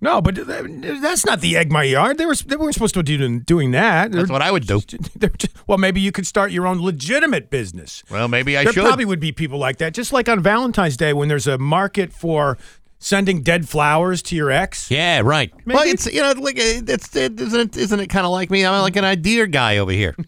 No, 0.00 0.20
but 0.20 0.34
th- 0.36 1.00
that's 1.00 1.24
not 1.24 1.40
the 1.40 1.56
egg 1.56 1.72
my 1.72 1.82
yard. 1.82 2.18
They 2.18 2.26
were 2.26 2.34
they 2.34 2.56
weren't 2.56 2.74
supposed 2.74 2.94
to 2.94 3.02
be 3.02 3.16
doing, 3.16 3.40
doing 3.40 3.70
that. 3.70 4.12
That's 4.12 4.30
what 4.30 4.42
I 4.42 4.50
would 4.52 4.66
do. 4.66 4.80
Just- 5.38 5.48
well, 5.66 5.78
maybe 5.78 6.00
you 6.00 6.12
could 6.12 6.26
start 6.26 6.52
your 6.52 6.66
own 6.66 6.80
legitimate 6.80 7.48
business. 7.50 8.04
Well, 8.10 8.28
maybe 8.28 8.56
I 8.56 8.64
there 8.64 8.72
should. 8.74 8.84
probably 8.84 9.06
would 9.06 9.18
be 9.20 9.32
people 9.32 9.58
like 9.58 9.78
that. 9.78 9.94
Just 9.94 10.12
like 10.12 10.28
on 10.28 10.40
Valentine's 10.40 10.96
Day 10.96 11.12
when 11.12 11.28
there's 11.28 11.46
a 11.48 11.58
market 11.58 12.12
for 12.12 12.58
sending 13.04 13.42
dead 13.42 13.68
flowers 13.68 14.22
to 14.22 14.34
your 14.34 14.50
ex. 14.50 14.90
Yeah, 14.90 15.20
right. 15.22 15.52
Maybe- 15.66 15.76
Well, 15.76 15.86
it's 15.86 16.06
you 16.06 16.22
know 16.22 16.32
like 16.32 16.58
uh, 16.58 16.80
it's 16.88 17.14
it, 17.14 17.38
isn't 17.38 17.60
it 17.60 17.76
isn't 17.76 18.00
it 18.00 18.06
kind 18.08 18.24
of 18.24 18.32
like 18.32 18.50
me? 18.50 18.64
I'm 18.64 18.80
like 18.80 18.96
an 18.96 19.04
idea 19.04 19.46
guy 19.46 19.78
over 19.78 19.92
here. 19.92 20.16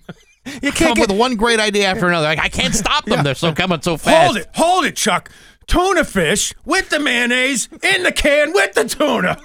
You 0.62 0.70
Come 0.70 0.72
can't 0.74 0.90
up 0.92 0.96
get 0.98 1.08
with 1.10 1.18
one 1.18 1.34
great 1.34 1.58
idea 1.58 1.88
after 1.88 2.06
another. 2.06 2.28
Like, 2.28 2.38
I 2.38 2.48
can't 2.48 2.72
stop 2.72 3.04
them. 3.04 3.24
They're 3.24 3.34
so 3.34 3.52
coming 3.52 3.82
so 3.82 3.96
fast. 3.96 4.26
Hold 4.26 4.36
it, 4.36 4.46
hold 4.54 4.84
it, 4.84 4.94
Chuck. 4.94 5.28
Tuna 5.66 6.04
fish 6.04 6.54
with 6.64 6.88
the 6.88 7.00
mayonnaise 7.00 7.68
in 7.82 8.04
the 8.04 8.12
can 8.12 8.52
with 8.52 8.72
the 8.74 8.84
tuna. 8.84 9.40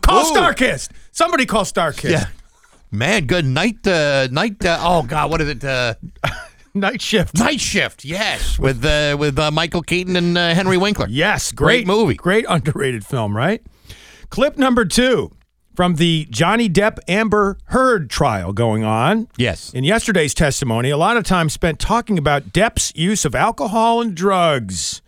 Call 0.00 0.24
Ooh. 0.24 0.32
Starkist. 0.32 0.90
Somebody 1.10 1.44
call 1.44 1.64
Starkist. 1.64 2.10
Yeah. 2.12 2.26
Man, 2.92 3.26
good 3.26 3.46
night. 3.46 3.84
Uh, 3.84 4.28
night. 4.30 4.64
Uh, 4.64 4.78
oh 4.80 5.02
God, 5.02 5.28
what 5.28 5.40
is 5.40 5.48
it? 5.48 5.64
Uh, 5.64 5.94
Night 6.80 7.02
shift. 7.02 7.36
night 7.38 7.60
shift. 7.60 8.04
Yes, 8.04 8.58
with 8.58 8.84
uh, 8.84 9.16
with 9.18 9.38
uh, 9.38 9.50
Michael 9.50 9.82
Keaton 9.82 10.16
and 10.16 10.36
uh, 10.38 10.54
Henry 10.54 10.76
Winkler. 10.76 11.06
Yes, 11.08 11.52
Great 11.52 11.84
great, 11.84 11.86
movie. 11.86 12.14
Great 12.14 12.44
underrated 12.48 13.04
film, 13.04 13.36
right? 13.36 13.62
Clip 14.30 14.56
number 14.58 14.84
two 14.84 15.32
from 15.74 15.94
the 15.94 16.26
Johnny 16.30 16.68
Depp 16.68 16.98
Amber 17.06 17.56
Heard 17.66 18.10
trial 18.10 18.52
going 18.52 18.82
on. 18.84 19.28
Yes. 19.36 19.72
In 19.72 19.84
yesterday's 19.84 20.34
testimony, 20.34 20.90
a 20.90 20.96
lot 20.96 21.16
of 21.16 21.24
time 21.24 21.48
spent 21.48 21.78
talking 21.78 22.18
about 22.18 22.48
Depp's 22.52 22.92
use 22.96 23.24
of 23.24 23.34
alcohol 23.34 24.00
and 24.00 24.14
drugs. 24.14 25.02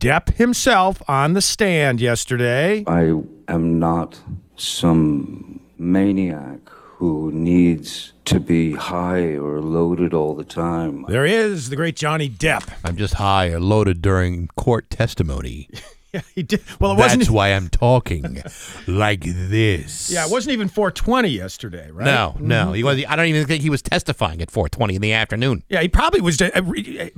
Depp 0.00 0.34
himself 0.36 1.02
on 1.08 1.34
the 1.34 1.42
stand 1.42 2.00
yesterday. 2.00 2.84
I 2.86 3.20
am 3.48 3.78
not 3.78 4.18
some 4.56 5.60
maniac 5.76 6.67
who 6.98 7.30
needs 7.32 8.12
to 8.24 8.40
be 8.40 8.72
high 8.72 9.36
or 9.36 9.60
loaded 9.60 10.12
all 10.12 10.34
the 10.34 10.42
time. 10.42 11.04
There 11.08 11.24
is 11.24 11.68
the 11.70 11.76
great 11.76 11.94
Johnny 11.94 12.28
Depp. 12.28 12.68
I'm 12.82 12.96
just 12.96 13.14
high 13.14 13.50
or 13.50 13.60
loaded 13.60 14.02
during 14.02 14.48
court 14.56 14.90
testimony. 14.90 15.68
Yeah, 16.10 16.22
he 16.34 16.42
did. 16.42 16.62
Well, 16.80 16.92
it 16.92 16.96
That's 16.96 17.04
wasn't. 17.08 17.20
That's 17.24 17.30
why 17.30 17.48
I'm 17.48 17.68
talking 17.68 18.42
like 18.86 19.20
this. 19.24 20.10
Yeah, 20.10 20.24
it 20.24 20.30
wasn't 20.30 20.54
even 20.54 20.68
420 20.68 21.28
yesterday, 21.28 21.90
right? 21.90 22.06
No, 22.06 22.34
no. 22.40 22.68
Mhm. 22.68 22.76
He 22.76 22.82
was. 22.82 23.04
I 23.06 23.14
don't 23.14 23.26
even 23.26 23.46
think 23.46 23.60
he 23.60 23.68
was 23.68 23.82
testifying 23.82 24.40
at 24.40 24.48
4:20 24.50 24.94
in 24.94 25.02
the 25.02 25.12
afternoon. 25.12 25.64
Yeah, 25.68 25.82
he 25.82 25.88
probably 25.88 26.22
was 26.22 26.40
uh, 26.40 26.48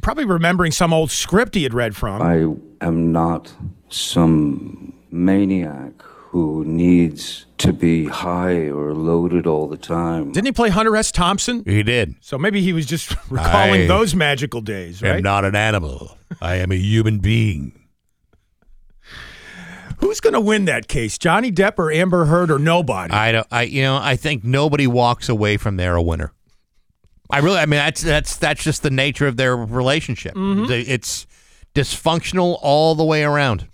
probably 0.02 0.24
remembering 0.24 0.72
some 0.72 0.92
old 0.92 1.12
script 1.12 1.54
he 1.54 1.62
had 1.62 1.72
read 1.72 1.94
from. 1.94 2.20
I 2.20 2.84
am 2.84 3.12
not 3.12 3.52
some 3.90 4.92
maniac 5.12 5.92
who 6.30 6.64
needs 6.64 7.46
to 7.58 7.72
be 7.72 8.06
high 8.06 8.68
or 8.68 8.94
loaded 8.94 9.48
all 9.48 9.66
the 9.66 9.76
time. 9.76 10.30
Didn't 10.30 10.46
he 10.46 10.52
play 10.52 10.68
Hunter 10.68 10.94
S. 10.96 11.10
Thompson? 11.10 11.64
He 11.66 11.82
did. 11.82 12.14
So 12.20 12.38
maybe 12.38 12.60
he 12.60 12.72
was 12.72 12.86
just 12.86 13.10
recalling 13.30 13.82
I 13.82 13.86
those 13.86 14.14
magical 14.14 14.60
days, 14.60 15.02
right? 15.02 15.16
am 15.16 15.22
not 15.22 15.44
an 15.44 15.56
animal. 15.56 16.16
I 16.40 16.54
am 16.56 16.70
a 16.70 16.76
human 16.76 17.18
being. 17.18 17.72
Who's 19.98 20.20
going 20.20 20.34
to 20.34 20.40
win 20.40 20.66
that 20.66 20.86
case, 20.86 21.18
Johnny 21.18 21.50
Depp 21.50 21.78
or 21.78 21.90
Amber 21.90 22.26
Heard 22.26 22.52
or 22.52 22.60
nobody? 22.60 23.12
I 23.12 23.32
don't. 23.32 23.46
I 23.50 23.62
you 23.62 23.82
know. 23.82 23.98
I 24.00 24.14
think 24.14 24.44
nobody 24.44 24.86
walks 24.86 25.28
away 25.28 25.56
from 25.56 25.76
there 25.76 25.96
a 25.96 26.02
winner. 26.02 26.32
I 27.28 27.40
really. 27.40 27.58
I 27.58 27.66
mean, 27.66 27.78
that's 27.78 28.02
that's 28.02 28.36
that's 28.36 28.62
just 28.62 28.82
the 28.84 28.90
nature 28.90 29.26
of 29.26 29.36
their 29.36 29.56
relationship. 29.56 30.34
Mhm. 30.36 30.70
It's 30.70 31.26
dysfunctional 31.74 32.58
all 32.62 32.94
the 32.94 33.04
way 33.04 33.24
around. 33.24 33.66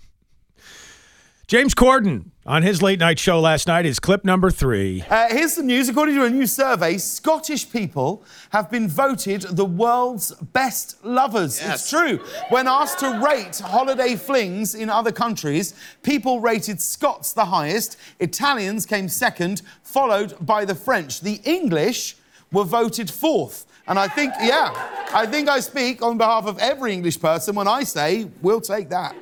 James 1.47 1.73
Corden 1.73 2.31
on 2.45 2.61
his 2.61 2.81
late 2.81 2.99
night 2.99 3.17
show 3.17 3.39
last 3.39 3.67
night 3.67 3.85
is 3.85 4.01
clip 4.01 4.25
number 4.25 4.51
three. 4.51 5.01
Uh, 5.09 5.29
here's 5.29 5.53
some 5.53 5.65
news. 5.65 5.87
According 5.87 6.15
to 6.15 6.25
a 6.25 6.29
new 6.29 6.45
survey, 6.45 6.97
Scottish 6.97 7.71
people 7.71 8.25
have 8.49 8.69
been 8.69 8.89
voted 8.89 9.43
the 9.43 9.63
world's 9.63 10.33
best 10.33 11.01
lovers. 11.05 11.57
It's 11.63 11.89
true. 11.89 12.17
When 12.49 12.67
asked 12.67 12.99
to 12.99 13.21
rate 13.25 13.59
holiday 13.59 14.17
flings 14.17 14.75
in 14.75 14.89
other 14.89 15.13
countries, 15.13 15.73
people 16.03 16.41
rated 16.41 16.81
Scots 16.81 17.31
the 17.31 17.45
highest, 17.45 17.95
Italians 18.19 18.85
came 18.85 19.07
second, 19.07 19.61
followed 19.83 20.33
by 20.45 20.65
the 20.65 20.75
French. 20.75 21.21
The 21.21 21.39
English 21.45 22.17
were 22.51 22.65
voted 22.65 23.09
fourth. 23.09 23.65
And 23.87 23.97
I 23.97 24.07
think, 24.07 24.33
yeah, 24.41 24.71
I 25.13 25.25
think 25.25 25.47
I 25.47 25.61
speak 25.61 26.01
on 26.01 26.17
behalf 26.17 26.45
of 26.45 26.57
every 26.59 26.91
English 26.93 27.19
person 27.21 27.55
when 27.55 27.67
I 27.67 27.83
say 27.83 28.29
we'll 28.41 28.59
take 28.61 28.89
that. 28.89 29.15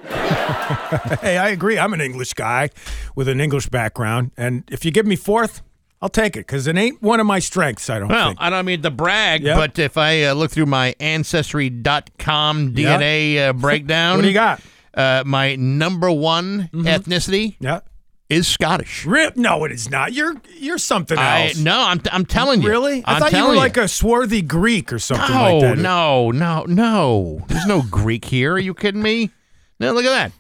hey, 1.22 1.38
I 1.38 1.50
agree. 1.50 1.78
I'm 1.78 1.94
an 1.94 2.02
English 2.02 2.34
guy 2.34 2.70
with 3.16 3.28
an 3.28 3.40
English 3.40 3.68
background, 3.70 4.32
and 4.38 4.64
if 4.72 4.84
you 4.84 4.92
give 4.92 5.06
me 5.06 5.16
fourth, 5.16 5.62
I'll 6.02 6.10
take 6.10 6.36
it 6.36 6.42
because 6.42 6.68
it 6.68 6.76
ain't 6.76 7.02
one 7.02 7.20
of 7.20 7.26
my 7.28 7.40
strengths. 7.40 7.90
I 7.90 8.00
don't 8.00 8.10
Well, 8.10 8.28
think. 8.30 8.40
I 8.42 8.50
don't 8.50 8.66
mean 8.66 8.82
to 8.82 8.92
brag, 8.92 9.44
Yep. 9.44 9.58
but 9.58 9.80
if 9.80 9.98
I 9.98 10.24
uh, 10.24 10.34
look 10.34 10.52
through 10.52 10.66
my 10.68 10.96
Ancestry.com 11.00 12.74
DNA 12.74 13.50
uh, 13.50 13.54
breakdown, 13.66 14.18
What 14.18 14.22
do 14.24 14.28
you 14.28 14.34
got? 14.34 14.62
Uh, 14.94 15.24
my 15.26 15.56
number 15.56 16.10
one 16.12 16.70
ethnicity 16.74 17.56
yeah. 17.60 17.82
Is 18.30 18.48
Scottish. 18.48 19.06
Rip? 19.06 19.36
No, 19.38 19.66
it 19.66 19.72
is 19.72 19.90
not. 19.90 20.14
You're 20.14 20.36
you're 20.58 20.78
something 20.78 21.18
I, 21.18 21.48
else. 21.48 21.58
no, 21.58 21.80
I'm, 21.80 22.02
I'm 22.12 22.26
telling 22.26 22.62
you. 22.62 22.70
Really? 22.70 23.04
I 23.06 23.16
I'm 23.16 23.20
thought 23.20 23.32
you 23.32 23.38
were 23.38 23.44
telling 23.44 23.58
like 23.58 23.78
a 23.78 23.88
swarthy 23.88 24.42
Greek 24.42 24.92
or 24.92 25.00
something 25.00 25.36
no, 25.36 25.58
like 25.58 25.62
that. 25.62 25.78
No, 25.78 26.32
no, 26.32 26.64
no. 26.68 27.46
There's 27.48 27.66
no 27.68 27.84
Greek 27.84 28.26
here. 28.26 28.54
Are 28.54 28.60
you 28.60 28.74
kidding 28.74 29.02
me? 29.02 29.32
No, 29.80 29.92
look 29.92 30.06
at 30.06 30.10
that. 30.10 30.32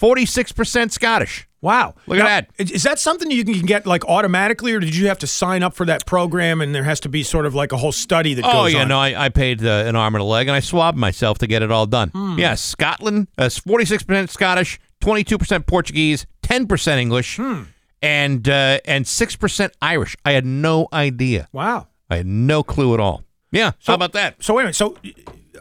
46% 0.00 0.90
Scottish. 0.90 1.46
Wow. 1.62 1.94
Look 2.06 2.18
Now, 2.18 2.26
at 2.26 2.56
that. 2.56 2.70
Is 2.70 2.84
that 2.84 2.98
something 2.98 3.30
you 3.30 3.44
can 3.44 3.66
get 3.66 3.86
like 3.86 4.04
automatically, 4.06 4.72
or 4.72 4.80
did 4.80 4.96
you 4.96 5.08
have 5.08 5.18
to 5.18 5.26
sign 5.26 5.62
up 5.62 5.74
for 5.74 5.84
that 5.84 6.06
program 6.06 6.62
and 6.62 6.74
there 6.74 6.84
has 6.84 7.00
to 7.00 7.10
be 7.10 7.22
sort 7.22 7.44
of 7.44 7.54
like 7.54 7.72
a 7.72 7.76
whole 7.76 7.92
study 7.92 8.32
that 8.32 8.42
goes 8.42 8.50
on? 8.50 8.56
Oh, 8.56 8.62
goes 8.64 8.72
yeah, 8.72 8.82
on? 8.82 8.88
no, 8.88 8.98
I, 8.98 9.26
I 9.26 9.28
paid 9.28 9.62
uh, 9.64 9.84
an 9.86 9.94
arm 9.94 10.14
and 10.14 10.22
a 10.22 10.24
leg, 10.24 10.48
and 10.48 10.56
I 10.56 10.60
swabbed 10.60 10.96
myself 10.96 11.36
to 11.38 11.46
get 11.46 11.62
it 11.62 11.70
all 11.70 11.86
done. 11.86 12.08
Hmm. 12.10 12.38
Yeah, 12.38 12.54
Scotland, 12.54 13.28
uh, 13.36 13.44
46% 13.44 14.30
Scottish, 14.30 14.80
22% 15.02 15.66
Portuguese, 15.66 16.24
10% 16.50 16.98
English, 16.98 17.36
Hmm. 17.36 17.62
and 18.02 18.48
uh, 18.48 18.78
and 18.84 19.04
6% 19.04 19.70
Irish. 19.82 20.16
I 20.24 20.32
had 20.32 20.44
no 20.44 20.88
idea. 20.92 21.48
Wow. 21.52 21.86
I 22.10 22.16
had 22.16 22.26
no 22.26 22.62
clue 22.62 22.94
at 22.94 23.00
all. 23.00 23.22
Yeah, 23.52 23.72
So, 23.80 23.92
how 23.92 23.94
about 23.94 24.12
that? 24.12 24.42
So 24.42 24.54
wait 24.54 24.62
a 24.62 24.64
minute. 24.64 24.76
So 24.76 24.96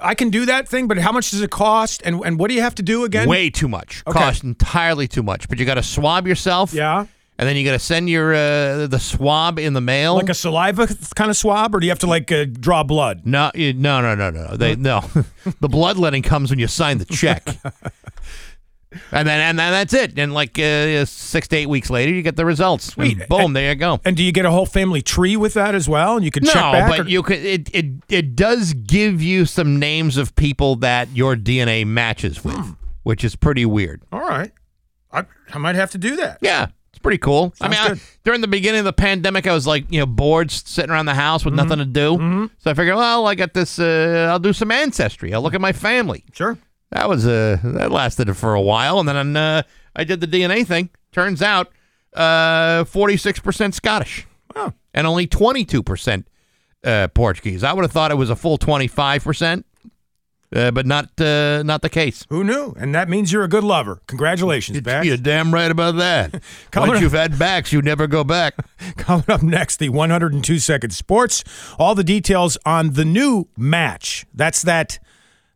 I 0.02 0.14
can 0.16 0.30
do 0.30 0.46
that 0.46 0.68
thing, 0.70 0.88
but 0.88 0.98
how 1.00 1.12
much 1.12 1.32
does 1.32 1.42
it 1.42 1.50
cost? 1.52 2.02
And 2.06 2.22
and 2.26 2.40
what 2.40 2.50
do 2.50 2.56
you 2.56 2.62
have 2.62 2.76
to 2.76 2.84
do 2.84 3.04
again? 3.04 3.28
Way 3.28 3.50
too 3.50 3.68
much. 3.68 4.04
Okay. 4.08 4.18
Cost 4.20 4.44
entirely 4.44 5.08
too 5.08 5.24
much. 5.24 5.48
But 5.50 5.60
you 5.60 5.66
got 5.66 5.76
to 5.76 5.84
swab 5.84 6.28
yourself. 6.28 6.74
Yeah. 6.74 7.06
And 7.38 7.48
then 7.48 7.56
you 7.56 7.64
got 7.64 7.72
to 7.72 7.80
send 7.80 8.10
your 8.10 8.34
uh, 8.34 8.88
the 8.88 9.00
swab 9.00 9.60
in 9.60 9.74
the 9.74 9.82
mail. 9.82 10.16
Like 10.16 10.30
a 10.30 10.34
saliva 10.34 10.88
kind 11.16 11.32
of 11.32 11.38
swab, 11.38 11.74
or 11.74 11.80
do 11.80 11.86
you 11.86 11.92
have 11.92 12.00
to 12.00 12.08
like 12.08 12.32
uh, 12.32 12.46
draw 12.46 12.84
blood? 12.84 13.22
No, 13.26 13.50
no, 13.56 14.02
no, 14.02 14.14
no, 14.16 14.30
no. 14.30 14.56
They 14.58 14.76
no. 14.76 15.02
the 15.62 15.70
bloodletting 15.70 16.22
comes 16.22 16.50
when 16.50 16.60
you 16.60 16.68
sign 16.68 16.98
the 16.98 17.06
check. 17.06 17.48
and 19.12 19.28
then 19.28 19.40
and 19.40 19.60
then 19.60 19.72
that's 19.72 19.94
it. 19.94 20.18
And 20.18 20.34
like 20.34 20.58
uh, 20.58 21.06
six 21.06 21.48
to 21.50 21.58
eight 21.58 21.68
weeks 21.70 21.90
later, 21.90 22.12
you 22.12 22.22
get 22.22 22.36
the 22.36 22.46
results. 22.46 22.86
Sweet. 22.86 23.20
And 23.20 23.30
boom, 23.30 23.54
there 23.54 23.70
you 23.70 23.76
go. 23.76 24.00
And 24.06 24.18
do 24.18 24.24
you 24.24 24.32
get 24.32 24.46
a 24.46 24.52
whole 24.52 24.66
family 24.66 25.02
tree 25.02 25.38
with 25.38 25.54
that 25.54 25.76
as 25.76 25.88
well? 25.88 26.16
And 26.16 26.26
you 26.26 26.32
can 26.32 26.44
no, 26.44 26.52
check 26.52 26.62
back. 26.72 26.90
but 26.90 27.00
or- 27.02 27.10
you 27.10 27.22
could. 27.24 27.40
It, 27.40 27.74
it 27.76 27.86
it 28.10 28.36
does 28.36 28.74
give 28.74 29.22
you 29.22 29.46
some 29.46 29.78
names 29.80 30.18
of 30.18 30.36
people 30.36 30.76
that 30.78 31.10
your 31.16 31.36
DNA 31.36 31.86
matches 31.86 32.44
with, 32.44 32.56
Hmm. 32.56 32.72
which 33.04 33.24
is 33.24 33.36
pretty 33.36 33.66
weird. 33.66 34.02
All 34.12 34.22
right. 34.22 34.52
I, 35.12 35.26
I 35.54 35.58
might 35.58 35.76
have 35.76 35.92
to 35.92 35.98
do 35.98 36.16
that. 36.18 36.38
Yeah, 36.42 36.68
it's 36.92 37.00
pretty 37.00 37.18
cool. 37.18 37.54
I 37.60 37.68
mean, 37.68 37.80
I, 37.80 37.96
during 38.24 38.42
the 38.42 38.48
beginning 38.48 38.80
of 38.80 38.86
the 38.86 38.94
pandemic, 38.94 39.48
I 39.48 39.54
was 39.54 39.66
like, 39.66 39.86
you 39.92 40.00
know, 40.00 40.06
bored, 40.06 40.52
sitting 40.52 40.92
around 40.92 41.08
the 41.08 41.16
house 41.16 41.42
Mm-hmm. 41.42 41.50
with 41.50 41.56
nothing 41.56 41.80
to 41.80 41.86
do. 41.86 42.50
So 42.60 42.70
I 42.70 42.74
figured, 42.76 42.96
well, 42.96 43.26
I 43.26 43.34
got 43.34 43.54
this. 43.56 43.80
Uh, 43.80 44.28
I'll 44.30 44.38
do 44.40 44.54
some 44.54 44.70
ancestry. 44.72 45.34
I'll 45.34 45.42
look 45.42 45.56
at 45.56 45.62
my 45.62 45.72
family. 45.74 46.26
Sure. 46.32 46.58
That 46.92 47.08
was 47.08 47.26
uh, 47.28 47.58
that 47.64 47.92
lasted 47.92 48.36
for 48.36 48.54
a 48.56 48.62
while, 48.62 49.00
and 49.00 49.08
then 49.08 49.36
uh, 49.38 49.62
I 49.96 50.04
did 50.04 50.22
the 50.22 50.28
DNA 50.28 50.66
thing. 50.66 50.90
Turns 51.12 51.42
out, 51.42 51.72
forty 52.88 53.18
six 53.18 53.40
percent 53.40 53.76
Scottish, 53.76 54.26
Oh. 54.56 54.74
and 54.94 55.06
only 55.08 55.28
twenty 55.28 55.66
two 55.66 55.84
percent 55.84 56.28
uh, 56.84 57.08
Portuguese. 57.10 57.64
I 57.64 57.74
would 57.74 57.84
have 57.84 57.92
thought 57.92 58.12
it 58.12 58.16
was 58.16 58.30
a 58.30 58.36
full 58.36 58.58
twenty 58.58 58.88
five 58.88 59.24
percent, 59.24 59.66
but 60.50 60.86
not 60.88 61.20
uh, 61.22 61.62
not 61.64 61.84
the 61.84 61.90
case. 61.90 62.26
Who 62.30 62.44
knew? 62.44 62.74
And 62.80 62.96
that 62.96 63.08
means 63.08 63.32
you're 63.32 63.44
a 63.44 63.48
good 63.48 63.64
lover. 63.64 64.02
Congratulations, 64.08 64.82
Bax. 64.82 65.06
You're 65.06 65.18
damn 65.18 65.54
right 65.54 65.70
about 65.70 65.96
that. 65.98 66.34
Once 66.76 66.94
up- 66.94 67.02
you've 67.02 67.12
had 67.12 67.38
backs, 67.38 67.72
you 67.72 67.82
never 67.84 68.08
go 68.08 68.24
back. 68.24 68.56
Coming 68.98 69.26
up 69.30 69.44
next, 69.44 69.78
the 69.78 69.90
102 69.90 70.58
Second 70.58 70.90
Sports. 70.92 71.44
All 71.78 71.94
the 71.94 72.04
details 72.04 72.58
on 72.66 72.94
the 72.94 73.06
new 73.06 73.48
match. 73.56 74.26
That's 74.34 74.64
that 74.64 74.98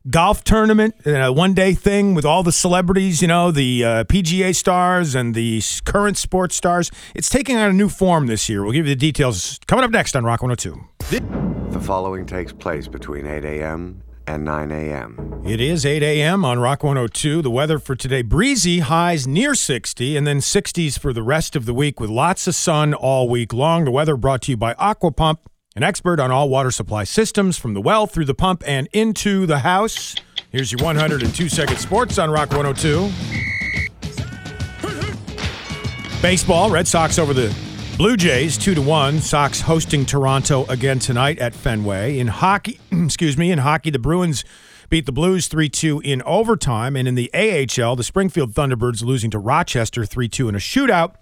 golf 0.09 0.43
tournament, 0.43 0.95
a 1.05 1.31
one 1.31 1.53
day 1.53 1.73
thing 1.73 2.13
with 2.13 2.25
all 2.25 2.43
the 2.43 2.51
celebrities, 2.51 3.21
you 3.21 3.27
know, 3.27 3.51
the 3.51 3.83
uh, 3.83 4.03
PGA 4.05 4.55
stars 4.55 5.15
and 5.15 5.35
the 5.35 5.61
current 5.85 6.17
sports 6.17 6.55
stars. 6.55 6.91
It's 7.15 7.29
taking 7.29 7.57
on 7.57 7.69
a 7.69 7.73
new 7.73 7.89
form 7.89 8.27
this 8.27 8.49
year. 8.49 8.63
We'll 8.63 8.73
give 8.73 8.87
you 8.87 8.95
the 8.95 8.99
details 8.99 9.59
coming 9.67 9.85
up 9.85 9.91
next 9.91 10.15
on 10.15 10.23
Rock 10.23 10.41
102. 10.41 11.71
The 11.71 11.79
following 11.79 12.25
takes 12.25 12.53
place 12.53 12.87
between 12.87 13.25
8 13.25 13.45
a.m. 13.45 14.03
and 14.27 14.45
9 14.45 14.71
a.m. 14.71 15.41
It 15.45 15.59
is 15.59 15.85
8 15.85 16.03
a.m. 16.03 16.45
on 16.45 16.59
Rock 16.59 16.83
102. 16.83 17.41
The 17.41 17.49
weather 17.49 17.79
for 17.79 17.95
today 17.95 18.21
breezy, 18.21 18.79
highs 18.79 19.27
near 19.27 19.55
60, 19.55 20.15
and 20.15 20.25
then 20.25 20.37
60s 20.39 20.99
for 20.99 21.13
the 21.13 21.23
rest 21.23 21.55
of 21.55 21.65
the 21.65 21.73
week 21.73 21.99
with 21.99 22.09
lots 22.09 22.47
of 22.47 22.55
sun 22.55 22.93
all 22.93 23.27
week 23.27 23.51
long. 23.53 23.85
The 23.85 23.91
weather 23.91 24.15
brought 24.15 24.43
to 24.43 24.51
you 24.51 24.57
by 24.57 24.73
Aqua 24.75 25.11
Pump, 25.11 25.49
an 25.75 25.83
expert 25.83 26.19
on 26.19 26.29
all 26.29 26.49
water 26.49 26.69
supply 26.71 27.03
systems 27.03 27.57
from 27.57 27.73
the 27.73 27.81
well 27.81 28.05
through 28.05 28.25
the 28.25 28.35
pump 28.35 28.63
and 28.67 28.87
into 28.93 29.45
the 29.45 29.59
house. 29.59 30.15
Here's 30.51 30.71
your 30.71 30.83
102 30.83 31.49
second 31.49 31.77
sports 31.77 32.19
on 32.19 32.29
Rock 32.29 32.51
102. 32.51 33.09
Baseball, 36.21 36.69
Red 36.69 36.87
Sox 36.87 37.17
over 37.17 37.33
the 37.33 37.53
Blue 37.97 38.15
Jays 38.15 38.57
2 38.57 38.75
to 38.75 38.81
1. 38.81 39.19
Sox 39.19 39.61
hosting 39.61 40.05
Toronto 40.05 40.65
again 40.67 40.99
tonight 40.99 41.39
at 41.39 41.53
Fenway. 41.53 42.19
In 42.19 42.27
hockey, 42.27 42.79
excuse 42.91 43.37
me, 43.37 43.51
in 43.51 43.59
hockey 43.59 43.89
the 43.89 43.99
Bruins 43.99 44.45
beat 44.89 45.07
the 45.07 45.11
Blues 45.11 45.49
3-2 45.49 46.03
in 46.03 46.21
overtime 46.21 46.95
and 46.95 47.07
in 47.07 47.15
the 47.15 47.31
AHL 47.33 47.95
the 47.95 48.03
Springfield 48.03 48.53
Thunderbirds 48.53 49.03
losing 49.03 49.31
to 49.31 49.39
Rochester 49.39 50.03
3-2 50.03 50.49
in 50.49 50.55
a 50.55 50.59
shootout. 50.59 51.15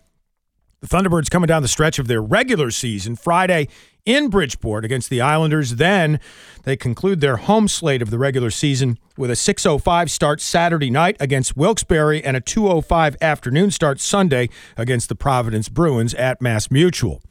The 0.82 0.88
Thunderbirds 0.88 1.30
coming 1.30 1.46
down 1.46 1.62
the 1.62 1.68
stretch 1.68 2.00
of 2.00 2.08
their 2.08 2.24
regular 2.24 2.72
season 2.72 3.16
Friday 3.16 3.68
in 4.04 4.30
Bridgeport 4.30 4.84
against 4.84 5.12
the 5.12 5.22
Islanders. 5.22 5.76
Then 5.76 6.20
they 6.64 6.76
conclude 6.76 7.22
their 7.22 7.38
home 7.38 7.68
slate 7.68 8.02
of 8.02 8.10
the 8.10 8.18
regular 8.18 8.50
season 8.50 8.98
with 9.16 9.30
a 9.30 9.36
6:05 9.36 10.10
start 10.10 10.42
Saturday 10.42 10.90
night 10.90 11.18
against 11.20 11.56
Wilkes-Barre 11.56 12.24
and 12.24 12.36
a 12.36 12.42
2:05 12.42 13.16
afternoon 13.22 13.70
start 13.70 14.00
Sunday 14.00 14.50
against 14.76 15.08
the 15.08 15.14
Providence 15.14 15.70
Bruins 15.70 16.16
at 16.16 16.42
Mass 16.42 16.72
Mutual. 16.72 17.22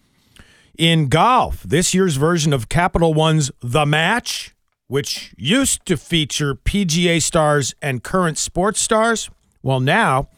In 0.79 1.09
golf, 1.09 1.65
this 1.65 1.93
year's 1.93 2.15
version 2.15 2.53
of 2.53 2.69
Capital 2.69 3.15
One's 3.15 3.51
The 3.61 3.85
Match, 3.85 4.55
which 4.87 5.35
used 5.37 5.85
to 5.87 5.97
feature 5.97 6.55
PGA 6.55 7.19
stars 7.19 7.75
and 7.83 8.05
current 8.05 8.39
sports 8.39 8.81
stars, 8.81 9.29
well 9.61 9.81
now 9.81 10.29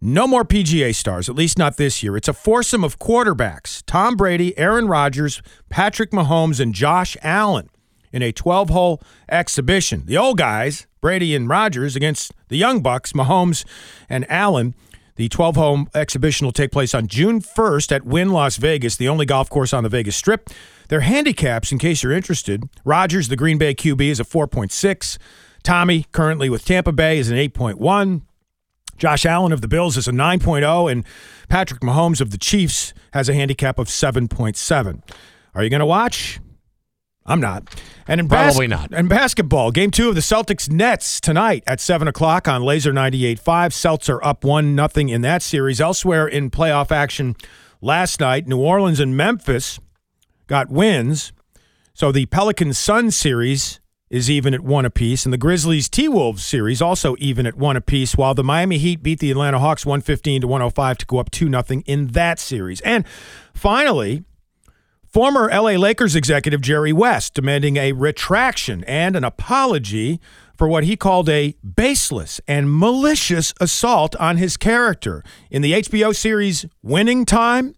no 0.00 0.26
more 0.26 0.44
PGA 0.44 0.94
stars, 0.94 1.28
at 1.28 1.34
least 1.34 1.58
not 1.58 1.76
this 1.76 2.02
year. 2.02 2.16
It's 2.16 2.28
a 2.28 2.32
foursome 2.32 2.84
of 2.84 2.98
quarterbacks 2.98 3.82
Tom 3.86 4.16
Brady, 4.16 4.56
Aaron 4.58 4.88
Rodgers, 4.88 5.42
Patrick 5.68 6.10
Mahomes, 6.10 6.60
and 6.60 6.74
Josh 6.74 7.16
Allen 7.22 7.68
in 8.12 8.22
a 8.22 8.32
12 8.32 8.70
hole 8.70 9.02
exhibition. 9.28 10.04
The 10.06 10.16
old 10.16 10.38
guys, 10.38 10.86
Brady 11.00 11.34
and 11.34 11.48
Rodgers, 11.48 11.96
against 11.96 12.32
the 12.48 12.56
young 12.56 12.80
Bucks, 12.80 13.12
Mahomes 13.12 13.64
and 14.08 14.30
Allen. 14.30 14.74
The 15.16 15.28
12 15.28 15.56
hole 15.56 15.86
exhibition 15.94 16.46
will 16.46 16.52
take 16.52 16.72
place 16.72 16.94
on 16.94 17.06
June 17.06 17.42
1st 17.42 17.92
at 17.92 18.06
Wynn 18.06 18.30
Las 18.30 18.56
Vegas, 18.56 18.96
the 18.96 19.08
only 19.08 19.26
golf 19.26 19.50
course 19.50 19.72
on 19.72 19.82
the 19.82 19.90
Vegas 19.90 20.16
Strip. 20.16 20.48
Their 20.88 21.00
handicaps, 21.00 21.70
in 21.70 21.78
case 21.78 22.02
you're 22.02 22.12
interested 22.12 22.68
Rodgers, 22.84 23.28
the 23.28 23.36
Green 23.36 23.58
Bay 23.58 23.74
QB, 23.74 24.00
is 24.00 24.20
a 24.20 24.24
4.6. 24.24 25.18
Tommy, 25.62 26.06
currently 26.10 26.48
with 26.48 26.64
Tampa 26.64 26.92
Bay, 26.92 27.18
is 27.18 27.28
an 27.28 27.36
8.1. 27.36 28.22
Josh 29.00 29.24
Allen 29.24 29.50
of 29.50 29.62
the 29.62 29.68
Bills 29.68 29.96
is 29.96 30.06
a 30.06 30.12
9.0, 30.12 30.92
and 30.92 31.04
Patrick 31.48 31.80
Mahomes 31.80 32.20
of 32.20 32.30
the 32.30 32.38
Chiefs 32.38 32.92
has 33.14 33.30
a 33.30 33.34
handicap 33.34 33.78
of 33.78 33.88
7.7. 33.88 35.02
Are 35.54 35.64
you 35.64 35.70
going 35.70 35.80
to 35.80 35.86
watch? 35.86 36.38
I'm 37.24 37.40
not. 37.40 37.80
And 38.06 38.20
in 38.20 38.28
Probably 38.28 38.66
not. 38.66 38.92
And 38.92 39.08
basketball, 39.08 39.70
game 39.70 39.90
two 39.90 40.10
of 40.10 40.16
the 40.16 40.20
Celtics 40.20 40.70
Nets 40.70 41.18
tonight 41.18 41.64
at 41.66 41.80
7 41.80 42.08
o'clock 42.08 42.46
on 42.46 42.62
Laser 42.62 42.92
98.5. 42.92 43.72
Celts 43.72 44.10
are 44.10 44.22
up 44.22 44.44
1 44.44 44.74
nothing 44.74 45.08
in 45.08 45.22
that 45.22 45.40
series. 45.40 45.80
Elsewhere 45.80 46.28
in 46.28 46.50
playoff 46.50 46.92
action 46.92 47.36
last 47.80 48.20
night, 48.20 48.46
New 48.46 48.58
Orleans 48.58 49.00
and 49.00 49.16
Memphis 49.16 49.80
got 50.46 50.68
wins. 50.68 51.32
So 51.94 52.12
the 52.12 52.26
Pelicans 52.26 52.76
Suns 52.76 53.16
series 53.16 53.80
is 54.10 54.28
even 54.28 54.52
at 54.52 54.60
one 54.60 54.84
apiece, 54.84 55.24
and 55.24 55.32
the 55.32 55.38
Grizzlies 55.38 55.88
T 55.88 56.08
Wolves 56.08 56.44
series 56.44 56.82
also 56.82 57.14
even 57.18 57.46
at 57.46 57.54
one 57.54 57.76
apiece, 57.76 58.16
while 58.16 58.34
the 58.34 58.42
Miami 58.42 58.76
Heat 58.76 59.02
beat 59.02 59.20
the 59.20 59.30
Atlanta 59.30 59.60
Hawks 59.60 59.86
115 59.86 60.42
to 60.42 60.48
105 60.48 60.98
to 60.98 61.06
go 61.06 61.18
up 61.18 61.30
2 61.30 61.48
0 61.48 61.82
in 61.86 62.08
that 62.08 62.40
series. 62.40 62.80
And 62.80 63.06
finally, 63.54 64.24
former 65.06 65.48
LA 65.48 65.72
Lakers 65.72 66.16
executive 66.16 66.60
Jerry 66.60 66.92
West 66.92 67.34
demanding 67.34 67.76
a 67.76 67.92
retraction 67.92 68.82
and 68.84 69.14
an 69.14 69.22
apology 69.22 70.20
for 70.56 70.68
what 70.68 70.84
he 70.84 70.96
called 70.96 71.28
a 71.28 71.54
baseless 71.62 72.40
and 72.46 72.76
malicious 72.76 73.54
assault 73.60 74.14
on 74.16 74.36
his 74.36 74.56
character. 74.56 75.22
In 75.50 75.62
the 75.62 75.72
HBO 75.72 76.14
series 76.14 76.66
Winning 76.82 77.24
Time, 77.24 77.74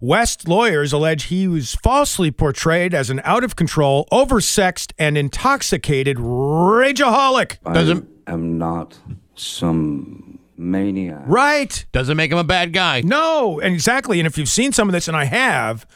West 0.00 0.46
lawyers 0.48 0.92
allege 0.92 1.24
he 1.24 1.48
was 1.48 1.74
falsely 1.76 2.30
portrayed 2.30 2.94
as 2.94 3.10
an 3.10 3.20
out 3.24 3.44
of 3.44 3.56
control, 3.56 4.06
oversexed, 4.12 4.92
and 4.98 5.18
intoxicated 5.18 6.16
rageaholic. 6.18 7.58
I 7.66 8.32
am 8.32 8.58
not 8.58 8.98
some 9.34 10.38
maniac. 10.56 11.22
Right. 11.26 11.84
Doesn't 11.92 12.16
make 12.16 12.30
him 12.32 12.38
a 12.38 12.44
bad 12.44 12.72
guy. 12.72 13.02
No, 13.02 13.60
and 13.60 13.74
exactly. 13.74 14.20
And 14.20 14.26
if 14.26 14.38
you've 14.38 14.48
seen 14.48 14.72
some 14.72 14.88
of 14.88 14.92
this, 14.92 15.08
and 15.08 15.16
I 15.16 15.24
have, 15.24 15.86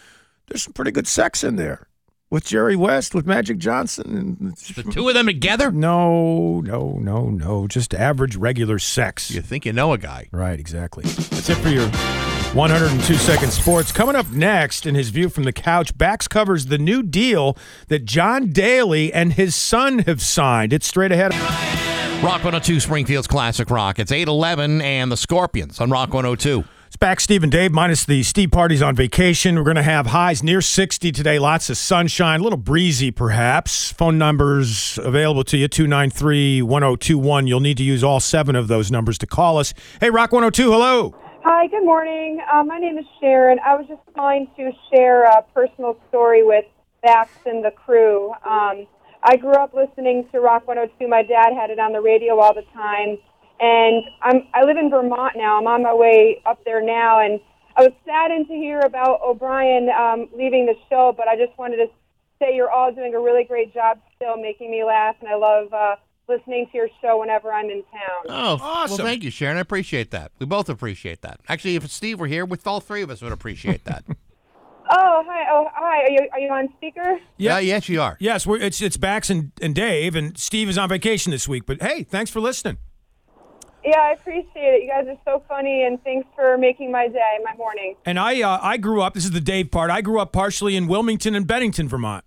there's 0.46 0.62
some 0.62 0.72
pretty 0.72 0.90
good 0.90 1.06
sex 1.06 1.44
in 1.44 1.56
there 1.56 1.88
with 2.30 2.46
Jerry 2.46 2.76
West, 2.76 3.14
with 3.14 3.26
Magic 3.26 3.58
Johnson. 3.58 4.38
And 4.40 4.56
The 4.56 4.90
two 4.90 5.08
of 5.08 5.14
them 5.14 5.26
together? 5.26 5.70
No, 5.70 6.60
no, 6.60 6.98
no, 7.00 7.28
no. 7.28 7.66
Just 7.68 7.92
average, 7.92 8.36
regular 8.36 8.78
sex. 8.78 9.30
You 9.30 9.42
think 9.42 9.66
you 9.66 9.72
know 9.72 9.92
a 9.92 9.98
guy. 9.98 10.28
Right, 10.32 10.58
exactly. 10.58 11.04
That's 11.04 11.50
it 11.50 11.56
for 11.56 11.68
your 11.68 11.88
102 12.54 13.14
second 13.14 13.50
sports. 13.50 13.92
Coming 13.92 14.14
up 14.14 14.30
next 14.30 14.84
in 14.84 14.94
his 14.94 15.08
view 15.08 15.30
from 15.30 15.44
the 15.44 15.54
couch, 15.54 15.96
Bax 15.96 16.28
covers 16.28 16.66
the 16.66 16.76
new 16.76 17.02
deal 17.02 17.56
that 17.88 18.04
John 18.04 18.50
Daly 18.50 19.10
and 19.10 19.32
his 19.32 19.56
son 19.56 20.00
have 20.00 20.20
signed. 20.20 20.74
It's 20.74 20.86
straight 20.86 21.12
ahead. 21.12 21.32
Rock 22.22 22.44
102 22.44 22.78
Springfield's 22.78 23.26
Classic 23.26 23.70
Rock. 23.70 23.98
It's 23.98 24.12
811 24.12 24.82
and 24.82 25.10
the 25.10 25.16
Scorpions 25.16 25.80
on 25.80 25.88
Rock 25.90 26.12
102. 26.12 26.62
It's 26.88 26.96
Bax, 26.98 27.24
Steve 27.24 27.42
and 27.42 27.50
Dave, 27.50 27.72
minus 27.72 28.04
the 28.04 28.22
Steve 28.22 28.50
parties 28.50 28.82
on 28.82 28.94
vacation. 28.94 29.56
We're 29.56 29.62
going 29.62 29.76
to 29.76 29.82
have 29.82 30.08
highs 30.08 30.42
near 30.42 30.60
60 30.60 31.10
today, 31.10 31.38
lots 31.38 31.70
of 31.70 31.78
sunshine, 31.78 32.40
a 32.40 32.42
little 32.42 32.58
breezy 32.58 33.10
perhaps. 33.10 33.92
Phone 33.92 34.18
numbers 34.18 34.98
available 35.02 35.42
to 35.44 35.56
you 35.56 35.68
293 35.68 36.60
1021. 36.60 37.46
You'll 37.46 37.60
need 37.60 37.78
to 37.78 37.82
use 37.82 38.04
all 38.04 38.20
seven 38.20 38.54
of 38.54 38.68
those 38.68 38.90
numbers 38.90 39.16
to 39.18 39.26
call 39.26 39.56
us. 39.56 39.72
Hey, 40.00 40.10
Rock 40.10 40.32
102, 40.32 40.70
hello. 40.70 41.14
Hi, 41.44 41.66
good 41.66 41.84
morning. 41.84 42.38
Uh, 42.52 42.62
my 42.62 42.78
name 42.78 42.98
is 42.98 43.04
Sharon. 43.20 43.58
I 43.66 43.74
was 43.74 43.88
just 43.88 44.00
calling 44.14 44.46
to 44.56 44.70
share 44.92 45.24
a 45.24 45.42
personal 45.52 45.98
story 46.08 46.44
with 46.44 46.64
Bax 47.02 47.32
and 47.44 47.64
the 47.64 47.72
crew. 47.72 48.30
Um, 48.48 48.86
I 49.24 49.34
grew 49.40 49.54
up 49.54 49.74
listening 49.74 50.28
to 50.30 50.38
Rock 50.38 50.68
102. 50.68 51.08
My 51.08 51.24
dad 51.24 51.52
had 51.52 51.70
it 51.70 51.80
on 51.80 51.92
the 51.92 52.00
radio 52.00 52.38
all 52.38 52.54
the 52.54 52.62
time. 52.72 53.18
And 53.58 54.04
I'm, 54.22 54.46
I 54.54 54.62
live 54.62 54.76
in 54.76 54.88
Vermont 54.88 55.32
now. 55.34 55.58
I'm 55.58 55.66
on 55.66 55.82
my 55.82 55.92
way 55.92 56.40
up 56.46 56.64
there 56.64 56.80
now. 56.80 57.18
And 57.18 57.40
I 57.76 57.82
was 57.82 57.92
saddened 58.06 58.46
to 58.46 58.54
hear 58.54 58.78
about 58.78 59.18
O'Brien 59.26 59.88
um, 59.90 60.28
leaving 60.32 60.66
the 60.66 60.76
show, 60.88 61.12
but 61.16 61.26
I 61.26 61.34
just 61.34 61.58
wanted 61.58 61.78
to 61.78 61.86
say 62.38 62.54
you're 62.54 62.70
all 62.70 62.92
doing 62.92 63.16
a 63.16 63.20
really 63.20 63.42
great 63.42 63.74
job 63.74 63.98
still, 64.14 64.36
making 64.36 64.70
me 64.70 64.84
laugh. 64.84 65.16
And 65.18 65.28
I 65.28 65.34
love 65.34 65.72
uh, 65.74 65.96
listening 66.28 66.66
to 66.72 66.76
your 66.76 66.88
show 67.00 67.18
whenever 67.20 67.52
I'm 67.52 67.66
in 67.66 67.82
town. 67.84 68.26
Oh, 68.28 68.56
Well, 68.88 68.96
thank 68.98 69.22
you, 69.22 69.30
Sharon. 69.30 69.56
I 69.56 69.60
appreciate 69.60 70.10
that. 70.12 70.32
We 70.38 70.46
both 70.46 70.68
appreciate 70.68 71.22
that. 71.22 71.40
Actually, 71.48 71.76
if 71.76 71.90
Steve 71.90 72.20
were 72.20 72.26
here, 72.26 72.44
with 72.44 72.66
all 72.66 72.80
three 72.80 73.02
of 73.02 73.10
us 73.10 73.22
would 73.22 73.32
appreciate 73.32 73.84
that. 73.84 74.04
Oh, 74.94 75.22
hi. 75.26 75.46
Oh, 75.50 75.68
hi. 75.72 76.02
Are 76.02 76.10
you, 76.10 76.28
are 76.32 76.38
you 76.40 76.50
on 76.50 76.68
speaker? 76.76 77.18
yeah, 77.38 77.58
yes, 77.60 77.88
you 77.88 78.02
are. 78.02 78.16
Yes, 78.20 78.46
we're, 78.46 78.58
it's 78.58 78.82
it's 78.82 78.96
Bax 78.98 79.30
and, 79.30 79.52
and 79.62 79.74
Dave, 79.74 80.14
and 80.16 80.36
Steve 80.36 80.68
is 80.68 80.76
on 80.76 80.88
vacation 80.88 81.30
this 81.30 81.48
week. 81.48 81.64
But 81.64 81.80
hey, 81.80 82.02
thanks 82.02 82.30
for 82.30 82.40
listening. 82.40 82.76
Yeah, 83.84 83.98
I 84.00 84.10
appreciate 84.12 84.50
it. 84.54 84.82
You 84.82 84.90
guys 84.90 85.06
are 85.08 85.18
so 85.24 85.42
funny, 85.48 85.84
and 85.84 86.02
thanks 86.04 86.28
for 86.34 86.58
making 86.58 86.90
my 86.92 87.08
day, 87.08 87.38
my 87.42 87.54
morning. 87.56 87.94
And 88.04 88.18
I 88.18 88.42
uh, 88.42 88.58
I 88.60 88.76
grew 88.76 89.00
up. 89.00 89.14
This 89.14 89.24
is 89.24 89.30
the 89.30 89.40
Dave 89.40 89.70
part. 89.70 89.90
I 89.90 90.02
grew 90.02 90.20
up 90.20 90.32
partially 90.32 90.76
in 90.76 90.88
Wilmington 90.88 91.34
and 91.36 91.46
Bennington, 91.46 91.88
Vermont. 91.88 92.24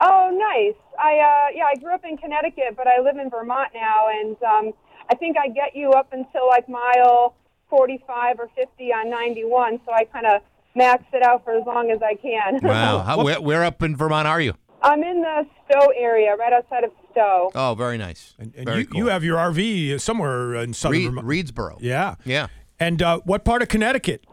Oh, 0.00 0.30
nice. 0.32 0.74
I 0.98 1.12
uh, 1.18 1.54
yeah, 1.54 1.64
I 1.72 1.76
grew 1.78 1.94
up 1.94 2.04
in 2.08 2.16
Connecticut, 2.16 2.74
but 2.76 2.86
I 2.86 3.00
live 3.00 3.16
in 3.16 3.30
Vermont 3.30 3.70
now, 3.74 4.08
and 4.10 4.36
um, 4.42 4.72
I 5.10 5.14
think 5.14 5.36
I 5.38 5.48
get 5.48 5.74
you 5.74 5.90
up 5.90 6.12
until 6.12 6.46
like 6.48 6.68
mile 6.68 7.34
45 7.70 8.38
or 8.38 8.48
50 8.54 8.92
on 8.92 9.10
91, 9.10 9.80
so 9.86 9.92
I 9.92 10.04
kind 10.04 10.26
of 10.26 10.42
max 10.74 11.04
it 11.12 11.22
out 11.22 11.44
for 11.44 11.52
as 11.56 11.64
long 11.66 11.90
as 11.90 12.00
I 12.02 12.14
can. 12.14 12.60
Wow. 12.62 12.98
How, 13.06 13.24
where, 13.24 13.40
where 13.40 13.64
up 13.64 13.82
in 13.82 13.96
Vermont 13.96 14.26
are 14.28 14.40
you? 14.40 14.54
I'm 14.82 15.02
in 15.02 15.22
the 15.22 15.46
Stowe 15.70 15.88
area, 15.96 16.34
right 16.36 16.52
outside 16.52 16.84
of 16.84 16.90
Stowe. 17.12 17.50
Oh, 17.54 17.74
very 17.74 17.96
nice. 17.98 18.34
And 18.38 18.52
very 18.54 18.80
you, 18.80 18.86
cool. 18.86 18.98
you 18.98 19.06
have 19.06 19.24
your 19.24 19.36
RV 19.38 20.00
somewhere 20.00 20.56
in 20.56 20.74
southern 20.74 20.98
Reed- 20.98 21.06
Vermont. 21.06 21.26
Readsboro. 21.28 21.76
Yeah. 21.80 22.16
Yeah. 22.24 22.48
And 22.78 23.00
uh, 23.00 23.20
what 23.24 23.44
part 23.44 23.62
of 23.62 23.68
Connecticut? 23.68 24.24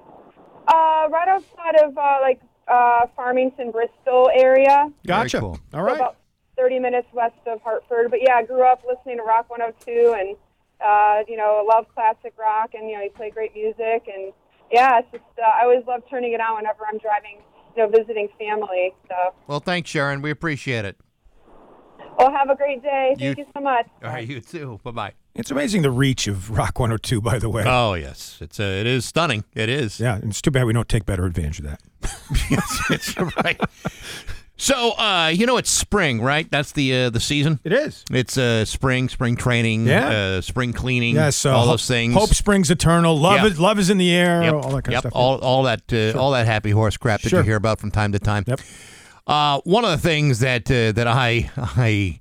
Uh, 0.68 1.07
right 1.10 1.27
outside 1.30 1.76
of 1.84 1.98
uh, 1.98 2.18
like 2.22 2.41
uh, 2.68 3.06
Farmington, 3.15 3.72
Bristol 3.72 4.30
area. 4.34 4.91
Gotcha. 5.06 5.40
cool. 5.40 5.60
All 5.73 5.88
So 5.88 5.95
about 5.95 6.15
30 6.60 6.80
minutes 6.80 7.07
west 7.14 7.36
of 7.48 7.61
Hartford. 7.61 8.10
But 8.10 8.19
yeah, 8.22 8.36
I 8.36 8.44
grew 8.44 8.64
up 8.64 8.81
listening 8.88 9.18
to 9.18 9.23
Rock 9.23 9.49
102 9.49 10.15
and, 10.19 10.36
uh, 10.84 11.23
you 11.27 11.38
know, 11.38 11.65
love 11.68 11.86
classic 11.94 12.34
rock 12.38 12.72
and, 12.73 12.90
you 12.90 12.98
know, 12.98 13.03
you 13.03 13.10
play 13.11 13.30
great 13.30 13.53
music. 13.56 14.07
And 14.14 14.34
yeah, 14.72 14.99
it's 14.99 15.11
just, 15.11 15.23
uh, 15.38 15.45
I 15.45 15.64
always 15.64 15.86
love 15.88 16.02
turning 16.10 16.34
it 16.34 16.41
on 16.41 16.57
whenever 16.57 16.81
I'm 16.91 16.98
driving, 16.99 17.38
you 17.77 17.84
know, 17.84 17.90
visiting 17.90 18.27
family. 18.38 18.94
So, 19.07 19.15
Well, 19.48 19.60
thanks, 19.60 19.90
Sharon. 19.90 20.22
We 20.22 20.31
appreciate 20.31 20.84
it. 20.86 20.98
Well, 22.18 22.31
have 22.31 22.49
a 22.49 22.56
great 22.56 22.81
day. 22.84 23.15
Thank 23.18 23.38
You- 23.38 23.45
you, 23.45 23.52
so 23.56 23.61
much. 23.61 23.88
All 24.03 24.10
right, 24.11 24.27
you 24.27 24.41
too. 24.41 24.80
Bye 24.84 24.91
bye. 24.91 25.14
It's 25.36 25.52
amazing 25.52 25.84
the 25.84 25.91
reach 25.91 26.27
of 26.27 26.49
Rock 26.49 26.77
102, 26.80 27.22
by 27.22 27.40
the 27.40 27.49
way. 27.49 27.64
Oh 27.65 27.94
yes, 27.94 28.40
it's 28.41 28.60
uh, 28.60 28.64
it 28.64 28.86
is 28.86 29.06
stunning. 29.06 29.45
It 29.56 29.69
is. 29.69 29.98
Yeah, 30.02 30.19
it's 30.22 30.41
too 30.41 30.52
bad 30.52 30.65
we 30.65 30.73
don't 30.73 30.90
take 30.90 31.06
better 31.06 31.26
advantage 31.26 31.60
of 31.60 31.65
that. 31.65 31.81
yes, 32.49 32.81
It's 32.90 33.18
right. 33.44 33.61
So 34.61 34.91
uh, 34.91 35.31
you 35.34 35.45
know 35.45 35.56
it's 35.56 35.69
spring, 35.69 36.22
right? 36.22 36.45
That's 36.52 36.73
the 36.73 36.94
uh, 37.06 37.10
the 37.11 37.22
season. 37.22 37.61
It 37.64 37.72
is. 37.72 38.03
It's 38.11 38.38
uh, 38.38 38.65
spring, 38.65 39.07
spring 39.07 39.38
training, 39.38 39.88
Yeah. 39.88 40.10
uh, 40.10 40.41
spring 40.41 40.73
cleaning, 40.73 41.15
Yeah, 41.15 41.30
so 41.30 41.52
all 41.53 41.64
ho- 41.64 41.72
those 41.72 41.88
things. 41.88 42.14
Hope 42.14 42.34
springs 42.36 42.69
eternal. 42.69 43.18
Love 43.18 43.45
is 43.45 43.57
love 43.57 43.80
is 43.80 43.90
in 43.90 43.98
the 43.98 44.11
air. 44.11 44.44
Yep. 44.44 44.53
All 44.56 44.61
that 44.76 44.84
kind 44.84 44.91
yep. 44.91 45.06
of 45.06 45.11
stuff. 45.11 45.14
All, 45.15 45.38
all 45.40 45.64
that, 45.64 45.81
uh, 45.94 46.19
all 46.19 46.31
that 46.31 46.45
happy 46.45 46.72
horse 46.72 46.98
crap 46.98 47.22
that 47.22 47.30
Sure. 47.30 47.40
you 47.40 47.45
hear 47.45 47.56
about 47.56 47.80
from 47.80 47.90
time 47.90 48.11
to 48.11 48.19
time. 48.19 48.44
Yep. 48.48 48.60
Uh, 49.26 49.61
one 49.64 49.86
of 49.86 49.91
the 49.91 49.98
things 49.98 50.40
that 50.40 50.69
uh, 50.69 50.91
that 50.91 51.07
I 51.07 51.49
I 51.56 52.19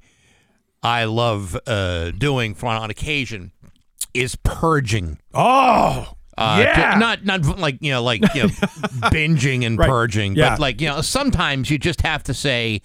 I 0.81 1.05
love 1.07 1.59
uh, 1.67 2.13
doing 2.13 2.55
for, 2.55 2.67
on 2.67 2.89
occasion 2.89 3.51
is 4.15 4.37
purging. 4.37 5.19
Oh, 5.35 6.15
Uh, 6.39 6.59
yeah. 6.61 6.93
to- 6.95 6.99
not 7.01 7.25
not 7.25 7.59
like 7.59 7.79
you 7.81 7.91
know 7.91 8.03
like 8.03 8.23
you 8.35 8.43
know, 8.45 8.49
binging 9.11 9.67
and 9.67 9.79
Right. 9.79 9.89
purging, 9.89 10.35
Yeah. 10.37 10.51
but 10.51 10.61
like 10.61 10.81
you 10.81 10.89
know 10.89 11.01
sometimes 11.01 11.71
you 11.71 11.79
just 11.79 12.03
have 12.03 12.23
to 12.25 12.35
say 12.35 12.81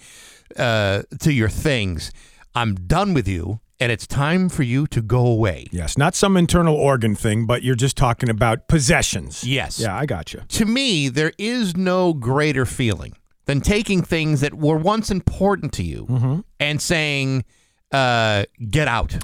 uh, 0.56 1.02
to 1.20 1.32
your 1.32 1.48
things, 1.48 2.10
"I'm 2.54 2.74
done 2.74 3.14
with 3.14 3.28
you." 3.28 3.60
And 3.80 3.90
it's 3.90 4.06
time 4.06 4.48
for 4.48 4.62
you 4.62 4.86
to 4.86 5.02
go 5.02 5.26
away. 5.26 5.66
Yes, 5.72 5.98
not 5.98 6.14
some 6.14 6.36
internal 6.36 6.76
organ 6.76 7.16
thing, 7.16 7.44
but 7.44 7.64
you're 7.64 7.74
just 7.74 7.96
talking 7.96 8.30
about 8.30 8.68
possessions. 8.68 9.42
Yes. 9.44 9.80
Yeah, 9.80 9.96
I 9.98 10.06
got 10.06 10.32
you. 10.32 10.42
to 10.48 10.64
me, 10.64 11.08
there 11.08 11.32
is 11.38 11.76
no 11.76 12.14
greater 12.14 12.64
feeling 12.66 13.14
than 13.46 13.60
taking 13.60 14.00
things 14.02 14.40
that 14.42 14.54
were 14.54 14.76
once 14.78 15.10
important 15.10 15.72
to 15.74 15.82
you 15.82 16.06
Mm-hmm. 16.06 16.40
and 16.60 16.80
saying, 16.80 17.44
uh, 17.90 18.44
"Get 18.70 18.86
out, 18.88 19.16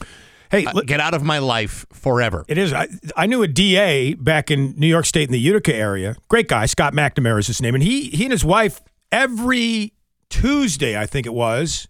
Hey, 0.51 0.65
Uh, 0.67 0.73
look- 0.75 0.87
get 0.87 1.01
out 1.01 1.15
of 1.15 1.23
my 1.23 1.39
life 1.39 1.87
forever." 1.93 2.45
It 2.49 2.59
is. 2.59 2.73
I, 2.73 2.89
I 3.17 3.27
knew 3.27 3.43
a 3.43 3.49
DA 3.49 4.15
back 4.15 4.51
in 4.51 4.75
New 4.77 4.87
York 4.89 5.07
State 5.07 5.29
in 5.29 5.33
the 5.33 5.39
Utica 5.41 5.75
area. 5.75 6.17
Great 6.29 6.49
guy, 6.49 6.67
Scott 6.67 6.93
McNamara 6.95 7.39
is 7.39 7.47
his 7.47 7.61
name, 7.63 7.75
and 7.75 7.85
he 7.85 8.11
he 8.11 8.25
and 8.25 8.33
his 8.33 8.45
wife 8.45 8.81
every 9.13 9.93
Tuesday, 10.29 10.97
I 10.99 11.07
think 11.07 11.27
it 11.27 11.35
was, 11.35 11.89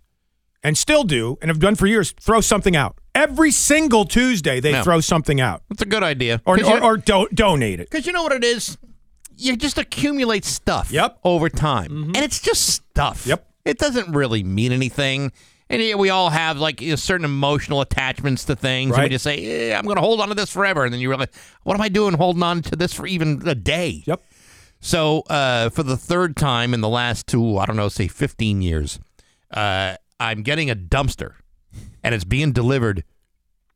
and 0.62 0.76
still 0.76 1.04
do, 1.04 1.36
and 1.40 1.48
have 1.48 1.58
done 1.58 1.74
for 1.74 1.86
years, 1.86 2.12
throw 2.20 2.40
something 2.40 2.74
out. 2.76 2.96
Every 3.14 3.50
single 3.50 4.04
Tuesday, 4.04 4.60
they 4.60 4.70
Yeah. 4.70 4.82
throw 4.82 5.00
something 5.00 5.40
out, 5.40 5.62
That's 5.68 5.82
a 5.82 5.86
good 5.86 6.02
idea. 6.02 6.40
or 6.46 6.54
or, 6.54 6.58
you- 6.58 6.78
or 6.78 6.96
do, 6.96 7.28
donate 7.34 7.80
it. 7.80 7.90
Because 7.90 8.06
you 8.06 8.12
know 8.12 8.22
what 8.22 8.32
it 8.32 8.44
is? 8.44 8.78
You 9.36 9.56
just 9.56 9.78
accumulate 9.78 10.44
stuff 10.44 10.90
Yep. 10.92 11.18
over 11.24 11.48
time. 11.48 12.04
And 12.14 12.18
it's 12.18 12.40
just 12.40 12.66
stuff. 12.68 13.26
Yep. 13.26 13.46
It 13.64 13.78
doesn't 13.78 14.12
really 14.12 14.42
mean 14.42 14.70
anything. 14.72 15.32
And 15.70 15.80
yeah, 15.80 15.94
we 15.94 16.10
all 16.10 16.28
have 16.30 16.59
like 16.59 16.80
you 16.82 16.90
know, 16.90 16.97
certain 16.97 17.24
emotional 17.24 17.80
attachments 17.80 18.44
to 18.47 18.56
things. 18.56 18.90
And 18.90 18.98
Right. 18.98 19.05
we 19.05 19.09
just 19.14 19.24
say, 19.24 19.72
I'm 19.72 19.84
going 19.84 19.97
to 19.97 20.02
hold 20.02 20.20
on 20.20 20.28
to 20.28 20.34
this 20.34 20.51
forever. 20.51 20.84
And 20.84 20.92
then 20.92 21.01
you 21.01 21.09
realize, 21.09 21.28
what 21.62 21.74
am 21.74 21.80
I 21.80 21.88
doing 21.88 22.14
holding 22.14 22.42
on 22.42 22.60
to 22.62 22.76
this 22.76 22.92
for 22.92 23.06
even 23.06 23.40
a 23.47 23.55
day? 23.55 24.02
Yep. 24.06 24.20
So 24.80 25.20
uh, 25.30 25.68
for 25.70 25.82
the 25.82 25.97
third 25.97 26.36
time 26.36 26.74
in 26.74 26.80
the 26.80 26.88
last 26.88 27.26
two, 27.26 27.56
I 27.59 27.66
don't 27.66 27.76
know, 27.76 27.88
say 27.88 28.09
15 28.09 28.62
years, 28.62 28.98
uh, 29.52 29.94
I'm 30.18 30.42
getting 30.42 30.70
a 30.70 30.74
dumpster. 30.76 31.34
And 32.02 32.14
it's 32.14 32.24
being 32.24 32.52
delivered 32.52 33.05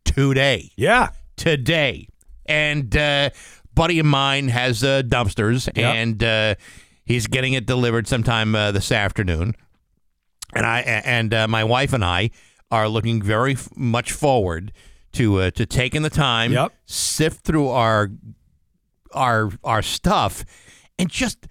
today 0.04 0.70
Yeah. 0.76 1.10
today. 1.36 2.08
And 2.46 2.94
uh, 2.96 3.30
buddy 3.74 3.98
of 4.00 4.06
mine 4.06 4.48
has 4.48 4.82
uh, 4.82 5.02
dumpsters, 5.02 5.66
Yep. 5.76 5.94
and 5.94 6.24
uh, 6.24 6.54
he's 7.04 7.26
getting 7.26 7.52
it 7.52 7.66
delivered 7.66 8.06
sometime 8.08 8.54
uh, 8.54 8.72
this 8.72 8.90
afternoon. 8.92 9.54
And 10.54 10.64
I 10.66 10.80
and 10.80 11.34
uh, 11.34 11.48
my 11.48 11.64
wife 11.64 11.92
and 11.92 12.04
I 12.04 12.30
are 12.70 12.88
looking 12.88 13.20
very 13.22 13.52
f- 13.54 13.68
much 13.76 14.12
forward 14.12 14.72
to 15.12 15.40
uh, 15.40 15.50
to 15.52 15.66
taking 15.66 16.02
the 16.02 16.10
time, 16.10 16.52
Yep. 16.52 16.72
sift 16.86 17.44
through 17.44 17.68
our 17.68 18.10
our 19.12 19.50
our 19.62 19.82
stuff, 19.82 20.44
and 20.98 21.08
just 21.10 21.46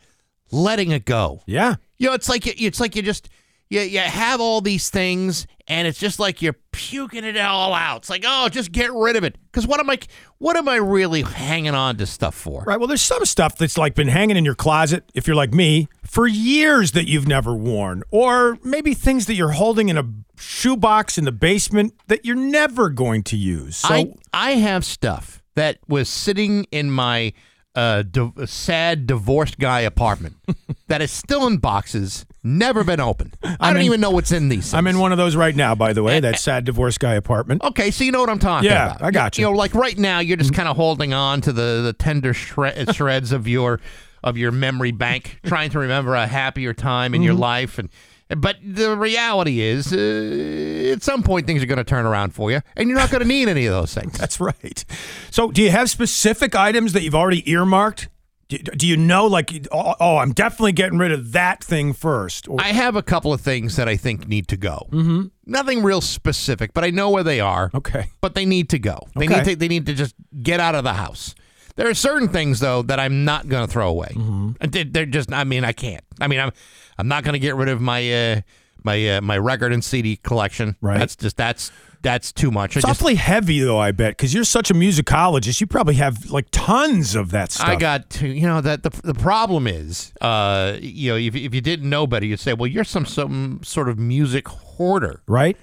letting 0.52 0.92
it 0.92 1.06
go. 1.06 1.42
Yeah. 1.46 1.76
You 1.98 2.08
know, 2.10 2.14
it's 2.14 2.30
like 2.30 2.46
you- 2.46 2.68
it's 2.68 2.80
like 2.80 2.96
you 2.96 3.02
just 3.02 3.30
you, 3.74 3.82
you 3.82 4.00
have 4.00 4.40
all 4.40 4.62
these 4.62 4.92
things, 4.92 5.48
and 5.68 5.88
it's 5.88 5.98
just 5.98 6.20
like 6.20 6.44
you're 6.44 6.56
puking 6.72 7.24
it 7.24 7.38
all 7.38 7.74
out. 7.74 7.98
It's 7.98 8.10
like, 8.10 8.24
oh, 8.26 8.48
just 8.48 8.72
get 8.72 8.94
rid 8.94 9.16
of 9.16 9.24
it. 9.24 9.36
Because 9.52 9.66
what 9.66 9.80
am 9.80 9.90
I 9.90 9.98
what 10.38 10.56
am 10.56 10.70
I 10.70 10.76
really 10.76 11.24
hanging 11.24 11.74
on 11.74 11.98
to 11.98 12.06
stuff 12.06 12.36
for? 12.36 12.64
Right. 12.64 12.78
Well, 12.78 12.88
there's 12.88 13.02
some 13.02 13.26
stuff 13.26 13.58
that's 13.58 13.76
like 13.76 13.96
been 13.96 14.10
hanging 14.10 14.38
in 14.38 14.46
your 14.46 14.54
closet, 14.54 15.12
if 15.16 15.26
you're 15.26 15.36
like 15.36 15.54
me, 15.54 15.88
for 16.04 16.28
years 16.28 16.92
that 16.92 17.08
you've 17.08 17.28
never 17.28 17.56
worn, 17.56 18.04
or 18.12 18.60
maybe 18.64 18.94
things 18.94 19.26
that 19.26 19.34
you're 19.34 19.54
holding 19.54 19.90
in 19.90 19.98
a 19.98 20.08
shoebox 20.38 21.18
in 21.18 21.26
the 21.26 21.32
basement 21.32 21.94
that 22.08 22.26
you're 22.26 22.36
never 22.36 22.90
going 22.90 23.24
to 23.24 23.38
use. 23.38 23.78
So, 23.78 23.90
I 23.90 24.14
I 24.32 24.52
have 24.52 24.86
stuff 24.86 25.42
that 25.56 25.80
was 25.88 26.10
sitting 26.10 26.66
in 26.72 26.92
my 26.92 27.34
uh, 27.76 28.04
di- 28.04 28.32
sad 28.46 29.08
divorced 29.08 29.58
guy 29.60 29.80
apartment 29.82 30.36
that 30.88 31.02
is 31.02 31.10
still 31.12 31.48
in 31.48 31.58
boxes, 31.58 32.26
never 32.44 32.84
been 32.84 33.00
opened. 33.00 33.36
I 33.44 33.58
I'm 33.60 33.74
don't 33.74 33.82
in- 33.82 33.86
even 33.88 34.02
know 34.02 34.12
what's 34.12 34.32
in 34.32 34.50
these. 34.50 34.74
I'm 34.74 34.86
in 34.88 35.00
one 35.00 35.12
of 35.12 35.18
those 35.18 35.36
right 35.36 35.56
now, 35.56 35.74
by 35.74 35.94
the 35.94 36.04
way, 36.04 36.20
that 36.20 36.40
sad 36.40 36.66
divorced 36.66 37.00
guy 37.00 37.16
apartment. 37.16 37.64
Okay, 37.64 37.90
so 37.92 38.04
you 38.04 38.12
know 38.12 38.20
what 38.22 38.30
I'm 38.30 38.40
talking 38.40 38.70
Yeah, 38.70 38.92
about. 38.92 39.02
I 39.02 39.12
got 39.12 39.38
you. 39.38 39.46
You 39.46 39.52
know, 39.52 39.58
like 39.58 39.74
right 39.74 39.98
now, 39.98 40.20
you're 40.20 40.38
just 40.38 40.54
kind 40.54 40.68
of 40.70 40.76
holding 40.76 41.14
on 41.14 41.42
to 41.42 41.52
the 41.54 41.82
the 41.84 41.94
tender 41.94 42.34
shred, 42.34 42.94
shreds 42.96 43.32
of 43.32 43.48
your 43.48 43.80
of 44.24 44.38
your 44.38 44.52
memory 44.52 44.92
bank, 44.92 45.40
trying 45.46 45.70
to 45.72 45.80
remember 45.80 46.16
a 46.16 46.28
happier 46.28 46.74
time 46.74 47.14
in 47.16 47.22
your 47.24 47.36
Mhm. 47.36 47.40
life, 47.40 47.78
and 47.80 47.90
but 48.38 48.58
the 48.64 48.96
reality 48.98 49.62
is, 49.62 49.92
uh, 49.94 50.92
at 50.94 51.04
some 51.04 51.24
point, 51.24 51.48
things 51.48 51.62
are 51.64 51.66
going 51.66 51.78
to 51.78 51.84
turn 51.84 52.06
around 52.06 52.34
for 52.34 52.52
you, 52.52 52.62
and 52.76 52.90
you're 52.90 52.98
not 52.98 53.10
going 53.12 53.22
to 53.22 53.28
need 53.28 53.48
any 53.50 53.66
of 53.66 53.74
those 53.74 53.94
things. 53.94 54.18
That's 54.18 54.40
right. 54.40 54.84
So, 55.32 55.52
do 55.52 55.62
you 55.62 55.70
have 55.72 55.90
specific 55.90 56.56
items 56.56 56.94
that 56.94 57.04
you've 57.04 57.16
already 57.16 57.50
earmarked? 57.52 58.10
Do, 58.50 58.58
do 58.58 58.86
you 58.88 58.98
know, 58.98 59.26
like, 59.26 59.52
oh, 59.72 59.96
oh, 60.00 60.18
I'm 60.18 60.34
definitely 60.34 60.74
getting 60.74 61.00
rid 61.00 61.12
of 61.12 61.32
that 61.32 61.64
thing 61.64 61.94
first? 61.94 62.48
Or, 62.48 62.60
I 62.62 62.68
have 62.68 62.96
a 62.96 63.02
couple 63.02 63.34
of 63.34 63.42
things 63.42 63.78
that 63.78 63.88
I 63.88 63.96
think 63.96 64.28
need 64.28 64.48
to 64.50 64.58
go. 64.58 64.88
Mhm. 64.92 65.32
Nothing 65.46 65.82
real 65.82 66.02
specific, 66.02 66.74
but 66.74 66.84
I 66.84 66.90
know 66.90 67.10
where 67.10 67.24
they 67.24 67.40
are. 67.40 67.72
Okay. 67.74 68.08
But 68.22 68.36
they 68.36 68.46
need 68.46 68.70
to 68.70 68.80
go. 68.80 69.00
They 69.16 69.26
Okay. 69.26 69.36
need 69.38 69.46
to. 69.46 69.56
They 69.56 69.68
need 69.70 69.86
to 69.88 69.94
just 69.94 70.14
get 70.42 70.60
out 70.60 70.76
of 70.76 70.84
the 70.84 70.94
house. 70.94 71.34
There 71.76 71.90
are 71.90 71.94
certain 71.94 72.28
things 72.30 72.60
though 72.60 72.82
that 72.84 73.00
I'm 73.00 73.26
not 73.26 73.48
going 73.48 73.66
to 73.66 73.72
throw 73.72 73.90
away. 73.90 74.12
Mm-hmm. 74.14 74.68
They- 74.70 74.84
They're 74.84 75.06
just. 75.06 75.32
I 75.34 75.44
mean, 75.44 75.64
I 75.66 75.72
can't. 75.74 76.04
I 76.22 76.28
mean, 76.28 76.40
I'm. 76.40 76.52
I'm 76.98 77.08
not 77.08 77.24
going 77.24 77.34
to 77.34 77.40
get 77.40 77.56
rid 77.56 77.70
of 77.70 77.82
my 77.82 78.12
uh, 78.14 78.42
my 78.84 79.18
uh, 79.18 79.22
my 79.22 79.38
record 79.38 79.74
and 79.74 79.84
CD 79.84 80.16
collection. 80.18 80.76
Right. 80.82 81.00
That's 81.00 81.16
just 81.16 81.38
that's 81.38 81.72
that's 82.04 82.32
too 82.34 82.52
much. 82.52 82.76
I 82.76 82.80
it's 82.80 82.86
just 82.88 83.00
awfully 83.02 83.16
heavy, 83.16 83.62
though, 83.62 83.80
I 83.80 83.92
bet, 83.94 84.12
because 84.18 84.34
you're 84.34 84.44
such 84.44 84.70
a 84.70 84.74
musicologist. 84.74 85.62
You 85.62 85.68
probably 85.68 85.94
have, 85.96 86.30
like, 86.30 86.48
tons 86.52 87.16
of 87.16 87.32
that 87.32 87.54
stuff. 87.54 87.66
I 87.70 87.78
got 87.78 88.10
to, 88.12 88.28
you 88.28 88.46
know, 88.46 88.60
that 88.60 88.84
the 88.84 88.90
the 89.04 89.14
problem 89.14 89.68
is, 89.68 90.12
uh, 90.22 90.76
you 90.82 91.12
know, 91.12 91.18
if, 91.18 91.34
if 91.34 91.56
you 91.56 91.62
didn't 91.62 91.90
know 91.90 92.06
better, 92.06 92.26
you'd 92.26 92.42
say, 92.42 92.54
well, 92.54 92.68
you're 92.68 92.84
some 92.84 93.06
some 93.06 93.62
sort 93.64 93.88
of 93.90 93.98
music 93.98 94.48
hoarder, 94.50 95.22
Right? 95.28 95.58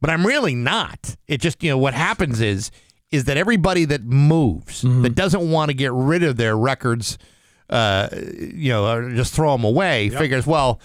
But 0.00 0.10
I'm 0.10 0.26
really 0.26 0.54
not. 0.54 1.14
It 1.28 1.40
just, 1.40 1.62
you 1.62 1.70
know, 1.70 1.78
what 1.78 1.94
happens 1.94 2.40
is, 2.40 2.70
is 3.10 3.24
that 3.24 3.36
everybody 3.36 3.84
that 3.86 4.04
moves, 4.04 4.82
Mm-hmm. 4.82 5.02
that 5.02 5.14
doesn't 5.14 5.50
want 5.50 5.70
to 5.70 5.74
get 5.74 5.92
rid 5.92 6.22
of 6.22 6.36
their 6.36 6.56
records, 6.56 7.18
uh, 7.68 8.08
you 8.12 8.70
know, 8.70 8.86
or 8.90 9.10
just 9.10 9.34
throw 9.34 9.52
them 9.52 9.64
away, 9.64 10.08
figures, 10.10 10.46
well, 10.46 10.80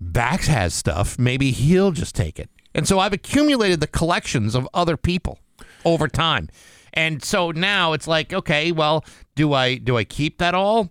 Bax 0.00 0.46
has 0.46 0.74
stuff. 0.74 1.18
Maybe 1.18 1.50
he'll 1.50 1.92
just 1.92 2.14
take 2.14 2.38
it. 2.38 2.48
And 2.74 2.86
so 2.88 2.98
I've 2.98 3.12
accumulated 3.12 3.80
the 3.80 3.86
collections 3.86 4.54
of 4.54 4.68
other 4.74 4.96
people 4.96 5.38
over 5.84 6.08
time. 6.08 6.48
And 6.92 7.22
so 7.24 7.50
now 7.52 7.92
it's 7.92 8.06
like, 8.06 8.32
okay, 8.32 8.72
well, 8.72 9.04
do 9.34 9.52
I 9.52 9.76
do 9.76 9.96
I 9.96 10.04
keep 10.04 10.38
that 10.38 10.54
all 10.54 10.90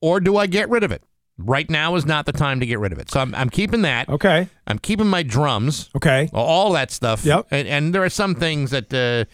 or 0.00 0.20
do 0.20 0.36
I 0.36 0.46
get 0.46 0.68
rid 0.68 0.82
of 0.84 0.92
it? 0.92 1.02
Right 1.38 1.68
now 1.68 1.94
is 1.96 2.04
not 2.06 2.26
the 2.26 2.32
time 2.32 2.60
to 2.60 2.66
get 2.66 2.78
rid 2.78 2.92
of 2.92 2.98
it. 2.98 3.10
So 3.10 3.18
I'm, 3.20 3.34
I'm 3.34 3.48
keeping 3.50 3.82
that. 3.82 4.08
Okay. 4.08 4.48
I'm 4.66 4.78
keeping 4.78 5.06
my 5.08 5.22
drums. 5.22 5.90
Okay. 5.96 6.28
All 6.32 6.72
that 6.72 6.90
stuff. 6.90 7.24
Yep. 7.24 7.46
And, 7.50 7.66
and 7.66 7.94
there 7.94 8.04
are 8.04 8.10
some 8.10 8.34
things 8.34 8.70
that 8.70 8.92
uh, 8.92 9.24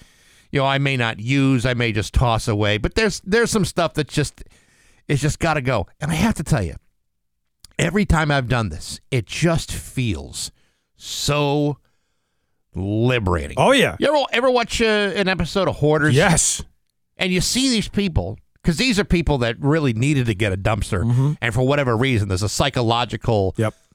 you 0.50 0.60
know 0.60 0.66
I 0.66 0.78
may 0.78 0.96
not 0.96 1.20
use. 1.20 1.64
I 1.66 1.74
may 1.74 1.92
just 1.92 2.14
toss 2.14 2.48
away. 2.48 2.78
But 2.78 2.94
there's 2.94 3.20
there's 3.24 3.50
some 3.50 3.64
stuff 3.64 3.94
that 3.94 4.08
just 4.08 4.42
it's 5.06 5.22
just 5.22 5.38
got 5.38 5.54
to 5.54 5.60
go. 5.62 5.86
And 6.00 6.10
I 6.10 6.14
have 6.14 6.34
to 6.34 6.42
tell 6.44 6.62
you, 6.62 6.76
every 7.78 8.04
time 8.04 8.30
I've 8.30 8.48
done 8.48 8.68
this, 8.68 9.00
it 9.10 9.26
just 9.26 9.72
feels 9.72 10.50
so 10.96 11.78
liberating. 12.74 13.56
Oh, 13.58 13.72
yeah. 13.72 13.96
You 13.98 14.08
ever 14.08 14.24
ever 14.32 14.50
watch 14.50 14.80
uh, 14.80 14.84
an 14.84 15.28
episode 15.28 15.68
of 15.68 15.76
Hoarders? 15.76 16.14
Yes. 16.14 16.62
And 17.16 17.32
you 17.32 17.40
see 17.40 17.68
these 17.70 17.88
people 17.88 18.38
because 18.62 18.76
these 18.76 18.98
are 18.98 19.04
people 19.04 19.38
that 19.38 19.56
really 19.60 19.92
needed 19.92 20.26
to 20.26 20.34
get 20.34 20.52
a 20.52 20.56
dumpster, 20.56 21.02
Mm-hmm. 21.04 21.32
and 21.40 21.54
for 21.54 21.62
whatever 21.66 21.96
reason, 21.96 22.28
there's 22.28 22.42
a 22.42 22.48
psychological 22.48 23.54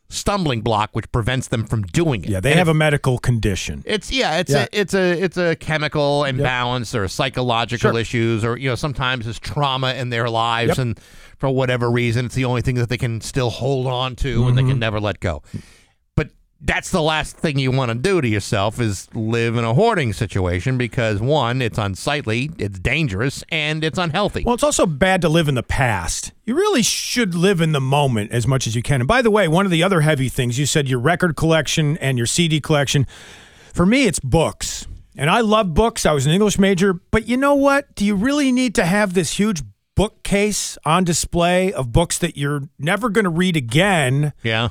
stumbling 0.10 0.62
block 0.62 0.92
which 0.94 1.12
prevents 1.12 1.48
them 1.48 1.66
from 1.66 1.82
doing 1.84 2.24
it. 2.24 2.30
Yeah, 2.30 2.40
they 2.40 2.52
And 2.52 2.60
have 2.60 2.68
it- 2.68 2.72
a 2.72 2.76
medical 2.76 3.18
condition. 3.18 3.84
it's 3.86 4.12
yeah, 4.12 4.38
it's 4.38 4.52
Yeah. 4.52 4.64
a 4.64 4.68
it's 4.72 4.94
a 4.94 5.24
it's 5.24 5.38
a 5.38 5.56
chemical 5.56 6.24
imbalance 6.26 6.94
or 6.94 7.08
psychological 7.08 7.92
Sure. 7.92 8.00
issues 8.00 8.44
or 8.46 8.58
you 8.58 8.70
know 8.70 8.76
sometimes 8.76 9.26
it's 9.28 9.40
trauma 9.40 9.94
in 9.94 10.10
their 10.10 10.30
lives 10.30 10.70
Yep. 10.70 10.78
and 10.78 11.00
for 11.38 11.50
whatever 11.50 11.90
reason 11.90 12.26
it's 12.28 12.36
the 12.36 12.46
only 12.46 12.62
thing 12.62 12.76
that 12.76 12.90
they 12.90 12.98
can 12.98 13.22
still 13.22 13.50
hold 13.50 13.88
on 13.88 14.16
to 14.18 14.48
and 14.48 14.58
they 14.58 14.62
Mm-hmm. 14.62 14.72
can 14.72 14.80
never 14.80 15.00
let 15.00 15.20
go. 15.20 15.42
That's 16.66 16.92
the 16.92 17.02
last 17.02 17.36
thing 17.36 17.60
you 17.60 17.72
want 17.72 17.90
to 17.92 17.96
do 17.96 18.22
to 18.22 18.28
yourself 18.28 18.80
is 18.80 19.14
live 19.14 19.58
in 19.58 19.66
a 19.66 19.74
hoarding 19.74 20.14
situation 20.14 20.78
because 20.78 21.20
one, 21.20 21.62
it's 21.62 21.78
unsightly, 21.78 22.52
it's 22.58 22.80
dangerous, 22.80 23.44
and 23.50 23.84
it's 23.84 23.98
unhealthy. 23.98 24.46
Well, 24.46 24.56
it's 24.56 24.64
also 24.64 24.86
bad 24.86 25.22
to 25.24 25.30
live 25.30 25.50
in 25.50 25.56
the 25.56 25.64
past. 25.64 26.32
You 26.46 26.56
really 26.56 26.82
should 26.82 27.36
live 27.36 27.60
in 27.60 27.74
the 27.74 27.82
moment 27.82 28.32
as 28.32 28.48
much 28.48 28.66
as 28.66 28.78
you 28.78 28.82
can. 28.82 29.02
And 29.02 29.08
by 29.10 29.22
the 29.22 29.30
way, 29.30 29.50
one 29.50 29.66
of 29.66 29.72
the 29.72 29.84
other 29.84 30.02
heavy 30.02 30.30
things 30.30 30.58
you 30.58 30.66
said 30.66 30.88
your 30.88 31.00
record 31.00 31.36
collection 31.36 31.98
and 31.98 32.18
your 32.18 32.28
CD 32.28 32.62
collection. 32.62 33.08
For 33.74 33.86
me, 33.86 34.06
it's 34.06 34.20
books. 34.22 34.88
And 35.18 35.30
I 35.30 35.42
love 35.42 35.74
books. 35.74 36.06
I 36.06 36.14
was 36.14 36.26
an 36.26 36.32
English 36.32 36.58
major, 36.58 36.94
but 36.94 37.28
you 37.28 37.36
know 37.36 37.56
what? 37.56 37.94
Do 37.94 38.06
you 38.06 38.16
really 38.16 38.54
need 38.54 38.74
to 38.76 38.86
have 38.86 39.14
this 39.14 39.38
huge 39.38 39.64
bookcase 39.96 40.78
on 40.86 41.04
display 41.04 41.74
of 41.74 41.92
books 41.92 42.18
that 42.20 42.38
you're 42.38 42.70
never 42.80 43.10
going 43.10 43.26
to 43.26 43.30
read 43.30 43.58
again? 43.58 44.32
Yeah. 44.44 44.70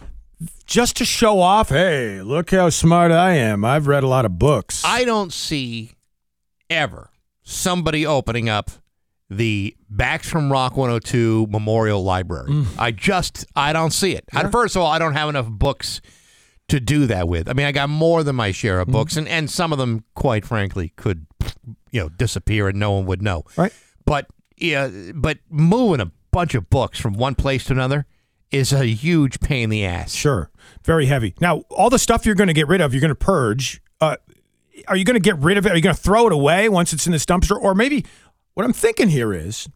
Just 0.67 0.97
to 0.97 1.05
show 1.05 1.41
off, 1.41 1.69
hey, 1.69 2.23
look 2.23 2.51
how 2.51 2.71
smart 2.71 3.13
I 3.13 3.33
am. 3.35 3.65
I've 3.65 3.87
read 3.87 4.03
a 4.03 4.09
lot 4.09 4.25
of 4.25 4.39
books. 4.39 4.83
I 4.85 5.05
don't 5.05 5.33
see 5.33 5.93
ever 6.71 7.11
somebody 7.43 8.07
opening 8.07 8.49
up 8.49 8.71
the 9.29 9.77
Bax 9.89 10.29
from 10.29 10.51
Rock 10.51 10.77
102 10.77 11.47
Memorial 11.51 12.03
Library. 12.03 12.51
Mm. 12.51 12.67
I 12.79 12.91
just, 12.91 13.45
I 13.55 13.73
don't 13.73 13.93
see 13.93 14.15
it. 14.15 14.25
I- 14.33 14.49
first 14.51 14.77
of 14.77 14.83
all, 14.83 14.91
I 14.91 14.99
don't 14.99 15.15
have 15.15 15.29
enough 15.29 15.49
books 15.49 16.01
to 16.69 16.81
do 16.81 17.07
that 17.07 17.29
with. 17.29 17.49
I 17.49 17.53
mean, 17.53 17.67
I 17.67 17.73
got 17.73 17.89
more 17.89 18.23
than 18.23 18.37
my 18.37 18.53
share 18.53 18.81
of 18.81 18.87
mm-hmm. 18.87 18.93
books, 18.93 19.17
and, 19.17 19.29
and 19.29 19.51
some 19.51 19.73
of 19.73 19.79
them, 19.79 20.05
quite 20.15 20.45
frankly, 20.45 20.93
could, 20.97 21.27
you 21.91 22.01
know, 22.01 22.09
disappear 22.09 22.69
and 22.69 22.79
no 22.79 22.93
one 22.93 23.07
would 23.07 23.21
know. 23.21 23.45
Right. 23.57 23.73
But 24.05 24.27
yeah, 24.57 24.89
but 25.15 25.39
moving 25.51 26.01
a 26.01 26.11
bunch 26.31 26.55
of 26.55 26.71
books 26.71 26.99
from 26.99 27.15
one 27.15 27.35
place 27.35 27.65
to 27.65 27.73
another 27.73 28.07
is 28.53 28.73
a 28.73 28.85
huge 28.87 29.41
pain 29.41 29.65
in 29.65 29.71
the 29.71 29.85
ass. 29.85 30.13
Sure. 30.15 30.51
Very 30.85 31.07
heavy. 31.07 31.35
Now, 31.41 31.59
all 31.71 31.91
the 31.91 31.99
stuff 31.99 32.27
you're 32.27 32.35
going 32.35 32.49
to 32.49 32.53
get 32.55 32.69
rid 32.69 32.81
of, 32.81 32.93
you're 32.93 33.01
going 33.01 33.09
to 33.11 33.15
purge. 33.15 33.81
Uh, 34.01 34.17
are 34.89 34.97
you 34.97 35.05
going 35.05 35.15
to 35.15 35.21
get 35.21 35.39
rid 35.39 35.59
of 35.59 35.67
it? 35.67 35.73
Are 35.73 35.77
you 35.77 35.83
going 35.83 35.95
to 35.95 36.01
throw 36.01 36.27
it 36.27 36.33
away 36.33 36.69
once 36.69 36.93
it's 36.93 37.07
in 37.07 37.13
this 37.13 37.25
dumpster? 37.25 37.57
Or 37.57 37.75
maybe 37.75 38.05
what 38.55 38.65
I'm 38.65 38.73
thinking 38.73 39.09
here 39.09 39.33
is 39.33 39.69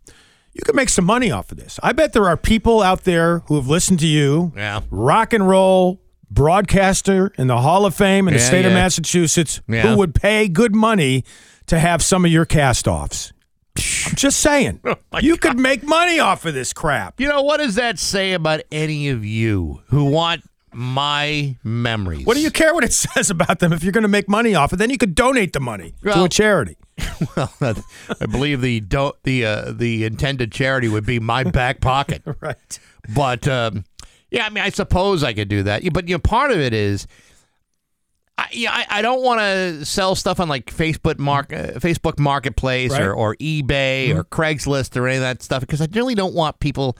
you 0.52 0.62
could 0.64 0.74
make 0.74 0.88
some 0.88 1.04
money 1.04 1.30
off 1.30 1.50
of 1.52 1.58
this. 1.58 1.78
I 1.82 1.92
bet 1.92 2.12
there 2.12 2.26
are 2.26 2.36
people 2.36 2.82
out 2.82 3.04
there 3.04 3.40
who 3.46 3.56
have 3.56 3.68
listened 3.68 4.00
to 4.00 4.06
you, 4.06 4.52
Yeah. 4.56 4.80
rock 4.90 5.32
and 5.32 5.46
roll 5.48 6.00
broadcaster 6.30 7.32
in 7.38 7.46
the 7.46 7.58
Hall 7.60 7.86
of 7.86 7.94
Fame 7.94 8.26
in 8.28 8.34
the 8.34 8.40
Yeah, 8.40 8.46
state 8.46 8.64
of. 8.66 8.72
Massachusetts, 8.72 9.60
Yeah. 9.68 9.82
who 9.82 9.96
would 9.98 10.14
pay 10.14 10.48
good 10.48 10.74
money 10.74 11.24
to 11.66 11.78
have 11.78 12.02
some 12.02 12.24
of 12.24 12.30
your 12.30 12.44
cast 12.44 12.88
offs. 12.88 13.32
I'm 14.06 14.14
just 14.14 14.40
saying. 14.40 14.80
you 15.20 15.36
could 15.36 15.58
make 15.58 15.82
money 15.82 16.18
off 16.18 16.44
of 16.44 16.54
this 16.54 16.72
crap. 16.72 17.20
You 17.20 17.28
know, 17.28 17.42
what 17.42 17.58
does 17.58 17.74
that 17.76 17.98
say 17.98 18.32
about 18.32 18.60
any 18.70 19.08
of 19.08 19.24
you 19.24 19.82
who 19.88 20.04
want 20.04 20.42
my 20.72 21.56
memories? 21.64 22.26
What 22.26 22.34
do 22.34 22.42
you 22.42 22.50
care 22.50 22.74
what 22.74 22.84
it 22.84 22.92
says 23.14 23.30
about 23.30 23.58
them 23.58 23.72
if 23.72 23.82
you're 23.82 23.92
going 23.92 24.02
to 24.02 24.08
make 24.08 24.28
money 24.28 24.54
off 24.54 24.72
it? 24.72 24.76
Then 24.76 24.90
you 24.90 24.98
could 24.98 25.14
donate 25.14 25.52
the 25.52 25.60
money 25.60 25.94
to 26.02 26.24
a 26.24 26.28
charity. 26.28 26.76
well, 27.36 27.52
I 27.60 28.26
believe 28.26 28.60
the 28.60 28.80
do, 28.80 29.12
the 29.22 29.44
uh, 29.44 29.72
the 29.72 30.04
intended 30.04 30.50
charity 30.50 30.88
would 30.88 31.04
be 31.04 31.20
my 31.20 31.44
back 31.44 31.80
pocket. 31.80 32.22
right. 32.40 32.78
But 33.14 33.46
um, 33.46 33.84
yeah, 34.30 34.46
I 34.46 34.50
mean, 34.50 34.64
I 34.64 34.70
suppose 34.70 35.22
I 35.22 35.32
could 35.32 35.48
do 35.48 35.62
that. 35.64 35.82
But 35.92 36.08
you 36.08 36.14
know, 36.14 36.18
part 36.18 36.50
of 36.50 36.58
it 36.58 36.72
is, 36.72 37.06
I 38.38 38.48
yeah, 38.52 38.70
I, 38.72 38.86
I 38.98 39.02
don't 39.02 39.22
want 39.22 39.40
to 39.40 39.84
sell 39.86 40.14
stuff 40.14 40.40
on 40.40 40.48
like 40.48 40.66
Facebook 40.66 41.18
mark 41.18 41.52
uh, 41.52 41.72
Facebook 41.80 42.18
Marketplace 42.18 42.90
Right. 42.92 43.02
or, 43.02 43.14
or 43.14 43.34
eBay 43.36 44.14
or 44.14 44.24
Craigslist 44.24 44.96
or 44.96 45.06
any 45.08 45.16
of 45.16 45.22
that 45.22 45.42
stuff 45.42 45.60
because 45.60 45.80
I 45.80 45.88
really 45.92 46.14
don't 46.14 46.34
want 46.34 46.60
people 46.60 46.98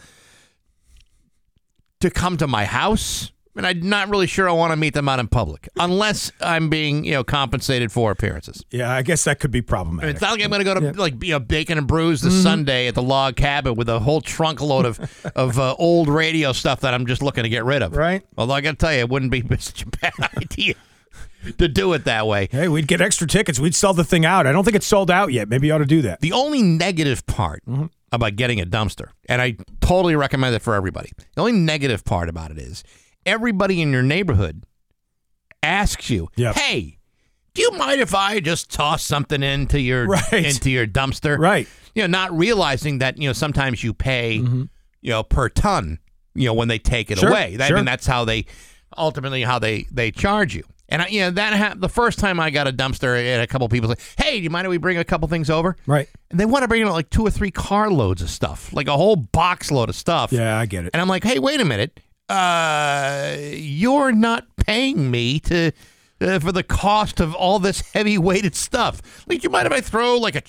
to 2.01 2.11
come 2.11 2.37
to 2.39 2.47
my 2.47 2.65
house. 2.65 3.33
And 3.57 3.67
I'm 3.67 3.89
not 3.89 4.11
really 4.11 4.27
sure 4.27 4.47
I 4.51 4.53
want 4.53 4.73
to 4.73 4.77
meet 4.77 4.93
them 4.93 5.09
out 5.09 5.19
in 5.19 5.29
public 5.29 5.67
unless 5.79 6.31
I'm 6.43 6.69
being, 6.69 7.05
you 7.05 7.13
know, 7.13 7.25
compensated 7.25 7.91
for 7.91 8.11
appearances. 8.11 8.63
Yeah, 8.71 8.93
I 8.93 9.01
guess 9.01 9.25
that 9.25 9.41
could 9.41 9.51
be 9.51 9.61
I 9.61 9.61
mean, 9.61 9.67
problematic. 9.67 10.11
it's 10.11 10.21
not 10.21 10.33
like 10.33 10.43
I'm 10.45 10.51
going 10.51 10.61
to 10.61 10.65
go 10.65 10.75
to 10.79 10.85
Yeah. 10.87 10.93
like 10.97 11.25
you 11.25 11.33
know 11.33 11.39
Bacon 11.41 11.79
and 11.79 11.87
Brews 11.87 12.21
this 12.21 12.35
Mhm. 12.35 12.43
Sunday 12.43 12.87
at 12.87 12.95
the 12.95 13.03
log 13.03 13.37
cabin 13.37 13.75
with 13.75 13.89
a 13.89 13.99
whole 13.99 14.21
trunk 14.21 14.61
load 14.61 14.85
of 14.85 15.01
of 15.35 15.59
uh, 15.59 15.75
old 15.79 16.11
radio 16.11 16.53
stuff 16.53 16.81
that 16.81 16.93
I'm 16.93 17.07
just 17.07 17.23
looking 17.23 17.45
to 17.45 17.49
get 17.49 17.65
rid 17.65 17.81
of. 17.83 17.97
Right. 17.97 18.23
Although 18.37 18.53
I 18.53 18.61
got 18.61 18.73
to 18.73 18.77
tell 18.77 18.93
you, 18.93 18.99
it 19.01 19.09
wouldn't 19.09 19.33
be 19.33 19.43
such 19.59 19.85
a 19.85 19.87
bad 19.87 20.13
idea 20.37 20.75
to 21.59 21.69
do 21.69 21.93
it 21.93 22.05
that 22.05 22.27
way. 22.27 22.49
Hey, 22.51 22.69
we'd 22.69 22.87
get 22.89 23.01
extra 23.01 23.27
tickets. 23.27 23.59
We'd 23.61 23.75
sell 23.75 23.93
the 23.95 24.05
thing 24.05 24.25
out. 24.25 24.47
I 24.47 24.53
don't 24.53 24.65
think 24.65 24.77
it's 24.77 24.87
sold 24.87 25.11
out 25.11 25.33
yet. 25.33 25.49
Maybe 25.49 25.67
you 25.69 25.73
ought 25.75 25.79
to 25.79 25.85
do 25.87 26.03
that. 26.03 26.21
The 26.21 26.33
only 26.33 26.63
negative 26.63 27.27
part 27.27 27.63
Mm-hmm. 27.67 27.87
about 28.13 28.37
getting 28.37 28.61
a 28.61 28.67
dumpster, 28.67 29.09
and 29.29 29.41
I 29.43 29.57
totally 29.81 30.17
recommend 30.17 30.55
it 30.55 30.63
for 30.63 30.75
everybody. 30.75 31.11
The 31.35 31.41
only 31.41 31.53
negative 31.53 32.05
part 32.05 32.29
about 32.29 32.51
it 32.51 32.59
is 32.59 32.85
everybody 33.25 33.83
in 33.83 33.91
your 33.93 34.03
neighborhood 34.03 34.65
asks 35.63 36.11
you, 36.11 36.29
"Hey, 36.37 36.99
do 37.55 37.63
you 37.63 37.71
mind 37.73 38.01
if 38.01 38.15
I 38.15 38.41
just 38.41 38.71
toss 38.71 39.03
something 39.03 39.43
into 39.43 39.81
your 39.81 40.07
Right. 40.07 40.33
into 40.33 40.71
your 40.71 40.87
dumpster?" 40.87 41.39
Right. 41.39 41.69
You 41.95 42.03
know, 42.03 42.07
not 42.09 42.37
realizing 42.37 42.99
that 42.99 43.19
you 43.19 43.29
know 43.29 43.33
sometimes 43.33 43.83
you 43.83 43.93
pay 43.95 44.35
you 44.35 44.69
know 45.03 45.23
per 45.23 45.49
ton. 45.49 45.99
You 46.35 46.47
know 46.47 46.55
when 46.55 46.69
they 46.69 46.79
take 46.79 47.11
it 47.11 47.15
Mm-hmm. 47.19 47.21
Sure, 47.27 47.31
away. 47.31 47.57
That, 47.57 47.65
I 47.65 47.69
sure. 47.69 47.77
mean 47.77 47.87
that's 47.87 48.07
how 48.07 48.25
they 48.25 48.47
ultimately 48.97 49.43
how 49.43 49.59
they 49.59 49.87
they 49.91 50.11
charge 50.11 50.55
you. 50.55 50.65
And 50.89 51.03
I, 51.03 51.09
you 51.09 51.21
know 51.21 51.31
that 51.33 51.53
ha- 51.55 51.75
the 51.77 51.89
first 51.89 52.19
time 52.19 52.39
I 52.39 52.51
got 52.51 52.69
a 52.69 52.73
dumpster, 52.73 53.19
and 53.19 53.43
a 53.43 53.47
couple 53.47 53.69
people 53.69 53.89
say, 53.89 53.97
"Hey, 54.17 54.39
do 54.39 54.45
you 54.45 54.51
mind 54.51 54.67
if 54.67 54.71
we 54.71 54.79
bring 54.79 54.99
a 54.99 55.05
couple 55.05 55.27
things 55.29 55.51
over?" 55.51 55.77
Right. 55.87 56.09
And 56.31 56.39
they 56.39 56.45
want 56.45 56.63
to 56.63 56.69
bring 56.69 56.83
in 56.83 56.89
like 56.89 57.11
two 57.11 57.27
or 57.27 57.31
three 57.31 57.51
carloads 57.51 58.23
of 58.23 58.31
stuff, 58.31 58.73
like 58.73 58.87
a 58.87 58.97
whole 58.97 59.17
box 59.17 59.71
load 59.71 59.89
of 59.89 59.97
stuff. 59.97 60.33
Yeah, 60.33 60.59
I 60.59 60.67
get 60.67 60.85
it. 60.85 60.91
And 60.93 61.01
I'm 61.01 61.09
like, 61.09 61.25
hey, 61.25 61.39
wait 61.39 61.61
a 61.61 61.65
minute. 61.65 61.99
Uh, 62.29 63.37
you're 63.53 64.13
not 64.13 64.47
paying 64.57 65.11
me 65.11 65.39
to 65.41 65.73
uh, 66.21 66.39
for 66.39 66.53
the 66.53 66.63
cost 66.63 67.21
of 67.21 67.35
all 67.35 67.59
this 67.59 67.81
heavy 67.93 68.19
weighted 68.19 68.55
stuff. 68.55 69.01
Like, 69.29 69.45
you 69.45 69.51
mind 69.51 69.67
if 69.67 69.73
I 69.73 69.81
throw 69.81 70.19
like 70.19 70.37
a 70.37 70.43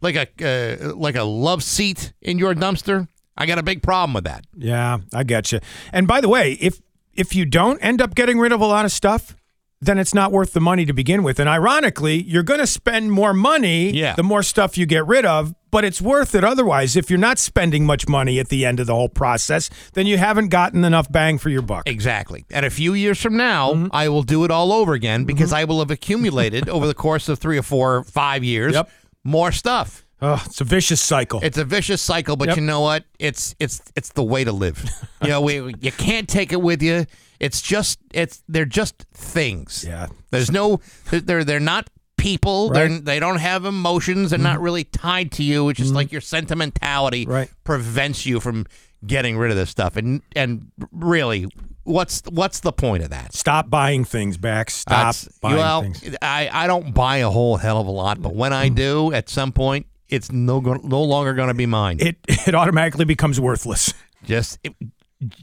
like 0.00 0.16
a 0.40 0.88
uh, 0.90 0.94
like 0.94 1.16
a 1.16 1.24
love 1.24 1.62
seat 1.62 2.12
in 2.22 2.38
your 2.38 2.54
dumpster? 2.54 3.08
I 3.36 3.46
got 3.46 3.58
a 3.58 3.62
big 3.62 3.82
problem 3.82 4.14
with 4.14 4.24
that. 4.24 4.44
Yeah, 4.56 4.98
I 5.14 5.22
get 5.22 5.52
you. 5.52 5.60
And 5.92 6.06
by 6.06 6.20
the 6.20 6.28
way, 6.28 6.52
if 6.60 6.80
if 7.14 7.34
you 7.34 7.44
don't 7.44 7.78
end 7.80 8.00
up 8.00 8.14
getting 8.14 8.38
rid 8.38 8.52
of 8.52 8.60
a 8.60 8.66
lot 8.66 8.84
of 8.84 8.92
stuff, 8.92 9.36
then 9.80 9.98
it's 9.98 10.12
not 10.14 10.32
worth 10.32 10.52
the 10.54 10.60
money 10.60 10.84
to 10.84 10.92
begin 10.92 11.22
with. 11.22 11.38
And 11.38 11.48
ironically, 11.48 12.22
you're 12.22 12.42
going 12.42 12.58
to 12.60 12.66
spend 12.66 13.12
more 13.12 13.32
money 13.32 13.90
Yeah. 13.92 14.14
the 14.14 14.22
more 14.24 14.42
stuff 14.42 14.76
you 14.76 14.86
get 14.86 15.06
rid 15.06 15.24
of, 15.24 15.54
but 15.70 15.84
it's 15.84 16.00
worth 16.02 16.34
it 16.34 16.42
otherwise. 16.42 16.96
If 16.96 17.10
you're 17.10 17.18
not 17.18 17.38
spending 17.38 17.86
much 17.86 18.08
money 18.08 18.40
at 18.40 18.48
the 18.48 18.66
end 18.66 18.80
of 18.80 18.86
the 18.88 18.94
whole 18.94 19.08
process, 19.08 19.70
then 19.92 20.06
you 20.06 20.18
haven't 20.18 20.48
gotten 20.48 20.84
enough 20.84 21.10
bang 21.12 21.38
for 21.38 21.48
your 21.50 21.62
buck. 21.62 21.88
Exactly. 21.88 22.44
And 22.50 22.66
a 22.66 22.70
few 22.70 22.92
years 22.94 23.20
from 23.22 23.36
now, 23.36 23.72
Mm-hmm. 23.74 23.86
I 23.92 24.08
will 24.08 24.22
do 24.24 24.44
it 24.44 24.50
all 24.50 24.72
over 24.72 24.94
again 24.94 25.24
because 25.24 25.52
I 25.52 25.64
will 25.64 25.78
have 25.78 25.90
accumulated 25.92 26.68
over 26.68 26.86
the 26.86 26.94
course 26.94 27.28
of 27.28 27.38
three 27.38 27.58
or 27.58 27.62
four, 27.62 28.02
five 28.04 28.42
years 28.42 28.74
Yep. 28.74 28.90
more 29.24 29.52
stuff. 29.52 30.04
Oh, 30.20 30.42
it's 30.46 30.60
a 30.60 30.64
vicious 30.64 31.00
cycle. 31.00 31.40
It's 31.42 31.58
a 31.58 31.64
vicious 31.64 32.02
cycle, 32.02 32.36
but 32.36 32.48
Yep. 32.48 32.56
you 32.56 32.62
know 32.64 32.80
what? 32.80 33.04
It's 33.18 33.54
it's 33.60 33.80
it's 33.94 34.10
the 34.10 34.24
way 34.24 34.42
to 34.44 34.52
live. 34.52 34.84
you 35.22 35.28
know, 35.28 35.40
we, 35.40 35.74
you 35.80 35.92
can't 35.92 36.28
take 36.28 36.52
it 36.52 36.60
with 36.60 36.82
you. 36.82 37.06
It's 37.38 37.62
just 37.62 38.00
it's 38.12 38.42
they're 38.48 38.64
just 38.64 39.04
things. 39.14 39.84
Yeah. 39.86 40.08
There's 40.30 40.50
no 40.50 40.80
they're 41.10 41.44
they're 41.44 41.60
not 41.60 41.88
people. 42.16 42.70
Right. 42.70 42.90
Mm-hmm. 42.90 43.04
they 43.04 43.20
don't 43.20 43.38
have 43.38 43.64
emotions. 43.64 44.30
They're 44.30 44.40
not 44.40 44.60
really 44.60 44.82
tied 44.84 45.30
to 45.32 45.44
you. 45.44 45.68
It's 45.68 45.78
just 45.78 45.94
like 45.94 46.10
your 46.10 46.20
sentimentality 46.20 47.24
Right. 47.26 47.48
prevents 47.62 48.26
you 48.26 48.40
from 48.40 48.66
getting 49.06 49.38
rid 49.38 49.52
of 49.52 49.56
this 49.56 49.70
stuff. 49.70 49.96
And 49.96 50.22
and 50.34 50.72
really, 50.90 51.46
what's 51.84 52.22
what's 52.28 52.58
the 52.58 52.72
point 52.72 53.04
of 53.04 53.10
that? 53.10 53.34
Stop 53.34 53.70
buying 53.70 54.04
things 54.04 54.36
back. 54.36 54.70
Stop 54.70 54.96
That's- 55.14 55.28
buying 55.40 55.56
well, 55.56 55.82
things. 55.82 56.16
I, 56.20 56.50
I 56.52 56.66
don't 56.66 56.92
buy 56.92 57.18
a 57.18 57.30
whole 57.30 57.56
hell 57.56 57.80
of 57.80 57.86
a 57.86 57.92
lot, 57.92 58.20
but 58.20 58.34
when 58.34 58.52
I 58.52 58.68
do, 58.68 59.12
at 59.12 59.28
some 59.28 59.52
point, 59.52 59.86
it's 60.08 60.30
no 60.32 60.60
no 60.60 61.02
longer 61.02 61.34
going 61.34 61.48
to 61.48 61.54
be 61.54 61.66
mine. 61.66 61.98
It 62.00 62.16
it 62.28 62.54
automatically 62.54 63.04
becomes 63.04 63.40
worthless. 63.40 63.92
just 64.24 64.58
it, 64.64 64.74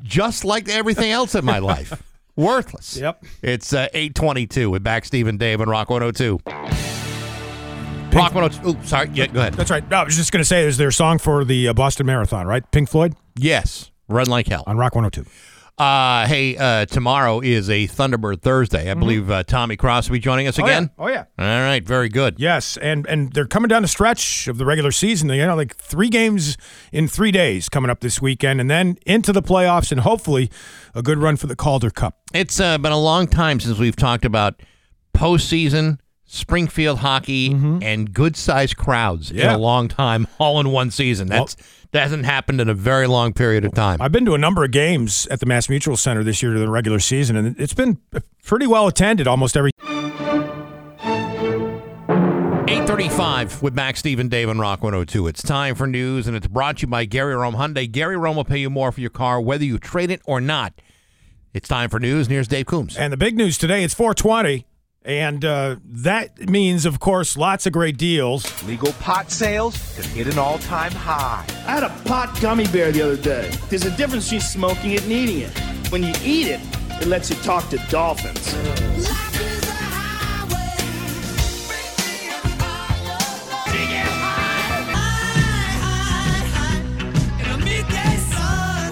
just 0.04 0.46
like 0.46 0.70
everything 0.70 1.12
else 1.12 1.36
in 1.36 1.44
my 1.46 1.60
life, 1.60 2.02
worthless. 2.36 2.98
Yep. 2.98 3.24
It's 3.42 3.74
uh, 3.74 3.88
eight 3.94 4.16
twenty 4.16 4.48
two 4.48 4.70
with 4.70 4.84
Bax 4.84 5.08
Steve 5.08 5.28
and 5.28 5.38
Dave 5.40 5.60
and 5.62 5.70
Rock 5.70 5.90
one 5.90 6.02
hundred 6.02 6.16
two. 6.16 6.40
Rock 8.14 8.34
one 8.34 8.44
hundred 8.50 8.64
two. 8.64 8.70
Ooh, 8.70 8.84
sorry. 8.86 9.10
Yeah, 9.14 9.28
go 9.28 9.42
ahead. 9.42 9.56
That's 9.56 9.70
right. 9.70 9.88
No, 9.90 9.98
I 9.98 10.04
was 10.06 10.16
just 10.16 10.32
going 10.32 10.42
to 10.42 10.48
say, 10.48 10.64
is 10.66 10.78
there 10.78 10.88
a 10.88 10.94
song 10.94 11.18
for 11.18 11.44
the 11.44 11.68
uh, 11.68 11.74
Boston 11.74 12.06
Marathon, 12.06 12.48
right? 12.48 12.70
Pink 12.72 12.88
Floyd 12.90 13.14
Yes, 13.38 13.92
run 14.08 14.28
like 14.28 14.48
hell. 14.48 14.64
on 14.66 14.78
Rock 14.78 14.96
102. 14.96 15.30
Uh, 15.78 16.26
hey, 16.26 16.56
uh, 16.56 16.86
tomorrow 16.86 17.42
is 17.42 17.70
a 17.70 17.86
Thunderbird 17.88 18.42
Thursday. 18.42 18.90
I 18.90 18.94
believe 18.94 19.30
uh, 19.30 19.44
Tommy 19.44 19.76
Cross 19.76 20.08
will 20.10 20.14
be 20.14 20.20
joining 20.20 20.48
us 20.48 20.56
Mm-hmm. 20.56 20.64
Oh, 20.64 20.68
yeah. 20.70 20.78
again. 20.78 20.90
Oh, 20.98 21.08
yeah. 21.10 21.26
All 21.38 21.62
right, 21.64 21.86
very 21.86 22.08
good. 22.08 22.36
Yes, 22.40 22.78
and 22.78 23.06
and 23.08 23.34
they're 23.34 23.46
coming 23.46 23.68
down 23.68 23.82
the 23.82 23.90
stretch 23.90 24.48
of 24.48 24.58
the 24.58 24.66
regular 24.66 24.92
season. 24.92 25.28
They 25.28 25.38
got 25.38 25.54
like 25.58 25.76
three 25.76 26.08
games 26.08 26.56
in 26.94 27.10
three 27.10 27.32
days 27.32 27.68
coming 27.68 27.92
up 27.92 28.00
this 28.00 28.22
weekend, 28.22 28.62
and 28.62 28.72
then 28.72 28.98
into 29.06 29.34
the 29.34 29.42
playoffs, 29.42 29.92
and 29.92 30.00
hopefully 30.00 30.50
a 30.94 31.02
good 31.02 31.18
run 31.18 31.36
for 31.36 31.48
the 31.48 31.58
Calder 31.58 31.90
Cup. 31.90 32.20
It's 32.34 32.58
uh, 32.62 32.78
been 32.78 32.94
a 32.94 33.00
long 33.00 33.28
time 33.28 33.60
since 33.60 33.78
we've 33.78 33.98
talked 33.98 34.24
about 34.24 34.62
postseason 35.14 36.00
Springfield 36.28 37.00
hockey, 37.00 37.52
mm-hmm. 37.52 37.80
and 37.82 38.14
good 38.14 38.36
sized 38.36 38.78
crowds 38.78 39.32
in 39.32 39.48
a 39.48 39.58
long 39.58 39.88
time, 39.88 40.28
all 40.40 40.60
in 40.60 40.72
one 40.72 40.92
season. 40.92 41.28
That's 41.28 41.56
that 41.92 42.02
hasn't 42.02 42.26
happened 42.26 42.60
in 42.60 42.68
a 42.68 42.74
very 42.74 43.08
long 43.08 43.32
period 43.32 43.64
of 43.64 43.74
time. 43.74 44.02
I've 44.02 44.12
been 44.12 44.26
to 44.26 44.34
a 44.34 44.38
number 44.38 44.66
of 44.66 44.72
games 44.72 45.28
at 45.28 45.40
the 45.40 45.46
Mass 45.46 45.70
Mutual 45.70 45.96
Center 45.96 46.24
this 46.24 46.44
year 46.44 46.54
to 46.54 46.60
the 46.60 46.70
regular 46.70 47.00
season, 47.00 47.36
and 47.36 47.58
it's 47.60 47.74
been 47.74 48.00
pretty 48.44 48.68
well 48.68 48.88
attended 48.88 49.28
almost 49.28 49.56
every. 49.56 49.72
835 52.68 53.62
with 53.62 53.76
Bax, 53.76 54.00
Stephen, 54.00 54.28
Dave, 54.28 54.50
and 54.50 54.60
Rock 54.60 54.82
102. 54.82 55.28
It's 55.28 55.44
time 55.44 55.76
for 55.76 55.86
news, 55.86 56.28
and 56.28 56.36
it's 56.36 56.48
brought 56.48 56.78
to 56.78 56.82
you 56.82 56.88
by 56.88 57.06
Gary 57.06 57.36
Rome 57.36 57.54
Hyundai. 57.56 57.90
Gary 57.90 58.18
Rome 58.18 58.36
will 58.36 58.44
pay 58.44 58.58
you 58.58 58.70
more 58.70 58.92
for 58.92 59.00
your 59.00 59.12
car, 59.12 59.40
whether 59.40 59.64
you 59.64 59.78
trade 59.78 60.10
it 60.10 60.22
or 60.26 60.42
not. 60.42 60.74
It's 61.54 61.70
time 61.70 61.90
for 61.90 62.00
news, 62.00 62.28
and 62.28 62.34
here's 62.34 62.48
Dave 62.50 62.66
Coombs. 62.66 62.98
And 62.98 63.14
the 63.14 63.18
big 63.18 63.38
news 63.38 63.58
today, 63.58 63.84
it's 63.84 63.94
420. 63.94 64.66
And 65.06 65.46
uh, 65.46 65.76
that 65.86 66.50
means, 66.50 66.88
of 66.88 67.00
course, 67.00 67.38
lots 67.38 67.68
of 67.68 67.74
great 67.74 67.96
deals. 67.96 68.64
Legal 68.64 68.92
pot 68.94 69.30
sales 69.30 69.76
have 69.98 70.06
hit 70.08 70.26
an 70.26 70.40
all-time 70.40 70.92
high. 70.92 71.46
I 71.68 71.72
had 71.80 71.84
a 71.84 71.90
pot 72.06 72.42
gummy 72.42 72.66
bear 72.68 72.92
the 72.92 73.04
other 73.04 73.16
day. 73.18 73.52
There's 73.70 73.86
a 73.86 73.96
difference 73.96 74.26
between 74.26 74.42
smoking 74.42 74.92
it 74.92 75.04
and 75.04 75.12
eating 75.12 75.42
it. 75.42 75.56
When 75.92 76.02
you 76.02 76.14
eat 76.24 76.48
it, 76.48 76.60
it 77.00 77.08
lets 77.08 77.30
you 77.30 77.36
talk 77.38 77.70
to 77.70 77.78
dolphins. 77.90 78.56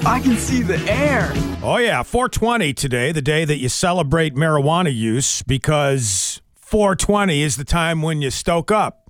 I 0.05 0.19
can 0.19 0.35
see 0.35 0.61
the 0.61 0.77
air. 0.91 1.31
Oh, 1.63 1.77
yeah, 1.77 2.03
420 2.03 2.73
today, 2.73 3.13
the 3.13 3.21
day 3.21 3.45
that 3.45 3.59
you 3.59 3.69
celebrate 3.69 4.35
marijuana 4.35 4.93
use 4.93 5.41
because 5.43 6.41
420 6.55 7.41
is 7.41 7.55
the 7.55 7.63
time 7.63 8.01
when 8.01 8.21
you 8.21 8.29
stoke 8.29 8.69
up. 8.69 9.09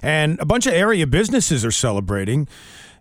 And 0.00 0.40
a 0.40 0.46
bunch 0.46 0.66
of 0.66 0.72
area 0.72 1.06
businesses 1.06 1.66
are 1.66 1.70
celebrating. 1.70 2.48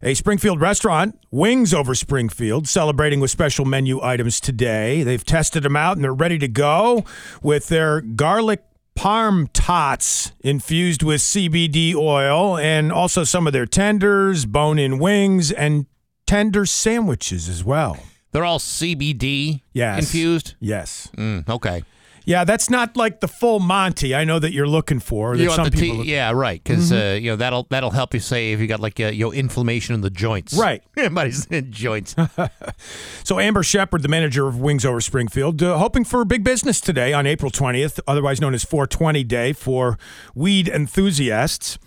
A 0.03 0.13
Springfield 0.13 0.59
restaurant, 0.59 1.17
Wings 1.31 1.73
Over 1.73 1.95
Springfield, 1.95 2.67
celebrating 2.67 3.21
with 3.21 3.31
special 3.31 3.63
menu 3.63 4.01
items 4.01 4.41
today. 4.41 5.03
They've 5.03 5.23
tested 5.23 5.63
them 5.63 5.77
out 5.77 5.95
and 5.95 6.03
they're 6.03 6.13
ready 6.13 6.37
to 6.37 6.49
go 6.49 7.05
with 7.41 7.69
their 7.69 8.01
garlic 8.01 8.61
parm 8.93 9.47
tots 9.53 10.33
infused 10.41 11.01
with 11.01 11.21
CBD 11.21 11.95
oil 11.95 12.57
and 12.57 12.91
also 12.91 13.23
some 13.23 13.47
of 13.47 13.53
their 13.53 13.65
tenders, 13.65 14.45
bone 14.45 14.77
in 14.77 14.99
wings, 14.99 15.49
and 15.49 15.85
tender 16.31 16.65
sandwiches 16.65 17.49
as 17.49 17.61
well. 17.61 17.97
They're 18.31 18.45
all 18.45 18.57
CBD 18.59 19.63
Yes. 19.73 19.99
infused? 19.99 20.55
Yes. 20.61 21.09
Mm, 21.17 21.49
okay. 21.49 21.83
Yeah, 22.23 22.45
that's 22.45 22.69
not 22.69 22.95
like 22.95 23.19
the 23.19 23.27
full 23.27 23.59
Monty 23.59 24.15
I 24.15 24.23
know 24.23 24.39
that 24.39 24.53
you're 24.53 24.67
looking 24.67 25.01
for. 25.01 25.35
You 25.35 25.47
want 25.49 25.55
some 25.57 25.65
the 25.69 25.71
people 25.71 25.97
look- 25.97 26.07
yeah, 26.07 26.31
right. 26.31 26.63
Because 26.63 26.89
Mhm. 26.91 27.15
uh, 27.15 27.15
you 27.15 27.31
know 27.31 27.35
that'll 27.35 27.67
that'll 27.69 27.89
help 27.91 28.13
you 28.13 28.21
say 28.21 28.53
if 28.53 28.61
you 28.61 28.67
got 28.67 28.79
like 28.79 28.97
uh, 29.01 29.07
you 29.07 29.25
know 29.25 29.33
inflammation 29.33 29.93
in 29.95 29.99
the 30.01 30.09
joints. 30.09 30.53
Right. 30.53 30.81
Everybody's 30.97 31.45
in 31.47 31.71
joints. 31.73 32.15
So 33.25 33.39
Amber 33.39 33.63
Shepard, 33.63 34.01
the 34.01 34.07
manager 34.07 34.47
of 34.47 34.57
Wings 34.59 34.85
Over 34.85 35.01
Springfield, 35.01 35.61
uh, 35.61 35.77
hoping 35.77 36.05
for 36.05 36.23
big 36.23 36.43
business 36.45 36.79
today 36.79 37.11
on 37.11 37.25
April 37.27 37.51
20th, 37.51 37.99
otherwise 38.07 38.39
known 38.39 38.53
as 38.53 38.63
420 38.63 39.23
Day 39.25 39.51
for 39.53 39.97
weed 40.33 40.67
enthusiasts. 40.69 41.77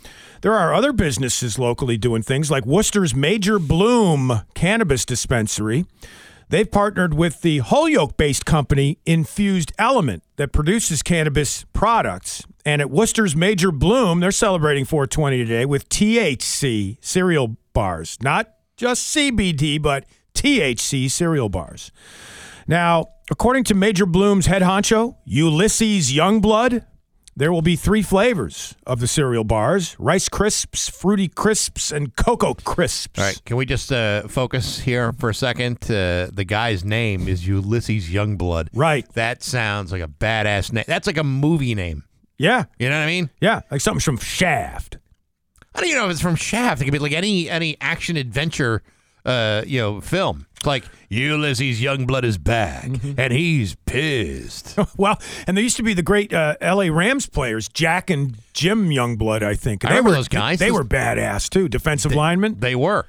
There 0.44 0.52
are 0.52 0.74
other 0.74 0.92
businesses 0.92 1.58
locally 1.58 1.96
doing 1.96 2.20
things 2.20 2.50
like 2.50 2.66
Worcester's 2.66 3.14
Major 3.14 3.58
Bloom 3.58 4.42
Cannabis 4.52 5.06
Dispensary. 5.06 5.86
They've 6.50 6.70
partnered 6.70 7.14
with 7.14 7.40
the 7.40 7.60
Holyoke 7.60 8.18
based 8.18 8.44
company 8.44 8.98
Infused 9.06 9.72
Element 9.78 10.22
that 10.36 10.52
produces 10.52 11.02
cannabis 11.02 11.64
products. 11.72 12.42
And 12.66 12.82
at 12.82 12.90
Worcester's 12.90 13.34
Major 13.34 13.72
Bloom, 13.72 14.20
they're 14.20 14.30
celebrating 14.30 14.84
420 14.84 15.38
today 15.38 15.64
with 15.64 15.88
THC 15.88 16.98
cereal 17.00 17.56
bars. 17.72 18.18
Not 18.20 18.52
just 18.76 19.16
CBD, 19.16 19.80
but 19.80 20.04
THC 20.34 21.10
cereal 21.10 21.48
bars. 21.48 21.90
Now, 22.66 23.06
according 23.30 23.64
to 23.64 23.74
Major 23.74 24.04
Bloom's 24.04 24.44
head 24.44 24.60
honcho, 24.60 25.16
Ulysses 25.24 26.12
Youngblood, 26.12 26.84
there 27.36 27.52
will 27.52 27.62
be 27.62 27.76
three 27.76 28.02
flavors 28.02 28.74
of 28.86 29.00
the 29.00 29.06
cereal 29.06 29.44
bars 29.44 29.96
Rice 29.98 30.28
Crisps, 30.28 30.88
Fruity 30.88 31.28
Crisps, 31.28 31.90
and 31.90 32.14
Cocoa 32.16 32.54
Crisps. 32.54 33.18
All 33.18 33.24
right, 33.24 33.44
can 33.44 33.56
we 33.56 33.66
just 33.66 33.92
uh, 33.92 34.28
focus 34.28 34.80
here 34.80 35.12
for 35.12 35.30
a 35.30 35.34
second? 35.34 35.78
Uh, 35.84 36.28
the 36.32 36.44
guy's 36.46 36.84
name 36.84 37.28
is 37.28 37.46
Ulysses 37.46 38.08
Youngblood. 38.08 38.68
Right. 38.72 39.10
That 39.14 39.42
sounds 39.42 39.92
like 39.92 40.02
a 40.02 40.08
badass 40.08 40.72
name. 40.72 40.84
That's 40.86 41.06
like 41.06 41.18
a 41.18 41.24
movie 41.24 41.74
name. 41.74 42.04
Yeah. 42.38 42.64
You 42.78 42.88
know 42.88 42.98
what 42.98 43.04
I 43.04 43.06
mean? 43.06 43.30
Yeah, 43.40 43.60
like 43.70 43.80
something 43.80 44.00
from 44.00 44.18
Shaft. 44.18 44.98
I 45.74 45.80
don't 45.80 45.88
even 45.88 46.00
know 46.00 46.06
if 46.06 46.12
it's 46.12 46.20
from 46.20 46.36
Shaft. 46.36 46.80
It 46.82 46.84
could 46.84 46.92
be 46.92 46.98
like 46.98 47.12
any 47.12 47.50
any 47.50 47.76
action 47.80 48.16
adventure, 48.16 48.82
uh, 49.24 49.62
you 49.66 49.80
know, 49.80 50.00
film. 50.00 50.46
Like 50.66 50.84
Ulysses 51.08 51.80
Youngblood 51.80 52.24
is 52.24 52.38
back 52.38 52.84
Mm-hmm. 52.84 53.18
and 53.20 53.32
he's 53.32 53.74
pissed. 53.86 54.76
well, 54.96 55.20
and 55.46 55.56
there 55.56 55.62
used 55.62 55.76
to 55.76 55.82
be 55.82 55.94
the 55.94 56.02
great 56.02 56.32
uh, 56.32 56.56
L.A. 56.60 56.90
Rams 56.90 57.26
players, 57.26 57.68
Jack 57.68 58.10
and 58.10 58.36
Jim 58.52 58.88
Youngblood, 58.90 59.42
I 59.42 59.54
think. 59.54 59.84
I 59.84 59.88
they 59.88 59.92
remember 59.94 60.10
were 60.10 60.16
those 60.16 60.28
guys. 60.28 60.58
They, 60.58 60.66
Those- 60.68 60.78
were 60.78 60.84
badass 60.84 61.48
too, 61.50 61.68
defensive 61.68 62.14
linemen. 62.14 62.56
They 62.58 62.74
were. 62.74 63.06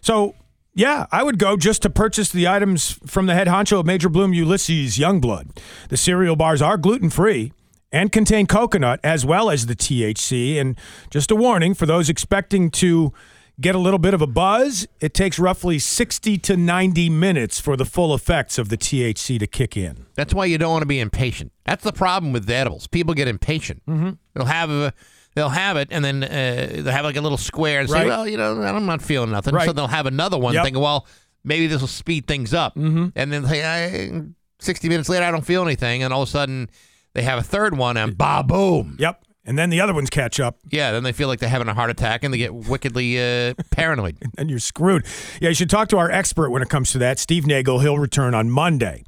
So 0.00 0.34
yeah, 0.74 1.06
I 1.10 1.22
would 1.24 1.38
go 1.38 1.56
just 1.56 1.82
to 1.82 1.90
purchase 1.90 2.30
the 2.30 2.46
items 2.46 2.92
from 3.06 3.26
the 3.26 3.34
head 3.34 3.48
honcho 3.48 3.80
of 3.80 3.86
Major 3.86 4.08
Bloom 4.08 4.32
Ulysses 4.32 4.96
Youngblood. 4.96 5.58
The 5.88 5.96
cereal 5.96 6.36
bars 6.36 6.62
are 6.62 6.76
gluten 6.76 7.10
free 7.10 7.52
and 7.90 8.12
contain 8.12 8.46
coconut 8.46 9.00
as 9.02 9.24
well 9.26 9.50
as 9.50 9.66
the 9.66 9.74
THC. 9.74 10.60
And 10.60 10.78
just 11.10 11.30
a 11.32 11.34
warning 11.34 11.74
for 11.74 11.84
those 11.86 12.08
expecting 12.08 12.70
to 12.72 13.12
get 13.60 13.74
a 13.74 13.78
little 13.78 13.98
bit 13.98 14.14
of 14.14 14.22
a 14.22 14.26
buzz, 14.26 14.86
it 15.00 15.14
takes 15.14 15.38
roughly 15.38 15.78
60 15.78 16.38
to 16.38 16.56
90 16.56 17.10
minutes 17.10 17.58
for 17.60 17.76
the 17.76 17.84
full 17.84 18.14
effects 18.14 18.58
of 18.58 18.68
the 18.68 18.76
THC 18.76 19.38
to 19.38 19.46
kick 19.46 19.76
in. 19.76 20.06
That's 20.14 20.32
why 20.32 20.44
you 20.46 20.58
don't 20.58 20.70
want 20.70 20.82
to 20.82 20.86
be 20.86 21.00
impatient. 21.00 21.52
That's 21.64 21.82
the 21.84 21.92
problem 21.92 22.32
with 22.32 22.46
the 22.46 22.54
edibles. 22.54 22.86
People 22.86 23.14
get 23.14 23.28
impatient. 23.28 23.82
Mm-hmm. 23.86 24.10
They'll 24.34 24.46
have 24.46 24.70
a, 24.70 24.92
they'll 25.34 25.48
have 25.48 25.76
it, 25.76 25.88
and 25.90 26.04
then 26.04 26.22
uh, 26.24 26.68
they'll 26.82 26.92
have 26.92 27.04
like 27.04 27.16
a 27.16 27.20
little 27.20 27.38
square 27.38 27.80
and 27.80 27.88
say, 27.90 27.98
Right. 28.00 28.06
"Well, 28.06 28.28
you 28.28 28.36
know, 28.36 28.60
I'm 28.62 28.86
not 28.86 29.02
feeling 29.02 29.30
nothing." 29.30 29.54
Right. 29.54 29.66
So 29.66 29.72
they'll 29.72 29.86
have 29.88 30.06
another 30.06 30.38
one, 30.38 30.54
Yep. 30.54 30.64
thinking, 30.64 30.82
"Well, 30.82 31.06
maybe 31.44 31.66
this 31.66 31.80
will 31.80 31.88
speed 31.88 32.26
things 32.26 32.54
up." 32.54 32.74
Mm-hmm. 32.76 33.08
And 33.16 33.32
then 33.32 33.42
they, 33.42 33.64
I, 33.64 34.22
60 34.60 34.88
minutes 34.88 35.08
later, 35.08 35.24
I 35.24 35.30
don't 35.30 35.44
feel 35.44 35.62
anything, 35.62 36.02
and 36.02 36.12
all 36.12 36.22
of 36.22 36.28
a 36.28 36.30
sudden 36.32 36.70
they 37.14 37.22
have 37.22 37.38
a 37.38 37.42
third 37.42 37.76
one, 37.76 37.96
and 37.96 38.16
ba 38.16 38.44
boom. 38.46 38.96
Yep. 38.98 39.24
And 39.48 39.58
then 39.58 39.70
the 39.70 39.80
other 39.80 39.94
ones 39.94 40.10
catch 40.10 40.38
up. 40.40 40.58
Yeah, 40.70 40.92
then 40.92 41.04
they 41.04 41.12
feel 41.12 41.26
like 41.26 41.40
they're 41.40 41.48
having 41.48 41.68
a 41.68 41.74
heart 41.74 41.88
attack, 41.88 42.22
and 42.22 42.34
they 42.34 42.38
get 42.38 42.54
wickedly 42.54 43.18
uh, 43.18 43.54
paranoid. 43.70 44.18
and 44.36 44.50
you're 44.50 44.58
screwed. 44.58 45.06
Yeah, 45.40 45.48
you 45.48 45.54
should 45.54 45.70
talk 45.70 45.88
to 45.88 45.96
our 45.96 46.10
expert 46.10 46.50
when 46.50 46.60
it 46.60 46.68
comes 46.68 46.92
to 46.92 46.98
that, 46.98 47.18
Steve 47.18 47.46
Nagel. 47.46 47.78
He'll 47.78 47.98
return 47.98 48.34
on 48.34 48.50
Monday. 48.50 49.04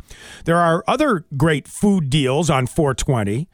There 0.47 0.57
are 0.57 0.83
other 0.89 1.27
great 1.37 1.69
food 1.69 2.09
deals 2.09 2.49
on 2.49 2.67
420, 2.67 3.51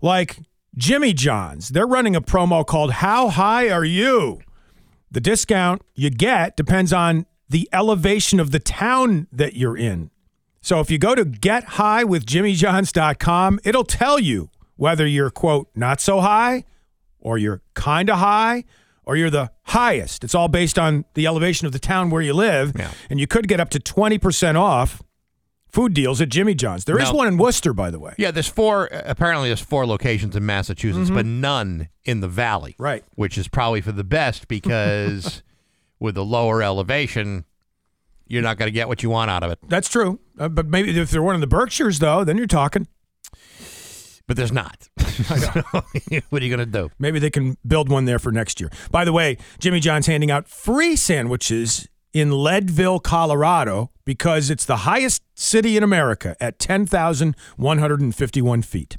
like 0.00 0.38
Jimmy 0.76 1.12
John's. 1.12 1.70
They're 1.70 1.88
running 1.88 2.14
a 2.14 2.20
promo 2.20 2.64
called 2.64 2.92
How 2.92 3.30
High 3.30 3.68
Are 3.68 3.84
You? 3.84 4.38
The 5.10 5.20
discount 5.20 5.82
you 5.96 6.10
get 6.10 6.56
depends 6.56 6.92
on 6.92 7.26
the 7.48 7.68
elevation 7.72 8.38
of 8.38 8.52
the 8.52 8.60
town 8.60 9.26
that 9.32 9.56
you're 9.56 9.76
in. 9.76 10.12
So 10.60 10.78
if 10.78 10.88
you 10.88 10.98
go 10.98 11.16
to 11.16 11.24
gethighwithjimmyjohns.com, 11.24 13.60
it'll 13.64 13.84
tell 13.84 14.20
you 14.20 14.50
whether 14.78 15.06
you're, 15.06 15.28
quote, 15.30 15.68
not 15.74 16.00
so 16.00 16.20
high 16.20 16.64
or 17.20 17.36
you're 17.36 17.60
kind 17.74 18.08
of 18.08 18.18
high 18.18 18.64
or 19.04 19.16
you're 19.16 19.28
the 19.30 19.50
highest. 19.64 20.24
It's 20.24 20.34
all 20.34 20.48
based 20.48 20.78
on 20.78 21.04
the 21.14 21.26
elevation 21.26 21.66
of 21.66 21.72
the 21.72 21.78
town 21.78 22.08
where 22.08 22.22
you 22.22 22.32
live. 22.32 22.72
Yeah. 22.78 22.92
And 23.10 23.20
you 23.20 23.26
could 23.26 23.46
get 23.48 23.60
up 23.60 23.68
to 23.70 23.78
20% 23.80 24.54
off 24.54 25.02
food 25.70 25.92
deals 25.92 26.20
at 26.22 26.28
Jimmy 26.30 26.54
John's. 26.54 26.84
There 26.86 26.98
is 26.98 27.10
Now- 27.10 27.16
one 27.16 27.28
in 27.28 27.36
Worcester, 27.36 27.74
by 27.74 27.90
the 27.90 27.98
way. 27.98 28.14
Yeah, 28.16 28.30
there's 28.30 28.48
four. 28.48 28.88
Apparently, 29.04 29.48
there's 29.50 29.60
four 29.60 29.84
locations 29.86 30.34
in 30.34 30.46
Massachusetts, 30.46 31.10
Mhm. 31.10 31.14
but 31.14 31.26
none 31.26 31.88
in 32.04 32.20
the 32.20 32.28
valley. 32.28 32.74
Right. 32.78 33.04
Which 33.16 33.36
is 33.36 33.48
probably 33.48 33.80
for 33.82 33.92
the 33.92 34.04
best 34.04 34.48
because 34.48 35.42
with 36.00 36.14
the 36.14 36.24
lower 36.24 36.62
elevation, 36.62 37.44
you're 38.28 38.42
not 38.42 38.56
going 38.58 38.68
to 38.68 38.72
get 38.72 38.88
what 38.88 39.02
you 39.02 39.10
want 39.10 39.30
out 39.30 39.42
of 39.42 39.50
it. 39.50 39.58
That's 39.68 39.88
true. 39.88 40.20
Uh, 40.38 40.48
but 40.48 40.66
maybe 40.68 40.96
if 40.98 41.10
they're 41.10 41.22
one 41.22 41.34
in 41.34 41.40
the 41.40 41.46
Berkshires, 41.46 41.98
though, 41.98 42.24
then 42.24 42.36
you're 42.36 42.46
talking. 42.46 42.86
But 44.28 44.36
there's 44.36 44.52
not. 44.52 44.88
So, 45.18 45.34
what 46.30 46.42
are 46.42 46.44
you 46.44 46.54
going 46.54 46.64
to 46.64 46.66
do? 46.66 46.90
Maybe 47.00 47.18
they 47.18 47.30
can 47.30 47.56
build 47.66 47.88
one 47.88 48.04
there 48.04 48.20
for 48.20 48.30
next 48.30 48.60
year. 48.60 48.70
By 48.92 49.04
the 49.04 49.12
way, 49.12 49.36
Jimmy 49.58 49.80
John's 49.80 50.06
handing 50.06 50.30
out 50.30 50.46
free 50.46 50.94
sandwiches 50.94 51.88
in 52.12 52.30
Leadville, 52.30 53.00
Colorado, 53.00 53.90
because 54.04 54.48
it's 54.48 54.64
the 54.64 54.76
highest 54.76 55.24
city 55.34 55.76
in 55.76 55.82
America 55.82 56.36
at 56.40 56.60
10,151 56.60 58.62
feet. 58.62 58.96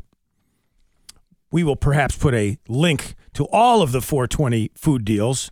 We 1.52 1.64
will 1.64 1.78
perhaps 1.78 2.18
put 2.18 2.34
a 2.34 2.58
link 2.68 3.16
to 3.36 3.46
all 3.46 3.82
of 3.82 3.94
the 3.94 4.02
420 4.02 4.72
food 4.76 5.06
deals 5.06 5.50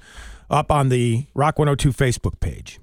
up 0.49 0.69
on 0.69 0.89
the 0.89 1.27
Rock 1.33 1.57
102 1.57 1.93
Facebook 1.93 2.41
page. 2.41 2.81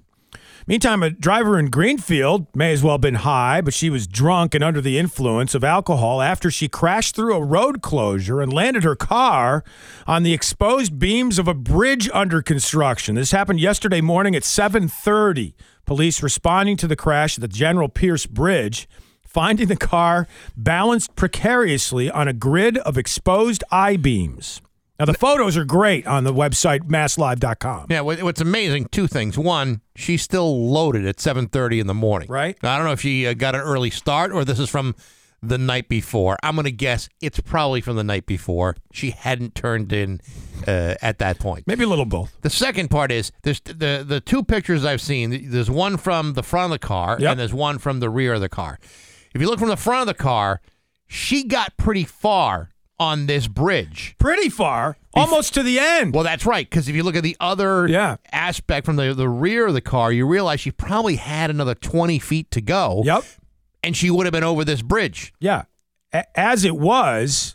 Meantime, 0.67 1.03
a 1.03 1.11
driver 1.11 1.59
in 1.59 1.69
Greenfield 1.69 2.47
may 2.57 2.73
as 2.73 2.83
well 2.83 2.95
have 2.95 3.03
been 3.03 3.17
high, 3.17 3.61
but 3.61 3.75
she 3.75 3.91
was 3.91 4.07
drunk 4.07 4.55
and 4.55 4.65
under 4.65 4.81
the 4.81 4.99
influence 4.99 5.55
of 5.55 5.63
alcohol 5.63 6.23
after 6.23 6.51
she 6.51 6.69
crashed 6.69 7.15
through 7.15 7.35
a 7.35 7.45
road 7.45 7.83
closure 7.83 8.41
and 8.41 8.51
landed 8.51 8.83
her 8.83 8.97
car 8.97 9.63
on 10.07 10.23
the 10.23 10.33
exposed 10.33 10.99
beams 10.99 11.39
of 11.39 11.47
a 11.47 11.53
bridge 11.53 12.09
under 12.15 12.41
construction. 12.41 13.15
This 13.15 13.33
happened 13.33 13.61
yesterday 13.61 14.01
morning 14.01 14.35
at 14.35 14.43
7:30. 14.43 15.53
Police 15.85 16.23
responding 16.23 16.79
to 16.79 16.87
the 16.87 16.97
crash 16.97 17.37
at 17.37 17.43
the 17.43 17.49
General 17.49 17.91
Pierce 17.91 18.25
Bridge, 18.25 18.89
finding 19.23 19.69
the 19.69 19.77
car 19.77 20.27
balanced 20.57 21.15
precariously 21.15 22.11
on 22.11 22.27
a 22.27 22.33
grid 22.33 22.79
of 22.79 22.97
exposed 22.97 23.63
I-beams. 23.71 24.63
Now 24.99 25.07
the 25.07 25.15
photos 25.15 25.57
are 25.57 25.65
great 25.65 26.07
on 26.07 26.23
the 26.25 26.33
website 26.33 26.81
masslive.com. 26.83 27.87
Yeah, 27.91 28.03
what- 28.03 28.23
what's 28.23 28.41
amazing, 28.41 28.87
two 28.93 29.07
things. 29.07 29.37
One, 29.37 29.81
she's 29.97 30.23
still 30.23 30.69
loaded 30.71 31.05
at 31.07 31.19
7:30 31.21 31.81
in 31.81 31.87
the 31.87 31.95
morning. 31.95 32.29
Right. 32.31 32.57
I 32.63 32.77
don't 32.77 32.87
know 32.87 32.93
if 32.93 33.01
she 33.01 33.27
uh, 33.27 33.35
got 33.35 33.55
an 33.55 33.61
early 33.61 33.91
start 33.91 34.31
or 34.33 34.45
this 34.45 34.59
is 34.61 34.69
from 34.71 34.95
the 35.43 35.59
night 35.59 35.89
before. 35.91 36.39
I'm 36.43 36.55
going 36.55 36.65
to 36.65 36.73
guess 36.73 37.09
it's 37.21 37.39
probably 37.41 37.81
from 37.83 37.97
the 37.97 38.05
night 38.05 38.25
before. 38.25 38.77
She 38.93 39.11
hadn't 39.11 39.55
turned 39.55 39.93
in 39.93 40.21
uh, 40.67 40.95
at 41.03 41.19
that 41.19 41.39
point. 41.39 41.65
Maybe 41.67 41.85
a 41.85 41.89
little 41.89 42.07
both. 42.07 42.35
The 42.41 42.49
second 42.49 42.89
part 42.89 43.11
is 43.13 43.31
there's 43.43 43.61
the 43.61 44.05
the 44.07 44.23
two 44.25 44.43
pictures 44.45 44.85
I've 44.85 45.03
seen. 45.03 45.51
There's 45.51 45.71
one 45.71 45.97
from 45.97 46.33
the 46.35 46.43
front 46.43 46.73
of 46.73 46.81
the 46.81 46.87
car 46.87 47.19
Yep. 47.21 47.31
and 47.33 47.41
there's 47.41 47.53
one 47.53 47.79
from 47.79 48.01
the 48.01 48.09
rear 48.09 48.35
of 48.35 48.41
the 48.41 48.49
car. 48.49 48.79
If 49.35 49.41
you 49.43 49.49
look 49.49 49.59
from 49.59 49.69
the 49.69 49.77
front 49.77 50.03
of 50.03 50.07
the 50.17 50.23
car, 50.23 50.61
she 51.09 51.43
got 51.45 51.77
pretty 51.77 52.05
far 52.05 52.71
on 52.99 53.27
this 53.27 53.47
bridge. 53.49 54.15
Pretty 54.19 54.49
far, 54.49 54.97
almost 55.15 55.55
to 55.55 55.63
the 55.63 55.79
end. 55.79 56.15
Well, 56.15 56.23
that's 56.25 56.47
right. 56.47 56.69
Because 56.69 56.89
if 56.89 56.95
you 56.95 57.03
look 57.03 57.17
at 57.17 57.23
the 57.23 57.37
other 57.41 57.89
Yeah. 57.89 58.17
aspect 58.33 58.87
from 58.87 58.97
the, 58.97 59.13
the 59.15 59.29
rear 59.29 59.67
of 59.67 59.75
the 59.75 59.81
car, 59.81 60.13
you 60.13 60.27
realize 60.27 60.61
she 60.61 60.71
probably 60.71 61.17
had 61.17 61.51
another 61.51 61.75
20 61.75 62.19
feet 62.19 62.51
to 62.53 62.61
go. 62.61 63.03
Yep. 63.05 63.25
And 63.83 63.97
she 63.97 64.11
would 64.11 64.27
have 64.27 64.33
been 64.33 64.45
over 64.45 64.65
this 64.65 64.81
bridge. 64.83 65.33
Yeah. 65.41 65.65
A- 66.13 66.39
As 66.39 66.65
it 66.65 66.77
was, 66.77 67.54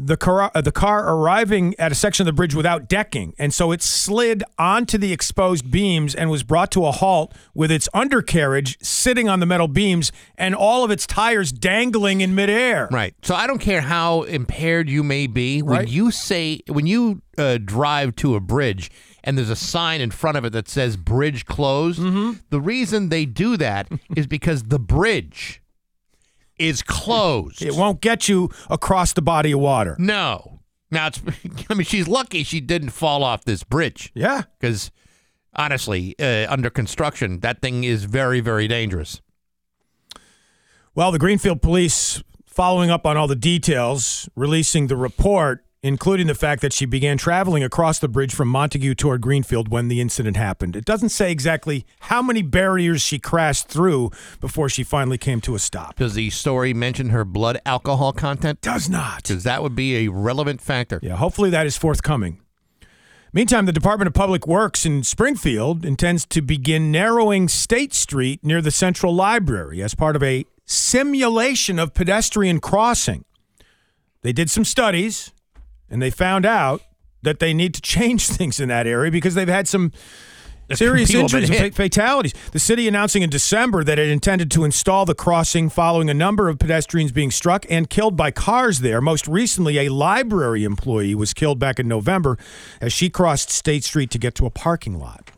the 0.00 0.16
car, 0.16 0.50
uh, 0.54 0.60
the 0.60 0.72
car 0.72 1.12
arriving 1.12 1.74
at 1.78 1.90
a 1.90 1.94
section 1.94 2.22
of 2.22 2.26
the 2.26 2.36
bridge 2.36 2.54
without 2.54 2.88
decking. 2.88 3.34
And 3.38 3.52
so 3.52 3.72
it 3.72 3.82
slid 3.82 4.44
onto 4.58 4.96
the 4.96 5.12
exposed 5.12 5.70
beams 5.70 6.14
and 6.14 6.30
was 6.30 6.42
brought 6.44 6.70
to 6.72 6.86
a 6.86 6.92
halt 6.92 7.34
with 7.54 7.70
its 7.72 7.88
undercarriage 7.92 8.78
sitting 8.80 9.28
on 9.28 9.40
the 9.40 9.46
metal 9.46 9.68
beams 9.68 10.12
and 10.36 10.54
all 10.54 10.84
of 10.84 10.90
its 10.90 11.06
tires 11.06 11.50
dangling 11.52 12.20
in 12.20 12.34
midair. 12.34 12.88
Right. 12.90 13.14
So 13.22 13.34
I 13.34 13.46
don't 13.46 13.58
care 13.58 13.80
how 13.80 14.22
impaired 14.22 14.88
you 14.88 15.02
may 15.02 15.26
be. 15.26 15.62
When 15.62 15.78
Right. 15.80 15.88
you 15.88 16.10
say, 16.10 16.60
when 16.68 16.86
you 16.86 17.22
uh, 17.36 17.58
drive 17.62 18.14
to 18.16 18.34
a 18.36 18.40
bridge 18.40 18.90
and 19.24 19.36
there's 19.36 19.50
a 19.50 19.56
sign 19.56 20.00
in 20.00 20.10
front 20.10 20.36
of 20.36 20.44
it 20.44 20.50
that 20.52 20.68
says 20.68 20.96
bridge 20.96 21.44
closed, 21.46 22.00
Mm-hmm. 22.00 22.32
the 22.50 22.60
reason 22.60 23.08
they 23.08 23.24
do 23.26 23.56
that 23.56 23.88
is 24.16 24.26
because 24.26 24.64
the 24.64 24.78
bridge 24.78 25.60
is 26.58 26.82
closed. 26.82 27.62
It 27.62 27.74
won't 27.74 28.00
get 28.00 28.28
you 28.28 28.50
across 28.70 29.12
the 29.12 29.22
body 29.22 29.52
of 29.52 29.60
water. 29.60 29.96
No. 29.98 30.60
Now 30.90 31.08
it's. 31.08 31.20
I 31.70 31.74
mean, 31.74 31.84
she's 31.84 32.08
lucky 32.08 32.42
she 32.42 32.60
didn't 32.60 32.90
fall 32.90 33.22
off 33.22 33.44
this 33.44 33.64
bridge. 33.64 34.10
Yeah. 34.14 34.42
Because 34.58 34.90
honestly, 35.54 36.14
uh, 36.18 36.50
under 36.50 36.70
construction, 36.70 37.40
that 37.40 37.60
thing 37.60 37.84
is 37.84 38.04
very, 38.04 38.40
very 38.40 38.68
dangerous. 38.68 39.20
Well, 40.94 41.12
the 41.12 41.18
Greenfield 41.18 41.62
police, 41.62 42.22
following 42.46 42.90
up 42.90 43.06
on 43.06 43.16
all 43.16 43.28
the 43.28 43.36
details, 43.36 44.28
releasing 44.34 44.88
the 44.88 44.96
report, 44.96 45.64
including 45.82 46.26
the 46.26 46.34
fact 46.34 46.60
that 46.62 46.72
she 46.72 46.86
began 46.86 47.16
traveling 47.16 47.62
across 47.62 47.98
the 47.98 48.08
bridge 48.08 48.34
from 48.34 48.48
Montague 48.48 48.94
toward 48.94 49.20
Greenfield 49.20 49.68
when 49.68 49.88
the 49.88 50.00
incident 50.00 50.36
happened. 50.36 50.74
It 50.74 50.84
doesn't 50.84 51.10
say 51.10 51.30
exactly 51.30 51.86
how 52.00 52.20
many 52.20 52.42
barriers 52.42 53.00
she 53.00 53.18
crashed 53.18 53.68
through 53.68 54.10
before 54.40 54.68
she 54.68 54.82
finally 54.82 55.18
came 55.18 55.40
to 55.42 55.54
a 55.54 55.58
stop. 55.58 55.96
Does 55.96 56.14
the 56.14 56.30
story 56.30 56.74
mention 56.74 57.10
her 57.10 57.24
blood 57.24 57.60
alcohol 57.64 58.12
content? 58.12 58.60
Does 58.60 58.88
not. 58.88 59.24
Because 59.24 59.44
that 59.44 59.62
would 59.62 59.76
be 59.76 60.04
a 60.04 60.08
relevant 60.08 60.60
factor. 60.60 60.98
Yeah, 61.02 61.16
hopefully 61.16 61.50
that 61.50 61.66
is 61.66 61.76
forthcoming. 61.76 62.40
Meantime, 63.32 63.66
the 63.66 63.72
Department 63.72 64.08
of 64.08 64.14
Public 64.14 64.46
Works 64.46 64.86
in 64.86 65.04
Springfield 65.04 65.84
intends 65.84 66.24
to 66.26 66.40
begin 66.40 66.90
narrowing 66.90 67.46
State 67.46 67.92
Street 67.92 68.42
near 68.42 68.62
the 68.62 68.70
Central 68.70 69.14
Library 69.14 69.82
as 69.82 69.94
part 69.94 70.16
of 70.16 70.22
a 70.22 70.46
simulation 70.64 71.78
of 71.78 71.94
pedestrian 71.94 72.58
crossing. 72.58 73.24
They 74.22 74.32
did 74.32 74.50
some 74.50 74.64
studies 74.64 75.32
and 75.90 76.02
they 76.02 76.10
found 76.10 76.46
out 76.46 76.82
that 77.22 77.38
they 77.38 77.52
need 77.52 77.74
to 77.74 77.80
change 77.80 78.26
things 78.28 78.60
in 78.60 78.68
that 78.68 78.86
area 78.86 79.10
because 79.10 79.34
they've 79.34 79.48
had 79.48 79.68
some 79.68 79.92
serious 80.74 81.10
People 81.10 81.22
have 81.22 81.30
been 81.30 81.42
injuries 81.44 81.60
and 81.60 81.74
fatalities. 81.74 82.34
The 82.52 82.58
city 82.58 82.86
announcing 82.86 83.22
in 83.22 83.30
December 83.30 83.82
that 83.84 83.98
it 83.98 84.08
intended 84.08 84.50
to 84.52 84.64
install 84.64 85.06
the 85.06 85.14
crossing 85.14 85.70
following 85.70 86.10
a 86.10 86.14
number 86.14 86.48
of 86.48 86.58
pedestrians 86.58 87.12
being 87.12 87.30
struck 87.30 87.64
and 87.70 87.88
killed 87.88 88.16
by 88.16 88.30
cars 88.30 88.80
there. 88.80 89.00
Most 89.00 89.26
recently, 89.26 89.78
a 89.78 89.88
library 89.88 90.64
employee 90.64 91.14
was 91.14 91.32
killed 91.32 91.58
back 91.58 91.78
in 91.78 91.88
November 91.88 92.38
as 92.80 92.92
she 92.92 93.08
crossed 93.08 93.50
State 93.50 93.84
Street 93.84 94.10
to 94.10 94.18
get 94.18 94.34
to 94.36 94.46
a 94.46 94.50
parking 94.50 94.98
lot. 94.98 95.30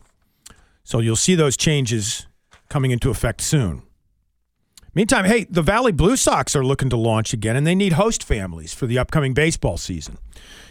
So 0.83 0.99
you'll 0.99 1.17
see 1.17 1.37
those 1.37 1.57
changes 1.57 2.27
coming 2.69 2.91
into 2.91 3.11
effect 3.11 3.41
soon. 3.41 3.83
Meantime, 5.01 5.25
hey, 5.25 5.47
the 5.49 5.63
Valley 5.63 5.93
Blue 5.93 6.15
Sox 6.15 6.55
are 6.55 6.63
looking 6.63 6.91
to 6.91 6.97
launch 6.99 7.33
again, 7.33 7.57
and 7.57 7.67
they 7.67 7.75
need 7.75 7.95
host 7.95 8.23
families 8.23 8.75
for 8.75 8.87
the 8.87 8.99
upcoming 8.99 9.33
baseball 9.33 9.79
season. 9.79 10.19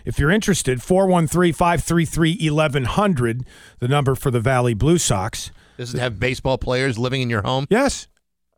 If 0.06 0.20
you're 0.20 0.30
interested, 0.30 0.84
413 0.84 1.52
533 1.52 2.38
1100, 2.52 3.44
the 3.80 3.88
number 3.88 4.14
for 4.14 4.30
the 4.30 4.40
Valley 4.40 4.76
Blue 4.76 5.00
Sox. 5.00 5.50
Does 5.80 5.96
it 5.96 6.00
have 6.00 6.20
baseball 6.20 6.60
players 6.60 7.00
living 7.00 7.24
in 7.24 7.30
your 7.32 7.42
home? 7.42 7.66
Yes. 7.72 8.08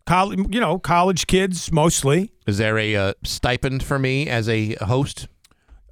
College, 0.06 0.40
you 0.54 0.60
know, 0.60 0.78
college 0.78 1.26
kids 1.26 1.72
mostly. 1.72 2.34
Is 2.46 2.58
there 2.58 2.78
a 2.78 2.94
uh, 2.98 3.14
stipend 3.24 3.82
for 3.82 3.98
me 3.98 4.28
as 4.28 4.50
a 4.50 4.74
host? 4.76 5.30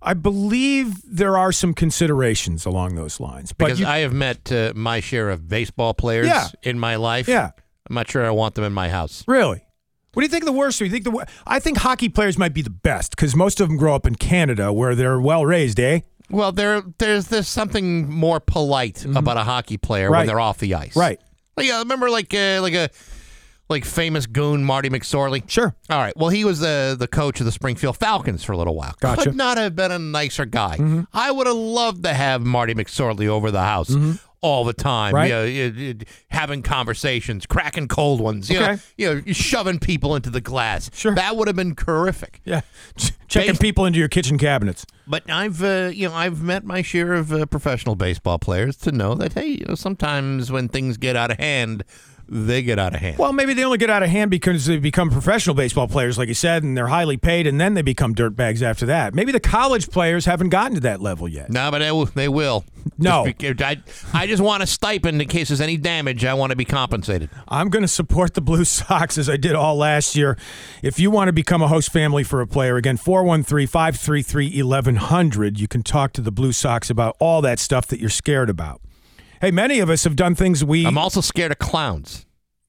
I 0.02 0.14
believe 0.14 0.96
there 1.06 1.38
are 1.38 1.54
some 1.54 1.74
considerations 1.74 2.66
along 2.66 2.96
those 2.96 3.22
lines. 3.22 3.54
But 3.54 3.68
Because 3.68 3.80
you- 3.80 3.88
I 3.88 4.00
have 4.00 4.12
met 4.12 4.52
uh, 4.52 4.74
my 4.76 5.00
share 5.00 5.30
of 5.30 5.48
baseball 5.48 5.94
players 5.94 6.28
Yeah. 6.28 6.50
in 6.64 6.78
my 6.80 6.98
life. 6.98 7.30
Yeah. 7.30 7.52
I'm 7.90 7.96
not 7.96 8.12
sure 8.12 8.26
I 8.26 8.32
want 8.32 8.56
them 8.56 8.66
in 8.66 8.74
my 8.74 8.90
house. 8.90 9.24
Really? 9.26 9.64
What 10.14 10.22
do 10.22 10.26
you 10.26 10.30
think 10.30 10.44
of 10.44 10.48
the 10.48 10.54
worst? 10.54 10.80
Do 10.80 10.86
you 10.86 10.92
think 10.92 11.04
the 11.06 11.28
I 11.46 11.60
think 11.60 11.78
hockey 11.78 12.10
players 12.10 12.38
might 12.38 12.54
be 12.54 12.62
the 12.62 12.70
best 12.70 13.12
because 13.16 13.36
most 13.36 13.60
of 13.62 13.68
them 13.68 13.78
grow 13.78 13.94
up 13.96 14.08
in 14.08 14.16
Canada 14.16 14.74
where 14.74 14.96
they're 14.96 15.20
well 15.22 15.46
raised, 15.46 15.80
eh? 15.80 16.02
Well, 16.32 16.52
there, 16.52 16.82
there's 17.00 17.28
there's 17.28 17.48
something 17.48 18.10
more 18.10 18.40
polite 18.40 19.04
about 19.06 19.38
a 19.38 19.44
hockey 19.44 19.78
player 19.78 20.06
Mm-hmm. 20.06 20.14
Right. 20.14 20.20
when 20.22 20.28
they're 20.28 20.40
off 20.40 20.58
the 20.60 20.74
ice. 20.76 20.96
Right. 20.96 21.20
Like, 21.58 21.68
yeah, 21.68 21.80
remember 21.80 22.10
like 22.10 22.34
uh, 22.34 22.60
like 22.62 22.74
a 22.74 22.90
like 23.68 23.86
famous 23.86 24.26
goon 24.26 24.64
Marty 24.64 24.90
McSorley. 24.90 25.48
Sure. 25.50 25.76
All 25.92 26.00
right. 26.00 26.16
Well, 26.18 26.30
he 26.30 26.44
was 26.46 26.60
the 26.60 26.96
the 26.98 27.08
coach 27.08 27.40
of 27.40 27.46
the 27.46 27.52
Springfield 27.52 27.98
Falcons 27.98 28.44
for 28.44 28.52
a 28.54 28.58
little 28.58 28.76
while. 28.76 28.96
Gotcha. 29.00 29.24
Could 29.26 29.36
not 29.36 29.58
have 29.58 29.76
been 29.76 29.92
a 29.92 30.00
nicer 30.00 30.46
guy. 30.46 31.06
I 31.14 31.30
would 31.32 31.46
have 31.48 31.56
loved 31.56 32.04
to 32.04 32.14
have 32.14 32.42
Marty 32.44 32.74
McSorley 32.74 33.28
over 33.28 33.52
the 33.52 33.62
house. 33.64 33.90
All 34.42 34.64
the 34.64 34.72
time, 34.74 35.14
Right. 35.14 35.28
you 35.50 35.72
know, 35.72 35.94
having 36.30 36.62
conversations, 36.62 37.46
cracking 37.46 37.90
cold 37.90 38.22
ones, 38.22 38.50
you 38.50 38.58
know, 38.58 38.78
you 38.98 39.14
know, 39.16 39.34
shoving 39.34 39.80
people 39.80 40.16
into 40.16 40.30
the 40.30 40.40
glass. 40.40 40.90
Sure, 40.94 41.14
that 41.16 41.36
would 41.36 41.48
have 41.50 41.58
been 41.58 41.76
terrific. 41.76 42.40
Yeah, 42.46 42.62
checking 43.28 43.58
people 43.58 43.86
into 43.86 44.00
your 44.00 44.08
kitchen 44.08 44.38
cabinets. 44.38 44.86
But 45.06 45.30
I've, 45.30 45.62
uh, 45.62 45.92
you 45.94 46.08
know, 46.08 46.16
I've 46.16 46.42
met 46.42 46.64
my 46.64 46.82
share 46.82 47.14
of 47.16 47.34
uh, 47.34 47.48
professional 47.48 47.96
baseball 47.96 48.40
players 48.40 48.78
to 48.78 48.94
know 48.94 49.14
that 49.16 49.34
hey, 49.34 49.48
you 49.48 49.66
know, 49.68 49.76
sometimes 49.76 50.50
when 50.52 50.70
things 50.70 50.96
get 50.98 51.18
out 51.18 51.32
of 51.32 51.38
hand, 51.38 51.84
they 52.32 52.62
get 52.62 52.80
out 52.80 52.94
of 52.94 53.02
hand. 53.02 53.18
Well, 53.18 53.34
maybe 53.34 53.54
they 53.54 53.64
only 53.64 53.78
get 53.78 53.90
out 53.90 54.04
of 54.04 54.10
hand 54.10 54.32
because 54.32 54.66
they 54.66 54.78
become 54.78 55.10
professional 55.10 55.56
baseball 55.56 55.88
players, 55.88 56.18
like 56.18 56.28
you 56.28 56.34
said, 56.34 56.64
and 56.64 56.78
they're 56.78 56.88
highly 56.88 57.18
paid, 57.18 57.48
and 57.48 57.60
then 57.60 57.74
they 57.74 57.82
become 57.82 58.14
dirtbags 58.14 58.62
after 58.62 58.86
that. 58.86 59.14
Maybe 59.14 59.32
the 59.32 59.40
college 59.40 59.90
players 59.90 60.26
haven't 60.26 60.50
gotten 60.50 60.76
to 60.76 60.82
that 60.82 61.02
level 61.02 61.28
yet. 61.28 61.50
No, 61.50 61.72
but 61.72 61.80
they 61.80 61.92
will. 61.92 62.06
They 62.06 62.30
will. 62.30 62.66
No. 62.98 63.26
Just 63.26 63.38
beca- 63.38 63.82
I, 64.14 64.24
I 64.24 64.28
just 64.28 64.42
want 64.42 64.64
a 64.64 64.68
stipend 64.68 65.22
in 65.22 65.28
case 65.28 65.50
there's 65.50 65.62
any 65.62 65.78
damage. 65.78 66.26
I 66.26 66.34
want 66.34 66.52
to 66.52 66.56
be 66.56 66.66
compensated. 66.66 67.30
I'm 67.48 67.70
going 67.70 67.82
to 67.82 67.88
support 67.90 68.34
the 68.34 68.42
Blue 68.42 68.66
Sox 68.66 69.18
as 69.18 69.30
I 69.30 69.38
did 69.38 69.54
all 69.54 69.76
last 69.76 70.16
year. 70.16 70.38
If 70.82 71.00
you 71.00 71.12
want 71.12 71.28
to 71.28 71.34
become 71.34 71.62
a 71.62 71.68
host 71.68 71.92
family 71.92 72.24
for 72.24 72.42
a 72.42 72.48
player, 72.48 72.78
again, 72.78 72.98
413 72.98 73.68
533 73.68 74.64
1100, 74.64 75.60
you 75.60 75.68
can 75.68 75.84
talk 75.84 76.14
to 76.14 76.22
the 76.22 76.32
Blue 76.32 76.52
Sox 76.52 76.90
about 76.90 77.16
all 77.20 77.42
that 77.42 77.60
stuff 77.60 77.88
that 77.88 78.00
you're 78.00 78.10
scared 78.10 78.50
about. 78.50 78.82
Hey, 79.42 79.52
many 79.52 79.80
of 79.80 79.90
us 79.90 80.04
have 80.04 80.16
done 80.16 80.36
things 80.36 80.64
we. 80.64 80.86
I'm 80.86 80.98
also 80.98 81.22
scared 81.22 81.52
of 81.52 81.60
clowns. 81.60 82.26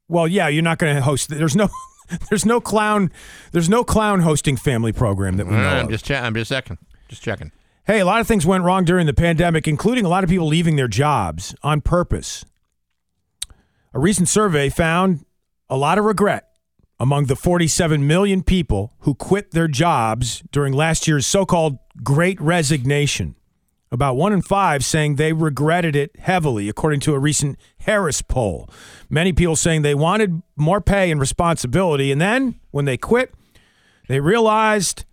Well, 0.08 0.26
yeah, 0.28 0.48
you're 0.48 0.62
not 0.62 0.78
going 0.78 0.94
to 0.96 1.02
host. 1.02 1.28
There's 1.28 1.56
no. 1.56 1.68
There's 2.28 2.44
no 2.44 2.60
clown. 2.60 3.12
There's 3.52 3.68
no 3.68 3.84
clown 3.84 4.18
hosting 4.20 4.56
family 4.56 4.92
program 4.92 5.36
that 5.36 5.46
we 5.46 5.52
know 5.52 5.58
I'm 5.68 5.84
of. 5.84 5.90
just, 5.92 6.04
che- 6.04 6.16
I'm 6.16 6.34
just 6.34 6.48
checking. 6.48 6.76
Just 7.08 7.22
checking. 7.22 7.52
Hey, 7.86 8.00
a 8.00 8.04
lot 8.04 8.20
of 8.20 8.26
things 8.26 8.44
went 8.44 8.64
wrong 8.64 8.84
during 8.84 9.06
the 9.06 9.14
pandemic, 9.14 9.68
including 9.68 10.04
a 10.04 10.08
lot 10.08 10.24
of 10.24 10.30
people 10.30 10.48
leaving 10.48 10.74
their 10.74 10.88
jobs 10.88 11.54
on 11.62 11.80
purpose. 11.80 12.44
A 13.94 14.00
recent 14.00 14.28
survey 14.28 14.70
found 14.70 15.24
a 15.68 15.76
lot 15.76 15.98
of 15.98 16.04
regret 16.04 16.48
among 16.98 17.26
the 17.26 17.36
47 17.36 18.04
million 18.06 18.42
people 18.42 18.92
who 19.00 19.14
quit 19.14 19.52
their 19.52 19.68
jobs 19.68 20.42
during 20.50 20.72
last 20.72 21.06
year's 21.06 21.26
so 21.26 21.46
called 21.46 21.78
Great 22.02 22.40
Resignation. 22.40 23.36
About 23.92 24.14
one 24.16 24.32
in 24.32 24.40
five 24.40 24.84
saying 24.84 25.16
they 25.16 25.32
regretted 25.32 25.96
it 25.96 26.16
heavily, 26.20 26.68
according 26.68 27.00
to 27.00 27.14
a 27.14 27.18
recent 27.18 27.58
Harris 27.78 28.22
poll. 28.22 28.68
Many 29.08 29.32
people 29.32 29.56
saying 29.56 29.82
they 29.82 29.96
wanted 29.96 30.42
more 30.54 30.80
pay 30.80 31.10
and 31.10 31.18
responsibility, 31.20 32.12
and 32.12 32.20
then 32.20 32.60
when 32.70 32.84
they 32.84 32.96
quit, 32.96 33.34
they 34.06 34.20
realized 34.20 35.04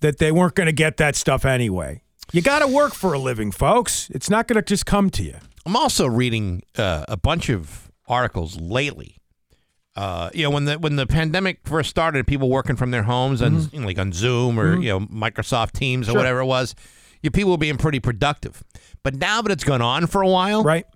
that 0.00 0.18
they 0.18 0.30
weren't 0.30 0.54
going 0.54 0.66
to 0.68 0.72
get 0.72 0.98
that 0.98 1.16
stuff 1.16 1.44
anyway. 1.44 2.02
You 2.32 2.42
got 2.42 2.60
to 2.60 2.68
work 2.68 2.94
for 2.94 3.12
a 3.12 3.18
living, 3.18 3.50
folks. 3.50 4.08
It's 4.10 4.30
not 4.30 4.46
going 4.46 4.56
to 4.56 4.62
just 4.62 4.86
come 4.86 5.10
to 5.10 5.24
you. 5.24 5.36
I'm 5.66 5.74
also 5.74 6.06
reading 6.06 6.62
uh, 6.76 7.06
a 7.08 7.16
bunch 7.16 7.48
of 7.48 7.90
articles 8.06 8.60
lately. 8.60 9.16
Uh, 9.96 10.30
you 10.32 10.44
know, 10.44 10.50
when 10.50 10.64
the 10.66 10.78
when 10.78 10.94
the 10.94 11.08
pandemic 11.08 11.58
first 11.64 11.90
started, 11.90 12.24
people 12.28 12.48
working 12.48 12.76
from 12.76 12.92
their 12.92 13.02
homes 13.02 13.40
and 13.40 13.72
you 13.72 13.80
know, 13.80 13.86
like 13.86 13.98
on 13.98 14.12
Zoom 14.12 14.60
or 14.60 14.76
Mhm. 14.76 14.82
you 14.84 14.88
know 14.90 15.00
Microsoft 15.00 15.72
Teams 15.72 16.08
or 16.08 16.12
Sure. 16.12 16.20
whatever 16.20 16.38
it 16.38 16.44
was, 16.46 16.76
you 17.22 17.30
people 17.30 17.50
were 17.52 17.58
being 17.58 17.76
pretty 17.78 18.00
productive. 18.00 18.62
But 19.02 19.14
now 19.16 19.42
that 19.42 19.50
it's 19.52 19.64
gone 19.64 19.82
on 19.82 20.06
for 20.06 20.22
a 20.22 20.28
while, 20.28 20.62
right? 20.62 20.86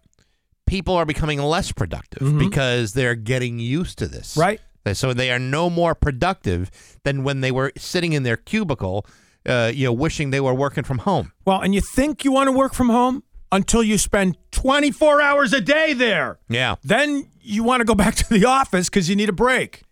People 0.67 0.95
are 0.95 1.05
becoming 1.05 1.41
less 1.41 1.73
productive 1.73 2.27
Mhm. 2.27 2.39
because 2.39 2.93
they're 2.95 3.15
getting 3.15 3.59
used 3.59 3.99
to 3.99 4.07
this, 4.09 4.37
Right. 4.37 4.61
So 4.95 5.13
they 5.13 5.31
are 5.31 5.39
no 5.39 5.71
more 5.71 5.95
productive 5.95 6.69
than 7.05 7.23
when 7.23 7.41
they 7.41 7.53
were 7.53 7.71
sitting 7.79 8.15
in 8.15 8.25
their 8.25 8.37
cubicle, 8.37 9.07
uh, 9.47 9.71
you 9.73 9.85
know, 9.85 9.93
wishing 9.93 10.31
they 10.31 10.41
were 10.41 10.55
working 10.55 10.83
from 10.83 10.99
home. 10.99 11.31
Well, 11.45 11.61
and 11.61 11.73
you 11.73 11.81
think 11.81 12.25
you 12.25 12.33
want 12.33 12.49
to 12.49 12.53
work 12.53 12.75
from 12.75 12.89
home 12.89 13.23
until 13.53 13.83
you 13.85 13.97
spend 13.97 14.37
24 14.51 15.21
hours 15.21 15.53
a 15.53 15.61
day 15.61 15.93
there. 15.93 16.39
Yeah. 16.49 16.77
Then 16.83 17.29
you 17.41 17.63
want 17.63 17.81
to 17.81 17.85
go 17.85 17.95
back 17.95 18.15
to 18.17 18.29
the 18.29 18.45
office 18.47 18.89
because 18.89 19.09
you 19.09 19.15
need 19.15 19.29
a 19.29 19.33
break. 19.33 19.83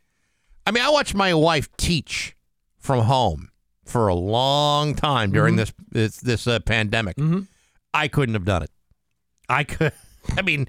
I 0.67 0.73
mean, 0.73 0.83
I 0.83 0.89
watch 0.91 1.15
my 1.15 1.35
wife 1.35 1.69
teach 1.77 2.35
from 2.79 3.05
home 3.05 3.50
for 3.91 4.09
a 4.09 4.15
long 4.15 4.95
time 4.95 5.31
during 5.33 5.55
Mhm. 5.55 5.59
this 5.59 5.73
this, 5.91 6.17
this 6.19 6.47
uh, 6.47 6.61
pandemic. 6.61 7.17
I 7.93 8.09
couldn't 8.09 8.35
have 8.35 8.45
done 8.45 8.63
it. 8.63 8.71
I 9.49 9.65
could. 9.65 9.93
I 10.39 10.43
mean, 10.43 10.69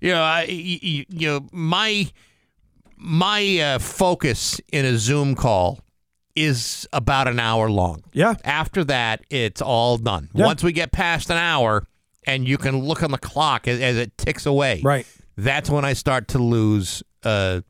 you 0.00 0.10
know, 0.12 0.22
I, 0.22 0.42
you, 0.44 1.04
you 1.08 1.28
know, 1.28 1.46
my 1.52 2.10
my 2.96 3.58
uh, 3.58 3.78
focus 3.78 4.60
in 4.72 4.84
a 4.84 4.98
Zoom 4.98 5.34
call 5.34 5.80
is 6.34 6.86
about 6.92 7.26
an 7.28 7.40
hour 7.40 7.70
long. 7.70 8.02
Yeah. 8.12 8.34
After 8.44 8.84
that, 8.84 9.22
it's 9.30 9.60
all 9.62 9.98
done. 9.98 10.28
Yeah. 10.34 10.46
Once 10.46 10.62
we 10.62 10.72
get 10.72 10.92
past 10.92 11.30
an 11.30 11.36
hour, 11.36 11.84
and 12.26 12.46
you 12.46 12.58
can 12.58 12.78
look 12.78 13.02
on 13.02 13.10
the 13.10 13.18
clock 13.18 13.66
as, 13.66 13.80
as 13.80 13.96
it 13.96 14.16
ticks 14.18 14.46
away. 14.46 14.80
Right. 14.84 15.06
That's 15.36 15.70
when 15.70 15.84
I 15.84 15.94
start 15.94 16.28
to 16.28 16.38
lose 16.38 17.02
uh, 17.24 17.62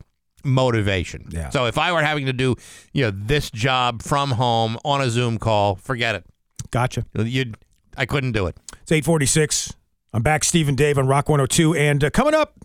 motivation. 0.43 1.27
Yeah. 1.29 1.49
So 1.49 1.65
if 1.65 1.77
I 1.77 1.91
were 1.91 2.01
having 2.01 2.25
to 2.25 2.33
do, 2.33 2.55
you 2.93 3.05
know, 3.05 3.11
this 3.11 3.49
job 3.49 4.01
from 4.01 4.31
home 4.31 4.77
on 4.85 5.01
a 5.01 5.09
Zoom 5.09 5.37
call, 5.37 5.75
forget 5.75 6.15
it. 6.15 6.25
Gotcha. 6.71 7.05
You'd, 7.15 7.57
I 7.97 8.05
couldn't 8.05 8.31
do 8.33 8.47
it. 8.47 8.57
It's 8.81 8.91
846. 8.91 9.73
I'm 10.13 10.23
back, 10.23 10.43
Steve 10.43 10.67
and 10.67 10.77
Dave 10.77 10.97
on 10.97 11.07
Rock 11.07 11.29
102. 11.29 11.75
And 11.75 12.03
uh, 12.03 12.09
coming 12.09 12.33
up, 12.33 12.55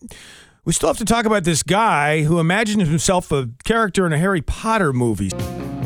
we 0.65 0.73
still 0.73 0.89
have 0.89 0.99
to 0.99 1.05
talk 1.05 1.27
about 1.27 1.45
this 1.45 1.63
guy 1.63 2.23
who 2.23 2.39
imagined 2.39 2.83
himself 2.83 3.31
a 3.31 3.51
character 3.65 4.07
in 4.07 4.13
a 4.13 4.19
Harry 4.19 4.41
Potter 4.41 4.93
movie. 4.93 5.31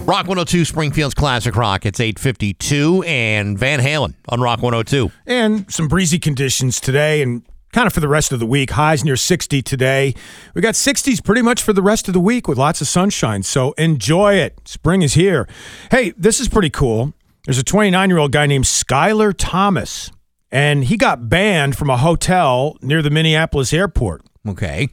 Rock 0.09 0.27
102 0.27 0.65
Springfield's 0.65 1.15
Classic 1.15 1.55
Rock. 1.55 1.85
It's 1.85 2.01
852 2.01 3.02
and 3.06 3.59
Van 3.59 3.81
Halen 3.81 4.15
on 4.28 4.40
Rock 4.40 4.62
102. 4.62 5.10
And 5.27 5.70
some 5.70 5.89
breezy 5.89 6.19
conditions 6.19 6.81
today 6.81 7.20
and 7.20 7.43
kind 7.73 7.86
of 7.86 7.93
for 7.93 8.01
the 8.01 8.09
rest 8.09 8.32
of 8.32 8.40
the 8.40 8.47
week. 8.47 8.70
Highs 8.70 9.05
near 9.05 9.16
60 9.16 9.62
today. 9.62 10.15
We 10.55 10.62
got 10.62 10.74
60s 10.74 11.23
pretty 11.23 11.43
much 11.43 11.62
for 11.62 11.73
the 11.73 11.82
rest 11.82 12.09
of 12.09 12.15
the 12.15 12.20
week 12.20 12.49
with 12.49 12.59
lots 12.59 12.81
of 12.81 12.89
sunshine. 12.89 13.43
So 13.43 13.73
enjoy 13.73 14.35
it. 14.35 14.59
Spring 14.65 15.03
is 15.03 15.15
here. 15.15 15.49
Hey, 15.90 16.12
this 16.16 16.40
is 16.40 16.49
pretty 16.49 16.70
cool. 16.70 17.12
There's 17.45 17.59
a 17.59 17.65
29 17.65 18.09
year 18.09 18.19
old 18.19 18.32
guy 18.32 18.47
named 18.47 18.65
Skylar 18.65 19.35
Thomas, 19.36 20.11
and 20.51 20.85
he 20.85 20.97
got 20.97 21.28
banned 21.28 21.77
from 21.77 21.90
a 21.90 21.97
hotel 21.97 22.77
near 22.82 23.03
the 23.03 23.11
Minneapolis 23.11 23.73
airport. 23.73 24.23
Okay. 24.47 24.89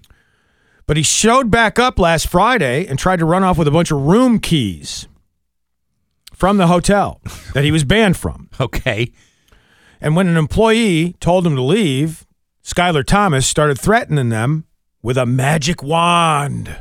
But 0.88 0.98
he 0.98 1.04
showed 1.04 1.50
back 1.50 1.80
up 1.80 1.98
last 1.98 2.28
Friday 2.28 2.86
and 2.86 3.00
tried 3.00 3.20
to 3.20 3.26
run 3.26 3.44
off 3.44 3.58
with 3.58 3.68
a 3.68 3.72
bunch 3.72 3.92
of 3.92 4.02
room 4.02 4.40
keys 4.40 5.08
from 6.34 6.58
the 6.58 6.68
hotel 6.68 7.22
that 7.54 7.64
he 7.64 7.72
was 7.72 7.84
banned 7.84 8.18
from. 8.18 8.50
Okay. 8.60 9.12
And 10.00 10.16
when 10.16 10.28
an 10.28 10.38
employee 10.38 11.16
told 11.20 11.48
him 11.48 11.56
to 11.56 11.62
leave, 11.62 12.25
Skylar 12.66 13.06
Thomas 13.06 13.46
started 13.46 13.80
threatening 13.80 14.30
them 14.30 14.66
with 15.04 15.20
a 15.20 15.26
magic 15.28 15.84
wand. 15.84 16.76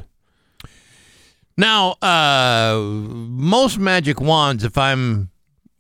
Now, 1.59 1.91
uh, 2.01 2.81
most 2.81 3.79
magic 3.79 4.19
wands, 4.19 4.65
if 4.65 4.79
I'm 4.79 5.29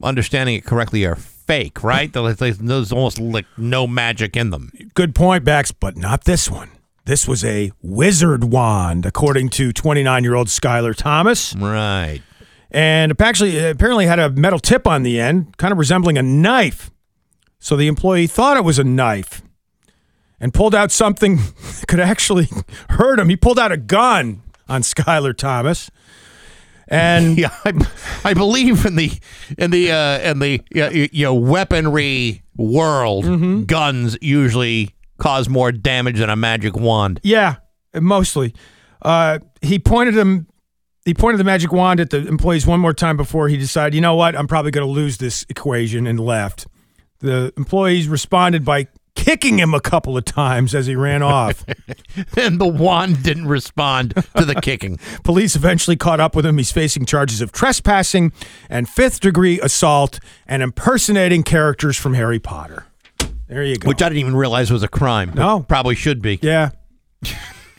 understanding 0.02 0.56
it 0.56 0.66
correctly, 0.66 1.06
are 1.06 1.16
fake, 1.16 1.82
right? 1.82 2.12
There's 2.12 2.92
almost 2.92 3.18
like 3.18 3.46
no 3.56 3.86
magic 3.86 4.36
in 4.36 4.50
them. 4.50 4.72
Good 4.92 5.14
point, 5.14 5.42
Bax, 5.42 5.72
but 5.72 5.96
not 5.96 6.24
this 6.24 6.50
one. 6.50 6.68
This 7.06 7.26
was 7.26 7.42
a 7.42 7.72
wizard 7.80 8.44
wand, 8.44 9.06
according 9.06 9.48
to 9.50 9.72
29 9.72 10.22
year 10.22 10.34
old 10.34 10.48
Skylar 10.48 10.94
Thomas. 10.94 11.56
Right. 11.56 12.20
And 12.70 13.18
actually 13.22 13.58
apparently 13.58 14.04
had 14.04 14.18
a 14.18 14.28
metal 14.28 14.58
tip 14.58 14.86
on 14.86 15.02
the 15.02 15.18
end, 15.18 15.56
kind 15.56 15.72
of 15.72 15.78
resembling 15.78 16.18
a 16.18 16.22
knife. 16.22 16.90
So 17.58 17.74
the 17.74 17.88
employee 17.88 18.26
thought 18.26 18.58
it 18.58 18.64
was 18.64 18.78
a 18.78 18.84
knife 18.84 19.40
and 20.40 20.52
pulled 20.52 20.74
out 20.74 20.90
something 20.92 21.36
that 21.36 21.84
could 21.88 22.00
actually 22.00 22.48
hurt 22.90 23.18
him. 23.18 23.28
He 23.28 23.36
pulled 23.36 23.58
out 23.58 23.72
a 23.72 23.76
gun 23.76 24.42
on 24.68 24.82
Skylar 24.82 25.36
Thomas. 25.36 25.90
And 26.88 27.38
yeah, 27.38 27.48
I, 27.64 27.72
I 28.24 28.34
believe 28.34 28.84
in 28.84 28.96
the 28.96 29.10
in 29.56 29.70
the 29.70 29.90
uh, 29.92 30.18
in 30.20 30.38
the 30.38 30.60
you 31.12 31.24
know 31.24 31.34
weaponry 31.34 32.42
world, 32.56 33.24
Mm-hmm. 33.24 33.64
guns 33.64 34.16
usually 34.20 34.94
cause 35.18 35.48
more 35.48 35.72
damage 35.72 36.18
than 36.18 36.28
a 36.30 36.36
magic 36.36 36.76
wand. 36.76 37.20
Yeah, 37.22 37.56
mostly. 37.94 38.54
Uh, 39.02 39.38
he 39.62 39.78
pointed 39.78 40.14
him. 40.16 40.46
He 41.04 41.12
pointed 41.14 41.38
the 41.38 41.44
magic 41.44 41.70
wand 41.72 42.00
at 42.00 42.08
the 42.10 42.26
employees 42.26 42.66
one 42.66 42.80
more 42.80 42.94
time 42.94 43.16
before 43.18 43.48
he 43.48 43.58
decided, 43.58 43.94
you 43.94 44.00
know 44.00 44.14
what, 44.16 44.34
I'm 44.34 44.46
probably 44.48 44.70
going 44.70 44.86
to 44.86 44.90
lose 44.92 45.18
this 45.18 45.44
equation, 45.50 46.06
and 46.06 46.18
left. 46.18 46.66
The 47.20 47.52
employees 47.58 48.08
responded 48.08 48.64
by 48.64 48.88
kicking 49.14 49.58
him 49.58 49.74
a 49.74 49.80
couple 49.80 50.16
of 50.16 50.24
times 50.24 50.74
as 50.74 50.86
he 50.86 50.96
ran 50.96 51.22
off. 51.22 51.64
and 52.36 52.60
the 52.60 52.66
wand 52.66 53.22
didn't 53.22 53.46
respond 53.46 54.14
to 54.36 54.44
the 54.44 54.54
kicking. 54.56 54.98
Police 55.24 55.56
eventually 55.56 55.96
caught 55.96 56.20
up 56.20 56.34
with 56.36 56.44
him. 56.44 56.58
He's 56.58 56.72
facing 56.72 57.06
charges 57.06 57.40
of 57.40 57.52
trespassing 57.52 58.32
and 58.68 58.88
fifth 58.88 59.20
degree 59.20 59.60
assault 59.60 60.20
and 60.46 60.62
impersonating 60.62 61.42
characters 61.42 61.96
from 61.96 62.14
Harry 62.14 62.38
Potter. 62.38 62.86
There 63.48 63.62
you 63.62 63.76
go. 63.76 63.88
Which 63.88 64.02
I 64.02 64.08
didn't 64.08 64.20
even 64.20 64.36
realize 64.36 64.70
was 64.70 64.82
a 64.82 64.88
crime. 64.88 65.32
No. 65.34 65.60
probably 65.60 65.94
should 65.94 66.22
be. 66.22 66.38
Yeah. 66.42 66.70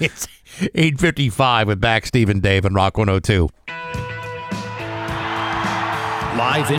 it's 0.00 0.26
855 0.74 1.68
with 1.68 1.80
Bax 1.80 2.08
Steve 2.08 2.28
and 2.28 2.42
Dave 2.42 2.64
and 2.64 2.74
Rock 2.74 2.96
102. 2.98 3.48
Live 6.34 6.58
in 6.60 6.70